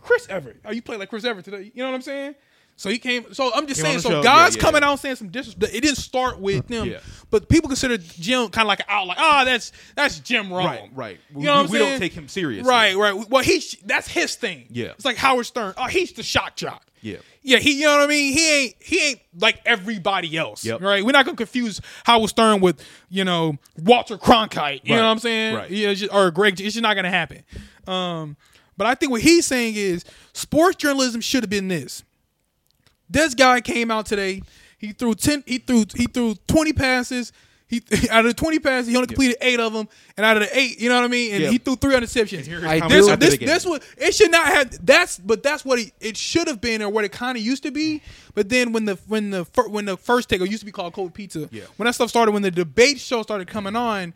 Chris 0.00 0.28
Everett. 0.28 0.60
Oh, 0.64 0.72
you 0.72 0.82
play 0.82 0.96
like 0.96 1.08
Chris 1.10 1.24
Everett 1.24 1.44
today. 1.44 1.70
You 1.74 1.82
know 1.82 1.90
what 1.90 1.94
I'm 1.94 2.02
saying? 2.02 2.34
So 2.76 2.90
he 2.90 2.98
came. 2.98 3.32
So 3.32 3.52
I'm 3.54 3.66
just 3.68 3.80
Came 3.80 4.00
saying. 4.00 4.00
So 4.00 4.22
guys 4.22 4.56
Yeah, 4.56 4.58
yeah, 4.58 4.62
coming 4.62 4.82
out 4.82 4.98
saying 4.98 5.16
some 5.16 5.28
disrespect. 5.28 5.72
It 5.74 5.80
didn't 5.82 5.96
start 5.98 6.40
with 6.40 6.66
them, 6.66 6.88
Yeah. 6.90 6.98
but 7.30 7.48
people 7.48 7.68
consider 7.68 7.96
Jim 7.98 8.48
kind 8.48 8.66
of 8.66 8.68
like 8.68 8.80
an 8.80 8.86
out. 8.88 9.06
Like, 9.06 9.18
ah, 9.20 9.44
that's 9.44 9.70
that's 9.94 10.18
Jim 10.18 10.52
Rome. 10.52 10.66
Right, 10.66 10.90
right. 10.94 11.18
You 11.30 11.38
We- 11.38 11.42
know 11.44 11.56
what 11.58 11.66
I'm 11.66 11.70
we 11.72 11.78
don't 11.78 11.98
take 12.00 12.12
him 12.12 12.26
seriously. 12.28 12.68
Right, 12.68 12.96
right. 12.96 13.14
Well, 13.30 13.44
he 13.44 13.62
that's 13.84 14.08
his 14.08 14.34
thing. 14.34 14.66
Yeah. 14.70 14.86
It's 14.86 15.04
like 15.04 15.16
Howard 15.16 15.46
Stern. 15.46 15.74
Oh, 15.76 15.86
he's 15.86 16.12
the 16.12 16.22
shock 16.24 16.56
jock. 16.56 16.84
Yeah. 17.00 17.18
Yeah, 17.42 17.58
he, 17.58 17.78
you 17.80 17.84
know 17.84 17.96
what 17.98 18.04
I 18.04 18.06
mean. 18.06 18.32
He 18.32 18.50
ain't, 18.64 18.74
he 18.80 19.08
ain't 19.10 19.20
like 19.38 19.60
everybody 19.66 20.34
else, 20.38 20.64
Yep. 20.64 20.80
right? 20.80 21.04
We're 21.04 21.12
not 21.12 21.26
gonna 21.26 21.36
confuse 21.36 21.78
Howard 22.04 22.30
Stern 22.30 22.60
with, 22.60 22.82
you 23.10 23.22
know, 23.24 23.58
Walter 23.76 24.16
Cronkite. 24.16 24.80
You 24.84 24.94
Right. 24.94 25.00
know 25.00 25.04
what 25.04 25.10
I'm 25.12 25.18
saying? 25.18 25.54
Right. 25.54 25.70
Yeah, 25.70 25.92
just- 25.94 26.12
or 26.12 26.30
Greg. 26.30 26.54
It's 26.60 26.72
just 26.74 26.82
not 26.82 26.94
gonna 26.96 27.10
happen. 27.10 27.42
Um, 27.86 28.36
but 28.78 28.86
I 28.86 28.94
think 28.94 29.12
what 29.12 29.20
he's 29.20 29.46
saying 29.46 29.74
is 29.76 30.04
sports 30.32 30.76
journalism 30.76 31.20
should 31.20 31.42
have 31.44 31.50
been 31.50 31.68
this. 31.68 32.02
This 33.08 33.34
guy 33.34 33.60
came 33.60 33.90
out 33.90 34.06
today. 34.06 34.42
He 34.78 34.92
threw 34.92 35.14
ten. 35.14 35.42
He 35.46 35.58
threw. 35.58 35.84
He 35.94 36.06
threw 36.06 36.34
twenty 36.46 36.72
passes. 36.72 37.32
He 37.66 37.82
out 38.10 38.26
of 38.26 38.30
the 38.30 38.34
twenty 38.34 38.58
passes, 38.58 38.88
he 38.88 38.94
only 38.96 39.06
completed 39.06 39.38
eight 39.40 39.58
of 39.58 39.72
them, 39.72 39.88
and 40.18 40.26
out 40.26 40.36
of 40.36 40.42
the 40.42 40.56
eight, 40.58 40.78
you 40.78 40.90
know 40.90 40.96
what 40.96 41.04
I 41.04 41.08
mean. 41.08 41.32
And 41.34 41.42
Yeah. 41.44 41.50
he 41.50 41.58
threw 41.58 41.76
three 41.76 41.94
interceptions. 41.94 42.46
I 42.62 42.78
how 42.78 42.88
do- 42.88 42.94
This, 42.94 43.16
this, 43.16 43.38
the 43.38 43.46
this 43.46 43.66
what 43.66 43.82
it 43.96 44.14
should 44.14 44.30
not 44.30 44.46
have. 44.46 44.84
That's 44.86 45.18
but 45.18 45.42
that's 45.42 45.64
what 45.64 45.78
it, 45.78 45.92
it 45.98 46.16
should 46.16 46.46
have 46.46 46.60
been, 46.60 46.82
or 46.82 46.90
what 46.90 47.04
it 47.06 47.12
kind 47.12 47.38
of 47.38 47.42
used 47.42 47.62
to 47.62 47.70
be. 47.70 48.02
But 48.34 48.50
then 48.50 48.72
when 48.72 48.84
the 48.84 48.96
when 49.08 49.30
the 49.30 49.46
fir- 49.46 49.68
when 49.68 49.86
the 49.86 49.96
first 49.96 50.28
take, 50.28 50.42
it 50.42 50.50
used 50.50 50.60
to 50.60 50.66
be 50.66 50.72
called 50.72 50.92
Cold 50.92 51.14
Pizza. 51.14 51.48
Yeah. 51.50 51.62
When 51.76 51.86
that 51.86 51.94
stuff 51.94 52.10
started, 52.10 52.32
when 52.32 52.42
the 52.42 52.50
debate 52.50 53.00
show 53.00 53.22
started 53.22 53.48
coming 53.48 53.74
on, 53.76 54.12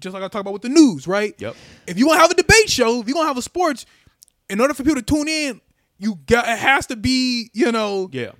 just 0.00 0.12
like 0.12 0.24
I 0.24 0.28
talk 0.28 0.40
about 0.40 0.52
with 0.52 0.62
the 0.62 0.68
news, 0.68 1.06
right? 1.06 1.34
Yep. 1.38 1.54
If 1.86 1.96
you 1.96 2.08
want 2.08 2.16
to 2.18 2.22
have 2.22 2.30
a 2.32 2.34
debate 2.34 2.68
show, 2.68 3.00
if 3.00 3.06
you 3.08 3.14
gonna 3.14 3.28
have 3.28 3.38
a 3.38 3.42
sports, 3.42 3.86
in 4.50 4.60
order 4.60 4.74
for 4.74 4.82
people 4.82 5.00
to 5.00 5.02
tune 5.02 5.28
in, 5.28 5.60
you 6.00 6.18
got 6.26 6.48
it 6.48 6.58
has 6.58 6.86
to 6.88 6.96
be 6.96 7.50
you 7.52 7.70
know 7.70 8.08
Yeah. 8.12 8.32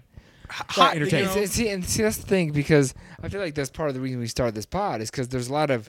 hot. 0.48 0.94
You 0.96 1.02
entertaining. 1.02 1.26
know? 1.26 1.40
And 1.42 1.48
see, 1.50 1.68
and 1.68 1.84
see, 1.84 2.02
that's 2.02 2.16
the 2.16 2.26
thing 2.26 2.50
because 2.50 2.92
I 3.22 3.28
feel 3.28 3.40
like 3.40 3.54
that's 3.54 3.70
part 3.70 3.88
of 3.90 3.94
the 3.94 4.00
reason 4.00 4.18
we 4.18 4.26
started 4.26 4.54
this 4.56 4.66
pod 4.66 5.00
is 5.00 5.10
because 5.10 5.28
there's 5.28 5.46
a 5.48 5.52
lot 5.52 5.70
of, 5.70 5.88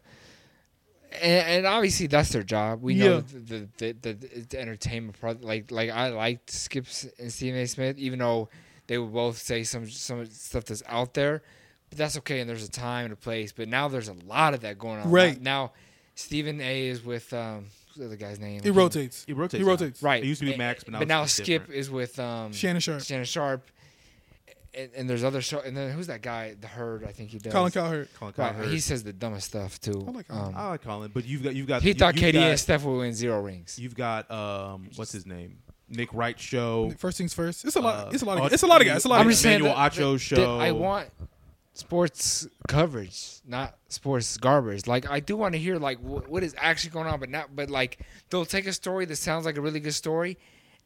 and, 1.21 1.47
and 1.47 1.65
obviously 1.65 2.07
that's 2.07 2.29
their 2.29 2.43
job. 2.43 2.81
We 2.81 2.95
know 2.95 3.15
Yeah. 3.15 3.21
the, 3.33 3.39
the, 3.39 3.93
the, 4.01 4.13
the, 4.13 4.41
the 4.49 4.59
entertainment 4.61 5.19
part. 5.19 5.41
Like 5.41 5.71
like 5.71 5.89
I 5.89 6.09
liked 6.09 6.51
Skips 6.51 7.07
and 7.19 7.31
Stephen 7.33 7.59
A. 7.59 7.65
Smith, 7.65 7.97
even 7.97 8.19
though 8.19 8.49
they 8.87 8.97
would 8.97 9.13
both 9.13 9.37
say 9.37 9.63
some 9.63 9.89
some 9.89 10.25
stuff 10.27 10.65
that's 10.65 10.83
out 10.87 11.13
there, 11.13 11.41
but 11.89 11.97
that's 11.97 12.17
okay. 12.17 12.39
And 12.39 12.49
there's 12.49 12.63
a 12.65 12.71
time 12.71 13.05
and 13.05 13.13
a 13.13 13.17
place. 13.17 13.51
But 13.51 13.67
now 13.69 13.87
there's 13.87 14.09
a 14.09 14.15
lot 14.25 14.53
of 14.53 14.61
that 14.61 14.77
going 14.77 14.99
on. 15.01 15.09
Right. 15.09 15.41
now, 15.41 15.71
Stephen 16.15 16.59
A. 16.61 16.87
is 16.87 17.03
with 17.03 17.33
um, 17.33 17.65
what's 17.65 17.80
the 17.97 18.05
other 18.05 18.15
guy's 18.15 18.39
name? 18.39 18.61
It 18.63 18.71
rotates. 18.71 19.23
He 19.25 19.33
rotates. 19.33 19.59
He 19.59 19.63
now. 19.65 19.69
rotates. 19.71 20.01
Right. 20.03 20.23
It 20.23 20.27
used 20.27 20.39
to 20.41 20.45
be 20.45 20.51
And- 20.53 20.57
Max, 20.59 20.83
but 20.83 20.93
now, 20.93 20.99
but 20.99 21.07
now 21.07 21.23
it's 21.23 21.33
Skip 21.33 21.45
different. 21.45 21.73
is 21.73 21.89
with 21.89 22.19
um, 22.19 22.51
Shannon 22.53 22.79
Sharpe. 22.81 23.01
Shannon 23.03 23.25
Sharpe. 23.25 23.67
And, 24.73 24.89
and 24.95 25.09
there's 25.09 25.25
other 25.25 25.41
show, 25.41 25.59
and 25.59 25.75
then 25.75 25.91
who's 25.91 26.07
that 26.07 26.21
guy? 26.21 26.55
The 26.57 26.67
Herd, 26.67 27.03
I 27.03 27.11
think 27.11 27.29
he 27.31 27.39
does. 27.39 27.51
Colin 27.51 27.73
Cowherd. 27.73 28.07
Colin 28.17 28.33
Right, 28.37 28.53
Cowherd. 28.53 28.69
he 28.69 28.79
says 28.79 29.03
the 29.03 29.11
dumbest 29.11 29.47
stuff 29.47 29.81
too. 29.81 30.05
I 30.07 30.11
like 30.11 30.29
Colin. 30.29 30.45
Um, 30.45 30.53
I 30.55 30.69
like 30.69 30.81
Colin, 30.81 31.11
but 31.13 31.25
you've 31.25 31.43
got 31.43 31.53
you've 31.55 31.67
got 31.67 31.81
he 31.81 31.89
you- 31.89 31.93
thought 31.93 32.15
you've 32.15 32.23
KD 32.23 32.33
got, 32.35 32.43
and 32.51 32.57
Steph 32.59 32.83
would 32.85 32.97
win 32.99 33.13
zero 33.13 33.41
rings. 33.41 33.77
You've 33.77 33.95
got 33.95 34.31
um 34.31 34.89
what's 34.95 35.11
his 35.11 35.25
name? 35.25 35.57
Nick 35.89 36.13
Wright 36.13 36.39
show. 36.39 36.89
First 36.99 37.17
things 37.17 37.33
first. 37.33 37.65
It's 37.65 37.75
a 37.75 37.81
lot. 37.81 38.07
uh, 38.07 38.11
it's 38.13 38.23
a 38.23 38.25
lot. 38.25 38.37
Of, 38.37 38.53
it's 38.53 38.63
a 38.63 38.67
lot 38.67 38.79
of 38.79 38.87
guys. 38.87 38.95
It's 38.95 39.05
a 39.05 39.09
lot 39.09 39.19
I'm 39.19 39.27
of 39.27 39.33
just 39.33 39.43
guys. 39.43 39.49
saying 39.51 39.59
Emmanuel 39.59 39.75
that, 39.77 39.91
Acho 39.91 40.17
show. 40.17 40.57
I 40.59 40.71
want 40.71 41.09
sports 41.73 42.47
coverage, 42.67 43.39
not 43.45 43.77
sports 43.87 44.37
garbage. 44.37 44.87
Like 44.87 45.09
I 45.09 45.19
do 45.19 45.35
want 45.35 45.53
to 45.53 45.59
hear 45.59 45.77
like 45.77 45.99
wh- 45.99 46.29
what 46.29 46.43
is 46.43 46.55
actually 46.57 46.91
going 46.91 47.07
on, 47.07 47.19
but 47.19 47.29
not. 47.29 47.55
But 47.55 47.69
like 47.69 47.99
they'll 48.29 48.45
take 48.45 48.67
a 48.67 48.73
story 48.73 49.05
that 49.05 49.15
sounds 49.15 49.45
like 49.45 49.57
a 49.57 49.61
really 49.61 49.79
good 49.79 49.93
story, 49.93 50.37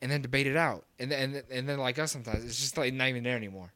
and 0.02 0.12
then 0.12 0.22
debate 0.22 0.48
it 0.48 0.58
out, 0.58 0.86
and 1.00 1.12
then 1.12 1.36
and, 1.36 1.44
and 1.52 1.70
then 1.70 1.80
like 1.80 2.00
us 2.00 2.12
sometimes 2.12 2.44
it's 2.44 2.60
just 2.60 2.78
like 2.78 2.94
not 2.94 3.10
even 3.10 3.24
there 3.24 3.38
anymore. 3.38 3.74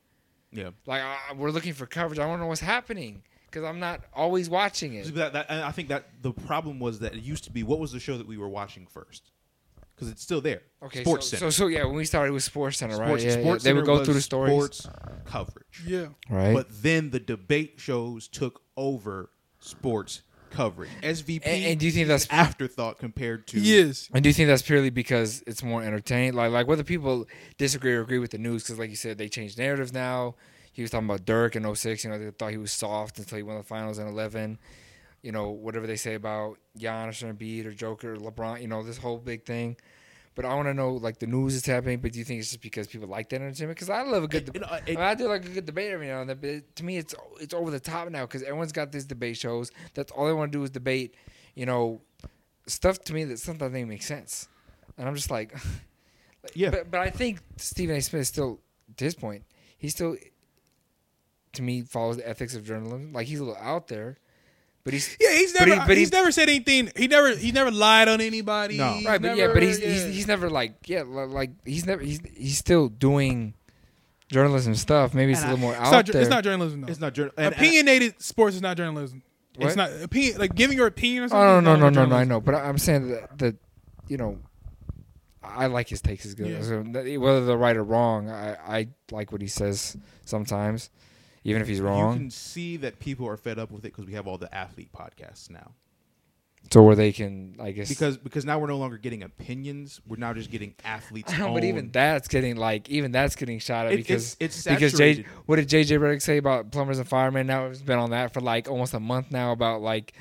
Yeah. 0.52 0.72
Like 0.86 1.02
I, 1.02 1.18
we're 1.36 1.52
looking 1.52 1.74
for 1.74 1.86
coverage. 1.86 2.20
I 2.20 2.28
don't 2.28 2.40
know 2.40 2.48
what's 2.48 2.62
happening 2.62 3.24
because 3.46 3.64
I'm 3.64 3.80
not 3.80 4.02
always 4.14 4.50
watching 4.50 4.96
it. 4.96 5.14
That, 5.16 5.34
that, 5.34 5.48
and 5.50 5.62
I 5.62 5.72
think 5.72 5.90
that 5.90 6.10
the 6.22 6.32
problem 6.32 6.80
was 6.80 7.00
that 7.00 7.14
it 7.14 7.24
used 7.24 7.44
to 7.46 7.52
be 7.52 7.64
what 7.64 7.80
was 7.80 7.92
the 7.92 8.00
show 8.00 8.18
that 8.18 8.28
we 8.28 8.38
were 8.38 8.50
watching 8.50 8.88
first? 8.88 9.32
Because 10.00 10.14
it's 10.14 10.22
still 10.24 10.40
there. 10.40 10.62
Okay, 10.82 11.02
Sports 11.04 11.28
so, 11.28 11.38
Center. 11.38 11.52
so 11.52 11.64
so 11.64 11.68
yeah, 11.68 11.84
when 11.84 11.96
we 11.96 12.06
started 12.06 12.32
with 12.32 12.44
Sports 12.44 12.78
Center, 12.78 12.96
Sports, 12.96 13.12
right? 13.12 13.22
Yeah, 13.22 13.36
yeah, 13.38 13.42
Sports 13.44 13.64
they 13.66 13.74
would 13.74 13.86
Center 13.86 13.98
go 14.00 14.06
through 14.06 14.14
the 14.14 14.22
stories, 14.22 14.54
Sports 14.54 14.88
coverage. 15.26 15.84
Yeah. 15.86 16.08
right? 16.30 16.54
But 16.54 16.68
then 16.82 17.10
the 17.10 17.20
debate 17.20 17.74
shows 17.78 18.30
took 18.30 18.62
over 18.78 19.30
sports 19.60 20.22
coverage. 20.52 20.90
SVP 21.04 21.42
And- 21.46 21.64
and 21.66 21.80
do 21.80 21.86
you 21.86 21.92
think 21.92 22.08
that's- 22.08 22.28
afterthought 22.32 22.98
compared 22.98 23.46
to 23.48 23.60
He 23.60 23.78
is. 23.78 24.10
And 24.14 24.24
do 24.24 24.30
you 24.30 24.34
think 24.34 24.48
that's 24.48 24.62
purely 24.62 24.90
because 24.90 25.44
it's 25.46 25.62
more 25.62 25.84
entertaining? 25.84 26.34
Like, 26.34 26.52
like 26.52 26.66
whether 26.66 26.84
people 26.84 27.28
disagree 27.58 27.94
or 27.94 28.02
agree 28.02 28.20
with 28.20 28.32
the 28.32 28.38
news, 28.38 28.64
because 28.64 28.80
like 28.80 28.90
you 28.90 28.96
said, 28.96 29.18
they 29.18 29.28
changed 29.30 29.58
narratives 29.60 29.92
now. 29.94 30.36
He 30.72 30.82
was 30.82 30.92
talking 30.92 31.08
about 31.10 31.26
Dirk 31.26 31.56
in 31.58 31.66
06. 31.76 32.04
You 32.06 32.10
know, 32.10 32.18
they 32.18 32.32
thought 32.32 32.52
he 32.52 32.58
was 32.58 32.72
soft 32.72 33.20
until 33.20 33.36
he 33.36 33.44
won 33.44 33.58
the 33.58 33.64
finals 33.64 34.00
in 34.00 34.08
11. 34.08 34.58
You 35.22 35.32
know, 35.32 35.50
whatever 35.50 35.88
they 35.88 35.96
say 35.96 36.16
about 36.16 36.58
Giannis 36.78 37.24
or 37.24 37.34
Embiid 37.34 37.66
or 37.66 37.72
Joker 37.72 38.14
or 38.14 38.18
LeBron, 38.18 38.62
you 38.62 38.68
know, 38.68 38.84
this 38.84 38.98
whole 38.98 39.18
big 39.18 39.46
thing. 39.46 39.76
But 40.36 40.46
I 40.46 40.54
want 40.56 40.68
to 40.70 40.74
know, 40.74 40.94
like, 40.94 41.20
the 41.20 41.28
news 41.28 41.56
is 41.56 41.66
happening, 41.66 42.00
but 42.00 42.14
do 42.14 42.20
you 42.20 42.24
think 42.24 42.40
it's 42.40 42.50
just 42.50 42.62
because 42.62 42.88
people 42.88 43.10
like 43.10 43.28
that 43.30 43.42
entertainment? 43.42 43.78
Because 43.78 43.90
I 43.90 44.04
love 44.04 44.24
a 44.24 44.28
good 44.28 44.46
debate. 44.46 44.64
I, 44.70 44.82
mean, 44.88 44.98
I 44.98 45.14
do 45.14 45.28
like 45.28 45.44
a 45.44 45.50
good 45.50 45.66
debate 45.66 45.92
every 45.92 46.08
now 46.08 46.22
and 46.22 46.30
then, 46.30 46.38
but 46.40 46.50
it, 46.50 46.76
to 46.78 46.86
me, 46.86 46.98
it's 46.98 47.14
it's 47.42 47.54
over 47.54 47.72
the 47.72 47.80
top 47.80 48.10
now 48.10 48.22
because 48.22 48.44
everyone's 48.44 48.72
got 48.72 48.92
these 48.92 49.06
debate 49.06 49.36
shows. 49.36 49.72
That's 49.96 50.12
all 50.12 50.28
they 50.28 50.34
want 50.34 50.52
to 50.54 50.58
do 50.58 50.64
is 50.64 50.70
debate, 50.70 51.16
you 51.56 51.66
know, 51.66 52.02
stuff 52.68 53.00
to 53.00 53.14
me 53.14 53.26
that 53.26 53.40
sometimes 53.40 53.74
doesn't 53.74 53.90
make 53.90 54.04
sense. 54.04 54.48
And 54.98 55.10
I'm 55.10 55.16
just 55.16 55.32
like, 55.32 55.54
Yeah. 56.54 56.72
But, 56.72 56.92
but 56.92 57.00
I 57.02 57.10
think 57.10 57.40
Stephen 57.58 57.96
A. 57.96 58.02
Smith 58.02 58.22
is 58.22 58.28
still, 58.28 58.60
to 58.98 59.04
his 59.04 59.16
point, 59.16 59.44
he 59.78 59.90
still, 59.90 60.16
to 61.54 61.62
me, 61.62 61.82
follows 61.82 62.18
the 62.18 62.28
ethics 62.28 62.56
of 62.56 62.64
journalism. 62.66 63.14
Like 63.14 63.28
he's 63.28 63.40
a 63.40 63.44
little 63.44 63.62
out 63.62 63.88
there, 63.88 64.18
but 64.84 64.94
he's 64.94 65.16
Yeah, 65.20 65.32
he's 65.34 65.54
But 65.54 65.68
never. 65.68 65.82
he- 65.82 65.88
but 65.88 65.98
he's 65.98 66.10
he- 66.10 66.16
never 66.16 66.32
said 66.32 66.50
anything. 66.50 66.92
He 66.96 67.08
never. 67.08 67.36
He 67.36 67.52
never 67.52 67.72
lied 67.72 68.08
on 68.08 68.22
anybody. 68.22 68.78
No. 68.78 68.94
He's 68.94 69.06
right. 69.06 69.22
But 69.22 69.38
yeah, 69.38 69.48
but 69.54 69.62
he's, 69.64 69.80
yeah. 69.80 69.90
he's 69.90 70.04
he's 70.06 70.28
never 70.28 70.50
like 70.50 70.74
yeah 70.88 71.04
like 71.04 71.52
he's 71.66 71.86
never 71.86 72.02
he's 72.02 72.20
he's 72.36 72.58
still 72.58 72.88
doing 72.90 73.54
journalism 74.32 74.76
stuff. 74.76 75.14
Maybe 75.14 75.32
it's 75.34 75.42
And 75.42 75.52
a 75.52 75.54
little 75.56 75.70
I- 75.70 75.72
more 75.72 75.74
It's 75.74 75.88
out 75.88 75.92
not, 75.92 76.06
there. 76.08 76.22
it's 76.22 76.30
not 76.30 76.44
journalism. 76.44 76.82
Though. 76.82 76.88
It's 76.88 77.00
not 77.00 77.14
journal. 77.14 77.34
and- 77.38 77.48
and- 77.48 77.56
Opinionated 77.56 78.22
sports 78.22 78.56
is 78.56 78.62
not 78.62 78.78
journalism. 78.78 79.24
What? 79.58 79.68
It's 79.68 79.76
not 79.76 79.92
opinion. 80.02 80.38
Like 80.38 80.56
giving 80.56 80.78
your 80.78 80.88
opinion 80.88 81.24
or 81.24 81.26
Oh 81.26 81.30
something. 81.30 81.64
no 81.66 81.76
no 81.76 81.90
no 81.90 82.06
no 82.06 82.10
no! 82.10 82.16
I 82.16 82.24
know, 82.24 82.40
but 82.40 82.56
I- 82.56 82.68
I'm 82.70 82.78
saying 82.78 83.10
that 83.10 83.38
that 83.40 83.56
you 84.08 84.18
know, 84.18 84.38
I 85.44 85.66
like 85.68 85.90
his 85.90 86.02
takes 86.02 86.26
as 86.26 86.36
good. 86.36 86.48
Yeah. 86.48 86.62
So 86.62 86.82
whether 87.20 87.46
they're 87.46 87.58
right 87.58 87.76
or 87.76 87.84
wrong, 87.84 88.30
I 88.30 88.56
I 88.66 88.88
like 89.12 89.32
what 89.32 89.42
he 89.42 89.48
says 89.48 89.98
sometimes, 90.26 90.90
even 91.44 91.62
if 91.62 91.68
he's 91.68 91.82
wrong. 91.82 92.14
You 92.14 92.20
can 92.20 92.30
see 92.32 92.78
that 92.78 93.00
people 93.00 93.28
are 93.28 93.38
fed 93.38 93.60
up 93.60 93.72
with 93.72 93.82
it 93.86 93.92
because 93.94 94.06
we 94.06 94.14
have 94.14 94.28
all 94.28 94.38
the 94.38 94.54
athlete 94.54 94.90
podcasts 94.94 95.50
now. 95.50 95.72
so 96.72 96.84
where 96.84 96.96
they 96.96 97.12
can, 97.14 97.56
I 97.60 97.72
guess, 97.72 97.88
Because 97.90 98.18
because 98.18 98.44
now 98.46 98.60
we're 98.60 98.68
no 98.68 98.78
longer 98.78 98.98
getting 98.98 99.24
opinions. 99.24 100.02
We're 100.08 100.18
now 100.18 100.34
just 100.34 100.52
getting 100.52 100.76
athletes. 100.84 101.34
but 101.40 101.64
even 101.64 101.90
that's 101.92 102.28
getting 102.28 102.58
like 102.58 102.90
even 102.90 103.12
that's 103.12 103.36
getting 103.36 103.60
shot 103.60 103.86
at 103.88 103.94
It- 103.94 103.98
because 103.98 104.36
it's- 104.40 104.66
it's 104.68 104.76
because 104.76 104.94
J, 104.94 105.26
what 105.46 105.56
did 105.56 105.70
JJ 105.70 105.98
Redick 106.00 106.22
say 106.22 106.38
about 106.38 106.72
plumbers 106.72 107.00
and 107.00 107.08
firemen? 107.08 107.48
Now 107.48 107.66
it's 107.68 107.82
been 107.82 107.98
on 108.00 108.12
that 108.12 108.34
for 108.34 108.42
like 108.42 108.70
almost 108.70 108.94
a 108.94 109.00
month 109.00 109.32
now 109.32 109.52
about 109.54 109.82
like 109.82 110.14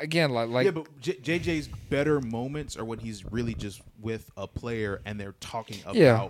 again 0.00 0.30
like 0.30 0.48
like 0.48 0.64
yeah, 0.64 0.70
but 0.70 1.00
J- 1.00 1.16
JJ's 1.18 1.68
better 1.90 2.20
moments 2.20 2.76
are 2.78 2.84
when 2.84 2.98
he's 2.98 3.24
really 3.30 3.52
just 3.54 3.82
with 4.00 4.30
a 4.36 4.46
player 4.46 5.02
and 5.04 5.20
they're 5.20 5.34
talking 5.40 5.80
about 5.82 5.96
Yeah. 5.96 6.28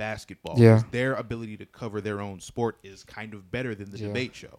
Basketball. 0.00 0.54
Yeah. 0.58 0.82
Their 0.90 1.14
ability 1.14 1.56
to 1.58 1.66
cover 1.66 2.00
their 2.00 2.20
own 2.20 2.40
sport 2.40 2.78
is 2.82 3.04
kind 3.04 3.34
of 3.34 3.50
better 3.52 3.74
than 3.74 3.90
the 3.90 3.98
Yeah. 3.98 4.08
debate 4.08 4.34
show. 4.34 4.58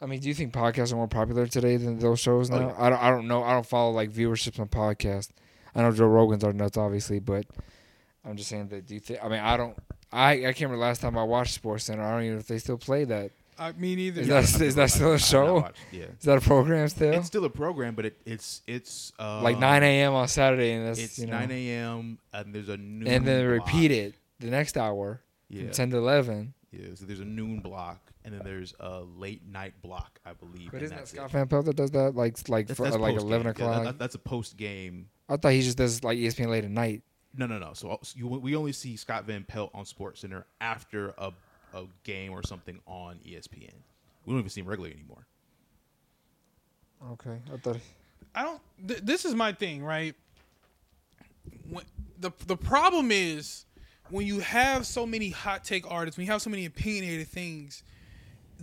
I 0.00 0.06
mean, 0.06 0.20
do 0.20 0.28
you 0.28 0.34
think 0.34 0.52
podcasts 0.52 0.92
are 0.92 0.96
more 0.96 1.08
popular 1.08 1.46
today 1.46 1.76
than 1.76 1.98
those 1.98 2.20
shows 2.20 2.50
Oh, 2.50 2.58
yeah. 2.58 2.74
I 2.78 2.88
don't 2.90 3.02
I 3.02 3.10
don't 3.10 3.26
know. 3.28 3.42
I 3.42 3.52
don't 3.52 3.66
follow 3.66 3.90
like 3.92 4.10
viewerships 4.10 4.58
on 4.60 4.68
podcasts. 4.68 5.30
I 5.74 5.82
know 5.82 5.90
Joe 5.92 6.06
Rogan's 6.06 6.44
are 6.44 6.52
nuts, 6.52 6.76
obviously, 6.76 7.18
but 7.18 7.44
I'm 8.24 8.36
just 8.36 8.48
saying 8.48 8.68
that. 8.68 8.86
Do 8.86 8.94
you 8.94 9.00
think? 9.00 9.18
I 9.22 9.28
mean, 9.28 9.40
I 9.40 9.56
don't. 9.56 9.76
I 10.12 10.30
I 10.32 10.36
can't 10.52 10.60
remember 10.60 10.76
the 10.76 10.82
last 10.82 11.00
time 11.00 11.16
I 11.18 11.24
watched 11.24 11.54
Sports 11.54 11.84
Center. 11.84 12.02
I 12.04 12.12
don't 12.12 12.22
even 12.22 12.34
know 12.34 12.40
if 12.40 12.46
they 12.46 12.58
still 12.58 12.78
play 12.78 13.04
that. 13.04 13.30
I 13.58 13.72
mean, 13.72 13.98
either. 13.98 14.22
Is 14.22 14.28
that 14.28 14.60
is 14.60 14.74
that 14.76 14.90
still 14.90 15.08
a 15.10 15.14
I've 15.14 15.20
not 15.20 15.26
show? 15.26 15.54
watched- 15.54 15.76
yeah. 15.92 16.04
Is 16.18 16.24
that 16.24 16.38
a 16.38 16.40
program 16.40 16.88
still? 16.88 17.12
It's 17.14 17.26
still 17.26 17.44
a 17.44 17.50
program, 17.50 17.94
but 17.94 18.06
it, 18.06 18.16
it's 18.26 18.62
it's 18.66 19.12
uh, 19.18 19.40
like 19.42 19.58
9 19.58 19.82
a.m. 19.82 20.14
on 20.14 20.26
Saturday, 20.28 20.72
and 20.72 20.86
that's 20.88 20.98
It's 20.98 21.18
you 21.18 21.26
know, 21.26 21.38
9 21.38 21.50
a.m. 21.50 22.18
and 22.32 22.54
there's 22.54 22.68
a 22.68 22.76
noon 22.76 23.06
and 23.08 23.26
then 23.26 23.44
block. 23.56 23.66
repeat 23.66 23.90
it 23.92 24.14
the 24.42 24.50
next 24.50 24.76
hour, 24.76 25.20
Yeah, 25.48 25.62
from 25.64 25.70
10 25.72 25.90
to 25.90 25.96
11. 25.98 26.54
yeah. 26.70 26.86
So 26.94 27.04
there's 27.06 27.20
a 27.20 27.24
noon 27.24 27.60
block, 27.60 28.12
and 28.24 28.34
then 28.34 28.42
there's 28.44 28.74
a 28.80 29.00
late 29.00 29.46
night 29.46 29.74
block, 29.82 30.18
I 30.24 30.32
believe. 30.34 30.70
But 30.72 30.82
isn't 30.82 30.94
that 30.94 31.00
that's 31.02 31.10
Scott 31.12 31.26
it. 31.30 31.32
Van 31.32 31.48
Pelt 31.48 31.64
that 31.66 31.76
does 31.76 31.90
that? 31.92 32.14
Like 32.14 32.48
like 32.48 32.66
That's, 32.68 32.76
for, 32.78 32.84
that's 32.84 32.96
like 32.96 33.14
post-game. 33.14 33.28
11 33.32 33.46
Yeah, 33.46 33.52
that- 33.52 33.60
o'clock. 33.80 33.98
that's 33.98 34.14
a 34.14 34.18
post 34.18 34.56
game. 34.56 35.08
I 35.28 35.36
thought 35.36 35.52
he 35.52 35.62
just 35.62 35.78
does 35.78 36.02
like 36.04 36.18
ESPN 36.18 36.48
late 36.48 36.64
at 36.64 36.70
night. 36.70 37.02
No, 37.34 37.46
no, 37.46 37.58
no. 37.58 37.72
So, 37.72 37.90
uh, 37.92 37.96
so 38.02 38.14
you, 38.18 38.26
we 38.26 38.54
only 38.56 38.72
see 38.72 38.96
Scott 38.96 39.24
Van 39.24 39.44
Pelt 39.44 39.70
on 39.72 39.86
Sports 39.86 40.20
Center 40.20 40.44
after 40.60 41.14
a, 41.16 41.32
a 41.72 41.84
game 42.04 42.32
or 42.32 42.42
something 42.42 42.78
on 42.86 43.16
ESPN. 43.26 43.72
We 44.26 44.32
don't 44.32 44.38
even 44.40 44.50
see 44.50 44.60
him 44.60 44.66
regularly 44.68 44.94
anymore. 44.94 45.26
Okay, 47.12 47.38
I 47.52 47.56
thought. 47.56 47.78
I 48.34 48.42
don't. 48.42 48.60
Th- 48.86 49.00
this 49.00 49.24
is 49.24 49.34
my 49.34 49.52
thing, 49.52 49.82
right? 49.82 50.14
When, 51.68 51.84
the 52.20 52.30
the 52.46 52.56
problem 52.56 53.10
is 53.10 53.64
when 54.10 54.26
you 54.26 54.40
have 54.40 54.86
so 54.86 55.06
many 55.06 55.30
hot 55.30 55.64
take 55.64 55.90
artists, 55.90 56.16
when 56.18 56.26
you 56.26 56.32
have 56.32 56.42
so 56.42 56.50
many 56.50 56.64
opinionated 56.66 57.28
things, 57.28 57.82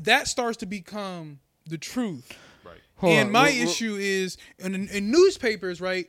that 0.04 0.28
starts 0.28 0.58
to 0.58 0.66
become 0.66 1.40
the 1.68 1.78
truth. 1.78 2.32
Right. 2.64 2.76
Hold 2.98 3.14
and 3.14 3.28
on, 3.28 3.32
my 3.32 3.50
wh- 3.52 3.56
wh- 3.56 3.64
issue 3.64 3.96
is 4.00 4.38
in, 4.60 4.88
in 4.90 5.12
newspapers, 5.12 5.82
right? 5.82 6.08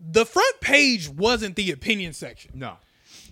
The 0.00 0.26
front 0.26 0.60
page 0.60 1.08
wasn't 1.08 1.56
the 1.56 1.70
opinion 1.70 2.12
section. 2.12 2.52
No. 2.54 2.76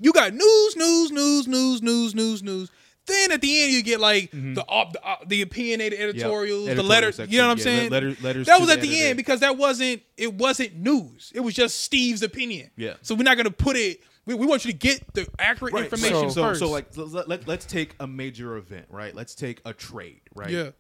you 0.01 0.13
got 0.13 0.33
news, 0.35 0.77
news, 0.77 1.11
news, 1.11 1.49
news, 1.49 1.83
news, 1.83 2.15
news, 2.15 2.43
news. 2.43 2.71
Then 3.07 3.33
at 3.33 3.41
the 3.41 3.63
end 3.63 3.73
you 3.73 3.83
get 3.83 3.99
like 3.99 4.31
the 4.31 4.65
op, 4.69 4.93
the, 4.93 5.05
uh, 5.05 5.17
the 5.27 5.43
opinionated 5.43 5.99
editorials, 5.99 6.67
the 6.67 6.83
letters. 6.83 7.17
section, 7.17 7.33
You 7.33 7.41
know 7.41 7.47
what 7.49 7.53
I'm 7.53 7.59
yeah, 7.59 7.65
saying? 7.65 7.91
le- 7.91 7.95
letter- 7.95 8.17
letters 8.23 8.47
that 8.47 8.61
was 8.61 8.71
at 8.71 8.81
the 8.83 8.89
editor. 8.89 9.09
end 9.09 9.17
because 9.17 9.41
that 9.41 9.57
wasn't 9.57 10.03
it 10.17 10.35
wasn't 10.35 10.77
news. 10.77 11.33
It 11.35 11.41
was 11.41 11.55
just 11.55 11.81
Steve's 11.81 12.23
opinion. 12.23 12.71
Yeah. 12.77 12.95
So 13.03 13.15
we're 13.17 13.25
not 13.25 13.37
gonna 13.37 13.51
put 13.51 13.77
it. 13.77 14.01
We, 14.31 14.37
we 14.37 14.47
want 14.47 14.65
you 14.65 14.71
to 14.71 14.79
get 14.79 15.13
the 15.13 15.27
accurate 15.41 15.75
information 15.75 16.31
so, 16.31 16.43
first. 16.43 16.61
so 16.61 16.71
like 16.71 16.97
let, 16.97 17.29
let, 17.29 17.49
let's 17.49 17.67
take 17.67 17.97
a 17.99 18.07
major 18.07 18.57
event, 18.57 18.87
right? 18.89 19.13
Let's 19.13 19.35
take 19.35 19.61
a 19.65 19.73
trade, 19.73 20.21
right? 20.37 20.51
yeah. 20.51 20.71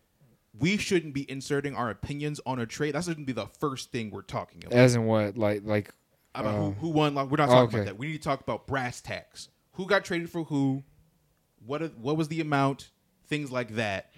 We 0.57 0.77
shouldn't 0.77 1.15
be 1.15 1.29
inserting 1.29 1.75
our 1.75 1.91
opinions 1.91 2.41
on 2.47 2.61
a 2.61 2.67
trade. 2.67 2.95
That 2.95 3.05
shouldn't 3.05 3.27
be 3.27 3.33
the 3.33 3.47
first 3.47 3.91
thing 3.91 4.11
we're 4.11 4.23
talking 4.23 4.63
about. 4.65 4.79
As 4.79 4.95
in 4.95 5.05
what? 5.05 5.37
Like 5.37 5.63
like 5.65 5.93
about 6.33 6.55
uh, 6.55 6.59
who, 6.59 6.71
who 6.73 6.89
won. 6.91 7.15
Like, 7.15 7.29
we're 7.29 7.39
not 7.39 7.47
talking 7.47 7.69
okay. 7.69 7.77
about 7.79 7.87
that. 7.87 7.99
We 7.99 8.07
need 8.07 8.19
to 8.19 8.23
talk 8.23 8.41
about 8.41 8.69
brass 8.69 9.01
tacks. 9.01 9.49
Who 9.73 9.87
got 9.87 10.05
traded 10.05 10.31
for 10.31 10.45
who? 10.45 10.85
What 11.67 11.97
what 11.99 12.17
was 12.17 12.29
the 12.29 12.41
amount? 12.41 12.91
Things 13.27 13.51
like 13.51 13.75
that. 13.77 14.13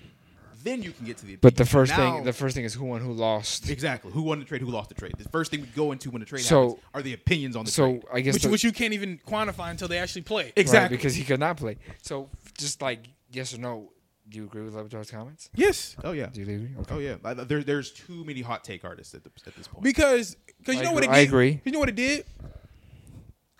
Then 0.62 0.82
you 0.82 0.92
can 0.92 1.06
get 1.06 1.16
to 1.18 1.26
the. 1.26 1.36
But 1.36 1.56
the 1.56 1.64
first 1.64 1.90
Now- 1.90 2.16
thing 2.16 2.24
the 2.24 2.32
first 2.32 2.54
thing 2.54 2.64
is 2.64 2.74
who 2.74 2.84
won, 2.84 3.00
who 3.00 3.12
lost. 3.12 3.68
exactly 3.68 4.12
who 4.12 4.22
won 4.22 4.38
the 4.38 4.44
trade, 4.44 4.60
who 4.60 4.68
lost 4.70 4.88
the 4.88 4.94
trade. 4.94 5.12
The 5.18 5.28
first 5.28 5.50
thing 5.50 5.60
we 5.60 5.66
go 5.68 5.92
into 5.92 6.10
when 6.10 6.20
the 6.20 6.26
trade 6.26 6.42
So- 6.42 6.62
happens 6.68 6.82
are 6.94 7.02
the 7.02 7.12
opinions 7.14 7.56
on 7.56 7.64
the 7.64 7.70
So 7.70 7.84
trade. 7.92 8.04
I 8.12 8.20
guess 8.20 8.34
Which, 8.34 8.42
the- 8.44 8.48
which 8.50 8.64
you 8.64 8.72
can't 8.72 8.94
even 8.94 9.18
quantify 9.26 9.70
until 9.70 9.88
they 9.88 9.98
actually 9.98 10.22
play. 10.22 10.44
right, 10.44 10.52
Exactly. 10.56 10.96
because 10.96 11.14
he 11.14 11.24
could 11.24 11.40
not 11.40 11.56
play. 11.56 11.78
So 12.02 12.30
just 12.58 12.80
like 12.82 13.06
yes 13.32 13.54
or 13.54 13.58
no, 13.58 13.92
do 14.28 14.38
you 14.38 14.44
agree 14.44 14.62
with 14.62 14.74
Le 14.74 14.82
Batard's 14.84 15.10
comments? 15.10 15.50
Yes. 15.54 15.96
Oh 16.04 16.12
yeah. 16.12 16.26
Do 16.26 16.40
you 16.42 16.54
agree? 16.54 16.70
Okay. 16.80 16.94
Oh 16.94 16.98
yeah. 16.98 17.16
Like, 17.22 17.48
There, 17.48 17.62
there's 17.62 17.90
too 17.90 18.24
many 18.24 18.40
hot 18.42 18.62
take 18.64 18.84
artists 18.84 19.14
at, 19.14 19.24
the, 19.24 19.30
at 19.46 19.56
this 19.56 19.66
point. 19.68 19.82
Because 19.82 20.36
because 20.58 20.76
you 20.76 20.80
I 20.82 20.84
know 20.84 20.92
what 20.92 21.02
it 21.04 21.08
did. 21.08 21.16
I 21.16 21.20
agree. 21.20 21.60
You 21.64 21.72
know 21.72 21.80
what 21.80 21.88
it 21.88 21.96
did. 21.96 22.24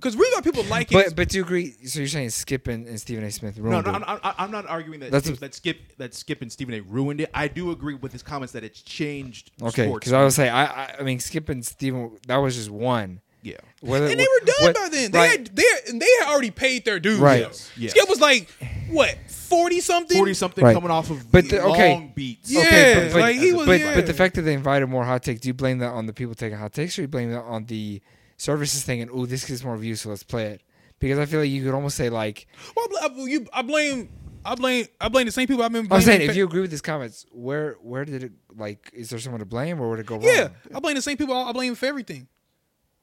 Because 0.03 0.16
reason 0.16 0.34
why 0.34 0.40
people 0.40 0.64
like 0.64 0.90
it. 0.90 0.94
But 0.94 1.14
but 1.16 1.28
do 1.28 1.38
you 1.38 1.44
agree? 1.44 1.70
So 1.86 2.00
you're 2.00 2.09
saying 2.09 2.30
Skip 2.30 2.66
and, 2.66 2.86
and 2.88 3.00
Stephen 3.00 3.22
A. 3.22 3.30
Smith 3.30 3.57
ruined 3.57 3.86
no, 3.86 3.92
it. 3.92 3.94
I'm, 3.94 4.05
I'm, 4.24 4.34
I'm 4.36 4.50
not 4.50 4.66
arguing 4.66 4.98
that 5.00 5.12
That's 5.12 5.26
Skip, 5.26 5.36
a- 5.36 5.40
that 5.40 5.55
Skip 5.55 5.96
that 5.98 6.14
Skip 6.14 6.42
and 6.42 6.50
Stephen 6.50 6.74
A. 6.74 6.80
ruined 6.80 7.20
it. 7.20 7.30
I 7.32 7.46
do 7.48 7.70
agree 7.70 7.94
with 7.94 8.12
his 8.12 8.22
comments 8.22 8.53
that 8.55 8.64
it's 8.64 8.82
changed. 8.82 9.53
Okay, 9.62 9.90
because 9.92 10.12
I 10.12 10.24
was 10.24 10.34
say 10.34 10.48
I, 10.48 10.64
I 10.64 10.94
I 10.98 11.03
mean 11.05 11.20
Skip 11.20 11.48
and 11.48 11.64
Stephen 11.64 12.18
that 12.26 12.36
was 12.38 12.57
just 12.57 12.70
one. 12.70 13.20
yeah. 13.42 13.57
Whether, 13.80 14.07
and 14.07 14.18
they 14.18 14.24
were 14.40 14.46
done 14.46 14.55
what- 14.61 14.74
by 14.74 14.88
then. 14.90 15.11
They 15.12 15.18
right. 15.18 15.30
had 15.30 15.57
they 15.57 15.64
and 15.88 16.00
they 16.03 16.09
had 16.20 16.28
already 16.32 16.50
paid 16.50 16.84
their 16.84 16.98
dues. 17.00 17.18
Right. 17.18 17.40
Yes, 17.42 17.70
yes. 17.76 17.90
Skip 17.92 18.09
was 18.09 18.20
like 18.20 18.48
what 18.90 19.16
forty 19.28 19.80
something. 19.80 20.16
Forty 20.16 20.34
something 20.34 20.64
Right. 20.64 20.74
coming 20.74 20.90
off 20.90 21.11
of 21.11 21.30
But 21.30 21.44
the 21.44 21.57
the- 21.57 21.62
okay. 21.64 21.92
long 21.92 22.12
beats. 22.14 22.50
Yeah, 22.50 22.61
Okay, 22.61 22.94
but, 22.94 23.12
but, 23.12 23.20
like, 23.20 23.36
he 23.36 23.53
was- 23.53 23.66
but, 23.66 23.80
yeah. 23.80 23.94
but 23.94 24.07
the 24.07 24.14
fact 24.14 24.34
that 24.34 24.42
they 24.42 24.55
invited 24.55 24.86
more 24.88 25.05
hot 25.05 25.22
takes, 25.22 25.40
do 25.40 25.48
you 25.48 25.55
blame 25.55 25.78
that 25.78 25.90
on 25.90 26.07
the 26.07 26.12
people 26.12 26.34
taking 26.34 26.59
hot 26.59 26.72
takes, 26.72 26.98
or 26.98 27.03
you 27.03 27.09
blame 27.09 27.30
that 27.30 27.42
on 27.42 27.66
the 27.66 28.00
services 28.43 28.82
thinking, 28.84 29.09
"Oh, 29.12 29.26
this 29.26 29.45
gets 29.45 29.62
more 29.64 29.76
views, 29.76 30.01
so 30.01 30.09
let's 30.11 30.22
play 30.24 30.47
it"? 30.47 30.62
Because 30.99 31.18
I 31.18 31.26
feel 31.26 31.40
like 31.40 31.51
you 31.51 31.62
could 31.64 31.74
almost 31.74 31.97
say 31.97 32.11
like, 32.11 32.47
Well, 32.76 32.86
I, 33.03 33.09
bl- 33.09 33.20
I- 33.20 33.24
you, 33.28 33.47
I 33.53 33.62
blame. 33.62 34.09
I 34.45 34.55
blame. 34.57 34.86
I 35.01 35.09
blame 35.09 35.26
the 35.26 35.32
same 35.32 35.47
people. 35.47 35.62
I've 35.64 35.72
been. 35.72 35.86
I'm 35.90 36.01
saying, 36.01 36.20
fa- 36.20 36.30
if 36.30 36.36
you 36.36 36.45
agree 36.45 36.61
with 36.62 36.70
these 36.70 36.80
comments, 36.82 37.26
where 37.30 37.74
where 37.80 38.05
did 38.05 38.24
it 38.24 38.32
like? 38.57 38.90
Is 38.93 39.11
there 39.11 39.18
someone 39.20 39.38
to 39.40 39.47
blame, 39.47 39.80
or 39.80 39.88
would 39.90 40.01
it 40.01 40.07
go 40.07 40.16
wrong? 40.16 40.24
Yeah, 40.24 40.49
I 40.74 40.80
blame 40.80 40.97
the 40.97 41.03
same 41.03 41.16
people. 41.16 41.34
I 41.36 41.53
blame 41.53 41.74
for 41.76 41.86
everything. 41.86 42.26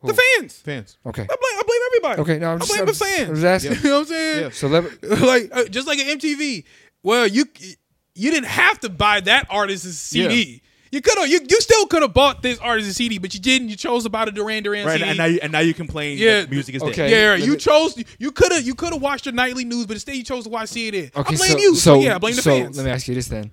Who? 0.02 0.08
The 0.10 0.22
fans. 0.38 0.58
Fans. 0.60 0.98
Okay. 1.06 1.24
I 1.24 1.26
blame. 1.26 1.38
I 1.42 1.62
blame 1.66 1.80
everybody. 1.88 2.22
Okay. 2.22 2.40
No, 2.40 2.52
I'm 2.52 2.56
I 2.56 2.60
just, 2.60 2.70
blame 2.72 2.80
I'm 2.82 2.86
the 2.88 2.92
just- 2.92 3.04
fans. 3.04 3.30
I'm 3.30 3.36
just 3.36 3.46
asking. 3.46 3.72
You 3.84 3.84
know 3.90 3.96
what 3.96 4.00
I'm 4.02 4.06
saying? 4.08 4.44
Yeah. 4.44 4.50
So 4.52 4.68
let, 4.68 5.04
like 5.22 5.50
uh, 5.54 5.66
just 5.66 5.88
like 5.88 6.00
an 6.00 6.18
MTV. 6.20 6.64
Well, 7.04 7.26
you 7.28 7.46
you 8.16 8.32
didn't 8.32 8.48
have 8.50 8.80
to 8.82 8.90
buy 8.90 9.22
that 9.22 9.48
artist's 9.50 9.98
CD. 9.98 10.62
You 10.92 11.02
could 11.02 11.18
have. 11.20 11.28
You, 11.28 11.40
you 11.48 11.62
still 11.62 11.86
could 11.88 12.02
have 12.02 12.14
bought 12.14 12.42
this 12.42 12.58
artist's 12.60 12.96
CD, 12.98 13.18
but 13.20 13.34
you 13.34 13.40
didn't. 13.40 13.70
You 13.70 13.76
chose 13.76 14.04
to 14.04 14.10
buy 14.10 14.26
the 14.26 14.32
Duran 14.32 14.64
Duran 14.64 14.86
Right, 14.86 14.98
CD. 15.00 15.10
and 15.10 15.18
now 15.18 15.26
you, 15.26 15.40
and 15.42 15.52
now 15.52 15.60
you 15.60 15.74
complain 15.74 16.18
Yeah. 16.18 16.42
that 16.42 16.50
music 16.50 16.76
is 16.76 16.82
Okay. 16.82 16.94
dead. 16.96 17.12
yeah, 17.12 17.26
right. 17.30 17.44
you 17.44 17.56
chose. 17.58 18.02
You 18.18 18.32
could 18.32 18.52
have. 18.52 18.64
You 18.66 18.74
could 18.76 18.94
have 18.94 19.02
watched 19.02 19.26
the 19.26 19.32
nightly 19.32 19.66
news, 19.66 19.86
but 19.86 19.94
instead 19.96 20.16
you 20.16 20.24
chose 20.24 20.46
to 20.46 20.50
watch 20.50 20.70
CNN. 20.70 21.16
okay. 21.16 21.36
I 21.36 21.38
blame 21.38 21.52
so, 21.52 21.58
you. 21.58 21.76
So, 21.76 22.00
yeah, 22.02 22.16
I 22.16 22.18
blame 22.18 22.36
the 22.36 22.42
so 22.42 22.52
fans. 22.52 22.78
let 22.78 22.86
me 22.86 22.92
ask 22.92 23.08
you 23.08 23.14
this 23.16 23.28
then: 23.28 23.52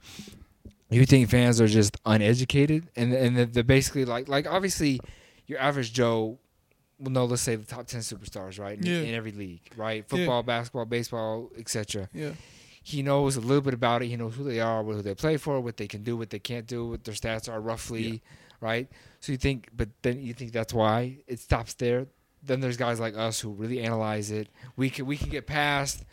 You 0.91 1.05
think 1.05 1.29
fans 1.29 1.61
are 1.61 1.69
just 1.69 1.97
uneducated, 2.07 2.89
and 2.97 3.13
and 3.13 3.37
they're 3.53 3.63
basically 3.65 4.05
like 4.05 4.29
like 4.29 4.47
obviously 4.47 5.01
your 5.47 5.59
average 5.59 5.93
Joe. 5.93 6.39
Well, 6.99 7.11
no, 7.11 7.27
let's 7.27 7.43
say 7.43 7.57
the 7.57 7.67
top 7.67 7.87
ten 7.87 8.01
superstars, 8.01 8.59
right? 8.59 8.79
In, 8.79 8.87
Yeah. 8.87 9.01
in 9.01 9.15
every 9.15 9.33
league, 9.33 9.61
right? 9.77 10.09
Football, 10.09 10.43
basketball, 10.43 10.87
baseball, 10.87 11.51
etc. 11.59 12.09
yeah. 12.15 12.31
He 12.87 13.03
knows 13.03 13.35
a 13.35 13.41
little 13.41 13.63
bit 13.63 13.75
about 13.75 14.03
it. 14.03 14.07
He 14.07 14.17
knows 14.17 14.37
who 14.37 14.45
they 14.45 14.61
are, 14.61 14.85
who 14.85 15.03
they 15.03 15.17
play 15.17 15.39
for, 15.39 15.61
what 15.61 15.77
they 15.77 15.89
can 15.89 16.05
do, 16.05 16.17
what 16.17 16.31
they 16.31 16.39
can't 16.39 16.69
do, 16.69 16.87
what 16.87 17.03
their 17.03 17.15
stats 17.15 17.53
are 17.53 17.61
roughly, 17.61 18.23
right? 18.61 18.89
So 19.19 19.33
you 19.33 19.39
think, 19.39 19.71
but 19.77 19.89
then 20.03 20.21
you 20.23 20.33
think 20.33 20.53
that's 20.53 20.73
why 20.73 21.19
it 21.27 21.41
stops 21.41 21.75
there. 21.75 22.07
Then 22.45 22.61
there's 22.61 22.77
guys 22.77 23.01
like 23.01 23.17
us 23.17 23.41
who 23.41 23.51
really 23.51 23.81
analyze 23.81 24.31
it. 24.31 24.47
We 24.77 24.89
can 24.91 25.05
we 25.05 25.17
can 25.17 25.31
get 25.31 25.49
past, 25.49 26.05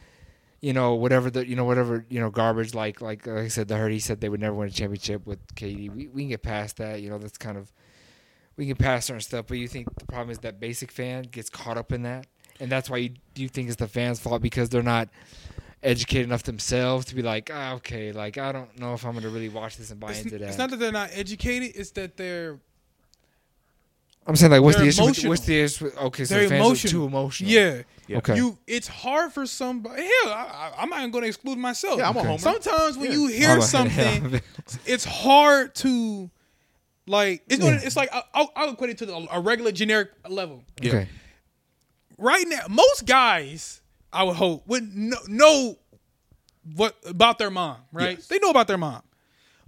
you 0.62 0.74
know, 0.74 0.96
whatever 0.96 1.30
the 1.30 1.48
you 1.48 1.56
know 1.56 1.64
whatever 1.64 2.08
you 2.10 2.20
know 2.20 2.32
garbage 2.32 2.74
like 2.74 3.02
like, 3.02 3.28
like 3.28 3.38
I 3.38 3.48
said 3.50 3.68
the 3.68 3.78
herd. 3.78 3.92
He 3.92 4.00
said 4.00 4.20
they 4.20 4.30
would 4.30 4.42
never 4.42 4.56
win 4.56 4.68
a 4.68 4.72
championship 4.72 5.28
with 5.28 5.46
KD. 5.54 5.94
We 5.94 6.08
we 6.08 6.24
can 6.24 6.30
get 6.30 6.42
past 6.42 6.78
that. 6.78 7.04
You 7.04 7.12
know, 7.12 7.20
that's 7.20 7.38
kind 7.38 7.56
of 7.56 7.72
we 8.58 8.66
can 8.66 8.78
pass 8.78 9.06
certain 9.06 9.22
stuff. 9.22 9.46
But 9.48 9.60
you 9.60 9.68
think 9.68 9.96
the 10.00 10.08
problem 10.08 10.32
is 10.32 10.40
that 10.40 10.60
basic 10.60 10.92
fan 10.92 11.26
gets 11.26 11.52
caught 11.52 11.78
up 11.78 11.92
in 11.92 12.02
that, 12.02 12.26
and 12.60 12.72
that's 12.72 12.90
why 12.90 12.98
you 12.98 13.10
do 13.36 13.44
you 13.44 13.48
think 13.48 13.68
it's 13.68 13.78
the 13.78 13.88
fans' 13.88 14.20
fault 14.20 14.42
because 14.42 14.70
they're 14.70 14.82
not 14.82 15.10
educated 15.84 16.26
enough 16.28 16.44
themselves 16.44 17.06
to 17.06 17.16
be 17.16 17.22
like, 17.22 17.50
ah, 17.54 17.74
okay, 17.74 18.12
like 18.12 18.38
I 18.38 18.52
don't 18.52 18.80
know 18.80 18.94
if 18.94 19.06
I'm 19.06 19.14
gonna 19.14 19.30
really 19.30 19.50
watch 19.50 19.78
this 19.78 19.92
and 19.92 20.00
buy 20.00 20.12
It's, 20.12 20.22
into 20.22 20.38
that. 20.40 20.50
it's 20.50 20.58
not 20.58 20.70
that 20.72 20.78
they're 20.80 20.92
not 20.92 21.10
educated. 21.14 21.74
It's 21.76 21.92
that 21.92 22.18
they're 22.18 22.60
I'm 24.26 24.38
saying 24.38 24.52
like, 24.54 24.62
what's 24.62 24.78
the 24.78 24.86
issue? 24.88 25.04
With, 25.04 25.26
what's 25.26 25.46
the 25.46 25.60
issue? 25.60 25.84
With, 25.86 25.98
okay, 25.98 26.24
so 26.24 26.36
they're 26.36 26.44
the 26.44 26.50
fans 26.50 26.66
emotional. 26.66 26.90
are 26.90 26.94
too 26.94 27.06
emotional. 27.08 27.52
Yeah. 27.52 27.82
Yeah. 28.08 28.18
Okay. 28.20 28.36
You, 28.38 28.58
it's 28.66 28.88
hard 28.88 29.34
for 29.34 29.46
somebody. 29.46 30.02
Hell, 30.04 30.32
I, 30.32 30.72
I, 30.78 30.82
I'm 30.82 30.90
not 30.90 31.00
even 31.00 31.12
going 31.12 31.24
to 31.24 31.28
exclude 31.28 31.58
myself. 31.58 31.98
Yeah, 32.00 32.08
I'm 32.08 32.16
a 32.16 32.24
homer. 32.24 32.38
Sometimes 32.38 32.98
when 32.98 33.08
Yeah. 33.12 33.18
you 33.18 33.28
hear 33.28 33.50
I'm 33.50 33.62
something, 33.62 34.40
it's 34.86 35.04
hard 35.04 35.76
to, 35.76 36.30
like, 37.06 37.44
it's 37.50 37.62
gonna, 37.62 37.82
it's 37.84 37.98
like 37.98 38.14
I- 38.14 38.24
I'll, 38.34 38.52
I'll 38.56 38.70
equate 38.72 38.92
it 38.92 38.98
to 39.00 39.06
the, 39.06 39.28
a 39.30 39.42
regular 39.42 39.74
generic 39.74 40.12
level. 40.30 40.64
okay. 40.80 41.10
Right 42.18 42.46
now, 42.48 42.62
most 42.70 43.06
guys, 43.06 43.82
I 44.14 44.24
would 44.24 44.36
hope, 44.36 44.68
would 44.68 44.96
know, 44.96 45.18
know 45.28 45.78
what 46.76 46.96
about 47.06 47.38
their 47.38 47.50
mom. 47.50 47.78
Right? 47.92 48.18
Yes. 48.18 48.28
They 48.28 48.40
know 48.40 48.50
about 48.50 48.68
their 48.68 48.78
mom, 48.78 49.02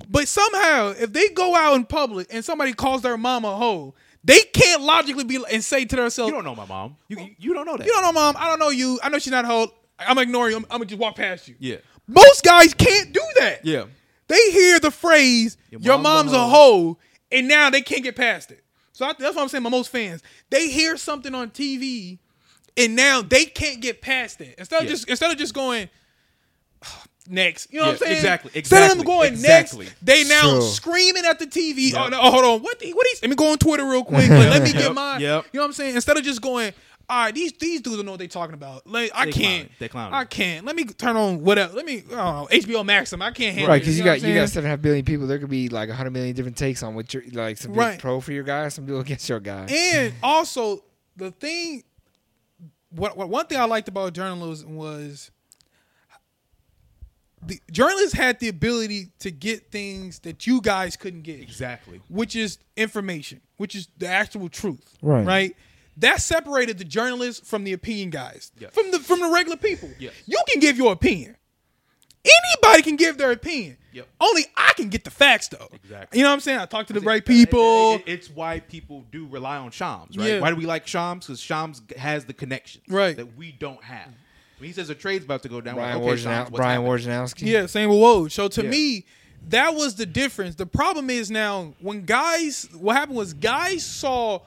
but 0.10 0.28
somehow, 0.28 0.93
if 0.98 1.12
they 1.12 1.30
go 1.30 1.56
out 1.56 1.76
in 1.76 1.86
public 1.86 2.28
and 2.32 2.43
somebody 2.43 2.74
calls 2.74 3.02
their 3.02 3.18
mom 3.18 3.46
a 3.46 3.56
hoe, 3.56 3.96
they 4.24 4.39
can't 4.41 4.82
logically 4.82 5.24
be 5.24 5.43
and 5.52 5.64
say 5.64 5.86
to 5.86 5.96
themselves, 5.96 6.30
You 6.30 6.36
don't 6.36 6.43
know 6.43 6.56
my 6.56 6.66
mom. 6.66 6.98
You 7.08 7.30
you, 7.38 7.54
don't 7.54 7.66
know 7.66 7.78
that. 7.78 7.86
You 7.86 7.93
don't 7.93 8.02
know, 8.04 8.12
mom. 8.12 8.36
I 8.38 8.48
don't 8.48 8.60
know 8.60 8.70
you. 8.70 9.00
I 9.04 9.10
know 9.10 9.20
she's 9.20 9.32
not 9.32 9.46
a 9.46 9.48
hoe. 9.48 9.68
I'm 10.00 10.18
ignore 10.18 10.50
you. 10.50 10.58
I'm, 10.58 10.64
I'm 10.66 10.78
gonna 10.80 10.86
just 10.86 11.00
walk 11.00 11.16
past 11.16 11.48
you. 11.48 11.56
Yeah. 11.60 11.78
Most 12.08 12.43
guys 12.43 12.74
can't 12.74 13.14
do 13.14 13.22
that. 13.38 13.66
Yeah. 13.66 13.86
They 14.28 14.52
hear 14.52 14.80
the 14.80 14.91
phrase 14.91 15.58
Your 15.70 15.82
"Your 15.82 15.98
mom's 15.98 16.32
mom's, 16.32 16.34
a 16.34 16.38
a 16.38 16.48
hoe," 16.48 16.98
and 17.32 17.48
now 17.48 17.70
they 17.70 17.82
can't 17.82 18.04
get 18.04 18.16
past 18.16 18.52
it. 18.52 18.64
So 18.91 19.06
I, 19.06 19.14
that's 19.18 19.36
what 19.36 19.43
I'm 19.43 19.50
saying. 19.50 19.64
My 19.64 19.70
most 19.70 19.91
fans, 19.91 20.24
they 20.50 20.70
hear 20.70 20.98
something 20.98 21.36
on 21.36 21.52
TV, 21.52 22.18
and 22.78 22.95
now 22.95 23.21
they 23.21 23.45
can't 23.45 23.82
get 23.82 24.01
past 24.01 24.41
it. 24.41 24.55
Instead 24.57 24.78
of 24.82 24.84
Yeah. 24.86 24.89
just 24.91 25.09
instead 25.09 25.32
of 25.32 25.38
just 25.38 25.53
going 25.53 25.89
oh, 26.86 27.03
next, 27.30 27.71
you 27.71 27.80
know 27.80 27.86
what 27.88 27.91
I'm 27.93 27.97
saying? 27.99 28.15
exactly, 28.17 28.51
Instead 28.55 28.91
of 28.91 28.97
them 28.97 29.05
going 29.05 29.34
exactly. 29.34 29.86
next, 29.86 30.05
they 30.05 30.23
now 30.26 30.41
True. 30.51 30.61
screaming 30.61 31.26
at 31.26 31.39
the 31.39 31.47
TV. 31.47 31.91
Yep. 31.91 32.01
Oh, 32.01 32.07
no, 32.09 32.19
oh, 32.21 32.32
hold 32.32 32.45
on, 32.45 32.61
what? 32.63 32.80
The, 32.80 32.93
what? 32.93 33.07
Is, 33.07 33.21
let 33.21 33.30
me 33.30 33.36
go 33.36 33.51
on 33.51 33.57
Twitter 33.57 33.86
real 33.86 34.03
quick. 34.03 34.30
Like, 34.30 34.49
let 34.49 34.61
me 34.63 34.71
get 34.71 34.82
Yep, 34.84 34.93
mine. 34.93 35.21
yep. 35.21 35.45
You 35.51 35.57
know 35.59 35.63
what 35.63 35.67
I'm 35.67 35.73
saying? 35.73 35.95
Instead 35.95 36.17
of 36.17 36.23
just 36.23 36.41
going. 36.41 36.73
All 37.07 37.26
right, 37.26 37.36
these 37.36 37.51
these 37.59 37.82
dudes 37.82 37.97
don't 37.97 38.05
know 38.07 38.13
what 38.13 38.17
they're 38.17 38.28
talking 38.28 38.55
about. 38.55 38.88
Like, 38.88 39.11
I 39.13 39.26
They 39.26 39.32
can't. 39.32 39.43
clowning. 39.43 39.69
They 39.78 39.88
clowning. 39.89 40.13
I 40.15 40.26
can't. 40.26 40.65
Let 40.65 40.76
me 40.76 40.86
turn 40.86 41.15
on 41.15 41.43
whatever. 41.43 41.76
Let 41.76 41.86
me. 41.86 42.01
Oh, 42.09 42.15
I 42.15 42.17
don't 42.17 42.51
know. 42.51 42.57
HBO 42.80 42.84
Maxim. 42.84 43.21
I 43.21 43.30
can't 43.30 43.53
handle 43.53 43.69
Right, 43.69 43.80
because 43.80 43.95
you 43.95 44.03
know 44.03 44.09
got 44.09 44.21
you 44.28 44.34
got 44.34 44.39
saying? 44.39 44.47
seven 44.47 44.57
and 44.65 44.65
a 44.65 44.69
half 44.71 44.82
billion 44.82 45.05
people. 45.05 45.28
There 45.28 45.38
could 45.38 45.51
be 45.51 45.69
like 45.69 45.89
a 45.89 45.93
hundred 45.93 46.13
million 46.13 46.36
different 46.36 46.57
takes 46.57 46.82
on 46.82 46.95
what 46.95 47.13
you're 47.13 47.21
like. 47.32 47.59
Some 47.59 47.73
people 47.73 47.84
Right. 47.84 47.99
pro 47.99 48.19
for 48.21 48.32
your 48.32 48.43
guy, 48.43 48.69
some 48.69 48.86
people 48.88 49.01
against 49.01 49.30
your 49.30 49.39
guy. 49.39 49.67
And 49.69 50.15
also 50.23 50.84
the 51.15 51.30
thing, 51.30 51.84
what, 52.96 53.18
what 53.18 53.30
one 53.30 53.46
thing 53.48 53.60
I 53.60 53.66
liked 53.66 53.88
about 53.88 54.14
journalism 54.14 54.76
was 54.76 55.32
the 57.46 57.60
journalists 57.72 58.14
had 58.14 58.39
the 58.39 58.48
ability 58.48 59.12
to 59.20 59.30
get 59.32 59.72
things 59.72 60.20
that 60.20 60.48
you 60.48 60.62
guys 60.62 60.96
couldn't 60.98 61.22
get, 61.22 61.41
Exactly. 61.41 62.02
which 62.10 62.36
is 62.36 62.58
information, 62.76 63.41
which 63.58 63.76
is 63.76 63.88
the 63.98 64.08
actual 64.08 64.50
truth, 64.50 64.98
Right. 65.02 65.26
Right. 65.26 65.56
That 65.98 66.22
separated 66.22 66.78
the 66.78 66.84
journalists 66.84 67.48
from 67.48 67.64
the 67.64 67.72
opinion 67.74 68.10
guys, 68.10 68.52
Yes. 68.60 68.74
from 68.74 68.91
the 68.91 69.00
from 69.00 69.22
the 69.22 69.30
regular 69.30 69.56
people. 69.58 69.89
Yes. 70.00 70.14
You 70.26 70.38
can 70.50 70.60
give 70.60 70.78
your 70.78 70.91
opinion. 70.91 71.38
Anybody 72.26 72.82
can 72.84 72.95
give 72.95 73.17
their 73.17 73.32
opinion. 73.32 73.78
Yep. 73.93 74.07
Only 74.19 74.45
I 74.57 74.73
can 74.76 74.89
get 74.89 75.03
the 75.03 75.11
facts 75.11 75.47
though. 75.47 75.69
Exactly. 75.71 76.17
You 76.19 76.23
know 76.23 76.30
what 76.30 76.34
I'm 76.36 76.39
saying? 76.41 76.59
I 76.59 76.65
talk 76.65 76.88
to 76.88 76.93
the 76.93 76.99
right 77.01 77.23
people. 77.26 77.93
It- 77.95 78.01
it- 78.07 78.13
it's 78.13 78.30
why 78.30 78.59
people 78.59 79.05
do 79.11 79.28
rely 79.28 79.57
on 79.57 79.71
Shams, 79.71 80.17
right? 80.17 80.28
Yeah. 80.28 80.39
Why 80.39 80.49
do 80.49 80.55
we 80.55 80.65
like 80.65 80.86
Shams? 80.88 81.26
Because 81.28 81.39
Shams 81.39 81.82
has 81.97 82.26
the 82.26 82.34
connections 82.34 82.84
Right. 82.89 83.15
that 83.15 83.38
we 83.38 83.51
don't 83.53 83.84
have. 83.84 84.07
When 84.57 84.67
he 84.67 84.73
says 84.73 84.89
a 84.89 84.95
trade's 84.95 85.26
about 85.26 85.43
to 85.43 85.49
go 85.49 85.61
down, 85.61 85.76
we're 85.76 85.82
Brian 85.84 85.97
like, 86.01 86.07
okay, 86.13 86.21
Wojna- 86.21 86.23
Shams, 86.23 86.49
Brian 86.49 86.82
happening? 86.86 86.99
Wojnarowski. 87.07 87.41
Yeah, 87.47 87.65
same 87.67 87.89
with 87.89 87.99
Woj. 87.99 88.32
So 88.32 88.47
to 88.47 88.63
Yeah. 88.63 88.69
me, 88.69 89.05
that 89.49 89.76
was 89.76 89.95
the 89.95 90.05
difference. 90.05 90.55
The 90.55 90.65
problem 90.65 91.09
is 91.09 91.30
now 91.30 91.73
when 91.80 92.03
guys, 92.05 92.67
what 92.73 92.95
happened 92.95 93.17
was 93.17 93.34
guys 93.34 93.86
saw 93.86 94.39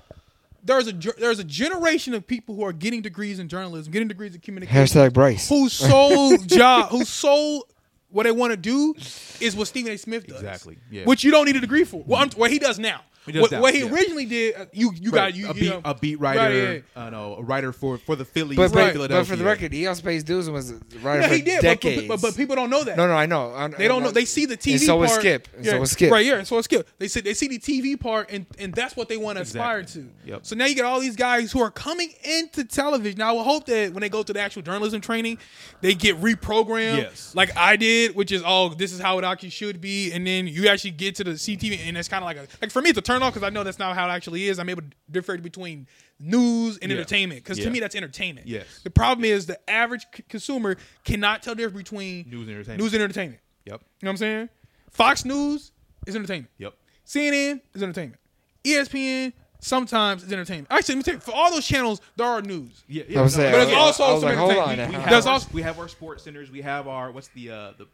there's 0.63 0.89
a 0.89 0.93
there's 0.93 1.39
a 1.39 1.45
generation 1.45 2.15
of 2.15 2.27
people 2.27 2.55
who 2.55 2.65
are 2.65 2.73
getting 2.73 3.03
degrees 3.03 3.39
in 3.39 3.49
journalism, 3.49 3.93
getting 3.93 4.09
degrees 4.09 4.35
in 4.35 4.41
communication, 4.41 5.01
Hashtag 5.01 5.13
Bryce. 5.13 5.49
whose 5.49 5.73
sole 5.91 6.37
job, 6.39 6.91
whose 6.91 7.09
sole 7.09 7.67
what 8.11 8.25
they 8.25 8.33
want 8.33 8.53
to 8.53 8.57
do 8.57 8.95
is 9.41 9.55
what 9.55 9.69
Stephen 9.69 9.93
A. 9.93 9.99
Smith 9.99 10.27
does. 10.27 10.37
Exactly, 10.37 10.79
yeah. 10.91 11.05
Which 11.05 11.25
you 11.25 11.31
don't 11.31 11.47
need 11.47 11.57
a 11.57 11.61
degree 11.61 11.85
for. 11.85 12.03
Well, 12.07 12.23
I'm, 12.23 12.31
what 12.31 12.51
he 12.51 12.59
does 12.59 12.79
now. 12.79 13.03
He 13.29 13.33
does 13.33 13.43
what, 13.51 13.61
what 13.61 13.75
he 13.75 13.81
yeah. 13.83 13.93
originally 13.93 14.27
did, 14.27 14.55
uh, 14.57 14.65
you 14.73 14.93
you 14.95 15.11
Right, 15.11 15.33
got 15.33 15.35
you, 15.35 15.45
a 15.47 15.55
you 15.55 15.61
beat 15.61 15.71
know, 15.71 15.81
a 15.85 15.95
beat 15.95 16.21
Right, 16.21 16.37
writer, 16.37 16.75
yeah. 16.97 17.03
I 17.05 17.11
know, 17.11 17.37
a 17.37 17.43
writer 17.43 17.73
for 17.73 17.99
for 17.99 18.17
the 18.17 18.25
Phillies, 18.25 18.57
But, 18.57 18.65
in 18.73 18.95
but, 18.99 19.09
but 19.11 19.27
for 19.27 19.37
the 19.37 19.45
record, 19.45 19.73
he 19.73 19.87
also 19.87 20.03
pays 20.03 20.25
dues 20.25 20.49
was 20.51 20.71
a 20.71 20.75
writer 21.03 21.23
Yeah, 21.23 21.29
for 21.29 21.35
he 21.35 21.43
did, 21.43 21.57
but, 21.57 21.63
decades. 21.63 22.03
but, 22.09 22.21
but, 22.21 22.29
but 22.29 22.37
people 22.37 22.57
don't 22.57 22.71
know 22.71 22.85
that. 22.85 22.97
no, 22.97 23.07
no, 23.07 23.13
I 23.15 23.27
know. 23.27 23.53
I, 23.55 23.69
They 23.69 23.89
don't 23.89 24.03
know. 24.03 24.11
They 24.11 24.25
see 24.25 24.47
the 24.47 24.57
TV 24.57 24.73
And 24.73 24.81
so 24.83 24.93
part. 24.93 25.01
was 25.01 25.13
Skip. 25.15 25.49
And 25.57 25.65
yeah, 25.65 25.73
so 25.73 25.81
was 25.81 25.91
Skip. 25.93 26.11
Right, 26.13 26.27
yeah. 26.27 26.43
So 26.43 26.59
it's 26.59 26.65
Skip. 26.65 26.89
They 26.99 27.09
see 27.09 27.21
they 27.21 27.35
see 27.35 27.49
the 27.49 27.59
TV 27.59 27.99
part, 27.99 28.31
and 28.31 28.47
and 28.59 28.75
that's 28.75 28.97
what 28.97 29.09
they 29.09 29.17
want 29.17 29.37
to 29.37 29.43
aspire 29.43 29.83
to. 29.85 30.09
Yep. 30.25 30.41
So 30.47 30.57
now 30.57 30.67
you 30.67 30.75
get 30.75 30.85
all 30.85 31.01
these 31.01 31.17
guys 31.17 31.53
who 31.53 31.61
are 31.61 31.71
coming 31.71 32.11
into 32.25 32.65
television. 32.65 33.19
Now 33.19 33.31
I 33.31 33.33
will 33.33 33.45
hope 33.45 33.67
that 33.67 33.93
when 33.93 34.01
they 34.01 34.09
go 34.09 34.23
to 34.23 34.33
the 34.33 34.41
actual 34.41 34.63
journalism 34.63 35.01
training, 35.01 35.39
they 35.81 35.95
get 35.95 36.21
reprogrammed. 36.21 36.97
Yes. 36.99 37.35
Like 37.35 37.57
I 37.57 37.77
did, 37.77 38.15
which 38.15 38.33
is 38.33 38.43
oh, 38.45 38.71
this 38.75 38.93
is 38.93 39.01
how 39.01 39.19
it 39.19 39.25
actually 39.25 39.51
should 39.51 39.81
be, 39.81 40.13
and 40.13 40.27
then 40.27 40.47
you 40.47 40.69
actually 40.69 40.93
get 40.93 41.15
to 41.17 41.25
the 41.25 41.33
CTV, 41.33 41.81
and 41.87 41.97
it's 41.97 42.09
kind 42.09 42.23
of 42.23 42.27
like 42.27 42.37
a 42.37 42.47
like 42.63 42.71
for 42.71 42.83
me 42.83 42.91
it's 42.91 42.99
a 42.99 43.03
turn 43.03 43.18
off 43.23 43.35
because 43.35 43.47
I 43.47 43.51
know 43.51 43.65
that's 43.65 43.79
not 43.79 43.95
how 43.97 44.09
it 44.09 44.13
actually 44.13 44.49
is. 44.49 44.59
I'm 44.59 44.69
able 44.69 44.83
to 44.83 44.89
differentiate 45.11 45.45
between 45.45 45.87
news 46.21 46.79
and 46.79 46.91
Yeah. 46.91 46.99
entertainment 46.99 47.43
because 47.45 47.59
Yeah. 47.59 47.65
to 47.67 47.71
me 47.71 47.81
that's 47.81 47.95
entertainment. 47.95 48.47
Yes. 48.47 48.67
The 48.83 48.91
problem 48.91 49.25
is 49.25 49.47
the 49.47 49.59
average 49.71 50.07
c- 50.15 50.25
consumer 50.29 50.77
cannot 51.05 51.43
tell 51.43 51.55
the 51.55 51.63
difference 51.63 51.89
between 51.89 52.29
News 52.29 52.43
and 52.49 52.51
entertainment. 52.57 52.81
News 52.83 52.95
and 52.95 53.03
entertainment. 53.03 53.41
Yep. 53.67 53.81
You 53.81 53.87
know 54.07 54.09
what 54.09 54.11
I'm 54.13 54.17
saying? 54.17 54.49
Fox 54.91 55.25
News 55.25 55.73
is 56.07 56.17
entertainment. 56.17 56.51
Yep. 56.59 56.75
CNN 57.07 57.61
is 57.75 57.83
entertainment. 57.83 58.21
ESPN 58.65 59.33
sometimes 59.61 60.23
is 60.23 60.33
entertainment. 60.33 60.69
Actually, 60.71 60.97
let 60.97 60.99
me 60.99 61.03
tell 61.05 61.15
you, 61.15 61.21
for 61.21 61.33
all 61.33 61.51
those 61.51 61.67
channels, 61.67 62.01
there 62.17 62.27
are 62.27 62.41
news. 62.43 62.85
Yeah, 62.89 63.05
yeah. 63.09 63.21
I 63.21 63.23
was 63.23 63.35
saying, 63.35 63.53
But 63.53 63.63
it's 63.63 63.73
I- 63.73 63.75
also 63.77 64.05
I 64.05 64.15
some 64.21 64.23
like, 64.29 64.37
hold 64.39 64.51
on. 64.53 64.57
entertainment. 64.71 64.89
we, 64.91 64.93
now. 64.97 65.01
have 65.01 65.11
There's 65.11 65.27
our, 65.27 65.33
also- 65.35 65.49
we 65.53 65.63
have 65.63 65.79
our 65.79 65.89
sports 65.89 66.23
centers. 66.25 66.51
We 66.51 66.61
have 66.63 66.87
our 66.89 67.11
what's 67.11 67.29
the 67.29 67.51
uh 67.51 67.73
the 67.79 67.87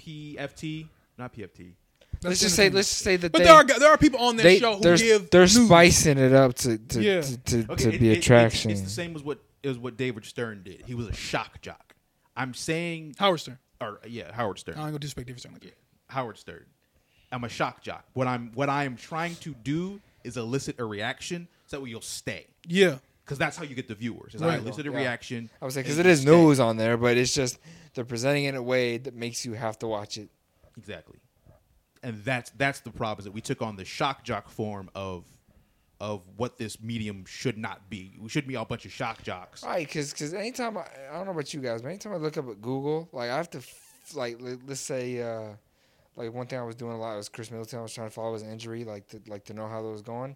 PFT, 0.00 0.88
not 1.18 1.34
PFT. 1.34 1.72
Let's 2.22 2.40
just 2.40 2.54
say, 2.56 2.70
let's 2.70 2.88
just 2.88 3.02
say 3.02 3.16
that 3.16 3.32
But 3.32 3.38
they, 3.38 3.44
there 3.44 3.54
are 3.54 3.64
there 3.64 3.90
are 3.90 3.98
people 3.98 4.20
on 4.20 4.36
that 4.36 4.42
they 4.42 4.58
show 4.58 4.76
who 4.76 4.80
they're, 4.82 4.96
give 4.96 5.30
they're 5.30 5.42
news. 5.42 5.66
spicing 5.66 6.18
it 6.18 6.32
up 6.32 6.54
to 6.54 6.78
to 6.78 7.02
Yeah. 7.02 7.20
to, 7.22 7.36
to, 7.38 7.72
Okay, 7.72 7.84
to 7.84 7.92
it- 7.94 8.00
be 8.00 8.08
it- 8.10 8.12
it- 8.12 8.18
attraction. 8.18 8.70
it's 8.70 8.80
the 8.82 8.90
same 8.90 9.14
as 9.16 9.22
what 9.22 9.38
is 9.62 9.78
what 9.78 9.96
David 9.96 10.24
Stern 10.24 10.62
did. 10.64 10.82
He 10.86 10.94
was 10.94 11.06
a 11.08 11.12
shock 11.12 11.60
jock. 11.60 11.94
I'm 12.36 12.54
saying, 12.54 13.14
Howard 13.18 13.40
Stern. 13.40 13.58
or 13.80 14.00
yeah, 14.06 14.32
Howard 14.32 14.58
Stern. 14.58 14.74
I'm 14.76 14.86
gonna 14.86 14.98
disrespect 14.98 15.26
David 15.28 15.40
Stern 15.40 15.52
like 15.52 15.62
that. 15.62 15.76
Howard 16.08 16.38
Stern. 16.38 16.64
I'm 17.30 17.44
a 17.44 17.48
shock 17.48 17.82
jock. 17.82 18.04
What 18.12 18.26
I'm 18.26 18.50
what 18.54 18.68
I 18.68 18.84
am 18.84 18.96
trying 18.96 19.36
to 19.36 19.54
do 19.54 20.00
is 20.24 20.36
elicit 20.36 20.78
a 20.78 20.84
reaction 20.84 21.48
so 21.66 21.76
that 21.76 21.82
way 21.82 21.90
you'll 21.90 22.00
stay. 22.00 22.46
Yeah. 22.66 22.98
Because 23.24 23.38
that's 23.38 23.56
how 23.56 23.62
you 23.64 23.74
get 23.76 23.86
the 23.88 23.94
viewers. 23.94 24.34
Is 24.34 24.42
I 24.42 24.56
elicit 24.56 24.86
a 24.86 24.90
Yeah. 24.90 24.96
reaction. 24.96 25.48
I 25.60 25.64
was 25.64 25.76
like, 25.76 25.84
because 25.84 25.98
it 25.98 26.06
you 26.06 26.16
stay. 26.16 26.30
news 26.30 26.58
on 26.60 26.76
there, 26.76 26.96
but 26.96 27.16
it's 27.16 27.32
just 27.32 27.58
they're 27.94 28.04
presenting 28.04 28.44
it 28.44 28.50
in 28.50 28.54
a 28.56 28.62
way 28.62 28.98
that 28.98 29.14
makes 29.14 29.44
you 29.46 29.52
have 29.54 29.78
to 29.78 29.86
watch 29.86 30.18
it. 30.18 30.28
Exactly. 30.76 31.18
And 32.02 32.22
that's 32.24 32.50
that's 32.50 32.80
the 32.80 32.90
problem 32.90 33.20
is 33.20 33.24
that 33.26 33.32
we 33.32 33.40
took 33.40 33.62
on 33.62 33.76
the 33.76 33.84
shock 33.84 34.24
jock 34.24 34.48
form 34.48 34.90
of 34.94 35.24
of 36.02 36.22
what 36.36 36.58
this 36.58 36.82
medium 36.82 37.24
should 37.26 37.56
not 37.56 37.88
be. 37.88 38.16
We 38.20 38.28
shouldn't 38.28 38.48
be 38.48 38.56
a 38.56 38.64
bunch 38.64 38.84
of 38.84 38.90
shock 38.90 39.22
jocks. 39.22 39.62
Right, 39.62 39.86
because 39.86 40.12
because 40.12 40.34
anytime 40.34 40.76
I, 40.76 40.84
I 41.10 41.16
don't 41.16 41.26
know 41.26 41.30
about 41.30 41.54
you 41.54 41.60
guys, 41.60 41.80
but 41.80 41.90
anytime 41.90 42.12
I 42.12 42.16
look 42.16 42.36
up 42.36 42.48
at 42.48 42.60
Google, 42.60 43.08
like 43.12 43.30
I 43.30 43.36
have 43.36 43.48
to, 43.50 43.58
f- 43.58 44.12
like 44.12 44.40
let, 44.40 44.58
let's 44.66 44.80
say, 44.80 45.22
uh, 45.22 45.50
like 46.16 46.34
one 46.34 46.48
thing 46.48 46.58
I 46.58 46.64
was 46.64 46.74
doing 46.74 46.90
a 46.92 46.98
lot 46.98 47.16
was 47.16 47.28
Khris 47.28 47.52
Middleton. 47.52 47.78
I 47.78 47.82
was 47.82 47.94
trying 47.94 48.08
to 48.08 48.12
follow 48.12 48.32
his 48.32 48.42
injury, 48.42 48.82
like 48.82 49.06
to 49.08 49.20
like 49.28 49.44
to 49.44 49.54
know 49.54 49.68
how 49.68 49.80
that 49.80 49.88
was 49.88 50.02
going, 50.02 50.34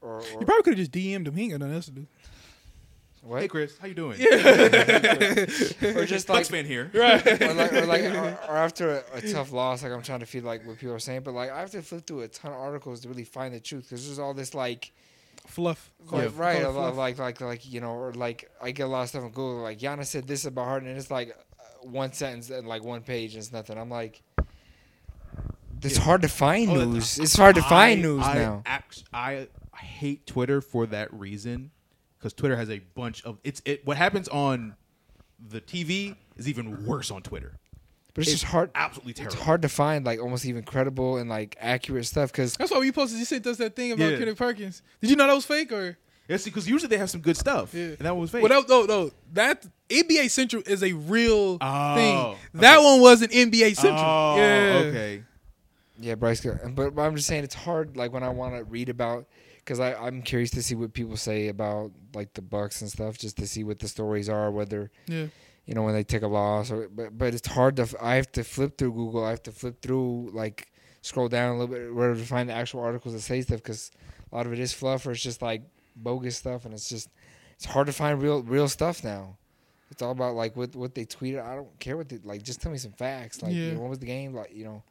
or, 0.00 0.20
or 0.20 0.40
You 0.40 0.46
probably 0.46 0.62
could 0.62 0.78
have 0.78 0.78
just 0.78 0.92
DM'd 0.92 1.28
him. 1.28 1.36
He 1.36 1.42
ain't 1.42 1.52
got 1.52 1.60
nothing 1.60 1.74
else 1.74 1.84
to 1.86 1.90
do. 1.92 2.06
What, 3.24 3.40
Hey 3.40 3.46
Khris, 3.48 3.78
how 3.78 3.86
you 3.86 3.94
doing? 3.94 4.16
Yeah. 4.18 4.28
or 5.96 6.04
just 6.06 6.28
like 6.28 6.38
Bucks 6.38 6.48
fan 6.48 6.64
here. 6.64 6.90
Right. 6.92 7.24
or 7.42 7.54
like, 7.54 7.72
or, 7.72 7.86
like 7.86 8.02
or, 8.02 8.38
or 8.48 8.56
after 8.56 8.96
a, 9.14 9.18
a 9.18 9.20
tough 9.32 9.52
loss, 9.52 9.82
like 9.84 9.92
I'm 9.92 10.02
trying 10.02 10.20
to 10.20 10.26
feel 10.26 10.42
like 10.42 10.66
what 10.66 10.76
people 10.78 10.94
are 10.94 10.98
saying, 10.98 11.20
but 11.22 11.32
like 11.32 11.50
I 11.50 11.60
have 11.60 11.70
to 11.70 11.82
flip 11.82 12.04
through 12.06 12.22
a 12.22 12.28
ton 12.28 12.50
of 12.52 12.58
articles 12.58 13.00
to 13.02 13.08
really 13.08 13.22
find 13.24 13.54
the 13.54 13.60
truth 13.60 13.84
because 13.84 14.04
there's 14.06 14.18
all 14.18 14.34
this 14.34 14.54
like, 14.54 14.90
Fluff. 15.46 15.92
like, 16.10 16.22
Yeah. 16.22 16.30
right, 16.34 16.62
Call 16.62 16.66
it 16.66 16.70
of, 16.70 16.76
of 16.76 16.94
fluff. 16.94 16.96
like 16.96 17.18
like 17.18 17.40
like 17.40 17.70
you 17.72 17.80
know, 17.80 17.92
or 17.92 18.12
like 18.12 18.50
I 18.60 18.72
get 18.72 18.84
a 18.84 18.86
lot 18.88 19.02
of 19.02 19.08
stuff 19.10 19.22
on 19.22 19.30
Google, 19.30 19.62
like 19.62 19.78
Giannis 19.78 20.06
said 20.06 20.26
this 20.26 20.44
about 20.44 20.64
Harden, 20.64 20.88
and 20.88 20.98
it's 20.98 21.10
like 21.10 21.36
uh, 21.60 21.86
one 21.86 22.12
sentence 22.12 22.50
and 22.50 22.66
like 22.66 22.82
one 22.82 23.02
page 23.02 23.34
and 23.34 23.42
it's 23.44 23.52
nothing. 23.52 23.78
I'm 23.78 23.88
like, 23.90 24.20
it's 25.80 25.96
hard 25.96 26.22
to 26.22 26.28
find 26.28 26.70
Oh, 26.70 26.84
news. 26.84 27.18
It's 27.20 27.36
hard 27.36 27.54
to 27.56 27.62
find 27.62 28.02
news 28.02 28.24
I 28.24 28.34
now. 28.34 28.62
act- 28.66 29.04
I 29.12 29.46
hate 29.76 30.26
Twitter 30.26 30.60
for 30.60 30.86
that 30.86 31.12
reason 31.12 31.70
because 32.22 32.32
Twitter 32.32 32.54
has 32.56 32.70
a 32.70 32.78
bunch 32.94 33.24
of 33.24 33.38
it's 33.42 33.60
it. 33.64 33.84
What 33.84 33.96
happens 33.96 34.28
on 34.28 34.76
the 35.48 35.60
TV 35.60 36.14
is 36.36 36.48
even 36.48 36.86
worse 36.86 37.10
on 37.10 37.22
Twitter. 37.22 37.58
But 38.14 38.22
it's, 38.22 38.32
it's 38.32 38.40
just 38.42 38.52
hard. 38.52 38.70
absolutely 38.74 39.14
terrible. 39.14 39.34
It's 39.34 39.42
hard 39.42 39.62
to 39.62 39.68
find 39.68 40.06
like 40.06 40.20
almost 40.20 40.44
even 40.46 40.62
credible 40.62 41.16
and 41.16 41.28
like 41.28 41.56
accurate 41.58 42.06
stuff 42.06 42.30
because 42.30 42.56
That's 42.56 42.70
why 42.70 42.80
you 42.82 42.92
posted. 42.92 43.18
You 43.18 43.24
said 43.24 43.42
does 43.42 43.56
that 43.58 43.74
thing 43.74 43.92
about 43.92 44.10
Yeah. 44.10 44.16
Kendrick 44.18 44.36
Perkins. 44.38 44.82
Did 45.00 45.10
you 45.10 45.16
know 45.16 45.26
that 45.26 45.34
was 45.34 45.44
fake 45.46 45.72
or? 45.72 45.98
Yes, 46.28 46.44
because 46.44 46.68
usually 46.68 46.88
they 46.88 46.98
have 46.98 47.10
some 47.10 47.20
good 47.20 47.36
stuff, 47.36 47.74
Yeah. 47.74 47.82
and 47.86 47.98
that 47.98 48.12
one 48.12 48.20
was 48.20 48.30
fake. 48.30 48.42
Well, 48.48 48.62
that, 48.62 48.68
no, 48.68 48.84
no. 48.84 49.10
That 49.32 49.66
NBA 49.90 50.30
Central 50.30 50.62
is 50.66 50.82
a 50.84 50.92
real 50.92 51.58
Oh, 51.60 51.94
thing. 51.96 52.36
That 52.60 52.78
one 52.80 53.00
wasn't 53.00 53.32
NBA 53.32 53.74
Central. 53.74 54.00
Oh, 54.00 54.36
yeah. 54.36 54.82
okay. 54.86 55.24
Yeah, 56.00 56.14
Bryce. 56.14 56.40
But, 56.40 56.94
but 56.94 57.02
I'm 57.02 57.16
just 57.16 57.26
saying 57.28 57.44
it's 57.44 57.54
hard. 57.56 57.96
Like 57.96 58.12
when 58.12 58.22
I 58.22 58.28
want 58.28 58.54
to 58.56 58.64
read 58.64 58.88
about, 58.88 59.26
because 59.64 59.80
I 59.80 59.94
I'm 59.94 60.22
curious 60.22 60.50
to 60.52 60.62
see 60.62 60.74
what 60.74 60.92
people 60.92 61.16
say 61.16 61.48
about 61.48 61.92
like 62.14 62.34
the 62.34 62.42
Bucks 62.42 62.80
and 62.82 62.90
stuff, 62.90 63.18
just 63.18 63.36
to 63.38 63.46
see 63.46 63.64
what 63.64 63.78
the 63.78 63.88
stories 63.88 64.28
are, 64.28 64.50
whether 64.50 64.90
Yeah. 65.06 65.26
you 65.66 65.74
know 65.74 65.82
when 65.82 65.94
they 65.94 66.04
take 66.04 66.22
a 66.22 66.28
loss 66.28 66.70
or. 66.70 66.88
But 66.88 67.16
but 67.16 67.34
it's 67.34 67.48
hard 67.48 67.76
to. 67.76 67.86
I 68.00 68.16
have 68.16 68.30
to 68.32 68.44
flip 68.44 68.76
through 68.78 68.92
Google. 68.92 69.24
I 69.24 69.30
have 69.30 69.42
to 69.44 69.52
flip 69.52 69.80
through 69.82 70.30
like 70.32 70.68
scroll 71.02 71.28
down 71.28 71.56
a 71.56 71.58
little 71.58 71.74
bit 71.74 71.94
where 71.94 72.14
to 72.14 72.20
find 72.24 72.48
the 72.48 72.52
actual 72.54 72.80
articles 72.80 73.14
that 73.14 73.20
say 73.20 73.40
stuff 73.42 73.58
because 73.58 73.90
a 74.30 74.36
lot 74.36 74.46
of 74.46 74.52
it 74.52 74.58
is 74.60 74.72
fluff 74.72 75.04
or 75.06 75.10
it's 75.12 75.22
just 75.22 75.42
like 75.42 75.62
bogus 75.96 76.36
stuff 76.36 76.64
and 76.64 76.72
it's 76.72 76.88
just 76.88 77.08
it's 77.56 77.64
hard 77.66 77.86
to 77.86 77.92
find 77.92 78.22
real 78.22 78.42
real 78.42 78.68
stuff 78.68 79.02
now. 79.04 79.36
It's 79.90 80.00
all 80.00 80.12
about 80.12 80.34
like 80.34 80.56
what 80.56 80.74
what 80.76 80.94
they 80.94 81.04
tweeted. 81.04 81.44
I 81.44 81.54
don't 81.54 81.78
care 81.78 81.96
what 81.96 82.08
they 82.08 82.18
like. 82.24 82.42
Just 82.42 82.62
tell 82.62 82.72
me 82.72 82.78
some 82.78 82.92
facts. 82.92 83.42
Like 83.42 83.52
Yeah. 83.52 83.66
you 83.66 83.72
know, 83.72 83.80
what 83.80 83.90
was 83.90 83.98
the 83.98 84.06
game? 84.06 84.32
Like 84.34 84.54
you 84.54 84.64
know. 84.64 84.82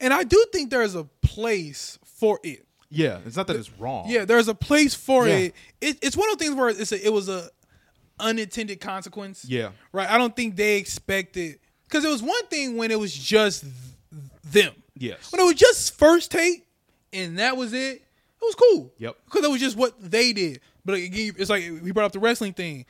And 0.00 0.14
I 0.14 0.24
do 0.24 0.46
think 0.52 0.70
there's 0.70 0.94
a 0.94 1.04
place 1.04 1.98
for 2.04 2.38
it. 2.42 2.64
Yeah, 2.90 3.18
it's 3.26 3.36
not 3.36 3.46
that 3.48 3.56
it's 3.56 3.70
wrong. 3.78 4.06
Yeah, 4.08 4.24
there's 4.24 4.48
a 4.48 4.54
place 4.54 4.94
for 4.94 5.26
Yeah. 5.28 5.34
it. 5.36 5.54
it. 5.80 5.98
It's 6.02 6.16
one 6.16 6.30
of 6.30 6.38
those 6.38 6.46
things 6.46 6.58
where 6.58 6.68
it's 6.70 6.90
a, 6.92 7.06
it 7.06 7.12
was 7.12 7.28
a 7.28 7.50
unintended 8.20 8.80
consequence. 8.80 9.44
yeah, 9.46 9.70
Right. 9.92 10.08
I 10.08 10.18
don't 10.18 10.34
think 10.34 10.56
they 10.56 10.76
expected 10.78 11.58
because 11.86 12.04
it 12.04 12.08
was 12.08 12.22
one 12.22 12.46
thing 12.48 12.76
when 12.76 12.90
it 12.90 12.98
was 12.98 13.12
just 13.14 13.62
th- 13.62 13.72
them. 14.52 14.74
yes, 14.96 15.30
When 15.32 15.40
it 15.40 15.44
was 15.44 15.54
just 15.54 15.96
first 15.98 16.30
take 16.30 16.66
and 17.12 17.38
that 17.38 17.56
was 17.56 17.72
it, 17.72 18.02
it 18.40 18.42
was 18.42 18.54
cool. 18.54 18.92
Yep. 18.98 19.16
Because 19.24 19.44
it 19.44 19.50
was 19.50 19.60
just 19.60 19.76
what 19.76 19.94
they 20.00 20.32
did. 20.32 20.60
But 20.84 20.94
again, 20.96 21.32
it's 21.38 21.50
like 21.50 21.64
we 21.82 21.90
brought 21.92 22.06
up 22.06 22.12
the 22.12 22.18
wrestling 22.18 22.54
thing. 22.54 22.86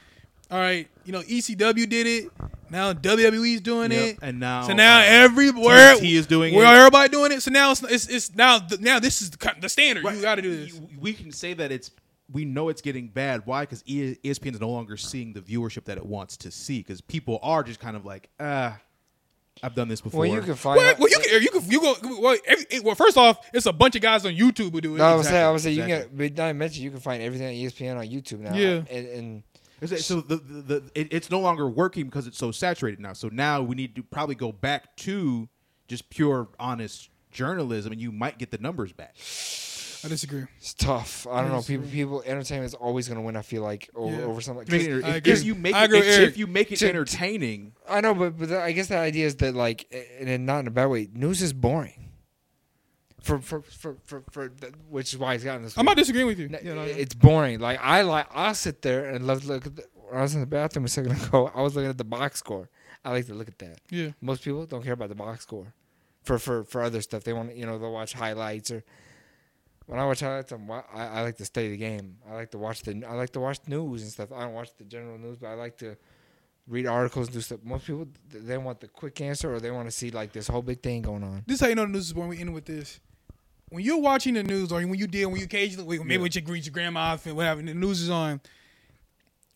All 0.50 0.58
right, 0.58 0.88
you 1.04 1.12
know 1.12 1.20
ECW 1.22 1.86
did 1.88 2.06
it. 2.06 2.30
Now 2.70 2.92
WWE's 2.92 3.60
doing 3.60 3.90
Yep, 3.92 4.00
it, 4.00 4.18
and 4.22 4.40
now, 4.40 4.62
so 4.62 4.72
now 4.74 4.98
uh, 5.00 5.04
everywhere 5.06 5.94
TNT 5.96 6.12
is 6.12 6.26
doing 6.26 6.54
where 6.54 6.64
it. 6.66 6.78
everybody 6.78 7.08
doing 7.08 7.32
it. 7.32 7.42
So 7.42 7.50
now 7.50 7.70
it's 7.72 7.82
it's, 7.82 8.08
it's 8.08 8.34
now 8.34 8.58
the, 8.58 8.78
now 8.78 8.98
this 8.98 9.22
is 9.22 9.30
the, 9.30 9.54
the 9.60 9.68
standard. 9.68 10.04
You 10.04 10.22
got 10.22 10.36
to 10.36 10.42
do 10.42 10.64
this. 10.64 10.80
We 10.98 11.12
can 11.12 11.32
say 11.32 11.54
that 11.54 11.72
it's 11.72 11.90
we 12.30 12.44
know 12.44 12.68
it's 12.68 12.82
getting 12.82 13.08
bad. 13.08 13.46
Why? 13.46 13.62
Because 13.62 13.82
ESPN 13.84 14.54
is 14.54 14.60
no 14.60 14.68
longer 14.70 14.96
seeing 14.96 15.32
the 15.32 15.40
viewership 15.40 15.84
that 15.84 15.96
it 15.96 16.04
wants 16.04 16.36
to 16.38 16.50
see. 16.50 16.78
Because 16.78 17.00
people 17.00 17.38
are 17.42 17.62
just 17.62 17.80
kind 17.80 17.96
of 17.96 18.04
like, 18.04 18.28
ah, 18.38 18.78
I've 19.62 19.74
done 19.74 19.88
this 19.88 20.00
before. 20.00 20.20
Well, 20.20 20.28
you 20.28 20.40
can 20.42 20.54
find. 20.54 20.76
Well, 20.76 20.94
well, 20.98 21.08
you 21.08 21.18
can 21.18 21.42
you 21.42 21.50
can 21.50 21.70
you 21.70 21.80
go 21.80 21.96
well, 22.20 22.36
every, 22.46 22.80
well. 22.80 22.94
First 22.94 23.16
off, 23.16 23.48
it's 23.52 23.66
a 23.66 23.72
bunch 23.72 23.96
of 23.96 24.02
guys 24.02 24.24
on 24.26 24.32
YouTube 24.32 24.72
who 24.72 24.80
do 24.80 24.94
it. 24.94 24.98
No, 24.98 25.04
I 25.04 25.14
was 25.14 25.26
Exactly, 25.26 25.32
saying, 25.32 25.46
I 25.46 25.50
was 25.50 25.62
saying, 25.62 25.76
you 25.76 25.82
exactly. 25.84 26.08
can. 26.08 26.16
But 26.18 26.36
not 26.42 26.48
to 26.48 26.54
mention, 26.54 26.84
you 26.84 26.90
can 26.90 27.00
find 27.00 27.22
everything 27.22 27.46
on 27.48 27.52
ESPN 27.54 27.98
on 27.98 28.06
YouTube 28.06 28.40
now. 28.40 28.54
Yeah. 28.54 28.82
and, 28.90 29.06
and 29.08 29.42
Is 29.80 30.04
So 30.04 30.20
the, 30.20 30.36
the, 30.36 30.60
the 30.62 30.82
it, 30.94 31.08
it's 31.12 31.30
no 31.30 31.40
longer 31.40 31.68
working 31.68 32.06
because 32.06 32.26
it's 32.26 32.38
so 32.38 32.50
saturated 32.50 33.00
now. 33.00 33.12
So 33.12 33.28
now 33.30 33.62
we 33.62 33.76
need 33.76 33.94
to 33.96 34.02
probably 34.02 34.34
go 34.34 34.50
back 34.52 34.96
to 34.98 35.48
just 35.86 36.10
pure, 36.10 36.48
honest 36.58 37.10
journalism, 37.30 37.92
and 37.92 38.00
you 38.00 38.10
might 38.12 38.38
get 38.38 38.50
the 38.50 38.58
numbers 38.58 38.92
back. 38.92 39.14
I 40.04 40.06
disagree. 40.08 40.44
it's 40.58 40.74
tough. 40.74 41.26
I 41.28 41.42
don't 41.42 41.50
know. 41.50 41.60
People, 41.60 41.86
people, 41.88 42.22
entertainment 42.24 42.66
is 42.66 42.74
always 42.74 43.08
going 43.08 43.18
to 43.18 43.22
win. 43.22 43.34
I 43.36 43.42
feel 43.42 43.62
like 43.62 43.90
over, 43.96 44.14
Yeah. 44.16 44.22
over 44.22 44.40
something. 44.40 44.64
Make 44.70 44.82
it 44.82 45.02
'cause- 45.02 45.04
I 45.04 45.08
if, 45.10 45.16
agree. 45.16 45.32
if 45.32 45.44
you 45.44 45.54
make 45.56 45.74
I 45.74 45.82
it, 45.82 45.84
agree 45.86 45.98
with 46.00 46.18
if, 46.20 46.36
you 46.38 46.46
make 46.46 46.70
it 46.72 46.76
To- 46.78 46.88
entertaining, 46.88 47.72
I 47.88 48.00
know, 48.00 48.14
but 48.14 48.38
but 48.38 48.52
I 48.52 48.70
guess 48.72 48.86
the 48.88 48.96
idea 48.98 49.26
is 49.26 49.34
that 49.36 49.54
like, 49.54 49.86
and 50.20 50.46
not 50.46 50.60
in 50.60 50.66
a 50.68 50.70
bad 50.70 50.86
way. 50.86 51.08
News 51.12 51.42
is 51.42 51.52
boring. 51.52 52.07
For 53.22 53.40
for 53.40 53.62
for 53.62 53.96
for, 54.04 54.22
for 54.30 54.48
the, 54.48 54.72
which 54.88 55.12
is 55.12 55.18
why 55.18 55.34
he's 55.34 55.44
gotten 55.44 55.62
this. 55.62 55.76
I'm 55.76 55.84
way. 55.84 55.90
not 55.90 55.96
disagreeing 55.96 56.26
with 56.26 56.38
you. 56.38 56.48
No, 56.48 56.58
Yeah, 56.62 56.74
no, 56.74 56.82
it's 56.82 57.14
boring. 57.14 57.58
Like 57.58 57.80
I 57.82 58.02
like 58.02 58.26
I'll 58.32 58.54
sit 58.54 58.82
there 58.82 59.06
and 59.10 59.26
love 59.26 59.42
to 59.42 59.48
look 59.48 59.66
at 59.66 59.76
the, 59.76 59.84
when 59.94 60.18
I 60.18 60.22
was 60.22 60.34
in 60.34 60.40
the 60.40 60.46
bathroom 60.46 60.84
a 60.84 60.88
second 60.88 61.12
ago, 61.24 61.50
I 61.54 61.62
was 61.62 61.74
looking 61.74 61.90
at 61.90 61.98
the 61.98 62.04
box 62.04 62.38
score. 62.38 62.68
I 63.04 63.10
like 63.10 63.26
to 63.26 63.34
look 63.34 63.48
at 63.48 63.58
that. 63.58 63.80
yeah. 63.90 64.10
Most 64.20 64.42
people 64.42 64.66
don't 64.66 64.82
care 64.82 64.92
about 64.92 65.08
the 65.08 65.14
box 65.14 65.42
score. 65.42 65.74
For 66.22 66.38
for 66.38 66.64
for 66.64 66.82
other 66.82 67.00
stuff. 67.00 67.24
They 67.24 67.32
want 67.32 67.56
you 67.56 67.66
know, 67.66 67.78
they'll 67.78 67.92
watch 67.92 68.12
highlights 68.12 68.70
or 68.70 68.84
when 69.88 69.98
I 69.98 70.04
watch 70.04 70.20
highlights, 70.20 70.52
I'm, 70.52 70.70
I, 70.70 70.82
I 70.92 71.22
like 71.22 71.38
to 71.38 71.46
study 71.46 71.70
the 71.70 71.78
game. 71.78 72.18
I 72.30 72.34
like 72.34 72.50
to 72.50 72.58
watch 72.58 72.82
the 72.82 73.02
I 73.08 73.14
like 73.14 73.30
to 73.30 73.40
watch 73.40 73.58
news 73.66 74.02
and 74.02 74.12
stuff. 74.12 74.30
I 74.32 74.42
don't 74.42 74.52
watch 74.52 74.70
the 74.76 74.84
general 74.84 75.16
news, 75.16 75.38
but 75.38 75.48
I 75.48 75.54
like 75.54 75.78
to 75.78 75.96
read 76.68 76.86
articles 76.86 77.28
and 77.28 77.34
do 77.34 77.40
stuff. 77.40 77.60
Most 77.64 77.86
people 77.86 78.06
they 78.30 78.58
want 78.58 78.80
the 78.80 78.88
quick 78.88 79.18
answer 79.22 79.52
or 79.52 79.60
they 79.60 79.70
want 79.70 79.86
to 79.86 79.90
see 79.90 80.10
like 80.10 80.32
this 80.32 80.46
whole 80.46 80.60
big 80.60 80.82
thing 80.82 81.00
going 81.00 81.24
on. 81.24 81.42
This 81.46 81.54
is 81.54 81.60
how 81.62 81.68
you 81.68 81.74
know 81.74 81.86
the 81.86 81.92
news 81.92 82.08
is 82.08 82.14
when 82.14 82.28
we 82.28 82.38
end 82.38 82.52
with 82.52 82.66
this. 82.66 83.00
When 83.70 83.84
you're 83.84 84.00
watching 84.00 84.34
the 84.34 84.42
news, 84.42 84.72
or 84.72 84.76
when 84.80 84.94
you 84.94 85.06
deal, 85.06 85.30
when 85.30 85.38
you 85.40 85.44
occasionally, 85.44 85.98
maybe 85.98 86.14
Yeah. 86.14 86.20
with 86.20 86.34
your, 86.36 86.56
your 86.56 86.72
grandma 86.72 87.16
and 87.24 87.36
whatever, 87.36 87.60
and 87.60 87.68
the 87.68 87.74
news 87.74 88.00
is 88.00 88.10
on. 88.10 88.40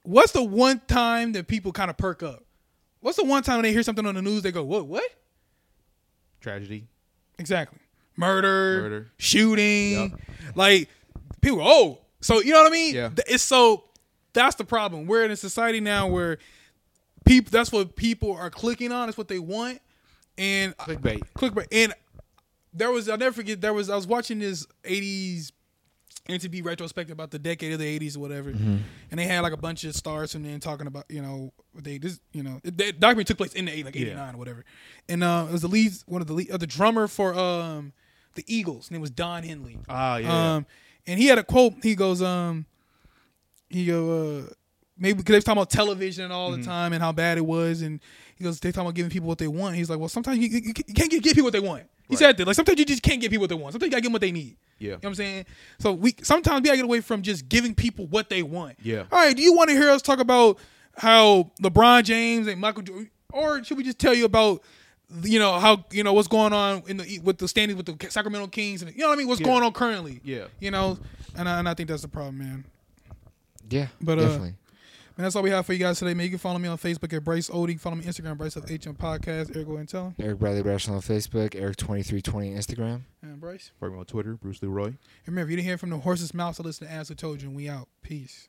What's 0.03 0.33
the 0.33 0.43
one 0.43 0.81
time 0.87 1.33
that 1.33 1.47
people 1.49 1.73
kind 1.73 1.89
of 1.91 1.97
perk 1.97 2.23
up? 2.23 2.45
What's 3.01 3.17
the 3.17 3.25
one 3.25 3.43
time 3.43 3.57
when 3.57 3.63
they 3.65 3.73
hear 3.73 3.83
something 3.83 4.05
on 4.07 4.15
the 4.15 4.23
news 4.23 4.43
they 4.43 4.53
go, 4.53 4.65
"What? 4.65 4.87
What?" 4.87 5.05
Tragedy. 6.41 6.87
Exactly. 7.39 7.79
Murder, 8.17 8.83
Murder. 8.83 9.13
shooting. 9.17 9.93
Yep. 10.11 10.21
Like 10.55 10.89
people, 11.41 11.61
oh, 11.63 12.01
so 12.21 12.41
you 12.41 12.53
know 12.53 12.63
what 12.63 12.71
I 12.71 12.73
mean? 12.73 12.95
Yeah. 12.95 13.11
It's 13.27 13.43
so 13.43 13.85
that's 14.33 14.57
the 14.57 14.65
problem. 14.65 15.07
We're 15.07 15.25
in 15.25 15.31
a 15.31 15.37
society 15.37 15.81
now 15.81 16.09
where 16.09 16.39
people 17.25 17.51
that's 17.51 17.73
what 17.73 17.97
people 17.97 18.33
are 18.37 18.51
clicking 18.51 18.93
on, 18.93 19.09
it's 19.09 19.17
what 19.19 19.29
they 19.29 19.39
want. 19.39 19.81
And 20.39 20.77
Clickbait. 20.79 21.23
clickbait. 21.37 21.67
And 21.73 21.95
there 22.73 22.91
was 22.91 23.09
I'll 23.09 23.19
never 23.19 23.35
forget 23.35 23.61
there 23.61 23.73
was 23.75 23.91
I 23.91 23.97
was 23.97 24.07
watching 24.07 24.39
this 24.39 24.67
eighties 24.85 25.53
MTV 26.29 26.65
retrospective 26.65 27.13
about 27.13 27.31
the 27.33 27.39
decade 27.39 27.73
of 27.73 27.79
the 27.81 27.87
eighties 27.87 28.17
or 28.17 28.21
whatever. 28.21 28.51
And 28.51 28.85
they 29.11 29.25
had 29.25 29.41
like 29.41 29.53
a 29.53 29.57
bunch 29.57 29.85
of 29.85 29.95
stars 29.97 30.33
from 30.33 30.45
then 30.45 30.61
talking 30.61 30.87
about, 30.87 31.05
you 31.09 31.21
know, 31.21 31.53
they 31.75 31.99
this 31.99 32.21
you 32.33 32.43
know, 32.43 32.61
the 32.63 32.93
documentary 32.93 33.25
took 33.25 33.39
place 33.39 33.55
in 33.55 33.65
the 33.65 33.73
eight 33.73 33.85
like 33.85 33.97
eighty 33.97 34.15
nine 34.15 34.35
or 34.35 34.39
whatever. 34.39 34.65
And 35.09 35.25
uh 35.25 35.47
it 35.49 35.53
was 35.53 35.63
the 35.63 35.69
lead 35.69 35.93
one 36.07 36.21
of 36.21 36.29
the 36.29 36.35
lead, 36.35 36.51
uh, 36.51 36.57
the 36.57 36.67
drummer 36.67 37.09
for 37.09 37.35
um 37.35 37.93
the 38.35 38.45
Eagles, 38.47 38.89
and 38.89 38.97
it 38.97 39.01
was 39.01 39.11
Don 39.11 39.43
Henley. 39.43 39.79
Ah, 39.89 40.17
yeah. 40.17 40.55
Um, 40.55 40.67
and 41.07 41.19
he 41.21 41.27
had 41.27 41.39
a 41.39 41.45
quote. 41.45 41.75
He 41.83 41.95
goes, 41.95 42.23
um, 42.23 42.65
he 43.69 43.85
go, 43.87 44.39
uh, 44.39 44.53
maybe 44.97 45.19
because 45.19 45.33
they 45.33 45.37
was 45.37 45.45
talking 45.45 45.59
about 45.59 45.71
television 45.71 46.31
all 46.31 46.51
the 46.53 46.63
time 46.63 46.93
and 46.93 47.03
how 47.03 47.13
bad 47.13 47.37
it 47.37 47.45
was, 47.45 47.83
and 47.83 48.01
he 48.37 48.45
goes, 48.45 48.59
they 48.61 48.71
talking 48.73 48.87
about 48.87 48.95
giving 48.95 49.11
people 49.11 49.29
what 49.29 49.39
they 49.39 49.49
want. 49.49 49.77
He's 49.77 49.91
like, 49.91 49.99
well, 49.99 50.09
sometimes 50.09 50.39
you, 50.39 50.49
you, 50.49 50.61
you 50.65 50.95
can't 50.95 51.11
give, 51.11 51.23
give 51.23 51.35
people 51.35 51.45
what 51.45 51.53
they 51.53 51.61
want. 51.61 51.85
He 52.13 52.17
Right. 52.17 52.19
said 52.19 52.37
that, 52.37 52.47
like 52.47 52.57
sometimes 52.57 52.79
you 52.79 52.85
just 52.85 53.03
can't 53.03 53.21
give 53.21 53.31
people 53.31 53.43
what 53.43 53.49
they 53.51 53.55
want. 53.57 53.73
Sometimes 53.73 53.89
you 53.89 53.91
gotta 53.93 54.01
give 54.03 54.09
them 54.09 54.13
what 54.13 54.21
they 54.23 54.33
need. 54.33 54.57
Yeah. 54.79 54.87
You 54.87 54.91
know 54.91 54.97
what 55.01 55.09
I'm 55.11 55.15
saying? 55.15 55.47
So 55.79 55.93
we 55.93 56.15
sometimes 56.23 56.61
we 56.63 56.67
gotta 56.67 56.77
get 56.77 56.85
away 56.85 57.01
from 57.01 57.23
just 57.23 57.49
giving 57.49 57.75
people 57.75 58.07
what 58.07 58.29
they 58.29 58.43
want. 58.43 58.77
Yeah. 58.83 59.05
All 59.11 59.19
right. 59.19 59.37
Do 59.37 59.43
you 59.43 59.55
want 59.55 59.71
to 59.71 59.75
hear 59.77 59.89
us 59.91 60.03
talk 60.03 60.19
about 60.19 60.59
how 60.97 61.51
LeBron 61.63 62.05
James 62.05 62.47
and 62.47 62.61
Michael, 62.61 62.83
Jordan, 62.83 63.11
or 63.33 63.65
should 63.65 63.77
we 63.79 63.85
just 63.85 63.99
tell 63.99 64.13
you 64.15 64.25
about, 64.27 64.63
you 65.23 65.39
know, 65.39 65.59
how 65.59 65.85
you 65.91 66.03
know 66.05 66.13
what's 66.13 66.29
going 66.29 66.53
on 66.53 66.83
in 66.87 66.99
the 66.99 67.19
with 67.21 67.39
the 67.39 67.49
standings 67.49 67.77
with 67.77 67.87
the 67.87 68.11
Sacramento 68.11 68.49
Kings 68.49 68.83
and 68.83 68.91
you 68.93 68.99
know 68.99 69.09
what 69.09 69.15
I 69.15 69.19
mean? 69.19 69.29
What's 69.29 69.41
Yeah. 69.41 69.47
going 69.47 69.63
on 69.63 69.73
currently? 69.73 70.21
Yeah. 70.25 70.47
You 70.61 70.71
know, 70.71 70.99
and 71.37 71.49
I, 71.49 71.59
and 71.61 71.69
I 71.69 71.75
think 71.75 71.89
that's 71.89 72.03
the 72.03 72.09
problem, 72.09 72.39
man. 72.39 72.65
Yeah, 73.71 73.87
But, 74.03 74.19
uh, 74.19 74.39
definitely. 75.23 75.23
Man, 75.23 75.27
that's 75.27 75.37
all 75.37 75.43
we 75.43 75.51
have 75.51 75.67
for 75.67 75.73
you 75.73 75.79
guys 75.79 75.99
today. 75.99 76.15
Man, 76.15 76.25
you 76.25 76.31
can 76.31 76.39
follow 76.39 76.59
me 76.59 76.69
on 76.69 76.79
Facebook 76.79 77.13
at 77.13 77.25
Bryce 77.25 77.49
Odie. 77.49 77.79
Follow 77.79 77.97
me 77.97 78.05
on 78.05 78.13
Instagram, 78.13 78.37
Bryce 78.39 78.57
of 78.57 78.65
HM 78.65 78.95
Podcast. 78.97 79.55
Eric, 79.55 79.67
go 79.67 79.73
ahead 79.73 79.81
and 79.81 79.89
tell 79.89 80.05
him. 80.07 80.15
Eric 80.21 80.39
Bradley 80.39 80.63
Rational 80.63 80.97
on 80.97 81.03
Facebook, 81.03 81.55
Eric 81.55 81.77
twenty 81.77 82.03
three 82.03 82.23
twenty 82.23 82.53
Instagram. 82.53 83.03
And 83.23 83.41
Bryce. 83.41 83.71
Follow 83.79 83.93
me 83.93 83.99
on 84.01 84.05
Twitter, 84.05 84.35
Bruce 84.35 84.63
Leroy. 84.63 84.87
And 84.87 84.99
remember, 85.27 85.47
if 85.47 85.51
you 85.51 85.57
didn't 85.57 85.69
hear 85.69 85.79
from 85.79 85.91
the 85.91 85.99
horse's 85.99 86.35
mouth, 86.35 86.57
so 86.57 86.63
listen 86.63 86.87
to 86.87 86.93
As 86.93 87.11
I 87.11 87.15
Told 87.15 87.41
You, 87.43 87.49
and 87.49 87.57
we 87.57 87.69
out. 87.69 87.89
Peace. 88.03 88.49